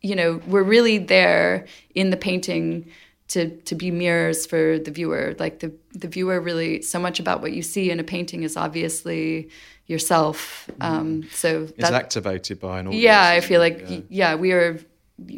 you 0.02 0.16
know 0.16 0.42
we're 0.48 0.64
really 0.64 0.98
there 0.98 1.66
in 1.96 2.10
the 2.10 2.18
painting 2.18 2.86
to 3.30 3.50
to 3.62 3.76
be 3.76 3.92
mirrors 3.92 4.46
for 4.46 4.78
the 4.80 4.92
viewer. 4.92 5.36
Like 5.40 5.60
the 5.60 5.72
the 5.94 6.08
viewer 6.08 6.40
really 6.42 6.82
so 6.82 7.00
much 7.00 7.20
about 7.20 7.42
what 7.42 7.52
you 7.54 7.62
see 7.62 7.90
in 7.92 8.00
a 8.00 8.04
painting 8.04 8.44
is 8.44 8.58
obviously 8.58 9.50
yourself. 9.88 10.70
Um, 10.80 11.24
so 11.34 11.68
It's 11.78 11.92
activated 11.92 12.60
by 12.60 12.80
an 12.80 12.88
audience. 12.88 13.04
yeah, 13.04 13.28
I 13.28 13.42
feel 13.42 13.60
like 13.60 13.80
it? 13.80 14.06
yeah. 14.10 14.36
we 14.36 14.52
are 14.54 14.80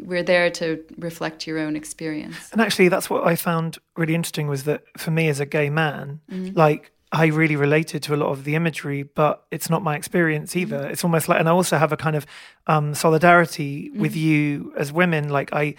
we're 0.04 0.24
there 0.24 0.50
to 0.50 0.82
reflect 0.98 1.46
your 1.46 1.60
own 1.60 1.76
experience. 1.76 2.50
And 2.54 2.62
actually, 2.62 2.88
that's 2.88 3.10
what 3.10 3.28
I 3.28 3.36
found 3.36 3.80
really 3.98 4.16
interesting 4.16 4.48
was 4.48 4.64
that 4.64 4.84
for 4.98 5.12
me 5.12 5.28
as 5.28 5.40
a 5.40 5.46
gay 5.46 5.70
man, 5.70 6.22
Mm-hmm. 6.32 6.58
like 6.58 6.92
I 7.14 7.28
really 7.28 7.56
related 7.56 8.02
to 8.04 8.16
a 8.16 8.18
lot 8.18 8.30
of 8.32 8.44
the 8.44 8.56
imagery, 8.56 9.04
but 9.04 9.46
it's 9.52 9.70
not 9.70 9.84
my 9.84 9.96
experience 9.96 10.56
either. 10.56 10.80
Mm-hmm. 10.80 10.92
It's 10.92 11.04
almost 11.04 11.30
like, 11.30 11.40
and 11.40 11.48
I 11.48 11.52
also 11.52 11.78
have 11.78 11.92
a 11.92 11.98
kind 11.98 12.16
of 12.16 12.26
um, 12.66 12.96
solidarity 12.96 13.90
Mm-hmm. 13.90 14.02
with 14.02 14.16
you 14.16 14.74
as 14.76 14.92
women. 14.92 15.30
Like 15.30 15.54
I, 15.54 15.76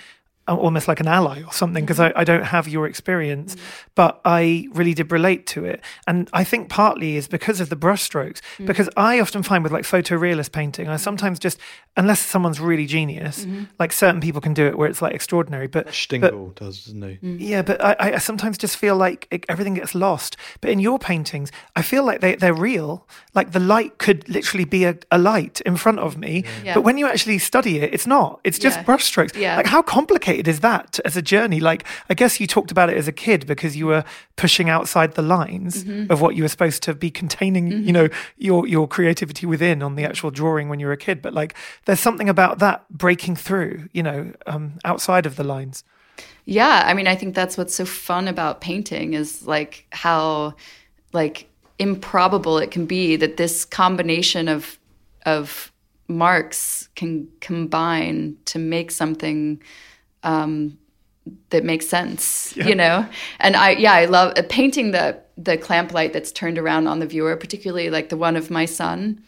almost 0.48 0.88
like 0.88 1.00
an 1.00 1.08
ally 1.08 1.42
or 1.42 1.52
something 1.52 1.84
because 1.84 1.98
Mm-hmm. 1.98 2.16
I, 2.18 2.22
I 2.22 2.24
don't 2.24 2.44
have 2.44 2.66
your 2.68 2.86
experience, 2.86 3.56
but 3.94 4.20
I 4.24 4.68
really 4.72 4.94
did 4.94 5.10
relate 5.12 5.46
to 5.48 5.64
it. 5.64 5.80
And 6.06 6.28
I 6.32 6.44
think 6.44 6.68
partly 6.68 7.16
is 7.16 7.28
because 7.28 7.60
of 7.60 7.68
the 7.70 7.76
brushstrokes, 7.76 8.40
Mm. 8.58 8.66
because 8.66 8.88
I 8.96 9.20
often 9.20 9.42
find 9.42 9.62
with 9.64 9.72
like 9.72 9.84
photorealist 9.84 10.52
painting, 10.52 10.88
I 10.88 10.96
sometimes 10.96 11.38
just, 11.38 11.58
unless 11.96 12.20
someone's 12.20 12.60
really 12.60 12.86
genius, 12.86 13.44
Mm-hmm. 13.44 13.64
like 13.78 13.92
certain 13.92 14.20
people 14.20 14.40
can 14.40 14.54
do 14.54 14.66
it 14.66 14.76
where 14.76 14.88
it's 14.88 15.00
like 15.00 15.14
extraordinary, 15.14 15.66
but 15.68 15.84
but- 15.86 15.92
Stingel 15.94 16.54
does, 16.54 16.84
doesn't 16.84 17.02
he? 17.02 17.18
Mm. 17.26 17.36
yeah, 17.40 17.62
but 17.62 17.82
I, 17.84 17.96
I 18.00 18.18
sometimes 18.18 18.58
just 18.58 18.76
feel 18.76 18.96
like 18.96 19.26
it, 19.30 19.44
everything 19.48 19.74
gets 19.74 19.94
lost. 19.94 20.36
But 20.60 20.70
in 20.70 20.78
your 20.80 20.98
paintings, 20.98 21.50
I 21.76 21.82
feel 21.82 22.04
like 22.04 22.20
they, 22.20 22.34
they're 22.34 22.52
real. 22.54 23.06
Like 23.34 23.52
the 23.52 23.60
light 23.60 23.98
could 23.98 24.28
literally 24.28 24.64
be 24.64 24.84
a, 24.84 24.96
a 25.10 25.18
light 25.18 25.60
in 25.62 25.76
front 25.76 26.00
of 26.00 26.16
me. 26.18 26.44
Yeah. 26.64 26.74
But 26.74 26.82
when 26.82 26.98
you 26.98 27.06
actually 27.06 27.38
study 27.38 27.78
it, 27.78 27.94
it's 27.94 28.06
not. 28.06 28.40
It's 28.44 28.58
just 28.58 28.78
Yeah. 28.78 28.84
brushstrokes. 28.84 29.36
Yeah. 29.36 29.56
Like 29.56 29.66
how 29.66 29.82
complicated 29.82 30.33
is 30.38 30.60
that 30.60 30.98
as 31.04 31.16
a 31.16 31.22
journey? 31.22 31.60
Like 31.60 31.84
I 32.08 32.14
guess 32.14 32.40
you 32.40 32.46
talked 32.46 32.70
about 32.70 32.90
it 32.90 32.96
as 32.96 33.08
a 33.08 33.12
kid 33.12 33.46
because 33.46 33.76
you 33.76 33.86
were 33.86 34.04
pushing 34.36 34.68
outside 34.68 35.14
the 35.14 35.22
lines 35.22 35.84
Mm-hmm. 35.84 36.12
of 36.12 36.20
what 36.20 36.34
you 36.36 36.42
were 36.42 36.48
supposed 36.48 36.82
to 36.84 36.94
be 36.94 37.10
containing, 37.10 37.70
you 37.84 37.92
know, 37.92 38.08
your 38.36 38.66
your 38.66 38.86
creativity 38.88 39.46
within 39.46 39.82
on 39.82 39.96
the 39.96 40.04
actual 40.04 40.30
drawing 40.30 40.68
when 40.68 40.80
you 40.80 40.86
were 40.86 40.92
a 40.92 40.96
kid. 40.96 41.20
But 41.22 41.34
like 41.34 41.54
there's 41.84 42.00
something 42.00 42.28
about 42.28 42.58
that 42.58 42.84
breaking 42.90 43.36
through, 43.36 43.88
you 43.92 44.02
know, 44.02 44.32
um, 44.46 44.78
outside 44.84 45.26
of 45.26 45.36
the 45.36 45.44
lines. 45.44 45.84
Yeah, 46.44 46.84
I 46.86 46.94
mean, 46.94 47.06
I 47.06 47.14
think 47.16 47.34
that's 47.34 47.56
what's 47.56 47.74
so 47.74 47.84
fun 47.84 48.28
about 48.28 48.60
painting 48.60 49.14
is 49.14 49.46
like 49.46 49.86
how 49.90 50.54
like 51.12 51.48
improbable 51.78 52.58
it 52.58 52.70
can 52.70 52.86
be 52.86 53.16
that 53.16 53.36
this 53.36 53.64
combination 53.64 54.48
of 54.48 54.78
of 55.26 55.72
marks 56.08 56.88
can 56.94 57.26
combine 57.40 58.36
to 58.44 58.58
make 58.58 58.90
something 58.90 59.60
um, 60.24 60.78
that 61.50 61.64
makes 61.64 61.86
sense, 61.88 62.56
you 62.56 62.74
know. 62.74 63.06
And 63.40 63.56
I, 63.56 63.70
yeah, 63.70 63.92
I 63.92 64.06
love 64.06 64.34
uh, 64.36 64.42
painting 64.48 64.90
the 64.90 65.20
the 65.36 65.56
clamp 65.56 65.92
light 65.92 66.12
that's 66.12 66.32
turned 66.32 66.58
around 66.58 66.86
on 66.86 66.98
the 66.98 67.06
viewer, 67.06 67.36
particularly 67.36 67.90
like 67.90 68.08
the 68.08 68.16
one 68.16 68.36
of 68.36 68.50
my 68.50 68.64
son 68.64 69.22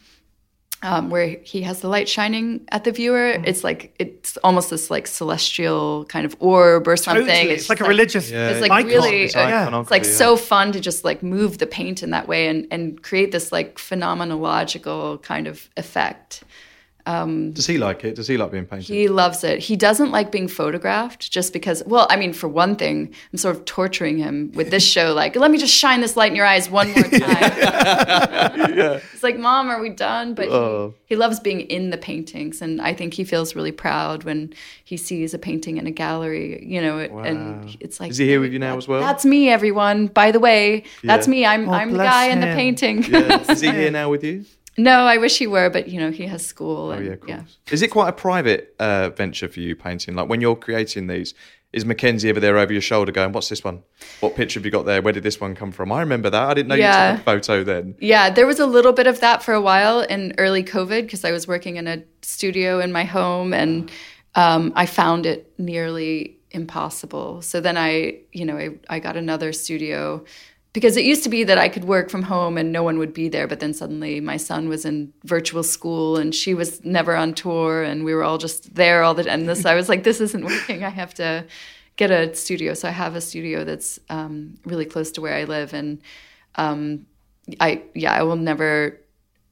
um, 0.82 1.10
where 1.10 1.28
he 1.42 1.62
has 1.62 1.80
the 1.80 1.88
light 1.88 2.08
shining 2.08 2.66
at 2.70 2.84
the 2.84 2.92
viewer. 2.92 3.32
Mm-hmm. 3.32 3.44
It's 3.46 3.64
like 3.64 3.94
it's 3.98 4.36
almost 4.38 4.70
this 4.70 4.90
like 4.90 5.06
celestial 5.06 6.04
kind 6.06 6.26
of 6.26 6.36
orb 6.38 6.86
or 6.86 6.96
something. 6.96 7.26
Totally. 7.26 7.54
It's, 7.54 7.68
like 7.68 7.78
just 7.78 7.86
a 7.86 7.88
religious 7.88 8.30
Yeah, 8.30 8.50
It's 8.50 8.60
like 8.60 8.70
icon. 8.70 8.88
really, 8.90 9.22
It's 9.24 9.36
uh, 9.36 9.40
yeah. 9.40 9.62
it's 9.62 9.90
like 9.90 10.02
iconography, 10.02 10.12
so 10.12 10.36
fun 10.36 10.72
to 10.72 10.80
just 10.80 11.04
like 11.04 11.22
move 11.22 11.58
the 11.58 11.66
paint 11.66 12.02
in 12.02 12.10
that 12.10 12.28
way 12.28 12.46
and 12.48 12.66
and 12.70 13.02
create 13.02 13.32
this 13.32 13.52
like 13.52 13.76
phenomenological 13.78 15.22
kind 15.22 15.46
of 15.46 15.68
effect. 15.76 16.44
Um, 17.06 17.52
Does 17.52 17.66
he 17.66 17.78
like 17.78 18.04
it? 18.04 18.16
Does 18.16 18.26
he 18.28 18.36
like 18.36 18.50
being 18.50 18.66
painted? 18.66 18.86
He 18.88 19.08
loves 19.08 19.44
it. 19.44 19.60
He 19.60 19.76
doesn't 19.76 20.10
like 20.10 20.32
being 20.32 20.48
photographed 20.48 21.30
just 21.30 21.52
because, 21.52 21.82
well, 21.86 22.06
I 22.10 22.16
mean, 22.16 22.32
for 22.32 22.48
one 22.48 22.74
thing, 22.76 23.14
I'm 23.32 23.38
sort 23.38 23.56
of 23.56 23.64
torturing 23.64 24.18
him 24.18 24.50
with 24.54 24.70
this 24.70 24.84
show. 24.84 25.14
Like, 25.14 25.36
let 25.36 25.50
me 25.52 25.58
just 25.58 25.72
shine 25.72 26.00
this 26.00 26.16
light 26.16 26.32
in 26.32 26.36
your 26.36 26.46
eyes 26.46 26.68
one 26.68 26.88
more 26.92 27.04
time. 27.04 27.52
It's 29.12 29.22
like, 29.22 29.38
Mom, 29.38 29.68
are 29.68 29.80
we 29.80 29.88
done? 29.90 30.34
But 30.34 30.48
Oh. 30.48 30.94
he, 31.06 31.14
he 31.14 31.16
loves 31.16 31.40
being 31.40 31.60
in 31.60 31.90
the 31.90 31.96
paintings. 31.96 32.60
And 32.60 32.80
I 32.80 32.92
think 32.92 33.14
he 33.14 33.24
feels 33.24 33.54
really 33.54 33.72
proud 33.72 34.24
when 34.24 34.52
he 34.84 34.96
sees 34.96 35.32
a 35.34 35.38
painting 35.38 35.76
in 35.78 35.86
a 35.86 35.90
gallery, 35.90 36.64
you 36.66 36.80
know, 36.80 36.98
it- 36.98 37.10
and 37.10 37.76
it's 37.80 38.00
like, 38.00 38.10
Is 38.10 38.18
he 38.18 38.26
here 38.26 38.40
with 38.40 38.52
you 38.52 38.58
now 38.58 38.76
as 38.76 38.86
well? 38.88 39.00
That's 39.00 39.24
me, 39.24 39.48
everyone. 39.48 40.08
By 40.08 40.30
the 40.32 40.40
way, 40.40 40.84
that's 41.02 41.26
Yeah. 41.26 41.30
me. 41.30 41.46
I'm, 41.46 41.68
Oh, 41.68 41.72
I'm 41.72 41.88
the 41.90 41.94
bless 41.98 42.10
guy 42.12 42.26
in 42.26 42.40
the 42.40 42.46
painting. 42.46 43.02
Yeah. 43.04 43.42
Is 43.50 43.60
he 43.60 43.70
here 43.70 43.90
now 43.90 44.10
with 44.10 44.22
you? 44.24 44.44
No, 44.78 45.00
I 45.04 45.16
wish 45.18 45.38
he 45.38 45.46
were, 45.46 45.70
but, 45.70 45.88
you 45.88 45.98
know, 46.00 46.10
he 46.10 46.26
has 46.26 46.44
school. 46.44 46.92
Oh 46.92 46.98
yeah, 46.98 47.12
of 47.12 47.20
course. 47.20 47.58
Is 47.70 47.82
it 47.82 47.88
quite 47.88 48.08
a 48.08 48.12
private 48.12 48.74
uh, 48.78 49.10
venture 49.10 49.48
for 49.48 49.60
you 49.60 49.74
painting? 49.76 50.14
Like 50.14 50.28
when 50.28 50.40
you're 50.40 50.56
creating 50.56 51.06
these, 51.06 51.34
is 51.72 51.84
Mackenzie 51.84 52.28
ever 52.30 52.40
there 52.40 52.56
over 52.56 52.72
your 52.72 52.80
shoulder 52.80 53.12
going, 53.12 53.32
"What's 53.32 53.48
this 53.50 53.62
one? 53.62 53.82
What 54.20 54.34
picture 54.34 54.58
have 54.58 54.64
you 54.64 54.70
got 54.70 54.86
there? 54.86 55.02
Where 55.02 55.12
did 55.12 55.24
this 55.24 55.40
one 55.40 55.54
come 55.54 55.72
from?" 55.72 55.92
I 55.92 56.00
remember 56.00 56.30
that. 56.30 56.48
I 56.48 56.54
didn't 56.54 56.68
know 56.68 56.74
Yeah. 56.74 57.10
you 57.10 57.16
took 57.18 57.20
a 57.20 57.24
photo 57.24 57.64
then. 57.64 57.96
Yeah, 58.00 58.30
there 58.30 58.46
was 58.46 58.60
a 58.60 58.66
little 58.66 58.92
bit 58.92 59.06
of 59.06 59.20
that 59.20 59.42
for 59.42 59.52
a 59.52 59.60
while 59.60 60.00
in 60.00 60.34
early 60.38 60.62
COVID 60.62 61.02
because 61.02 61.24
I 61.24 61.32
was 61.32 61.46
working 61.46 61.76
in 61.76 61.86
a 61.86 62.02
studio 62.22 62.80
in 62.80 62.92
my 62.92 63.04
home 63.04 63.52
and 63.52 63.90
um, 64.36 64.72
I 64.74 64.86
found 64.86 65.26
it 65.26 65.52
nearly 65.58 66.38
impossible. 66.50 67.42
So 67.42 67.60
then 67.60 67.76
I, 67.76 68.20
you 68.32 68.44
know, 68.46 68.56
I, 68.56 68.70
I 68.88 68.98
got 68.98 69.16
another 69.16 69.52
studio 69.52 70.24
because 70.76 70.98
it 70.98 71.06
used 71.06 71.22
to 71.22 71.30
be 71.30 71.42
that 71.42 71.56
I 71.56 71.70
could 71.70 71.86
work 71.86 72.10
from 72.10 72.20
home 72.20 72.58
and 72.58 72.70
no 72.70 72.82
one 72.82 72.98
would 72.98 73.14
be 73.14 73.30
there. 73.30 73.46
But 73.46 73.60
then 73.60 73.72
suddenly 73.72 74.20
my 74.20 74.36
son 74.36 74.68
was 74.68 74.84
in 74.84 75.10
virtual 75.24 75.62
school 75.62 76.18
and 76.18 76.34
she 76.34 76.52
was 76.52 76.84
never 76.84 77.16
on 77.16 77.32
tour 77.32 77.82
and 77.82 78.04
we 78.04 78.14
were 78.14 78.22
all 78.22 78.36
just 78.36 78.74
there 78.74 79.02
all 79.02 79.14
the 79.14 79.24
time. 79.24 79.46
This, 79.46 79.64
I 79.64 79.74
was 79.74 79.88
like, 79.88 80.04
this 80.04 80.20
isn't 80.20 80.44
working. 80.44 80.84
I 80.84 80.90
have 80.90 81.14
to 81.14 81.46
get 81.96 82.10
a 82.10 82.34
studio. 82.34 82.74
So 82.74 82.88
I 82.88 82.90
have 82.90 83.16
a 83.16 83.22
studio 83.22 83.64
that's 83.64 83.98
um, 84.10 84.58
really 84.66 84.84
close 84.84 85.10
to 85.12 85.22
where 85.22 85.34
I 85.34 85.44
live 85.44 85.72
and. 85.72 86.02
Um, 86.56 87.06
I 87.60 87.82
yeah, 87.94 88.12
I 88.12 88.22
will 88.22 88.36
never 88.36 89.00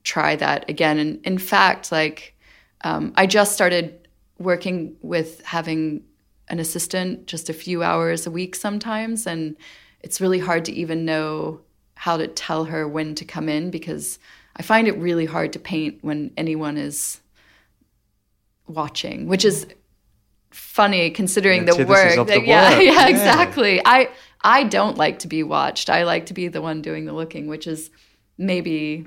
try 0.03 0.37
that 0.37 0.69
again. 0.69 0.99
And 0.99 1.25
in 1.25 1.39
fact, 1.39 1.93
like 1.93 2.35
um, 2.83 3.13
I 3.17 3.27
just 3.27 3.53
started 3.53 4.09
working 4.39 4.97
with 5.01 5.43
having 5.45 6.03
an 6.49 6.59
assistant 6.59 7.27
just 7.27 7.49
a 7.49 7.55
few 7.55 7.83
hours 7.83 8.27
a 8.27 8.31
week 8.31 8.57
sometimes, 8.57 9.27
and 9.27 9.57
it's 10.05 10.21
really 10.21 10.39
hard 10.39 10.65
to 10.67 10.73
even 10.73 11.05
know 11.05 11.61
how 11.95 12.17
to 12.19 12.27
tell 12.29 12.65
her 12.67 12.87
when 12.87 13.15
to 13.17 13.25
come 13.25 13.49
in 13.49 13.71
because 13.71 14.19
I 14.57 14.63
find 14.63 14.87
it 14.87 14.97
really 14.99 15.25
hard 15.25 15.53
to 15.55 15.59
paint 15.59 15.99
when 16.03 16.31
anyone 16.37 16.77
is 16.77 17.21
watching, 18.67 19.27
which 19.29 19.45
is 19.45 19.67
funny 20.51 21.11
considering 21.11 21.65
the 21.65 21.85
work. 21.85 22.17
of 22.17 22.27
the 22.27 22.35
that- 22.35 22.47
yeah, 22.47 22.71
work. 22.75 22.83
yeah, 22.83 22.93
Yeah. 22.93 23.09
exactly. 23.09 23.81
I 23.85 24.09
I 24.43 24.65
don't 24.65 24.97
like 24.99 25.21
to 25.21 25.29
be 25.29 25.43
watched. 25.43 25.89
I 25.89 26.05
like 26.05 26.27
to 26.27 26.35
be 26.35 26.49
the 26.49 26.61
one 26.61 26.83
doing 26.83 27.07
the 27.07 27.13
looking, 27.15 27.47
which 27.47 27.67
is 27.67 27.91
maybe 28.37 29.07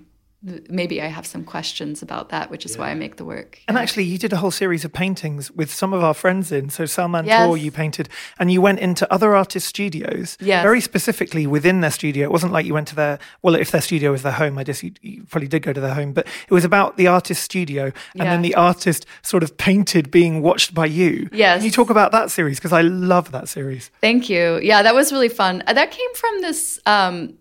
maybe 0.70 1.02
I 1.02 1.08
have 1.08 1.26
some 1.26 1.44
questions 1.44 2.02
about 2.02 2.30
that, 2.30 2.52
which 2.52 2.66
is 2.66 2.78
why 2.78 2.92
I 2.92 2.94
make 2.94 3.18
the 3.18 3.26
work. 3.26 3.60
And 3.68 3.78
actually, 3.78 4.04
you 4.04 4.18
did 4.18 4.32
a 4.34 4.38
whole 4.38 4.52
series 4.52 4.86
of 4.86 4.94
paintings 4.94 5.50
with 5.52 5.74
some 5.74 5.94
of 5.94 6.04
our 6.04 6.14
friends 6.14 6.52
in. 6.52 6.70
So 6.70 6.86
Salman 6.86 7.26
Yes. 7.26 7.46
Toor, 7.46 7.58
you 7.58 7.72
painted, 7.72 8.08
and 8.40 8.52
you 8.52 8.62
went 8.62 8.80
into 8.80 9.12
other 9.12 9.36
artists' 9.36 9.68
studios. 9.68 10.38
Yes. 10.40 10.64
Very 10.64 10.80
specifically 10.80 11.48
within 11.48 11.82
their 11.82 11.92
studio. 11.92 12.24
It 12.26 12.32
wasn't 12.32 12.54
like 12.54 12.66
you 12.66 12.74
went 12.74 12.88
to 12.90 12.96
their 12.96 13.20
well, 13.42 13.56
if 13.56 13.72
their 13.72 13.82
studio 13.82 14.12
was 14.12 14.22
their 14.22 14.32
home, 14.34 14.58
I 14.58 14.64
guess 14.64 14.84
you, 14.84 14.92
you 15.02 15.24
probably 15.24 15.48
did 15.48 15.64
go 15.64 15.74
to 15.74 15.82
their 15.82 15.94
home. 15.94 16.14
But 16.14 16.28
it 16.28 16.54
was 16.54 16.66
about 16.66 16.98
the 16.98 17.08
artist's 17.08 17.44
studio, 17.44 17.92
and 18.14 18.28
then 18.30 18.42
the 18.44 18.56
artist 18.56 19.06
sort 19.24 19.44
of 19.44 19.58
painted 19.58 20.12
being 20.12 20.42
watched 20.42 20.74
by 20.74 20.86
you. 20.86 21.30
Yes. 21.32 21.58
Can 21.58 21.66
you 21.66 21.72
talk 21.72 21.90
about 21.90 22.12
that 22.12 22.32
series 22.32 22.58
because 22.60 22.74
I 22.74 22.82
love 22.82 23.32
that 23.32 23.50
series. 23.50 23.90
Thank 24.02 24.30
you. 24.30 24.60
Yeah, 24.62 24.84
that 24.84 24.94
was 24.94 25.12
really 25.12 25.30
fun. 25.30 25.64
Uh, 25.66 25.74
That 25.74 25.92
came 25.92 26.14
from 26.16 26.42
this. 26.42 26.80
Um, 26.86 27.38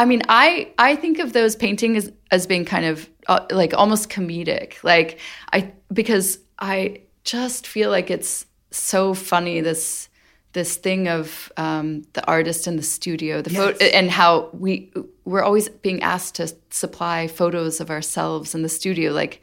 I 0.00 0.06
mean, 0.06 0.22
I 0.30 0.72
I 0.78 0.96
think 0.96 1.18
of 1.18 1.34
those 1.34 1.54
paintings 1.56 2.06
as, 2.06 2.12
as 2.30 2.46
being 2.46 2.64
kind 2.64 2.86
of 2.86 3.08
uh, 3.28 3.44
like 3.50 3.74
almost 3.74 4.08
comedic. 4.08 4.82
Like 4.82 5.18
I 5.52 5.72
because 5.92 6.38
I 6.58 7.02
just 7.24 7.66
feel 7.66 7.90
like 7.90 8.10
it's 8.10 8.46
so 8.70 9.12
funny 9.12 9.60
this 9.60 10.08
this 10.52 10.76
thing 10.76 11.06
of 11.06 11.52
um, 11.58 12.02
the 12.14 12.26
artist 12.26 12.66
in 12.66 12.76
the 12.76 12.82
studio, 12.82 13.42
the 13.42 13.50
photo, 13.50 13.84
and 13.84 14.10
how 14.10 14.48
we 14.54 14.90
we're 15.26 15.42
always 15.42 15.68
being 15.68 16.02
asked 16.02 16.36
to 16.36 16.48
supply 16.70 17.28
photos 17.28 17.78
of 17.80 17.90
ourselves 17.90 18.54
in 18.54 18.62
the 18.62 18.70
studio, 18.70 19.12
like 19.12 19.42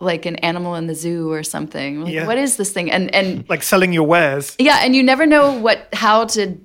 like 0.00 0.26
an 0.26 0.36
animal 0.36 0.74
in 0.74 0.88
the 0.88 0.94
zoo 0.94 1.30
or 1.30 1.44
something. 1.44 2.02
Like, 2.02 2.12
Yeah. 2.12 2.26
What 2.26 2.38
is 2.38 2.56
this 2.56 2.72
thing? 2.72 2.90
And 2.90 3.14
and 3.14 3.48
Like 3.48 3.62
selling 3.62 3.92
your 3.92 4.06
wares. 4.08 4.56
yeah, 4.58 4.80
and 4.82 4.96
you 4.96 5.04
never 5.04 5.24
know 5.24 5.52
what 5.60 5.88
how 5.92 6.24
to 6.34 6.58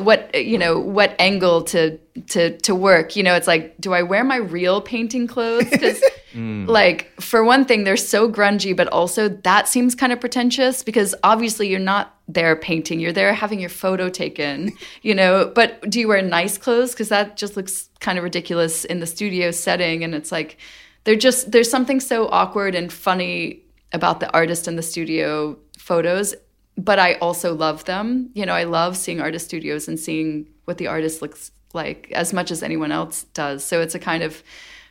what 0.00 0.30
uh, 0.34 0.38
you 0.38 0.58
know 0.58 0.78
what 0.78 1.14
angle 1.18 1.62
to 1.62 1.98
to 2.28 2.56
to 2.58 2.74
work. 2.74 3.16
You 3.16 3.22
know, 3.22 3.34
it's 3.34 3.46
like, 3.46 3.78
do 3.80 3.92
I 3.92 4.02
wear 4.02 4.24
my 4.24 4.36
real 4.36 4.80
painting 4.80 5.26
clothes? 5.26 5.68
Because 5.70 6.02
mm. 6.32 6.66
like 6.66 7.12
for 7.20 7.44
one 7.44 7.64
thing, 7.64 7.84
they're 7.84 7.96
so 7.96 8.30
grungy, 8.30 8.76
but 8.76 8.88
also 8.88 9.28
that 9.28 9.68
seems 9.68 9.94
kind 9.94 10.12
of 10.12 10.20
pretentious 10.20 10.82
because 10.82 11.14
obviously 11.22 11.68
you're 11.68 11.78
not 11.78 12.14
there 12.28 12.54
painting, 12.56 13.00
you're 13.00 13.12
there 13.12 13.32
having 13.32 13.60
your 13.60 13.70
photo 13.70 14.08
taken. 14.08 14.72
You 15.02 15.14
know, 15.14 15.50
but 15.54 15.88
do 15.88 16.00
you 16.00 16.08
wear 16.08 16.20
nice 16.22 16.58
clothes? 16.58 16.92
Because 16.92 17.08
that 17.08 17.36
just 17.36 17.56
looks 17.56 17.88
kind 18.00 18.18
of 18.18 18.24
ridiculous 18.24 18.84
in 18.84 19.00
the 19.00 19.06
studio 19.06 19.50
setting, 19.50 20.02
and 20.02 20.14
it's 20.14 20.32
like 20.32 20.58
they're 21.04 21.16
just 21.16 21.52
there's 21.52 21.70
something 21.70 22.00
so 22.00 22.28
awkward 22.28 22.74
and 22.74 22.92
funny 22.92 23.62
about 23.92 24.20
the 24.20 24.30
artist 24.32 24.68
in 24.68 24.76
the 24.76 24.82
studio 24.82 25.56
photos 25.78 26.34
but 26.78 27.00
I 27.00 27.14
also 27.14 27.54
love 27.54 27.84
them. 27.84 28.30
You 28.34 28.46
know, 28.46 28.54
I 28.54 28.64
love 28.64 28.96
seeing 28.96 29.20
artist 29.20 29.46
studios 29.46 29.88
and 29.88 29.98
seeing 29.98 30.48
what 30.64 30.78
the 30.78 30.86
artist 30.86 31.20
looks 31.20 31.50
like 31.74 32.10
as 32.12 32.32
much 32.32 32.50
as 32.50 32.62
anyone 32.62 32.92
else 32.92 33.24
does. 33.34 33.64
So 33.64 33.80
it's 33.80 33.96
a 33.96 33.98
kind 33.98 34.22
of 34.22 34.42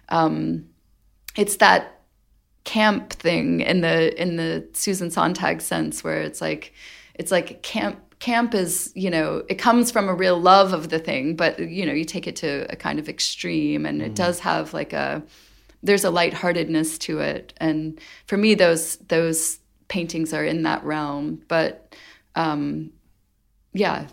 um, 0.09 0.67
it's 1.35 1.57
that 1.57 2.01
camp 2.65 3.13
thing 3.13 3.61
in 3.61 3.79
the 3.79 4.21
in 4.21 4.35
the 4.35 4.67
Susan 4.73 5.09
Sontag 5.09 5.61
sense 5.61 6.03
where 6.03 6.21
it's 6.21 6.41
like 6.41 6.73
it's 7.15 7.31
like 7.31 7.63
camp 7.63 8.19
camp 8.19 8.53
is 8.53 8.91
you 8.93 9.09
know 9.09 9.43
it 9.47 9.55
comes 9.55 9.89
from 9.89 10.09
a 10.09 10.13
real 10.13 10.37
love 10.37 10.73
of 10.73 10.89
the 10.89 10.99
thing 10.99 11.35
but 11.35 11.57
you 11.59 11.85
know 11.85 11.93
you 11.93 12.03
take 12.03 12.27
it 12.27 12.35
to 12.35 12.65
a 12.69 12.75
kind 12.75 12.99
of 12.99 13.07
extreme 13.07 13.85
and 13.85 14.01
it 14.01 14.15
does 14.15 14.39
have 14.39 14.73
like 14.73 14.91
a 14.91 15.23
there's 15.83 16.03
a 16.03 16.09
lightheartedness 16.09 16.97
to 16.97 17.19
it 17.19 17.53
and 17.57 18.01
for 18.25 18.35
me 18.35 18.55
those 18.55 18.97
those 19.07 19.59
paintings 19.87 20.33
are 20.33 20.43
in 20.43 20.63
that 20.63 20.83
realm 20.83 21.41
but 21.47 21.95
um 22.35 22.91
yeah 23.73 24.07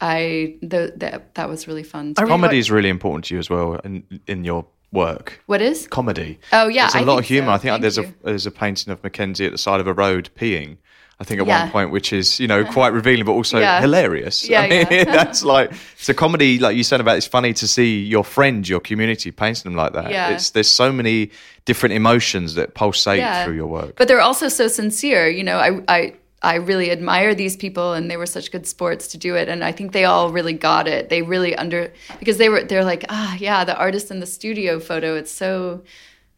i 0.00 0.56
the, 0.62 0.92
that 0.96 1.34
that 1.34 1.48
was 1.48 1.66
really 1.68 1.82
fun 1.82 2.14
Comedy 2.14 2.58
is 2.58 2.70
really 2.70 2.88
important 2.88 3.24
to 3.26 3.34
you 3.34 3.38
as 3.38 3.48
well 3.48 3.74
in 3.84 4.04
in 4.26 4.44
your 4.44 4.66
work. 4.92 5.40
what 5.46 5.60
is 5.60 5.86
Comedy. 5.88 6.38
Oh, 6.52 6.68
yeah, 6.68 6.84
there's 6.84 6.94
a 6.94 6.98
I 6.98 7.02
lot 7.02 7.18
of 7.18 7.24
humor. 7.24 7.48
so. 7.48 7.52
I 7.52 7.58
think 7.58 7.70
Thank 7.72 7.82
there's 7.82 7.96
you. 7.96 8.04
a 8.04 8.26
there's 8.26 8.46
a 8.46 8.50
painting 8.50 8.92
of 8.92 9.02
Mackenzie 9.02 9.44
at 9.46 9.52
the 9.52 9.58
side 9.58 9.80
of 9.80 9.86
a 9.88 9.92
road 9.92 10.30
peeing. 10.36 10.76
I 11.20 11.24
think 11.24 11.40
at 11.40 11.46
Yeah. 11.46 11.62
one 11.62 11.70
point, 11.70 11.90
which 11.90 12.12
is 12.12 12.40
you 12.40 12.48
know 12.48 12.64
quite 12.72 12.92
revealing, 12.92 13.24
but 13.24 13.32
also 13.32 13.58
Yeah. 13.60 13.80
hilarious. 13.80 14.48
Yeah, 14.48 14.62
I 14.62 14.68
mean, 14.68 14.86
yeah. 14.90 15.04
that's 15.18 15.42
like 15.44 15.70
it's 15.98 16.08
a 16.08 16.14
comedy, 16.14 16.58
like 16.58 16.76
you 16.76 16.84
said 16.84 17.00
about. 17.00 17.16
It's 17.16 17.26
funny 17.26 17.52
to 17.54 17.68
see 17.68 18.00
your 18.02 18.24
friends, 18.24 18.68
your 18.68 18.80
community, 18.80 19.30
painting 19.30 19.64
them 19.64 19.76
like 19.76 19.92
that. 19.92 20.10
Yeah. 20.10 20.30
It's 20.30 20.50
there's 20.50 20.70
so 20.70 20.92
many 20.92 21.30
different 21.64 21.94
emotions 21.94 22.54
that 22.56 22.74
pulsate 22.74 23.18
Yeah. 23.18 23.44
through 23.44 23.54
your 23.54 23.66
work. 23.68 23.94
but 23.96 24.08
they're 24.08 24.20
also 24.20 24.48
so 24.48 24.68
sincere 24.68 25.28
you 25.28 25.42
know 25.44 25.56
i 25.58 25.80
i 25.88 26.12
I 26.42 26.56
really 26.56 26.90
admire 26.90 27.34
these 27.34 27.56
people 27.56 27.94
and 27.94 28.10
they 28.10 28.18
were 28.18 28.26
such 28.26 28.52
good 28.52 28.66
sports 28.66 29.08
to 29.12 29.16
do 29.16 29.34
it 29.34 29.48
and 29.48 29.64
I 29.64 29.72
think 29.72 29.92
they 29.92 30.04
all 30.04 30.28
really 30.30 30.52
got 30.52 30.86
it. 30.86 31.08
They 31.08 31.22
really 31.22 31.56
under 31.56 31.90
because 32.18 32.36
they 32.36 32.50
were 32.50 32.62
they're 32.64 32.84
like, 32.84 33.06
ah 33.08 33.34
yeah, 33.40 33.64
the 33.64 33.74
artist 33.74 34.10
in 34.10 34.20
the 34.20 34.26
studio 34.26 34.78
photo, 34.78 35.16
it's 35.16 35.32
so 35.32 35.80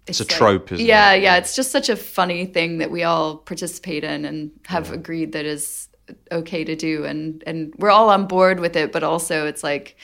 It's 0.07 0.20
a 0.20 0.22
like- 0.22 0.28
trope, 0.28 0.72
isn't 0.72 0.86
yeah, 0.86 1.12
it? 1.12 1.22
Yeah, 1.22 1.36
It's 1.36 1.57
just 1.57 1.70
such 1.70 1.88
a 1.88 1.96
funny 1.96 2.46
thing 2.46 2.78
that 2.78 2.90
we 2.90 3.02
all 3.02 3.38
participate 3.38 4.04
in 4.04 4.24
and 4.24 4.50
have 4.66 4.92
agreed 4.92 5.32
that 5.32 5.44
is 5.46 5.88
okay 6.30 6.62
to 6.62 6.76
do 6.76 7.04
and 7.04 7.42
and 7.48 7.74
we're 7.78 7.90
all 7.90 8.11
on 8.11 8.26
board 8.28 8.61
with 8.61 8.76
it, 8.76 8.92
but 8.92 9.02
also 9.02 9.46
it's 9.46 9.64
like 9.64 9.96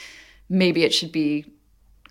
maybe 0.48 0.82
it 0.82 0.92
should 0.92 1.12
be 1.12 1.44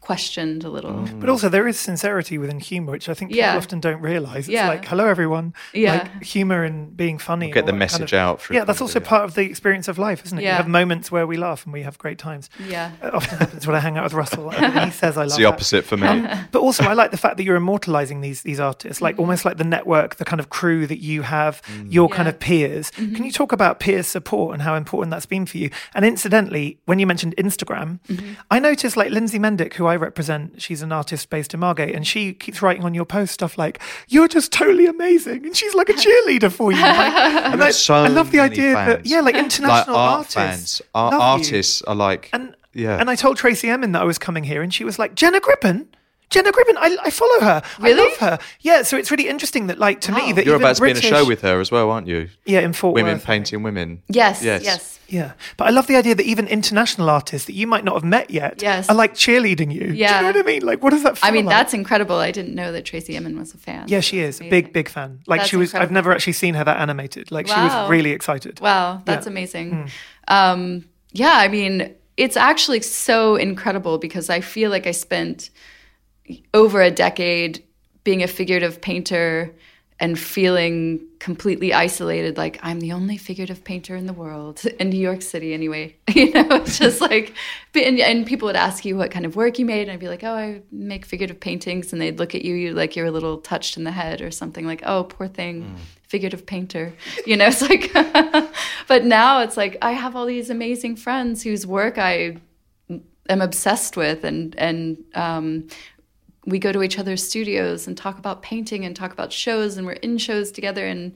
questioned 0.01 0.63
a 0.63 0.69
little. 0.69 0.91
Mm. 0.91 1.19
But 1.19 1.29
also, 1.29 1.47
there 1.47 1.67
is 1.67 1.79
sincerity 1.79 2.37
within 2.37 2.59
humor, 2.59 2.91
which 2.91 3.07
I 3.07 3.13
think 3.13 3.31
people 3.31 3.43
Yeah. 3.45 3.55
often 3.55 3.79
don't 3.79 4.01
realize. 4.01 4.39
It's 4.39 4.49
Yeah. 4.49 4.67
like, 4.67 4.83
hello, 4.85 5.05
everyone. 5.07 5.53
Yeah. 5.73 5.93
Like, 5.93 6.23
humor 6.23 6.63
and 6.63 6.97
being 6.97 7.17
funny. 7.19 7.47
Get 7.47 7.53
the 7.53 7.59
all 7.59 7.65
that 7.67 7.71
kind 7.71 7.79
message 7.79 8.13
of- 8.13 8.19
out 8.19 8.41
through 8.41 8.55
Yeah, 8.57 8.63
that's 8.65 8.81
also 8.81 8.99
part 8.99 9.23
of 9.25 9.35
the 9.35 9.43
experience 9.43 9.87
of 9.87 9.97
life, 9.99 10.23
isn't 10.25 10.37
it? 10.37 10.41
You 10.41 10.47
Yeah. 10.47 10.57
have 10.57 10.67
moments 10.67 11.11
where 11.11 11.25
we 11.27 11.37
laugh 11.37 11.63
and 11.65 11.71
we 11.73 11.83
have 11.83 11.97
great 11.99 12.17
times. 12.17 12.49
Yeah. 12.67 12.91
It 13.03 13.13
often 13.13 13.37
happens 13.37 13.65
when 13.67 13.75
I 13.75 13.79
hang 13.79 13.97
out 13.97 14.03
with 14.03 14.13
Russell. 14.13 14.49
and 14.51 14.79
he 14.85 14.91
says 15.01 15.17
I 15.17 15.21
love 15.21 15.25
it. 15.25 15.25
It's 15.27 15.35
the 15.37 15.43
that. 15.43 15.53
opposite 15.53 15.85
for 15.85 15.97
me. 15.97 16.25
But 16.51 16.59
also, 16.61 16.83
I 16.83 16.93
like 16.93 17.11
the 17.11 17.17
fact 17.17 17.37
that 17.37 17.43
you're 17.43 17.55
immortalizing 17.55 18.21
these 18.21 18.41
these 18.41 18.59
artists, 18.59 18.97
Mm-hmm. 18.97 19.03
like 19.05 19.19
almost 19.19 19.45
like 19.45 19.57
the 19.57 19.63
network, 19.63 20.15
the 20.15 20.25
kind 20.25 20.39
of 20.39 20.49
crew 20.49 20.87
that 20.87 20.99
you 20.99 21.21
have, 21.21 21.61
your 21.87 22.09
kind 22.09 22.27
of 22.27 22.39
peers. 22.39 22.91
Mm-hmm. 22.91 23.15
Can 23.15 23.23
you 23.25 23.31
talk 23.31 23.51
about 23.51 23.79
peer 23.79 24.01
support 24.03 24.53
and 24.53 24.61
how 24.63 24.73
important 24.75 25.11
that's 25.11 25.25
been 25.27 25.45
for 25.45 25.57
you? 25.59 25.69
And 25.95 26.03
incidentally, 26.03 26.79
when 26.85 26.97
you 26.99 27.05
mentioned 27.07 27.35
Instagram, 27.37 27.99
Mm-hmm. 28.09 28.33
I 28.49 28.59
noticed 28.59 28.97
like 28.97 29.11
Lindsey 29.11 29.37
Mendick, 29.39 29.73
who 29.75 29.85
I 29.85 29.90
represent, 29.95 30.61
she's 30.61 30.81
an 30.81 30.91
artist 30.91 31.29
based 31.29 31.53
in 31.53 31.59
Margate, 31.59 31.95
and 31.95 32.05
she 32.05 32.33
keeps 32.33 32.61
writing 32.61 32.83
on 32.83 32.93
your 32.93 33.05
post 33.05 33.33
stuff 33.33 33.57
like, 33.57 33.81
"You're 34.07 34.27
just 34.27 34.51
totally 34.51 34.85
amazing," 34.85 35.45
and 35.45 35.55
she's 35.55 35.73
like 35.73 35.89
a 35.89 35.93
cheerleader 35.93 36.51
for 36.51 36.71
you. 36.71 36.81
Like, 36.81 37.13
and 37.13 37.59
got 37.59 37.67
I, 37.67 37.71
so 37.71 37.95
I 37.95 38.07
love 38.07 38.31
the 38.31 38.37
many 38.37 38.51
idea 38.51 38.73
that 38.73 39.05
yeah, 39.05 39.21
like 39.21 39.31
like 39.33 39.43
international 39.43 39.95
art 39.95 40.17
artists, 40.17 40.33
fans, 40.33 40.81
art, 40.93 41.13
love 41.13 41.21
you. 41.39 41.45
artists 41.45 41.81
are 41.83 41.95
like 41.95 42.29
And 42.33 42.55
yeah. 42.73 42.97
and 42.97 43.09
I 43.09 43.15
told 43.15 43.37
Tracey 43.37 43.69
Emin 43.69 43.91
that 43.93 44.01
I 44.01 44.05
was 44.05 44.17
coming 44.17 44.43
here, 44.43 44.61
and 44.61 44.73
she 44.73 44.83
was 44.83 44.99
like, 44.99 45.15
Jenna 45.15 45.39
Gribbon. 45.39 45.87
Jenna 46.32 46.51
Gribbon, 46.51 46.75
I, 46.77 46.97
I 47.03 47.09
follow 47.11 47.39
her. 47.41 47.61
I 47.79 47.82
Really? 47.89 48.09
love 48.09 48.17
her. 48.17 48.39
Yeah, 48.61 48.82
so 48.82 48.97
it's 48.97 49.11
really 49.11 49.27
interesting 49.27 49.67
that, 49.67 49.77
like, 49.77 50.01
to 50.01 50.11
me, 50.11 50.32
that 50.32 50.45
You're 50.45 50.55
about 50.55 50.75
to 50.77 50.79
British, 50.82 51.01
be 51.03 51.07
in 51.09 51.13
a 51.13 51.17
show 51.17 51.25
with 51.25 51.41
her 51.41 51.59
as 51.59 51.69
well, 51.71 51.91
aren't 51.91 52.07
you? 52.07 52.29
yeah 52.45 52.61
in 52.61 52.73
Fort 52.73 52.93
Worth. 52.95 53.03
Women 53.03 53.17
Worth. 53.17 53.25
painting 53.25 53.61
women. 53.63 54.01
Yes, 54.07 54.41
Yes. 54.43 54.63
yes. 54.63 54.97
Yeah, 55.09 55.34
but 55.57 55.67
I 55.67 55.71
love 55.71 55.88
the 55.88 55.97
idea 55.97 56.15
that 56.15 56.25
even 56.25 56.47
international 56.47 57.09
artists 57.09 57.45
that 57.47 57.53
you 57.53 57.67
might 57.67 57.84
not 57.84 57.95
have 57.95 58.03
met 58.05 58.32
yet 58.32 58.61
Yes. 58.61 58.88
are 58.88 58.95
like 58.95 59.13
cheerleading 59.13 59.69
you. 59.73 59.82
Do 59.82 59.86
you 59.88 59.93
Yeah. 59.95 60.21
know 60.21 60.27
what 60.27 60.38
I 60.38 60.43
mean? 60.43 60.61
Like, 60.61 60.82
what 60.82 60.91
does 60.91 61.03
that 61.03 61.17
feel 61.17 61.27
I 61.27 61.32
mean, 61.32 61.43
like? 61.45 61.53
that's 61.53 61.73
incredible. 61.73 62.15
I 62.15 62.32
didn't 62.32 62.55
know 62.55 62.71
that 62.71 62.86
Tracey 62.86 63.17
Emin 63.17 63.38
was 63.38 63.53
a 63.53 63.57
fan. 63.57 63.84
yeah, 63.89 63.99
she 63.99 64.19
is 64.19 64.39
a 64.39 64.43
Amazing. 64.43 64.49
big, 64.49 64.71
big 64.71 64.88
fan. 64.88 65.19
Like 65.27 65.41
That's 65.41 65.49
she 65.49 65.57
was. 65.57 65.73
I've 65.75 65.91
never 65.91 66.13
actually 66.13 66.32
seen 66.34 66.53
her 66.53 66.63
that 66.63 66.79
animated. 66.79 67.29
Like 67.29 67.47
she 67.49 67.53
was 67.59 67.89
really 67.89 68.11
excited. 68.11 68.61
Wow, 68.61 69.01
that's 69.03 69.25
Yeah. 69.25 69.32
amazing. 69.34 69.89
Um, 70.29 70.86
yeah, 71.11 71.34
I 71.36 71.49
mean, 71.49 71.93
it's 72.15 72.38
actually 72.38 72.79
so 72.79 73.36
incredible 73.36 73.97
because 73.97 74.29
I 74.29 74.39
feel 74.39 74.69
like 74.69 74.88
I 74.88 74.91
spent 74.91 75.49
over 76.53 76.82
a 76.82 76.91
decade 76.91 77.63
being 78.03 78.23
a 78.23 78.27
figurative 78.27 78.82
painter 78.82 79.53
and 79.99 80.17
feeling 80.17 81.05
completely 81.19 81.73
isolated 81.73 82.36
like 82.36 82.59
i'm 82.63 82.79
the 82.79 82.91
only 82.91 83.17
figurative 83.17 83.63
painter 83.63 83.95
in 83.95 84.07
the 84.07 84.13
world 84.13 84.65
in 84.79 84.89
new 84.89 84.99
york 84.99 85.21
city 85.21 85.53
anyway. 85.53 85.95
You 86.15 86.32
know 86.34 86.47
it's 86.51 86.77
just 86.79 86.99
like 86.99 87.34
and, 87.75 87.99
and 87.99 88.25
people 88.25 88.47
would 88.47 88.55
ask 88.55 88.84
you 88.84 88.97
what 88.97 89.11
kind 89.11 89.25
of 89.25 89.36
work 89.36 89.59
you 89.59 89.65
made 89.65 89.84
and 89.84 89.91
i'd 89.91 89.99
be 89.99 90.09
like 90.09 90.23
oh 90.23 90.34
i 90.34 90.61
make 90.71 91.05
figurative 91.05 91.39
paintings 91.39 91.93
and 91.93 92.01
they'd 92.01 92.19
look 92.19 92.36
at 92.36 92.43
you 92.43 92.55
you 92.55 92.73
like 92.73 92.95
you're 92.95 93.05
a 93.05 93.11
little 93.11 93.38
touched 93.38 93.77
in 93.77 93.84
the 93.84 93.91
head 93.91 94.21
or 94.21 94.32
something 94.32 94.65
like 94.65 94.82
oh 94.86 95.03
poor 95.03 95.27
thing 95.27 95.75
figurative 96.07 96.45
painter. 96.45 96.93
You 97.25 97.38
know 97.38 97.47
it's 97.47 97.61
like 97.61 97.93
but 98.88 99.05
now 99.05 99.41
it's 99.41 99.55
like 99.55 99.77
i 99.82 99.93
have 99.93 100.15
all 100.15 100.25
these 100.25 100.49
amazing 100.49 100.97
friends 100.97 101.43
whose 101.43 101.65
work 101.65 101.97
i 101.97 102.36
am 103.29 103.41
obsessed 103.41 103.95
with 103.95 104.23
and 104.23 104.55
and 104.57 104.97
um, 105.15 105.67
we 106.45 106.59
go 106.59 106.71
to 106.71 106.81
each 106.81 106.97
other's 106.97 107.23
studios 107.27 107.87
and 107.87 107.95
talk 107.97 108.17
about 108.17 108.41
painting 108.41 108.83
and 108.85 108.95
talk 108.95 109.11
about 109.13 109.31
shows 109.31 109.77
and 109.77 109.85
we're 109.85 109.93
in 109.93 110.17
shows 110.17 110.51
together 110.51 110.85
and 110.85 111.13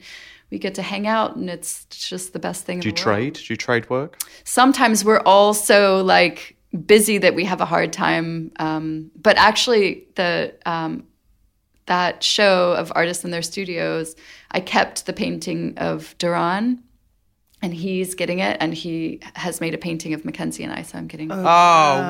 we 0.50 0.58
get 0.58 0.74
to 0.76 0.82
hang 0.82 1.06
out 1.08 1.34
and 1.36 1.50
it's 1.50 1.84
just 1.86 2.32
the 2.32 2.38
best 2.38 2.64
thing 2.64 2.78
Do 2.80 2.86
you 2.88 2.90
in 2.90 2.94
the 2.94 3.04
world. 3.04 3.16
trade? 3.18 3.34
Do 3.34 3.52
you 3.52 3.56
trade 3.56 3.90
work? 3.90 4.18
sometimes 4.44 5.04
we're 5.04 5.20
all 5.20 5.52
so 5.54 6.02
like 6.04 6.56
busy 6.86 7.18
that 7.18 7.34
we 7.34 7.44
have 7.44 7.60
a 7.60 7.64
hard 7.64 7.92
time 7.92 8.52
um, 8.58 9.10
but 9.20 9.36
actually 9.36 10.06
the 10.14 10.54
um, 10.66 11.04
that 11.86 12.22
show 12.22 12.72
of 12.72 12.92
artists 12.94 13.24
in 13.24 13.30
their 13.30 13.42
studios 13.42 14.14
i 14.52 14.60
kept 14.60 15.06
the 15.06 15.12
painting 15.12 15.74
of 15.78 16.14
Doron 16.18 16.78
and 17.62 17.72
he's 17.72 18.14
getting 18.14 18.38
it 18.38 18.56
and 18.60 18.74
he 18.74 19.18
has 19.34 19.62
made 19.62 19.72
a 19.72 19.78
painting 19.78 20.12
of 20.12 20.24
mackenzie 20.26 20.62
and 20.62 20.70
i 20.72 20.82
so 20.82 20.98
i'm 20.98 21.06
getting 21.06 21.32
Oh 21.32 21.36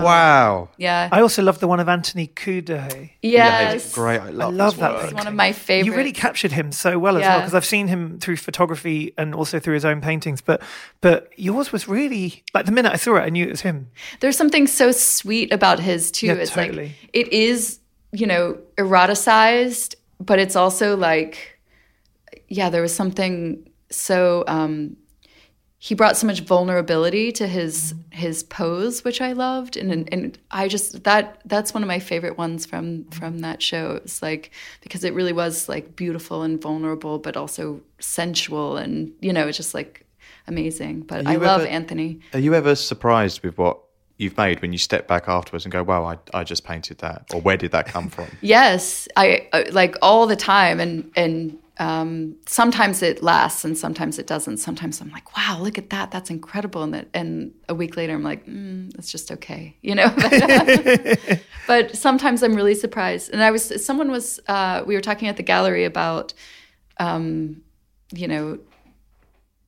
wow! 0.03 0.69
yeah 0.77 1.09
I 1.13 1.21
also 1.21 1.41
love 1.43 1.61
the 1.61 1.69
one 1.69 1.79
of 1.79 1.89
Anthony 1.89 2.27
Cudahy. 2.27 3.13
yes 3.23 3.75
it's 3.87 3.95
great. 3.95 4.21
I 4.21 4.31
love, 4.31 4.53
I 4.53 4.57
love 4.57 4.77
that 4.79 4.95
work. 4.95 5.05
it's 5.05 5.15
one 5.15 5.29
of 5.29 5.35
my 5.35 5.53
favorites 5.53 5.87
You 5.87 5.95
really 5.97 6.13
captured 6.13 6.51
him 6.53 6.73
so 6.73 6.99
well 6.99 7.17
as 7.17 7.23
well 7.23 7.39
because 7.39 7.55
I've 7.55 7.65
seen 7.65 7.87
him 7.89 8.19
through 8.19 8.39
photography 8.39 9.15
and 9.17 9.35
also 9.35 9.61
through 9.61 9.75
his 9.75 9.85
own 9.85 10.01
paintings. 10.01 10.41
But 10.41 10.63
but 11.01 11.31
yours 11.37 11.71
was 11.73 11.87
really 11.89 12.43
like 12.53 12.67
the 12.67 12.73
minute 12.73 12.93
I 12.93 12.97
saw 12.97 13.17
it, 13.17 13.21
I 13.21 13.29
knew 13.31 13.47
it 13.47 13.51
was 13.51 13.61
him. 13.63 13.89
there's 14.21 14.37
something 14.37 14.67
so 14.67 14.91
sweet 14.93 15.53
about 15.53 15.79
his 15.79 16.11
too. 16.11 16.27
Yeah, 16.27 16.35
it's 16.35 16.51
totally. 16.51 16.87
like 16.87 17.11
it 17.13 17.33
is, 17.33 17.79
you 18.13 18.27
know, 18.27 18.59
eroticized, 18.77 19.95
but 20.21 20.39
it's 20.39 20.57
also 20.57 20.97
like, 20.97 21.61
yeah, 22.49 22.69
there 22.71 22.83
was 22.83 22.95
something 22.95 23.69
so. 23.91 24.43
um 24.49 24.97
he 25.79 25.95
brought 25.95 26.17
so 26.17 26.27
much 26.27 26.41
vulnerability 26.41 27.31
to 27.33 27.47
his 27.47 27.95
his 28.11 28.43
pose, 28.43 29.05
which 29.05 29.21
I 29.21 29.33
loved, 29.33 29.77
and 29.77 30.09
and, 30.13 30.39
I 30.51 30.69
just 30.69 31.05
that 31.05 31.43
that's 31.45 31.75
one 31.75 31.83
of 31.83 31.87
my 31.87 31.99
favorite 31.99 32.39
ones 32.39 32.65
from 32.65 33.05
from 33.11 33.41
that 33.41 33.63
show. 33.63 33.93
It 33.93 34.05
was 34.05 34.23
like 34.23 34.53
because 34.81 35.05
it 35.05 35.13
really 35.13 35.35
was 35.35 35.69
like 35.69 35.95
beautiful 35.95 36.43
and 36.43 36.61
vulnerable, 36.61 37.19
but 37.19 37.37
also 37.37 37.83
sensual, 37.99 38.79
and 38.79 39.13
you 39.21 39.33
know, 39.33 39.47
it's 39.47 39.59
just 39.59 39.75
like 39.75 40.07
amazing. 40.47 41.03
But 41.03 41.27
I 41.27 41.35
you 41.35 41.39
love 41.39 41.63
Anthony. 41.63 42.21
Are 42.33 42.39
you 42.39 42.55
ever 42.55 42.75
surprised 42.75 43.43
with 43.43 43.59
what 43.59 43.79
you've 44.17 44.37
made 44.39 44.63
when 44.63 44.73
you 44.73 44.79
step 44.79 45.07
back 45.07 45.29
afterwards 45.29 45.67
and 45.67 45.73
go, 45.73 45.83
"Wow, 45.83 46.05
I, 46.05 46.19
I 46.33 46.43
just 46.43 46.65
painted 46.65 46.99
that," 46.99 47.27
or 47.35 47.41
"Where 47.43 47.59
did 47.59 47.73
that 47.73 47.87
come 47.87 48.09
from?" 48.09 48.29
Yes, 48.41 49.09
I 49.15 49.47
uh, 49.53 49.65
like 49.73 49.97
all 50.01 50.27
the 50.27 50.37
time, 50.37 50.81
and 50.81 51.11
and 51.17 51.59
um, 51.79 52.37
sometimes 52.47 53.03
it 53.03 53.23
lasts, 53.23 53.65
and 53.65 53.77
sometimes 53.77 54.19
it 54.19 54.27
doesn't. 54.27 54.59
Sometimes 54.59 55.01
I'm 55.01 55.11
like, 55.11 55.37
wow, 55.37 55.59
look 55.61 55.77
at 55.77 55.91
that, 55.91 56.11
that's 56.11 56.31
incredible, 56.31 56.83
and 56.83 56.95
that, 56.95 57.09
and 57.13 57.53
a 57.69 57.75
week 57.75 57.97
later 57.97 58.15
I'm 58.15 58.23
like, 58.23 58.47
mm, 58.47 58.95
it's 58.99 59.13
just 59.13 59.31
okay, 59.31 59.77
you 59.83 59.95
know. 59.95 60.11
But, 60.17 61.41
but 61.67 61.97
sometimes 61.97 62.43
I'm 62.43 62.55
really 62.55 62.75
surprised. 62.75 63.31
And 63.31 63.43
I 63.43 63.51
was, 63.51 63.85
someone 63.85 64.11
was, 64.11 64.41
uh, 64.49 64.85
we 64.87 64.95
were 64.95 65.03
talking 65.03 65.29
at 65.29 65.37
the 65.37 65.43
gallery 65.43 65.85
about, 65.85 66.33
um, 66.99 67.63
you 68.13 68.29
know, 68.29 68.59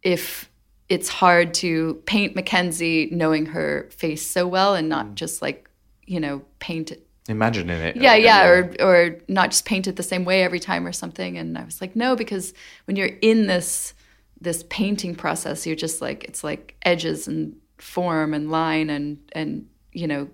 if 0.02 0.48
it's 0.88 1.08
hard 1.08 1.52
to 1.52 2.02
paint 2.06 2.34
Mackenzie 2.34 3.10
knowing 3.12 3.46
her 3.46 3.88
face 3.90 4.26
so 4.26 4.46
well 4.46 4.74
and 4.74 4.88
not 4.88 5.14
just 5.14 5.42
like, 5.42 5.68
you 6.06 6.20
know, 6.20 6.42
paint 6.58 6.90
it 6.90 7.07
Imagining 7.28 7.78
it. 7.80 7.96
yeah, 7.96 8.14
yeah, 8.14 8.46
or 8.46 8.74
or 8.80 9.16
not 9.28 9.50
just 9.50 9.66
paint 9.66 9.86
it 9.86 9.96
the 9.96 10.02
same 10.02 10.24
way 10.24 10.42
every 10.42 10.60
time 10.60 10.86
or 10.86 10.92
something. 10.92 11.36
And 11.36 11.58
I 11.58 11.64
was 11.64 11.80
like, 11.80 11.94
no, 11.94 12.16
because 12.16 12.54
when 12.86 12.96
you're 12.96 13.10
in 13.20 13.46
this 13.46 13.92
this 14.40 14.64
painting 14.70 15.14
process, 15.14 15.66
you're 15.66 15.76
just 15.76 16.00
like 16.00 16.24
it's 16.24 16.42
like 16.42 16.76
edges 16.82 17.28
and 17.28 17.54
form 17.76 18.32
and 18.32 18.50
line 18.50 18.88
and 18.88 19.18
and 19.32 19.68
you 19.92 20.06
know 20.06 20.28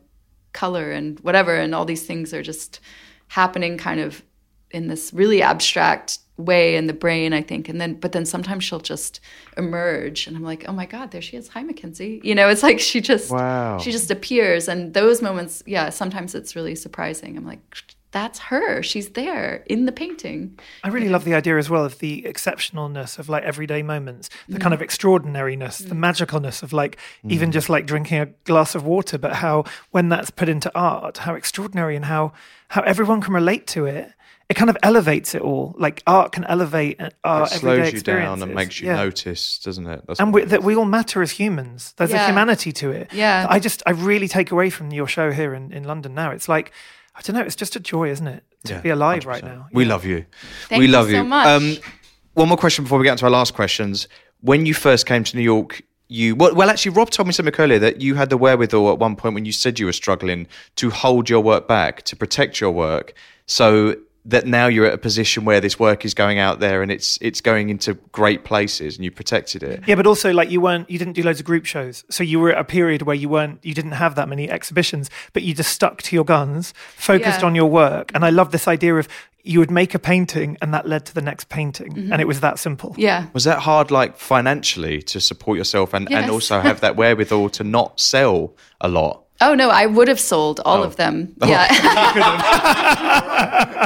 color 0.52 0.92
and 0.92 1.18
whatever, 1.20 1.56
and 1.56 1.74
all 1.74 1.84
these 1.84 2.06
things 2.06 2.32
are 2.32 2.42
just 2.42 2.78
happening 3.26 3.76
kind 3.76 3.98
of 3.98 4.22
in 4.74 4.88
this 4.88 5.12
really 5.12 5.40
abstract 5.40 6.18
way 6.36 6.74
in 6.74 6.88
the 6.88 6.92
brain, 6.92 7.32
I 7.32 7.42
think. 7.42 7.68
And 7.68 7.80
then, 7.80 7.94
but 7.94 8.12
then 8.12 8.26
sometimes 8.26 8.64
she'll 8.64 8.80
just 8.80 9.20
emerge, 9.56 10.26
and 10.26 10.36
I'm 10.36 10.42
like, 10.42 10.68
oh 10.68 10.72
my 10.72 10.84
god, 10.84 11.12
there 11.12 11.22
she 11.22 11.36
is. 11.36 11.48
Hi, 11.48 11.62
Mackenzie. 11.62 12.20
You 12.24 12.34
know, 12.34 12.48
it's 12.48 12.62
like 12.62 12.80
she 12.80 13.00
just 13.00 13.30
Wow. 13.30 13.78
she 13.78 13.92
just 13.92 14.10
appears, 14.10 14.68
and 14.68 14.92
those 14.94 15.22
moments, 15.22 15.62
yeah, 15.66 15.90
sometimes 15.90 16.34
it's 16.34 16.56
really 16.56 16.74
surprising. 16.74 17.36
I'm 17.36 17.46
like, 17.46 17.60
that's 18.14 18.38
her. 18.38 18.80
She's 18.80 19.10
there 19.10 19.64
in 19.66 19.86
the 19.86 19.92
painting. 19.92 20.56
I 20.84 20.88
really 20.88 21.08
love 21.08 21.24
the 21.24 21.34
idea 21.34 21.58
as 21.58 21.68
well 21.68 21.84
of 21.84 21.98
the 21.98 22.22
exceptionalness 22.22 23.18
of 23.18 23.28
like 23.28 23.42
everyday 23.42 23.82
moments, 23.82 24.30
the 24.48 24.60
kind 24.60 24.72
of 24.72 24.78
mm. 24.78 24.84
extraordinariness, 24.84 25.78
the 25.78 25.96
mm. 25.96 25.98
magicalness 25.98 26.62
of 26.62 26.72
like 26.72 26.96
even 27.28 27.50
mm. 27.50 27.52
just 27.52 27.68
like 27.68 27.86
drinking 27.86 28.18
a 28.18 28.26
glass 28.44 28.76
of 28.76 28.86
water, 28.86 29.18
but 29.18 29.34
how 29.34 29.64
when 29.90 30.10
that's 30.10 30.30
put 30.30 30.48
into 30.48 30.70
art, 30.76 31.18
how 31.18 31.34
extraordinary 31.34 31.96
and 31.96 32.04
how 32.04 32.32
how 32.68 32.82
everyone 32.82 33.20
can 33.20 33.34
relate 33.34 33.66
to 33.66 33.84
it. 33.84 34.12
It 34.50 34.54
kind 34.54 34.68
of 34.68 34.76
elevates 34.82 35.34
it 35.34 35.40
all. 35.42 35.74
Like 35.78 36.02
art 36.06 36.32
can 36.32 36.44
elevate 36.44 37.00
uh, 37.00 37.10
our 37.24 37.44
It 37.44 37.54
everyday 37.54 37.90
slows 37.90 37.92
you 37.94 38.00
down 38.02 38.42
and 38.42 38.54
makes 38.54 38.78
you 38.80 38.88
Yeah. 38.88 38.96
notice, 38.96 39.58
doesn't 39.58 39.86
it? 39.86 40.04
That's 40.06 40.20
And 40.20 40.34
we, 40.34 40.44
that 40.44 40.62
we 40.62 40.76
all 40.76 40.84
matter 40.84 41.22
as 41.22 41.30
humans. 41.32 41.94
There's 41.96 42.12
a 42.12 42.26
humanity 42.26 42.70
to 42.72 42.90
it. 42.90 43.12
Yeah. 43.12 43.46
I 43.48 43.58
just 43.58 43.82
I 43.86 43.92
really 43.92 44.28
take 44.28 44.50
away 44.50 44.68
from 44.70 44.90
your 44.92 45.06
show 45.06 45.30
here 45.32 45.54
in, 45.54 45.72
in 45.72 45.84
London 45.84 46.14
now. 46.14 46.30
It's 46.30 46.48
like 46.48 46.72
I 47.16 47.22
don't 47.22 47.36
know. 47.36 47.42
It's 47.42 47.56
just 47.56 47.76
a 47.76 47.80
joy, 47.80 48.10
isn't 48.10 48.26
it, 48.26 48.42
to 48.64 48.74
Yeah, 48.74 48.80
be 48.80 48.90
alive 48.90 49.24
right 49.24 49.42
100%. 49.42 49.46
now? 49.46 49.66
We 49.72 49.84
love 49.84 50.04
you. 50.04 50.26
Thank 50.68 50.80
we 50.80 50.86
you 50.86 50.92
love 50.92 51.06
so 51.06 51.16
you. 51.18 51.24
much. 51.24 51.46
Um, 51.46 51.76
one 52.34 52.48
more 52.48 52.58
question 52.58 52.84
before 52.84 52.98
we 52.98 53.04
get 53.04 53.12
into 53.12 53.24
our 53.24 53.30
last 53.30 53.54
questions. 53.54 54.08
When 54.40 54.66
you 54.66 54.74
first 54.74 55.06
came 55.06 55.22
to 55.24 55.36
New 55.36 55.42
York, 55.44 55.80
you 56.08 56.34
well, 56.36 56.54
well, 56.54 56.68
actually, 56.68 56.90
Rob 56.90 57.08
told 57.10 57.28
me 57.28 57.32
something 57.32 57.54
earlier 57.58 57.78
that 57.78 58.02
you 58.02 58.14
had 58.16 58.28
the 58.30 58.36
wherewithal 58.36 58.92
at 58.92 58.98
one 58.98 59.16
point 59.16 59.34
when 59.36 59.44
you 59.46 59.52
said 59.52 59.78
you 59.78 59.86
were 59.86 59.92
struggling 59.92 60.48
to 60.76 60.90
hold 60.90 61.30
your 61.30 61.40
work 61.40 61.66
back, 61.66 62.02
to 62.02 62.16
protect 62.16 62.60
your 62.60 62.72
work, 62.72 63.14
so 63.46 63.94
that 64.26 64.46
now 64.46 64.66
you're 64.66 64.86
at 64.86 64.94
a 64.94 64.98
position 64.98 65.44
where 65.44 65.60
this 65.60 65.78
work 65.78 66.04
is 66.04 66.14
going 66.14 66.38
out 66.38 66.58
there 66.58 66.82
and 66.82 66.90
it's 66.90 67.18
it's 67.20 67.40
going 67.42 67.68
into 67.68 67.94
great 68.12 68.44
places 68.44 68.96
and 68.96 69.04
you 69.04 69.10
protected 69.10 69.62
it. 69.62 69.82
Yeah, 69.86 69.96
but 69.96 70.06
also 70.06 70.32
like 70.32 70.50
you 70.50 70.60
weren't 70.60 70.88
you 70.88 70.98
didn't 70.98 71.12
do 71.12 71.22
loads 71.22 71.40
of 71.40 71.46
group 71.46 71.66
shows. 71.66 72.04
So 72.10 72.24
you 72.24 72.40
were 72.40 72.50
at 72.52 72.58
a 72.58 72.64
period 72.64 73.02
where 73.02 73.16
you 73.16 73.28
weren't 73.28 73.58
you 73.62 73.74
didn't 73.74 73.92
have 73.92 74.14
that 74.14 74.28
many 74.28 74.48
exhibitions, 74.50 75.10
but 75.34 75.42
you 75.42 75.54
just 75.54 75.72
stuck 75.72 76.00
to 76.02 76.16
your 76.16 76.24
guns, 76.24 76.72
focused 76.96 77.40
Yeah. 77.40 77.46
on 77.46 77.54
your 77.54 77.66
work. 77.70 78.12
And 78.14 78.24
I 78.24 78.30
love 78.30 78.50
this 78.50 78.66
idea 78.66 78.94
of 78.96 79.08
you 79.46 79.58
would 79.58 79.70
make 79.70 79.94
a 79.94 79.98
painting 79.98 80.56
and 80.62 80.72
that 80.72 80.88
led 80.88 81.04
to 81.04 81.12
the 81.14 81.20
next 81.20 81.50
painting. 81.50 81.92
Mm-hmm. 81.92 82.12
And 82.12 82.22
it 82.22 82.26
was 82.26 82.40
that 82.40 82.58
simple. 82.58 82.94
Yeah. 82.96 83.26
Was 83.34 83.44
that 83.44 83.58
hard, 83.58 83.90
like 83.90 84.16
financially, 84.16 85.02
to 85.02 85.20
support 85.20 85.58
yourself 85.58 85.92
and, 85.92 86.10
and 86.10 86.30
also 86.30 86.60
have 86.60 86.80
that 86.80 86.96
wherewithal 87.00 87.50
to 87.50 87.64
not 87.64 88.00
sell 88.00 88.54
a 88.80 88.88
lot? 88.88 89.23
Oh 89.40 89.54
no, 89.54 89.68
I 89.68 89.86
would 89.86 90.06
have 90.08 90.20
sold 90.20 90.60
all 90.64 90.78
Oh. 90.80 90.84
of 90.84 90.96
them. 90.96 91.34
Yeah. 91.46 91.66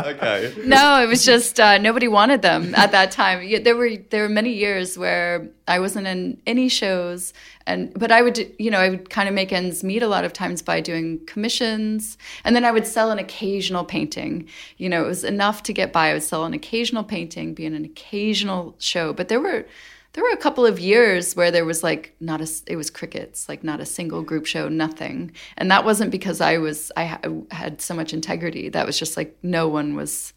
Okay. 0.09 0.55
no, 0.65 1.03
it 1.03 1.07
was 1.09 1.25
just 1.25 1.59
uh, 1.61 1.79
nobody 1.79 2.09
wanted 2.09 2.43
them 2.43 2.75
at 2.75 2.93
that 2.93 3.11
time. 3.11 3.43
Yeah, 3.43 3.59
There 3.59 3.77
were 3.77 3.91
there 4.11 4.23
were 4.23 4.29
many 4.29 4.53
years 4.53 4.97
where 4.97 5.49
I 5.67 5.79
wasn't 5.81 6.07
in 6.07 6.41
any 6.47 6.69
shows, 6.69 7.33
and 7.67 7.93
but 7.95 8.11
I 8.13 8.23
would 8.23 8.39
you 8.59 8.71
know 8.71 8.79
I 8.79 8.89
would 8.91 9.11
kind 9.11 9.29
of 9.29 9.35
make 9.35 9.53
ends 9.53 9.83
meet 9.85 10.03
a 10.03 10.09
lot 10.09 10.25
of 10.25 10.33
times 10.33 10.63
by 10.63 10.81
doing 10.81 11.21
commissions, 11.27 12.17
and 12.45 12.55
then 12.55 12.65
I 12.65 12.71
would 12.71 12.87
sell 12.87 13.11
an 13.11 13.19
occasional 13.19 13.85
painting. 13.85 14.49
You 14.77 14.89
know, 14.89 15.05
it 15.05 15.09
was 15.09 15.25
enough 15.25 15.63
to 15.65 15.73
get 15.73 15.93
by. 15.93 16.11
I 16.11 16.13
would 16.15 16.23
sell 16.23 16.45
an 16.45 16.55
occasional 16.55 17.05
painting, 17.05 17.55
be 17.55 17.67
in 17.67 17.75
an 17.75 17.85
occasional 17.85 18.75
show, 18.79 19.13
but 19.13 19.29
there 19.29 19.41
were. 19.41 19.67
There 20.19 20.25
were 20.25 20.35
a 20.35 20.37
couple 20.37 20.67
of 20.67 20.81
years 20.81 21.37
where 21.37 21.53
there 21.53 21.65
was 21.65 21.85
like 21.85 22.13
not 22.19 22.41
a 22.41 22.49
it 22.67 22.75
was 22.75 22.91
crickets 22.91 23.49
like 23.49 23.63
not 23.63 23.79
a 23.81 23.87
single 23.87 24.23
group 24.23 24.47
show 24.47 24.69
nothing 24.69 25.31
and 25.57 25.71
that 25.71 25.85
wasn't 25.85 26.11
because 26.11 26.41
I 26.41 26.59
was 26.59 26.91
I 26.97 27.05
ha- 27.05 27.21
had 27.53 27.81
so 27.81 27.95
much 27.95 28.13
integrity 28.13 28.69
that 28.71 28.85
was 28.85 28.99
just 28.99 29.17
like 29.17 29.37
no 29.45 29.69
one 29.69 29.95
was 29.95 30.33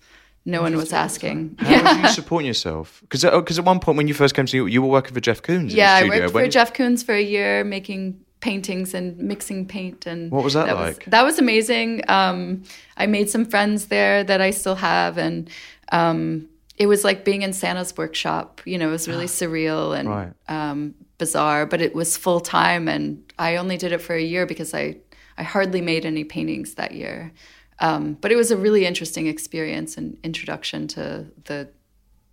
no 0.46 0.62
one 0.62 0.78
was 0.78 0.94
asking. 0.94 1.56
How 1.58 1.96
were 1.96 2.02
you 2.04 2.08
supporting 2.10 2.46
yourself? 2.46 3.00
Because 3.02 3.24
because 3.24 3.58
at 3.58 3.66
one 3.66 3.80
point 3.80 3.98
when 3.98 4.08
you 4.08 4.14
first 4.14 4.36
came 4.36 4.46
to 4.46 4.56
York, 4.56 4.72
you 4.72 4.84
were 4.84 4.88
working 4.88 5.16
for 5.16 5.20
Jeff 5.20 5.42
Koons. 5.42 5.72
Yeah, 5.74 5.96
I 5.96 6.02
in 6.02 6.10
the 6.10 6.14
studio. 6.14 6.32
worked 6.32 6.46
for 6.46 6.52
Jeff 6.52 6.74
Koons 6.74 7.04
for 7.04 7.16
a 7.16 7.24
year, 7.24 7.64
making 7.64 8.20
paintings 8.40 8.94
and 8.94 9.18
mixing 9.18 9.66
paint. 9.66 10.06
And 10.06 10.32
What 10.32 10.44
was 10.44 10.54
that 10.54 10.76
like? 10.76 11.06
that 11.06 11.24
was 11.24 11.40
amazing. 11.40 12.04
Um, 12.08 12.62
I 12.98 13.08
made 13.08 13.32
some 13.32 13.46
friends 13.46 13.88
there 13.88 14.24
that 14.24 14.42
I 14.42 14.52
still 14.52 14.76
have, 14.76 15.18
and 15.18 15.50
um, 15.92 16.48
it 16.82 16.88
was 16.88 17.04
like 17.04 17.24
being 17.24 17.44
in 17.44 17.54
Santa's 17.54 17.96
workshop. 17.96 18.62
You 18.66 18.80
know, 18.80 18.90
it 18.90 18.92
was 18.92 19.08
really 19.08 19.28
surreal 19.40 19.96
and 19.98 20.10
Right. 20.10 20.34
um, 20.48 20.96
bizarre, 21.20 21.68
but 21.68 21.80
it 21.80 21.94
was 21.94 22.18
full 22.18 22.40
time, 22.40 22.88
and 22.88 23.24
I 23.38 23.58
only 23.58 23.78
did 23.78 23.92
it 23.92 24.02
for 24.02 24.16
a 24.16 24.22
year 24.34 24.48
because 24.48 24.74
I 24.74 24.98
I 25.38 25.44
hardly 25.44 25.82
made 25.82 26.06
any 26.06 26.24
paintings 26.24 26.74
that 26.76 26.92
year. 26.94 27.32
Um, 27.80 28.18
but 28.20 28.32
it 28.32 28.36
was 28.36 28.50
a 28.52 28.58
really 28.58 28.86
interesting 28.86 29.28
experience 29.28 29.96
and 29.96 30.18
introduction 30.24 30.88
to 30.90 31.28
the 31.46 31.70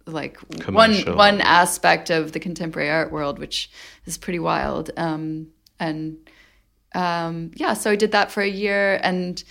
like 0.06 0.38
one 0.66 0.94
one 1.14 1.42
aspect 1.42 2.08
of 2.08 2.32
the 2.32 2.40
contemporary 2.40 2.88
art 2.90 3.12
world, 3.12 3.38
which 3.38 3.70
is 4.06 4.16
pretty 4.16 4.38
wild. 4.38 4.90
Um, 4.96 5.48
and 5.78 6.16
um, 6.94 7.50
yeah, 7.54 7.74
so 7.74 7.90
I 7.90 7.96
did 7.96 8.12
that 8.12 8.30
for 8.30 8.42
a 8.42 8.48
year, 8.48 8.98
and 9.02 9.44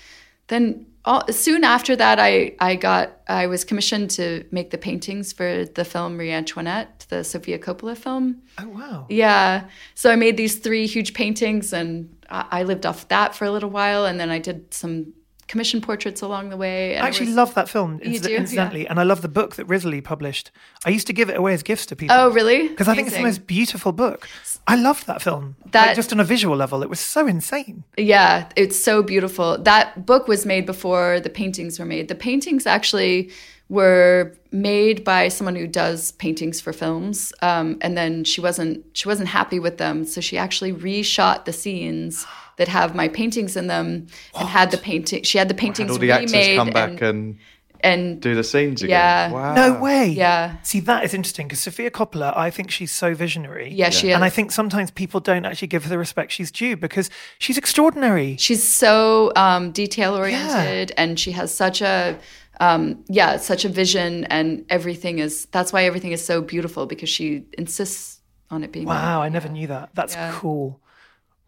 then 0.48 0.87
all, 1.08 1.26
soon 1.32 1.64
after 1.64 1.96
that, 1.96 2.20
I 2.20 2.54
I 2.60 2.76
got 2.76 3.22
I 3.28 3.48
was 3.48 3.64
commissioned 3.64 4.10
to 4.12 4.44
make 4.52 4.72
the 4.72 4.78
paintings 4.78 5.32
for 5.32 5.64
the 5.64 5.86
film 5.86 6.18
Marie 6.18 6.32
Antoinette, 6.32 7.06
the 7.08 7.24
Sofia 7.24 7.58
Coppola 7.58 7.98
film. 7.98 8.42
Oh 8.60 8.68
wow. 8.68 9.06
Yeah. 9.10 9.70
So 9.96 10.12
I 10.12 10.18
made 10.18 10.36
these 10.36 10.56
three 10.56 10.86
huge 10.86 11.14
paintings 11.14 11.72
and 11.72 12.14
I, 12.30 12.46
I 12.52 12.64
lived 12.64 12.86
off 12.86 13.08
that 13.08 13.34
for 13.34 13.46
a 13.46 13.52
little 13.52 13.70
while. 13.70 14.06
And 14.06 14.20
then 14.20 14.30
I 14.30 14.40
did 14.40 14.74
some 14.74 15.14
commission 15.48 15.80
portraits 15.82 16.22
along 16.22 16.50
the 16.50 16.58
way. 16.58 16.98
I 16.98 17.08
actually 17.08 17.28
was- 17.28 17.36
love 17.36 17.54
that 17.56 17.70
film, 17.70 18.00
You 18.04 18.20
inci- 18.20 18.24
do? 18.24 18.32
Yeah. 18.32 18.40
incidentally, 18.40 18.88
and 18.88 19.00
I 19.00 19.04
love 19.04 19.22
the 19.22 19.28
book 19.30 19.56
that 19.56 19.68
Rizzoli 19.68 20.04
published. 20.04 20.52
I 20.86 20.90
used 20.90 21.08
to 21.08 21.14
give 21.14 21.30
it 21.30 21.38
away 21.38 21.54
as 21.54 21.64
gifts 21.64 21.86
to 21.88 21.96
people. 21.96 22.16
Oh, 22.18 22.30
really? 22.30 22.68
Because 22.68 22.88
I 22.88 22.96
think 22.96 23.08
it's 23.08 23.18
the 23.18 23.24
most 23.24 23.48
beautiful 23.48 23.92
book. 23.92 24.28
I 24.68 24.76
loved 24.76 25.08
that 25.08 25.22
film. 25.22 25.56
like, 25.64 25.72
That- 25.72 25.96
just 25.96 26.12
on 26.12 26.20
a 26.20 26.24
visual 26.26 26.56
level, 26.58 26.84
it 26.84 26.90
was 26.90 27.00
so 27.00 27.28
insane. 27.28 27.84
Yeah, 27.98 28.48
it's 28.56 28.78
so 28.82 29.02
beautiful. 29.04 29.58
That 29.58 30.06
book 30.06 30.28
was 30.28 30.46
made 30.46 30.66
before 30.66 31.20
the 31.20 31.30
paintings 31.30 31.80
were 31.80 31.86
made. 31.86 32.08
The 32.10 32.16
paintings 32.16 32.66
actually 32.68 33.32
were 33.70 34.34
made 34.52 35.04
by 35.04 35.28
someone 35.28 35.56
who 35.56 35.68
does 35.68 36.14
paintings 36.14 36.62
for 36.62 36.72
films, 36.72 37.34
um, 37.42 37.78
and 37.82 37.98
then 37.98 38.24
she 38.24 38.40
wasn't 38.42 38.84
she 38.94 39.08
wasn't 39.10 39.28
happy 39.28 39.60
with 39.60 39.78
them, 39.78 40.06
so 40.06 40.22
she 40.22 40.38
actually 40.38 40.72
reshot 40.72 41.44
the 41.46 41.52
scenes 41.54 42.26
that 42.58 42.68
have 42.68 42.94
my 42.96 43.08
paintings 43.08 43.56
in 43.56 43.68
them 43.68 44.08
and 44.38 44.48
had 44.50 44.72
the 44.72 44.78
painting. 44.78 45.24
She 45.24 45.38
had 45.38 45.48
the 45.48 45.54
paintings 45.54 45.92
Had 45.92 45.92
paintings 45.92 45.92
all 45.92 46.00
the 46.00 46.12
actors 46.12 46.34
remade 46.34 46.58
come 46.58 46.70
back 46.72 46.90
and, 47.02 47.02
and, 47.02 47.38
and 47.82 48.22
do 48.22 48.34
the 48.36 48.44
scenes 48.44 48.82
again. 48.82 48.92
Yeah. 48.92 49.32
Wow. 49.32 49.54
No 49.54 49.80
way. 49.80 50.08
Yeah. 50.10 50.58
See, 50.64 50.80
that 50.82 51.04
is 51.04 51.14
interesting 51.14 51.48
because 51.48 51.60
Sofia 51.60 51.92
Coppola, 51.92 52.36
I 52.36 52.50
think 52.50 52.72
she's 52.72 52.92
so 52.92 53.14
visionary. 53.14 53.72
Yeah, 53.72 53.90
she 53.92 54.12
And 54.12 54.24
I 54.24 54.30
think 54.30 54.52
sometimes 54.52 54.90
people 54.92 55.20
don't 55.20 55.46
actually 55.46 55.68
give 55.70 55.84
her 55.84 55.90
the 55.90 55.98
respect 56.00 56.32
she's 56.32 56.52
due 56.52 56.76
because 56.76 57.10
she's 57.40 57.58
extraordinary. 57.58 58.36
she's 58.40 58.64
so 58.64 59.32
um, 59.36 59.72
detail 59.72 60.16
oriented 60.16 60.92
and 60.98 61.20
she 61.20 61.32
has 61.34 61.54
such 61.54 61.82
a 61.82 62.18
um, 62.60 63.04
yeah 63.08 63.38
such 63.38 63.66
a 63.66 63.70
vision 63.70 64.24
and 64.26 64.66
everything 64.72 65.20
is 65.20 65.46
that's 65.52 65.72
why 65.72 65.84
everything 65.84 66.12
is 66.12 66.26
so 66.26 66.42
beautiful 66.42 66.88
because 66.88 67.08
she 67.08 67.44
insists 67.56 68.20
on 68.50 68.64
it 68.64 68.72
being 68.72 68.88
Wow, 68.88 69.22
I 69.22 69.30
never 69.30 69.48
knew 69.48 69.68
that. 69.68 69.90
That's 69.94 70.16
Yeah. 70.16 70.32
cool. 70.34 70.80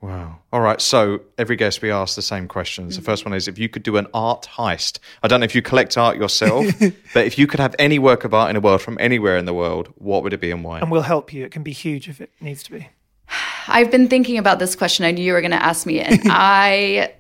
Wow. 0.01 0.39
All 0.53 0.61
right. 0.61 0.80
So 0.80 1.21
every 1.38 1.57
guest 1.57 1.81
we 1.81 1.91
ask 1.91 2.15
the 2.15 2.21
same 2.21 2.47
questions. 2.47 2.95
The 2.95 3.01
first 3.01 3.23
mm-hmm. 3.23 3.31
one 3.31 3.38
is 3.38 3.47
if 3.49 3.59
you 3.59 3.67
could 3.67 3.84
do 3.84 3.97
an 3.97 4.07
art 4.13 4.47
heist. 4.53 4.99
I 5.21 5.27
don't 5.27 5.41
know 5.41 5.45
if 5.45 5.53
you 5.53 5.61
collect 5.61 5.97
art 5.97 6.17
yourself, 6.17 6.65
but 7.13 7.26
if 7.26 7.38
you 7.38 7.47
could 7.47 7.59
have 7.59 7.76
any 7.77 7.99
work 7.99 8.23
of 8.23 8.34
art 8.34 8.49
in 8.49 8.55
the 8.55 8.61
world 8.61 8.81
from 8.81 8.97
anywhere 8.99 9.38
in 9.38 9.45
the 9.45 9.53
world, 9.53 9.93
what 9.97 10.23
would 10.23 10.34
it 10.34 10.39
be 10.39 10.51
and 10.51 10.63
why? 10.63 10.80
And 10.80 10.89
we'll 10.89 11.01
help 11.01 11.34
you. 11.34 11.43
It 11.43 11.51
can 11.51 11.63
be 11.63 11.73
huge 11.73 12.07
if 12.07 12.21
it 12.21 12.31
needs 12.39 12.63
to 12.63 12.71
be. 12.71 12.88
I've 13.67 13.91
been 13.91 14.07
thinking 14.07 14.38
about 14.38 14.59
this 14.59 14.76
question. 14.76 15.05
I 15.05 15.11
knew 15.11 15.23
you 15.23 15.34
were 15.34 15.41
going 15.41 15.51
to 15.51 15.63
ask 15.63 15.85
me, 15.85 15.99
and 15.99 16.21
I 16.26 17.13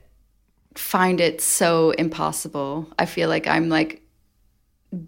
find 0.75 1.19
it 1.19 1.41
so 1.41 1.91
impossible. 1.91 2.87
I 2.97 3.05
feel 3.05 3.27
like 3.27 3.45
I'm 3.45 3.67
like 3.67 4.01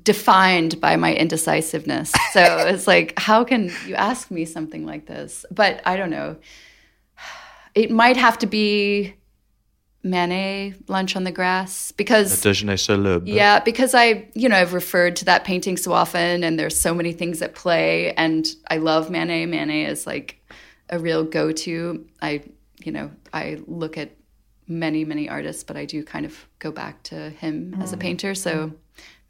defined 0.04 0.80
by 0.80 0.96
my 0.96 1.14
indecisiveness. 1.16 2.12
So 2.34 2.42
it's 2.68 2.86
like, 2.86 3.18
how 3.18 3.44
can 3.44 3.72
you 3.88 3.96
ask 3.96 4.30
me 4.30 4.46
something 4.46 4.86
like 4.86 5.08
this? 5.08 5.46
But 5.50 5.82
I 5.86 5.96
don't 5.96 6.10
know. 6.10 6.36
It 7.76 7.92
might 7.92 8.18
have 8.18 8.38
to 8.40 8.48
be 8.48 9.16
Manet, 10.04 10.74
Lunch 10.88 11.16
on 11.16 11.24
the 11.24 11.32
Grass, 11.32 11.92
because 11.92 12.42
Déjeuner 12.42 12.80
sur 12.80 12.98
l'herbe. 12.98 13.28
yeah, 13.28 13.60
because 13.60 13.94
I, 13.94 14.30
you 14.34 14.50
know, 14.50 14.56
I've 14.56 14.74
referred 14.74 15.16
to 15.18 15.26
that 15.26 15.44
painting 15.44 15.78
so 15.78 15.94
often, 15.94 16.44
and 16.44 16.58
there's 16.58 16.80
so 16.80 16.94
many 16.94 17.14
things 17.14 17.42
at 17.42 17.54
play, 17.54 18.14
and 18.14 18.48
I 18.70 18.78
love 18.78 19.10
Manet. 19.10 19.46
Manet 19.46 19.86
is 19.86 20.08
like 20.08 20.42
a 20.90 20.98
real 20.98 21.24
go-to. 21.24 22.06
I, 22.22 22.44
you 22.84 22.92
know, 22.92 23.12
I 23.32 23.62
look 23.68 23.98
at 23.98 24.12
many, 24.68 25.06
many 25.06 25.30
artists, 25.30 25.64
but 25.64 25.78
I 25.78 25.86
do 25.86 26.04
kind 26.04 26.26
of 26.26 26.48
go 26.60 26.72
back 26.72 27.04
to 27.04 27.30
him 27.30 27.76
as 27.80 27.94
a 27.94 27.98
mm. 27.98 28.02
painter. 28.02 28.34
So 28.34 28.70
mm. 28.70 28.76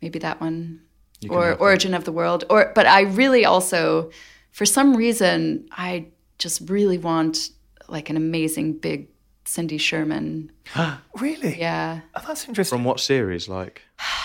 maybe 0.02 0.20
that 0.20 0.40
one, 0.40 0.82
or 1.30 1.56
Origin 1.56 1.94
of 1.94 2.06
the 2.06 2.12
World, 2.12 2.46
or 2.50 2.72
but 2.74 2.88
I 2.88 3.02
really 3.02 3.44
also, 3.44 4.10
for 4.52 4.66
some 4.66 4.96
reason, 4.96 5.68
I 5.72 6.08
just 6.38 6.70
really 6.70 6.98
want 6.98 7.50
like 7.92 8.10
an 8.10 8.18
amazing 8.18 8.74
big 8.74 9.08
Cindy 9.46 9.78
Sherman. 9.78 10.52
Really? 11.20 11.60
Yeah. 11.60 12.02
Oh, 12.16 12.22
that's 12.26 12.48
interesting. 12.48 12.78
From 12.78 12.86
what 12.86 13.00
series? 13.00 13.48
Like, 13.50 13.82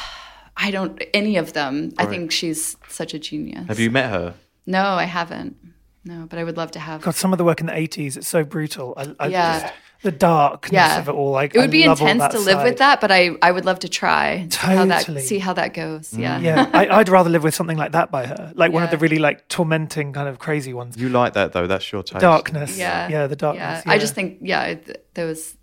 I 0.57 0.71
don't 0.71 1.03
any 1.13 1.37
of 1.37 1.53
them. 1.53 1.93
I 1.99 2.07
think 2.07 2.31
she's 2.33 2.77
such 2.89 3.13
a 3.15 3.19
genius. 3.19 3.67
have 3.69 3.79
you 3.79 3.91
met 3.91 4.11
her? 4.11 4.35
No, 4.67 4.83
I 4.83 5.05
haven't. 5.05 5.57
No, 6.05 6.27
but 6.31 6.39
I 6.39 6.45
would 6.45 6.57
love 6.57 6.71
to 6.73 6.79
have. 6.79 7.03
God, 7.03 7.15
some 7.17 7.33
of 7.33 7.39
the 7.39 7.45
work 7.45 7.61
in 7.61 7.67
the 7.67 7.73
80s, 7.73 8.17
it's 8.17 8.29
so 8.29 8.45
brutal. 8.45 8.95
I, 8.97 9.15
I 9.19 9.27
Yeah. 9.29 9.61
just, 9.61 9.75
the 10.03 10.13
darkness 10.13 10.73
Yeah. 10.73 10.99
of 10.99 11.09
it 11.09 11.13
all. 11.13 11.31
Like, 11.31 11.55
it 11.55 11.59
would 11.59 11.65
I 11.71 11.73
be 11.73 11.83
intense 11.85 12.27
to 12.35 12.39
live 12.39 12.55
side. 12.59 12.65
with 12.65 12.79
that, 12.79 13.01
but 13.01 13.11
I 13.11 13.31
I 13.43 13.51
would 13.51 13.65
love 13.65 13.79
to 13.81 13.89
try. 13.89 14.47
See 14.51 14.59
how 14.59 14.85
that 14.87 14.99
Totally. 15.01 15.23
see 15.23 15.39
how 15.39 15.53
that 15.55 15.75
goes. 15.75 16.13
Yeah. 16.13 16.39
Yeah, 16.39 16.71
I, 16.73 16.89
I'd 16.99 17.09
rather 17.09 17.31
live 17.31 17.43
with 17.43 17.55
something 17.55 17.77
like 17.79 17.93
that 17.93 18.11
by 18.11 18.27
her, 18.27 18.53
like 18.55 18.73
one 18.73 18.83
of 18.83 18.91
the 18.91 18.99
really 18.99 19.19
like 19.19 19.49
tormenting 19.49 20.13
kind 20.13 20.29
of 20.29 20.39
crazy 20.39 20.73
ones. 20.75 20.97
You 20.97 21.09
like 21.09 21.33
that 21.35 21.53
though? 21.53 21.67
That's 21.67 21.91
your 21.93 22.03
taste. 22.03 22.21
Darkness, 22.21 22.77
Yeah. 22.79 23.09
yeah, 23.09 23.27
the 23.27 23.37
darkness. 23.37 23.83
Yeah. 23.87 23.93
I 23.93 23.99
just 23.99 24.15
think 24.15 24.39
yeah, 24.43 24.75
th- 24.75 24.99
there 25.15 25.27
was 25.27 25.57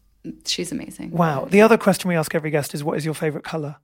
she's 0.46 0.72
amazing. 0.72 1.12
wow. 1.12 1.46
The 1.50 1.62
other 1.62 1.78
question 1.78 2.10
we 2.10 2.16
ask 2.16 2.34
every 2.36 2.50
guest 2.52 2.74
is, 2.74 2.84
"What 2.84 2.98
is 2.98 3.06
your 3.06 3.14
favorite 3.14 3.44
color?" 3.44 3.76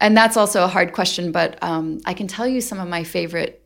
And 0.00 0.16
that's 0.16 0.36
also 0.36 0.62
a 0.62 0.68
hard 0.68 0.92
question, 0.92 1.32
but 1.32 1.58
um, 1.62 1.98
I 2.06 2.14
can 2.14 2.28
tell 2.28 2.46
you 2.46 2.60
some 2.60 2.78
of 2.78 2.88
my 2.88 3.02
favorite 3.02 3.64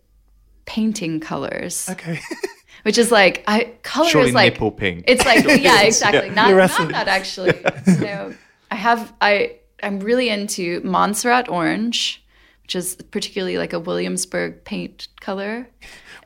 painting 0.65 1.21
colors, 1.21 1.89
Okay, 1.91 2.21
which 2.83 2.99
is 2.99 3.11
like 3.11 3.45
I 3.47 3.75
color 3.83 4.09
Surely 4.09 4.29
is 4.29 4.35
like 4.35 4.53
nipple 4.55 4.71
pink. 4.71 5.05
It's 5.07 5.25
like 5.25 5.45
yeah, 5.61 5.83
exactly. 5.83 6.31
Not, 6.31 6.51
not 6.55 6.89
that 6.91 7.09
actually. 7.09 7.55
You 7.87 8.01
know, 8.01 8.35
I 8.71 8.77
have 8.77 9.13
I 9.21 9.57
I'm 9.83 10.01
really 10.01 10.29
into 10.29 10.81
Montserrat 10.85 11.49
orange, 11.49 12.25
which 12.63 12.77
is 12.77 12.97
particularly 13.11 13.59
like 13.59 13.73
a 13.73 13.81
Williamsburg 13.81 14.65
paint 14.65 15.09
color. 15.21 15.69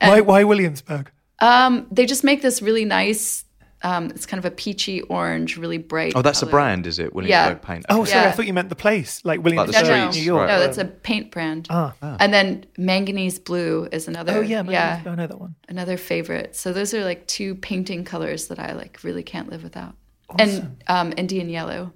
why 0.01 0.21
why 0.21 0.45
Williamsburg? 0.45 1.11
Um, 1.41 1.87
they 1.91 2.07
just 2.07 2.25
make 2.25 2.43
this 2.43 2.63
really 2.63 2.85
nice. 2.85 3.45
Um, 3.87 4.07
it's 4.11 4.27
kind 4.27 4.39
of 4.39 4.45
a 4.45 4.51
peachy 4.51 5.03
orange, 5.03 5.57
really 5.57 5.79
bright. 5.79 6.13
Oh, 6.17 6.23
that's 6.23 6.43
a 6.43 6.47
color. 6.47 6.51
brand, 6.51 6.87
is 6.87 6.99
it? 6.99 7.15
Williamsburg 7.15 7.59
Yeah. 7.63 7.67
Paint. 7.69 7.87
Oh, 7.89 8.05
sorry, 8.05 8.27
I 8.27 8.33
thought 8.33 8.47
you 8.47 8.53
meant 8.53 8.69
the 8.69 8.75
place, 8.75 9.25
like 9.25 9.39
the 9.39 9.51
Williamsburg, 9.51 9.85
No, 9.87 10.05
no, 10.07 10.11
New 10.11 10.23
York. 10.23 10.49
no, 10.49 10.59
that's 10.59 10.79
a 10.79 10.85
paint 10.87 11.31
brand. 11.31 11.69
Ah. 11.71 11.95
And 12.19 12.35
then 12.35 12.67
manganese 12.77 13.39
blue 13.39 13.87
is 13.93 14.09
another. 14.09 14.33
Oh 14.39 14.41
yeah, 14.41 14.63
yeah, 14.65 15.03
yeah, 15.05 15.13
I 15.13 15.15
know 15.15 15.27
that 15.29 15.41
one. 15.41 15.55
another 15.69 15.97
favorite. 15.97 16.57
So 16.57 16.73
those 16.73 16.93
are 16.95 17.05
like 17.05 17.27
two 17.29 17.55
painting 17.55 18.05
colors 18.05 18.49
that 18.49 18.59
I 18.59 18.73
like 18.73 18.99
really 19.05 19.23
can't 19.23 19.49
live 19.51 19.63
without. 19.63 19.95
And 20.39 20.77
um, 20.89 21.13
Indian 21.17 21.49
yellow, 21.49 21.93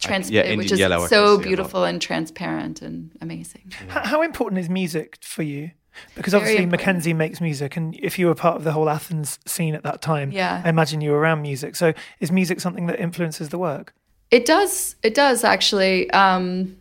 trans- 0.00 0.30
yeah, 0.30 0.40
which 0.42 0.50
Indian 0.50 0.72
is 0.72 0.78
yellow 0.78 0.96
I 0.96 0.98
can 1.00 1.08
see 1.08 1.14
a 1.16 1.18
so 1.18 1.38
beautiful 1.38 1.84
and 1.84 2.00
transparent 2.00 2.80
and 2.80 3.10
amazing. 3.20 3.70
H- 3.82 3.88
How 3.90 4.22
important 4.22 4.60
is 4.60 4.70
music 4.70 5.18
for 5.20 5.42
you? 5.42 5.72
Because 6.14 6.32
Very 6.32 6.42
obviously 6.42 6.64
important. 6.64 6.86
Mackenzie 6.86 7.12
makes 7.12 7.40
music, 7.40 7.76
and 7.76 7.94
if 7.96 8.18
you 8.18 8.26
were 8.26 8.34
part 8.34 8.56
of 8.56 8.64
the 8.64 8.72
whole 8.72 8.88
Athens 8.88 9.38
scene 9.46 9.74
at 9.74 9.82
that 9.82 10.02
time, 10.02 10.30
Yeah. 10.32 10.62
I 10.64 10.68
imagine 10.68 11.00
you 11.00 11.10
were 11.12 11.18
around 11.18 11.42
music. 11.42 11.76
So 11.76 11.92
is 12.20 12.32
music 12.32 12.60
something 12.60 12.86
that 12.86 13.00
influences 13.00 13.50
the 13.50 13.58
work? 13.58 13.94
It 14.30 14.46
does. 14.46 14.96
It 15.02 15.14
does 15.14 15.44
actually. 15.44 16.10
Um, 16.10 16.76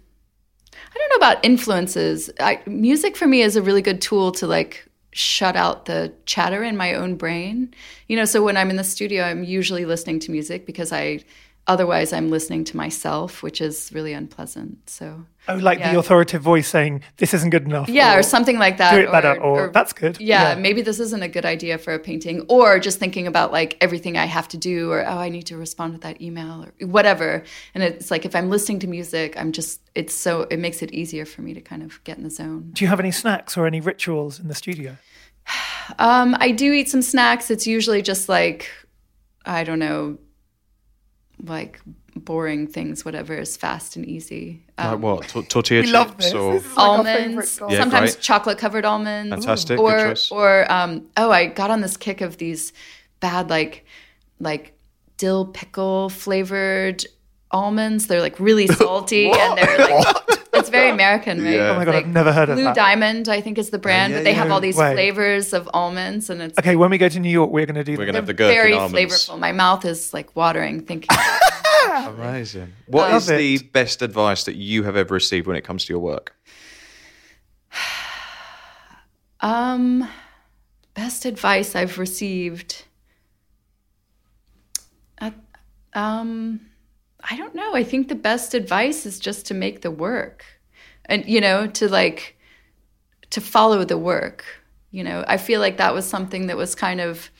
I 0.74 0.98
don't 0.98 1.10
know 1.10 1.28
about 1.28 1.44
influences. 1.46 2.30
I, 2.40 2.62
music 2.66 3.16
for 3.16 3.28
me 3.28 3.42
is 3.42 3.56
a 3.56 3.62
really 3.62 3.82
good 3.82 4.02
tool 4.02 4.32
to 4.34 4.48
like 4.48 4.88
shut 5.12 5.56
out 5.56 5.86
the 5.86 6.12
chatter 6.26 6.64
in 6.64 6.76
my 6.76 6.96
own 6.96 7.16
brain. 7.16 7.74
You 8.08 8.16
know, 8.16 8.26
so 8.26 8.44
when 8.44 8.58
I'm 8.58 8.70
in 8.70 8.76
the 8.76 8.84
studio, 8.84 9.24
I'm 9.24 9.44
usually 9.44 9.86
listening 9.86 10.20
to 10.22 10.32
music 10.32 10.66
because 10.66 10.92
I 10.92 11.20
otherwise 11.68 12.12
I'm 12.14 12.30
listening 12.30 12.64
to 12.66 12.78
myself, 12.78 13.42
which 13.42 13.62
is 13.62 13.90
really 13.94 14.14
unpleasant. 14.14 14.90
So 14.90 15.26
Oh, 15.48 15.56
like 15.56 15.80
Yeah. 15.80 15.92
the 15.92 16.00
authoritative 16.00 16.42
voice 16.42 16.68
saying 16.70 17.02
this 17.18 17.34
isn't 17.34 17.50
good 17.50 17.64
enough. 17.66 17.90
yeah, 17.90 18.16
or, 18.16 18.20
or 18.20 18.24
something 18.24 18.58
like 18.58 18.78
that. 18.78 18.92
do 18.94 19.00
it 19.02 19.12
better, 19.12 19.38
or, 19.42 19.70
that's 19.74 19.92
good. 19.92 20.18
yeah, 20.22 20.56
maybe 20.56 20.82
this 20.82 21.00
isn't 21.02 21.22
a 21.22 21.28
good 21.28 21.46
idea 21.46 21.78
for 21.78 21.94
a 21.94 22.00
painting, 22.00 22.46
or 22.48 22.80
just 22.80 22.98
thinking 22.98 23.28
about 23.28 23.52
like 23.52 23.76
everything 23.82 24.18
I 24.18 24.26
have 24.26 24.48
to 24.50 24.58
do, 24.58 24.90
or 24.92 25.06
oh, 25.06 25.18
I 25.18 25.28
need 25.30 25.44
to 25.48 25.58
respond 25.58 25.94
to 25.96 26.00
that 26.02 26.22
email, 26.22 26.64
or 26.80 26.88
whatever. 26.88 27.44
And 27.76 27.84
it's 27.84 28.10
like 28.10 28.24
if 28.26 28.36
I'm 28.38 28.50
listening 28.50 28.80
to 28.80 28.88
music, 28.88 29.36
I'm 29.38 29.52
just 29.52 29.82
it's 29.96 30.14
so 30.14 30.44
it 30.50 30.60
makes 30.60 30.82
it 30.82 30.92
easier 30.94 31.26
for 31.26 31.42
me 31.42 31.54
to 31.54 31.62
kind 31.62 31.84
of 31.84 32.02
get 32.06 32.18
in 32.18 32.24
the 32.24 32.30
zone. 32.30 32.70
Do 32.74 32.84
you 32.86 32.90
have 32.90 33.02
any 33.02 33.12
snacks 33.12 33.58
or 33.58 33.68
any 33.68 33.82
rituals 33.82 34.40
in 34.40 34.48
the 34.50 34.56
studio? 34.56 34.98
Um, 36.00 36.38
I 36.40 36.52
do 36.52 36.72
eat 36.72 36.90
some 36.90 37.02
snacks. 37.02 37.52
It's 37.52 37.68
usually 37.68 38.02
just 38.02 38.30
like 38.30 38.70
I 39.46 39.66
don't 39.66 39.80
know, 39.80 40.18
like 41.44 41.80
boring 42.16 42.68
things, 42.68 43.04
whatever 43.04 43.34
is 43.36 43.58
fast 43.58 43.96
and 43.96 44.06
easy. 44.06 44.64
Um, 44.78 45.02
Like 45.02 45.02
what? 45.20 45.28
T- 45.30 45.42
tortilla 45.44 45.82
We 45.82 45.88
chips 45.88 45.94
love 45.94 46.18
this. 46.18 46.34
or 46.34 46.54
This 46.54 46.66
is 46.66 46.78
like 46.78 46.88
almonds, 46.90 47.50
favourite 47.58 47.74
Yeah, 47.74 47.80
sometimes 47.82 48.12
great. 48.16 48.24
chocolate 48.24 48.58
covered 48.58 48.86
almonds. 48.86 49.30
Fantastic, 49.32 49.78
good 49.78 49.84
Or 49.84 50.08
choice. 50.10 50.32
or 50.32 50.72
um, 50.72 51.08
oh, 51.18 51.32
I 51.32 51.48
got 51.48 51.70
on 51.72 51.82
this 51.82 51.98
kick 51.98 52.22
of 52.22 52.38
these 52.38 52.72
bad 53.20 53.50
like 53.50 53.86
like 54.40 54.74
dill 55.18 55.46
pickle 55.48 56.10
flavored 56.10 57.06
almonds. 57.52 58.08
They're 58.08 58.22
like 58.22 58.40
really 58.40 58.68
salty 58.82 59.32
and 59.32 59.58
they're 59.58 59.78
like 59.78 60.16
it's 60.64 60.70
very 60.72 60.90
American, 61.00 61.44
right? 61.44 61.54
Yeah. 61.54 61.70
Oh 61.72 61.76
my 61.76 61.86
god, 61.86 61.94
Like, 61.96 62.06
I've 62.06 62.12
never 62.14 62.32
heard 62.34 62.50
of 62.50 62.56
Blue 62.56 62.64
that. 62.66 62.76
Diamond, 62.76 63.30
I 63.30 63.42
think, 63.42 63.58
is 63.58 63.70
the 63.70 63.78
brand, 63.80 64.12
yeah, 64.12 64.20
but 64.20 64.24
they 64.24 64.34
have 64.34 64.50
all 64.52 64.60
these 64.62 64.78
Wait. 64.78 64.94
flavors 64.94 65.54
of 65.54 65.70
almonds, 65.74 66.30
and 66.30 66.42
it's 66.42 66.58
Okay, 66.58 66.76
when 66.76 66.90
we 66.90 66.98
go 66.98 67.10
to 67.10 67.20
New 67.20 67.30
York, 67.30 67.50
we're 67.52 67.66
going 67.66 67.76
to 67.76 67.84
do 67.84 67.96
we're 67.98 68.06
gonna 68.06 68.18
have 68.18 68.26
the 68.28 68.34
they're 68.34 68.48
gherkin 68.48 68.62
very 68.72 68.74
almonds. 68.74 69.28
flavorful. 69.30 69.40
My 69.40 69.52
mouth 69.52 69.86
is 69.86 70.14
like 70.14 70.36
watering 70.36 70.82
thinking. 70.86 71.10
Amazing. 71.94 72.74
What 72.88 73.12
Love 73.12 73.22
is 73.22 73.28
the 73.28 73.58
best 73.70 74.02
advice 74.02 74.46
that 74.46 74.56
you 74.56 74.84
have 74.84 74.96
ever 74.96 75.14
received 75.14 75.46
when 75.48 75.56
it 75.56 75.64
comes 75.64 75.86
to 75.86 75.94
your 75.94 76.00
work? 76.02 76.36
Um, 79.42 80.08
best 80.94 81.26
advice 81.26 81.76
I've 81.76 81.98
received. 82.00 82.86
Uh, 85.20 85.32
um, 85.94 86.62
I 87.30 87.36
don't 87.36 87.54
know. 87.54 87.76
I 87.76 87.84
think 87.84 88.08
the 88.08 88.16
best 88.16 88.54
advice 88.54 89.06
is 89.06 89.20
just 89.20 89.46
to 89.48 89.54
make 89.54 89.82
the 89.82 89.92
work, 89.92 90.46
and 91.06 91.26
you 91.26 91.42
know, 91.42 91.68
to 91.68 91.90
like 91.90 92.38
to 93.30 93.42
follow 93.42 93.84
the 93.84 93.98
work. 93.98 94.46
You 94.92 95.04
know, 95.04 95.24
I 95.28 95.38
feel 95.38 95.60
like 95.60 95.78
that 95.78 95.94
was 95.94 96.06
something 96.06 96.48
that 96.48 96.58
was 96.58 96.76
kind 96.76 97.02
of 97.02 97.32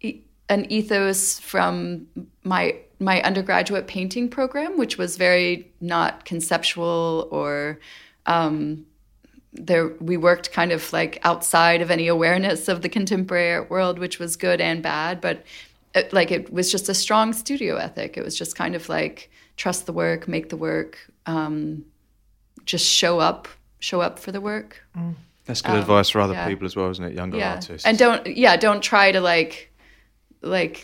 e- 0.00 0.20
an 0.48 0.70
ethos 0.70 1.38
from 1.38 2.06
my 2.44 2.76
my 2.98 3.22
undergraduate 3.22 3.86
painting 3.86 4.28
program, 4.28 4.76
which 4.76 4.98
was 4.98 5.16
very 5.16 5.72
not 5.80 6.24
conceptual 6.26 7.28
or 7.30 7.78
um, 8.26 8.84
there 9.52 9.88
we 10.00 10.16
worked 10.16 10.52
kind 10.52 10.72
of 10.72 10.92
like 10.92 11.18
outside 11.24 11.82
of 11.82 11.90
any 11.90 12.06
awareness 12.06 12.68
of 12.68 12.82
the 12.82 12.88
contemporary 12.88 13.66
world 13.66 13.98
which 13.98 14.18
was 14.18 14.36
good 14.36 14.60
and 14.60 14.82
bad 14.82 15.20
but 15.20 15.44
it, 15.94 16.12
like 16.12 16.30
it 16.30 16.52
was 16.52 16.70
just 16.70 16.88
a 16.88 16.94
strong 16.94 17.32
studio 17.32 17.76
ethic 17.76 18.16
it 18.16 18.24
was 18.24 18.38
just 18.38 18.54
kind 18.54 18.76
of 18.76 18.88
like 18.88 19.28
trust 19.56 19.86
the 19.86 19.92
work 19.92 20.28
make 20.28 20.50
the 20.50 20.56
work 20.56 20.98
um, 21.26 21.84
just 22.70 22.86
show 22.86 23.14
up 23.28 23.48
show 23.88 24.00
up 24.06 24.18
for 24.18 24.30
the 24.32 24.40
work 24.40 24.70
That's 25.46 25.62
good 25.62 25.76
advice 25.84 26.08
for 26.10 26.20
other 26.20 26.34
Um, 26.34 26.38
yeah. 26.40 26.48
people 26.48 26.66
as 26.70 26.76
well, 26.76 26.90
isn't 26.90 27.04
it? 27.10 27.14
Younger 27.20 27.38
yeah 27.38 27.54
artists. 27.54 27.86
and 27.86 27.98
don't 27.98 28.22
yeah 28.44 28.56
don't 28.66 28.82
try 28.92 29.06
to 29.16 29.20
like 29.32 29.54
like 30.56 30.76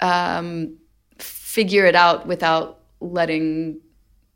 um 0.00 0.76
figure 1.18 1.86
it 1.86 1.94
out 1.94 2.26
without 2.26 2.80
letting 3.00 3.80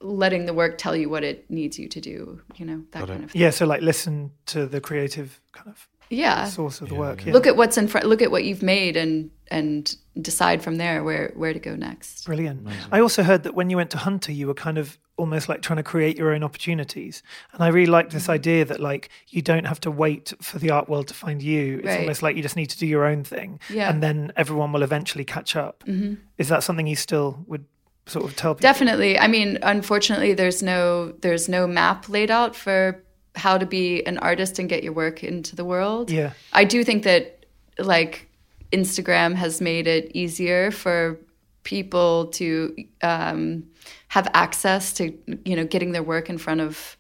letting 0.01 0.47
the 0.47 0.55
work 0.55 0.79
tell 0.79 0.95
you 0.95 1.09
what 1.11 1.25
it 1.25 1.51
needs 1.51 1.79
you 1.79 1.89
to 1.89 2.01
do 2.01 2.41
you 2.57 2.65
know 2.65 2.83
that 2.93 3.07
kind 3.09 3.25
of 3.25 3.31
thing 3.33 3.41
Yeah, 3.41 3.51
so 3.51 3.67
like 3.67 3.83
listen 3.83 4.31
to 4.47 4.67
the 4.67 4.81
creative 4.81 5.41
kind 5.53 5.69
of 5.69 5.89
yeah 6.11 6.45
source 6.47 6.81
of 6.81 6.89
the 6.89 6.95
work. 6.95 7.27
Yeah. 7.27 7.33
look 7.33 7.47
at 7.47 7.57
what's 7.57 7.77
in 7.77 7.89
front 7.89 8.07
look 8.07 8.23
at 8.23 8.31
what 8.31 8.45
you've 8.45 8.63
made 8.63 8.97
and 8.97 9.31
and 9.51 9.95
decide 10.21 10.63
from 10.63 10.77
there 10.77 11.03
where 11.03 11.33
where 11.35 11.53
to 11.53 11.59
go 11.59 11.75
next 11.77 12.25
Brilliant. 12.27 12.67
I 12.93 13.01
also 13.01 13.23
heard 13.23 13.43
that 13.43 13.55
when 13.55 13.69
you 13.71 13.77
went 13.77 13.91
to 13.91 13.99
Hunter, 13.99 14.33
you 14.33 14.47
were 14.47 14.55
kind 14.55 14.79
of 14.79 14.99
almost 15.19 15.49
like 15.49 15.61
trying 15.63 15.77
to 15.79 15.83
create 15.83 16.17
your 16.17 16.33
own 16.35 16.43
opportunities. 16.43 17.23
And 17.53 17.63
I 17.63 17.69
really 17.69 17.91
like 17.91 18.07
Mm-hmm. 18.07 18.17
this 18.17 18.29
idea 18.29 18.65
that 18.65 18.81
like 18.81 19.11
you 19.29 19.43
don't 19.43 19.67
have 19.67 19.81
to 19.81 19.91
wait 19.91 20.33
for 20.41 20.59
the 20.59 20.71
art 20.71 20.89
world 20.89 21.09
to 21.09 21.15
find 21.15 21.43
you. 21.43 21.79
It's 21.79 21.87
Right. 21.87 22.01
almost 22.01 22.23
like 22.23 22.37
you 22.37 22.43
just 22.43 22.57
need 22.57 22.71
to 22.71 22.79
do 22.79 22.87
your 22.87 23.05
own 23.05 23.25
thing. 23.25 23.61
Yeah. 23.69 23.91
And 23.91 24.03
then 24.03 24.33
everyone 24.37 24.73
will 24.73 24.83
eventually 24.85 25.25
catch 25.25 25.57
up. 25.57 25.85
Mm-hmm. 25.87 26.15
Is 26.39 26.49
that 26.49 26.63
something 26.63 26.87
you 26.87 26.97
still 26.97 27.45
would 27.47 27.65
sort 28.07 28.25
of 28.25 28.35
tell 28.37 28.55
people? 28.55 28.63
definitely 28.71 29.19
i 29.19 29.29
mean 29.29 29.59
unfortunately 29.63 30.33
there's 30.33 30.63
no 30.63 31.13
there's 31.21 31.47
no 31.47 31.67
map 31.67 32.09
laid 32.09 32.31
out 32.31 32.57
for 32.57 33.05
how 33.35 33.59
to 33.59 33.67
be 33.67 34.03
an 34.07 34.17
artist 34.31 34.59
and 34.59 34.67
get 34.71 34.83
your 34.83 34.95
work 34.95 35.23
into 35.23 35.55
the 35.55 35.63
world 35.65 36.11
Yeah. 36.11 36.33
i 36.55 36.65
do 36.65 36.83
think 36.85 37.03
that 37.05 37.45
like 37.79 38.27
instagram 38.73 39.35
has 39.35 39.61
made 39.61 39.87
it 39.87 40.11
easier 40.15 40.71
for 40.71 41.19
people 41.65 42.29
to 42.29 42.75
um, 43.03 43.65
have 44.09 44.29
access 44.35 44.93
to 44.95 45.17
you 45.45 45.57
know 45.57 45.65
getting 45.65 45.93
their 45.93 46.03
work 46.03 46.29
in 46.29 46.39
front 46.39 46.61
of 46.61 46.97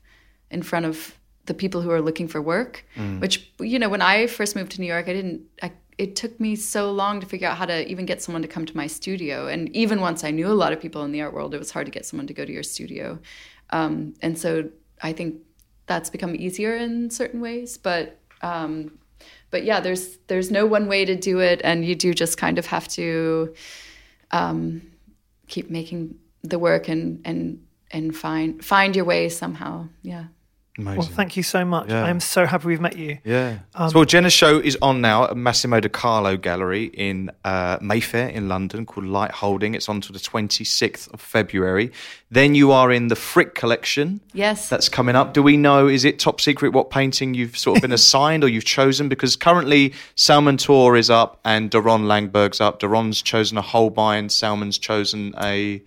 in 0.50 0.62
front 0.62 0.86
of 0.86 1.14
the 1.46 1.54
people 1.54 1.80
who 1.80 1.90
are 1.90 2.02
looking 2.02 2.28
for 2.28 2.42
work 2.42 2.84
which 3.20 3.50
you 3.58 3.78
know 3.78 3.88
when 3.88 4.02
i 4.02 4.26
first 4.26 4.54
moved 4.54 4.72
to 4.72 4.80
new 4.80 4.86
york 4.86 5.08
i 5.08 5.12
didn't 5.12 5.42
I, 5.62 5.72
it 5.98 6.14
took 6.14 6.38
me 6.38 6.54
so 6.54 6.92
long 6.92 7.20
to 7.20 7.26
figure 7.26 7.48
out 7.48 7.58
how 7.58 7.66
to 7.66 7.86
even 7.90 8.06
get 8.06 8.22
someone 8.22 8.42
to 8.42 8.48
come 8.48 8.64
to 8.64 8.76
my 8.76 8.86
studio. 8.86 9.48
And 9.48 9.68
even 9.74 10.00
once 10.00 10.22
i 10.24 10.30
knew 10.30 10.46
a 10.46 10.54
lot 10.54 10.72
of 10.72 10.80
people 10.80 11.02
in 11.02 11.12
the 11.12 11.20
art 11.20 11.34
world 11.34 11.54
it 11.54 11.58
was 11.58 11.72
hard 11.72 11.86
to 11.86 11.92
get 11.92 12.06
someone 12.06 12.28
to 12.28 12.34
go 12.34 12.44
to 12.44 12.52
your 12.52 12.62
studio. 12.62 13.18
Um, 13.70 14.14
and 14.22 14.38
so 14.38 14.70
i 15.02 15.12
think 15.12 15.42
that's 15.86 16.10
become 16.10 16.34
easier 16.36 16.76
in 16.76 17.10
certain 17.10 17.40
ways. 17.40 17.76
But 17.76 18.18
um, 18.42 18.98
but 19.50 19.64
yeah 19.64 19.80
there's 19.80 20.18
there's 20.28 20.50
no 20.50 20.64
one 20.64 20.86
way 20.86 21.04
to 21.04 21.16
do 21.16 21.40
it. 21.40 21.60
And 21.64 21.84
you 21.84 21.96
do 21.96 22.14
just 22.14 22.38
kind 22.38 22.58
of 22.58 22.66
have 22.66 22.86
to 22.88 23.54
um, 24.30 24.82
keep 25.48 25.70
making 25.70 26.14
the 26.42 26.58
work 26.58 26.88
and 26.88 27.20
and 27.24 27.62
and 27.90 28.16
find 28.16 28.64
find 28.64 28.94
your 28.94 29.04
way 29.04 29.28
somehow 29.28 29.88
yeah 30.02 30.24
Amazing. 30.78 30.98
Well, 30.98 31.08
thank 31.08 31.36
you 31.36 31.42
so 31.42 31.64
much. 31.64 31.90
Yeah. 31.90 32.04
I 32.04 32.10
am 32.10 32.20
so 32.20 32.46
happy 32.46 32.68
we've 32.68 32.80
met 32.80 32.96
you. 32.96 33.18
Yeah. 33.24 33.58
so, 33.76 33.90
well, 33.96 34.04
Jenna's 34.04 34.32
show 34.32 34.60
is 34.60 34.78
on 34.80 35.00
now 35.00 35.24
at 35.24 35.36
Massimo 35.36 35.80
De 35.80 35.88
Carlo 35.88 36.36
Gallery 36.36 36.84
in 36.84 37.32
uh, 37.44 37.78
Mayfair 37.80 38.28
in 38.28 38.48
London 38.48 38.86
called 38.86 39.04
Light 39.08 39.32
Holding. 39.32 39.74
It's 39.74 39.88
on 39.88 40.00
to 40.02 40.12
the 40.12 40.20
26th 40.20 41.12
of 41.12 41.20
February. 41.20 41.90
Then 42.30 42.54
you 42.54 42.70
are 42.70 42.92
in 42.92 43.08
the 43.08 43.16
Frick 43.16 43.56
collection. 43.56 44.20
yes 44.32 44.68
That's 44.68 44.88
coming 44.88 45.16
up. 45.16 45.34
Do 45.34 45.42
we 45.42 45.56
know, 45.56 45.88
is 45.88 46.04
it 46.04 46.20
top 46.20 46.40
secret 46.40 46.72
what 46.72 46.90
painting 46.90 47.34
you've 47.34 47.58
sort 47.58 47.78
of 47.78 47.82
been 47.82 47.92
assigned 48.00 48.44
or 48.44 48.48
you've 48.48 48.64
chosen? 48.64 49.08
Because 49.08 49.34
currently 49.34 49.94
Salman 50.14 50.58
Toor 50.58 50.96
is 50.96 51.10
up 51.10 51.40
and 51.44 51.72
Doron 51.72 52.04
Langberg's 52.04 52.60
up. 52.60 52.78
Doron's 52.78 53.20
chosen 53.20 53.58
a 53.58 53.62
Holbein, 53.62 54.28
Salman's 54.28 54.78
chosen 54.78 55.34
a 55.42 55.82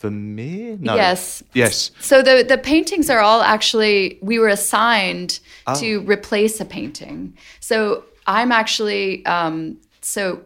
Vermeer? 0.00 0.76
No. 0.80 0.94
Yes. 0.94 1.42
Yes. 1.54 1.90
So 2.00 2.22
the 2.22 2.44
the 2.48 2.58
paintings 2.58 3.10
are 3.10 3.18
all 3.20 3.42
actually 3.42 4.18
we 4.22 4.38
were 4.38 4.48
assigned 4.48 5.40
Oh. 5.66 5.74
to 5.80 6.00
replace 6.02 6.60
a 6.60 6.64
painting. 6.64 7.36
So 7.60 8.04
I'm 8.26 8.52
actually 8.52 9.24
um, 9.26 9.76
so 10.00 10.40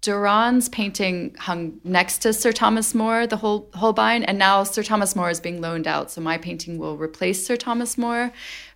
Doron's 0.00 0.68
painting 0.68 1.34
hung 1.38 1.80
next 1.82 2.18
to 2.18 2.32
Sir 2.32 2.52
Thomas 2.52 2.94
More, 2.94 3.26
the 3.26 3.36
whole 3.36 3.68
Holbein, 3.74 4.22
and 4.22 4.38
now 4.38 4.62
Sir 4.62 4.84
Thomas 4.84 5.16
More 5.16 5.28
is 5.28 5.40
being 5.40 5.60
loaned 5.60 5.88
out. 5.88 6.10
So 6.12 6.20
my 6.20 6.38
painting 6.38 6.78
will 6.78 6.96
replace 6.96 7.44
Sir 7.44 7.56
Thomas 7.56 7.98
More 7.98 8.30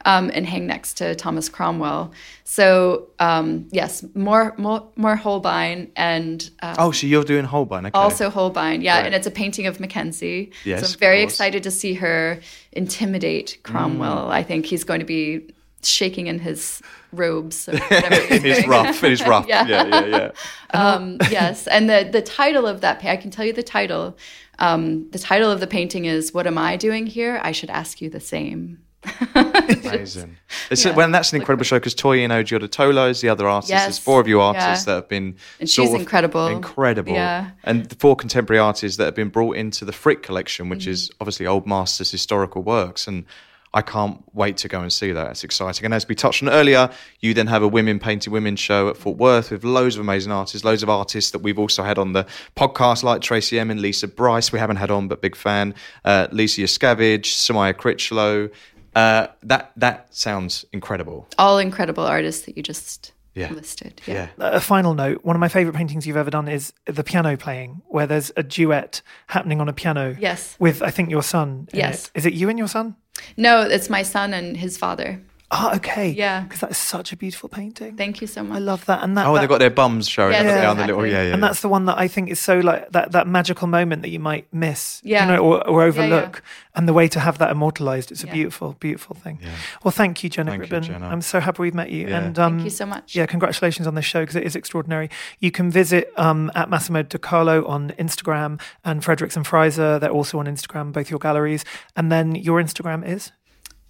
um, 0.05 0.33
and 0.35 0.45
hang 0.45 0.67
next 0.67 0.95
to 0.95 1.15
Thomas 1.15 1.49
Cromwell. 1.49 2.13
So 2.45 3.09
um, 3.21 3.69
yes, 3.71 4.05
more 4.15 4.55
more 4.59 4.89
more 4.97 5.15
Holbein 5.15 5.93
and 5.95 6.51
uh, 6.61 6.75
Oh, 6.77 6.91
so 6.91 7.07
you're 7.07 7.23
doing 7.25 7.45
Holbein. 7.45 7.87
Okay. 7.87 7.97
also 7.99 8.29
Holbein, 8.29 8.83
yeah, 8.83 8.97
Right. 8.97 9.07
and 9.07 9.15
it's 9.15 9.27
a 9.27 9.31
painting 9.31 9.67
of 9.67 9.79
Mackenzie. 9.79 10.51
Yes, 10.65 10.81
so 10.81 10.93
I'm 10.93 10.99
very. 10.99 11.21
Mm. 11.21 11.25
excited 11.25 11.63
to 11.63 11.71
see 11.71 11.95
her 11.95 12.41
intimidate 12.73 13.59
Cromwell. 13.63 14.29
I 14.31 14.43
think 14.43 14.67
he's 14.67 14.83
going 14.83 14.99
to 15.01 15.07
be 15.07 15.47
shaking 15.83 16.27
in 16.27 16.39
his 16.39 16.81
robes. 17.13 17.69
Or 17.69 17.73
whatever 17.79 18.15
he's 18.15 18.31
in 18.39 18.43
his 18.45 18.67
rough, 18.67 19.05
in 19.05 19.11
his 19.11 19.27
rough. 19.27 19.47
Yeah. 19.49 19.67
yeah, 19.67 19.87
yeah. 19.87 20.07
yeah. 20.07 20.31
Um, 20.75 21.19
yes, 21.31 21.67
and 21.67 21.91
the 21.91 22.09
the 22.11 22.23
title 22.23 22.67
of 22.67 22.81
that, 22.81 23.05
I 23.05 23.17
can 23.17 23.31
tell 23.31 23.45
you 23.45 23.53
the 23.53 23.63
title. 23.63 24.17
Um, 24.59 25.11
the 25.11 25.19
title 25.19 25.51
of 25.51 25.61
the 25.61 25.67
painting 25.67 26.07
is 26.07 26.33
"What 26.33 26.47
am 26.47 26.57
I 26.57 26.77
doing 26.77 27.07
here? 27.07 27.39
I 27.43 27.53
should 27.53 27.69
ask 27.71 28.01
you 28.01 28.09
the 28.09 28.21
same." 28.21 28.79
Amazing. 29.35 30.37
It's, 30.71 30.85
Well, 30.85 31.11
that's 31.11 31.33
an 31.33 31.41
incredible 31.41 31.65
show 31.65 31.77
because 31.77 31.95
Toyin 31.95 32.31
Ojih 32.31 32.59
Odutola 32.61 33.11
is 33.11 33.21
the 33.21 33.29
other 33.29 33.49
artist. 33.49 33.71
Yes. 33.71 33.85
There's 33.85 33.99
four 33.99 34.21
of 34.21 34.29
you 34.29 34.41
artists 34.41 34.87
Yeah. 34.87 34.95
that 34.95 35.01
have 35.03 35.09
been 35.09 35.37
And 35.61 35.69
she's 35.69 35.93
incredible. 35.93 36.47
Incredible. 36.47 37.13
Yeah. 37.13 37.51
And 37.65 37.87
the 37.87 37.97
four 37.97 38.17
contemporary 38.17 38.61
artists 38.61 38.99
that 38.99 39.05
have 39.05 39.15
been 39.15 39.29
brought 39.29 39.57
into 39.57 39.85
the 39.85 39.93
Frick 39.93 40.23
collection, 40.23 40.69
which 40.69 40.87
is 40.87 41.09
Mm-hmm. 41.09 41.17
obviously 41.21 41.47
Old 41.47 41.67
Masters 41.67 42.11
historical 42.11 42.63
works. 42.63 43.07
And 43.07 43.25
I 43.75 43.81
can't 43.83 44.23
wait 44.35 44.59
to 44.59 44.69
go 44.69 44.81
and 44.81 44.93
see 44.93 45.13
that. 45.13 45.31
It's 45.31 45.45
exciting. 45.45 45.85
And 45.87 45.95
as 45.95 46.07
we 46.07 46.15
touched 46.15 46.43
on 46.43 46.49
earlier, 46.51 46.91
you 47.21 47.33
then 47.35 47.47
have 47.47 47.63
a 47.63 47.69
Women 47.69 47.99
Painting 47.99 48.33
Women 48.33 48.57
show 48.57 48.89
at 48.89 48.97
Fort 48.99 49.17
Worth 49.17 49.51
with 49.51 49.65
loads 49.65 49.97
of 49.97 50.01
amazing 50.03 50.31
artists, 50.31 50.65
loads 50.65 50.83
of 50.83 50.91
artists 50.91 51.31
that 51.31 51.39
we've 51.39 51.59
also 51.59 51.83
had 51.83 51.99
on 51.99 52.13
the 52.13 52.27
podcast, 52.57 53.03
like 53.03 53.23
Tracey 53.23 53.59
Emin, 53.59 53.81
Lisa 53.81 54.09
Brice. 54.09 54.53
We 54.53 54.59
haven't 54.59 54.77
had 54.77 54.91
on, 54.91 55.09
but 55.09 55.23
big 55.23 55.35
fan. 55.37 55.75
Uh, 56.05 56.27
Lisa 56.33 56.61
Yuskavage, 56.61 57.23
Somaya 57.27 57.75
Critchlow. 57.77 58.51
Uh, 58.95 59.29
that 59.43 59.73
that 59.77 60.15
sounds 60.15 60.67
incredible. 60.73 61.27
All 61.39 61.59
incredible 61.59 62.05
artists 62.05 62.45
that 62.45 62.59
you 62.59 62.63
just 62.63 63.13
Yeah. 63.35 63.51
listed. 63.51 64.03
Yeah. 64.07 64.29
A 64.39 64.61
final 64.61 64.93
note 64.93 65.25
one 65.25 65.35
of 65.35 65.41
my 65.41 65.49
favorite 65.49 65.75
paintings 65.75 66.07
you've 66.07 66.19
ever 66.19 66.31
done 66.31 66.47
is 66.47 66.75
the 66.85 67.03
piano 67.03 67.35
playing, 67.39 67.81
where 67.89 68.07
there's 68.07 68.31
a 68.37 68.43
duet 68.43 69.01
happening 69.29 69.63
on 69.63 69.71
a 69.71 69.73
piano. 69.73 70.15
Yes. 70.21 70.57
With, 70.59 70.83
I 70.83 70.91
think, 70.91 71.09
your 71.09 71.23
son. 71.23 71.69
in 71.73 71.79
Yes. 71.79 72.05
it. 72.15 72.19
Is 72.19 72.27
it 72.27 72.35
you 72.35 72.51
and 72.51 72.59
your 72.59 72.69
son? 72.69 72.97
No, 73.37 73.63
it's 73.63 73.91
my 73.91 74.03
son 74.03 74.33
and 74.35 74.57
his 74.57 74.77
father. 74.79 75.21
Oh, 75.55 75.73
okay. 75.77 76.09
Yeah. 76.09 76.41
Because 76.45 76.61
that 76.61 76.71
is 76.71 76.79
such 76.79 77.13
a 77.13 77.17
beautiful 77.17 77.47
painting. 77.49 77.95
Thank 77.95 78.23
you 78.23 78.27
so 78.27 78.43
much. 78.43 78.57
I 78.57 78.59
love 78.61 78.87
that. 78.87 79.05
And 79.05 79.19
that, 79.19 79.27
Oh, 79.27 79.35
that- 79.35 79.41
they've 79.41 79.49
got 79.51 79.59
their 79.59 79.69
bums 79.71 80.09
showing 80.09 80.33
Yeah, 80.33 80.39
up 80.39 80.45
down 80.47 80.55
the 80.55 80.61
exactly. 80.85 80.87
little 80.87 81.07
yeah, 81.07 81.23
yeah. 81.29 81.35
and 81.35 81.43
that's 81.43 81.61
the 81.61 81.69
one 81.69 81.85
that 81.85 81.99
I 81.99 82.09
think 82.09 82.31
is 82.31 82.41
so 82.41 82.59
like 82.61 82.91
that 82.93 83.13
that 83.13 83.27
magical 83.27 83.67
moment 83.69 84.01
that 84.01 84.09
you 84.09 84.19
might 84.19 84.47
miss, 84.53 85.03
Yeah. 85.05 85.27
you 85.27 85.33
know, 85.33 85.39
or, 85.45 85.69
or 85.69 85.83
yeah. 85.83 85.89
overlook. 85.89 86.43
And 86.75 86.89
the 86.89 86.95
way 86.95 87.07
to 87.09 87.21
have 87.21 87.37
that 87.37 87.51
immortalized, 87.51 88.11
it's 88.11 88.25
a 88.25 88.27
beautiful, 88.29 88.77
beautiful 88.81 89.15
thing. 89.15 89.39
Well, 89.85 89.93
thank 89.93 90.25
you, 90.25 90.31
Jenna 90.31 90.53
Thank 90.53 90.63
you, 90.63 90.69
Gribbon. 90.71 90.83
Jenna. 90.85 91.07
I'm 91.07 91.21
so 91.21 91.39
happy 91.39 91.61
we've 91.61 91.75
met 91.75 91.91
you. 91.91 92.09
Yeah. 92.09 92.21
And 92.21 92.39
um, 92.39 92.53
Thank 92.55 92.65
you 92.65 92.71
so 92.71 92.87
much. 92.87 93.15
Yeah, 93.15 93.27
congratulations 93.27 93.87
on 93.87 93.95
this 93.95 94.07
show 94.07 94.21
because 94.23 94.37
it 94.37 94.45
is 94.45 94.57
extraordinary. 94.57 95.11
You 95.39 95.51
can 95.51 95.71
visit 95.71 96.11
um, 96.17 96.51
at 96.55 96.71
Massimo 96.71 97.03
De 97.03 97.19
Carlo 97.19 97.67
on 97.67 97.91
Instagram 97.99 98.59
and 98.87 99.05
Fredericks 99.05 99.37
and 99.37 99.45
Freiser. 99.45 100.01
They're 100.01 100.09
also 100.09 100.39
on 100.39 100.47
Instagram, 100.47 100.93
both 100.93 101.11
your 101.11 101.19
galleries. 101.19 101.63
And 101.95 102.11
then 102.11 102.35
your 102.37 102.59
Instagram 102.63 103.07
is? 103.07 103.33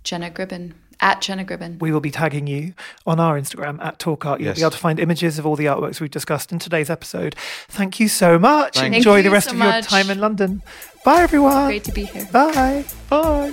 Jenna 0.03 0.29
Gribbon 0.33 0.73
at 1.03 1.21
Jenna 1.21 1.45
Gribbon. 1.45 1.79
We 1.81 1.93
will 1.93 2.01
be 2.01 2.11
tagging 2.11 2.47
you 2.47 2.73
on 3.07 3.21
our 3.21 3.39
Instagram 3.39 3.85
at 3.85 3.99
Talk 3.99 4.25
Art. 4.25 4.41
You'll 4.41 4.49
Yes. 4.49 4.57
be 4.57 4.63
able 4.63 4.71
to 4.71 4.79
find 4.79 4.99
images 4.99 5.39
of 5.39 5.45
all 5.45 5.57
the 5.57 5.67
artworks 5.67 6.01
we've 6.01 6.11
discussed 6.11 6.53
in 6.53 6.59
today's 6.59 6.89
episode. 6.89 7.35
Thank 7.69 8.01
you 8.01 8.09
so 8.09 8.39
much. 8.39 8.79
Thank 8.79 8.95
Enjoy 8.95 9.17
you 9.19 9.23
the 9.25 9.31
rest 9.31 9.51
so 9.51 9.57
of 9.57 9.61
your 9.63 9.83
time 9.83 10.09
in 10.09 10.19
London. 10.21 10.63
Bye, 11.05 11.21
everyone. 11.23 11.67
Great 11.67 11.85
to 11.85 11.93
be 11.93 12.05
here. 12.05 12.27
Bye. 12.33 12.85
Bye. 13.11 13.53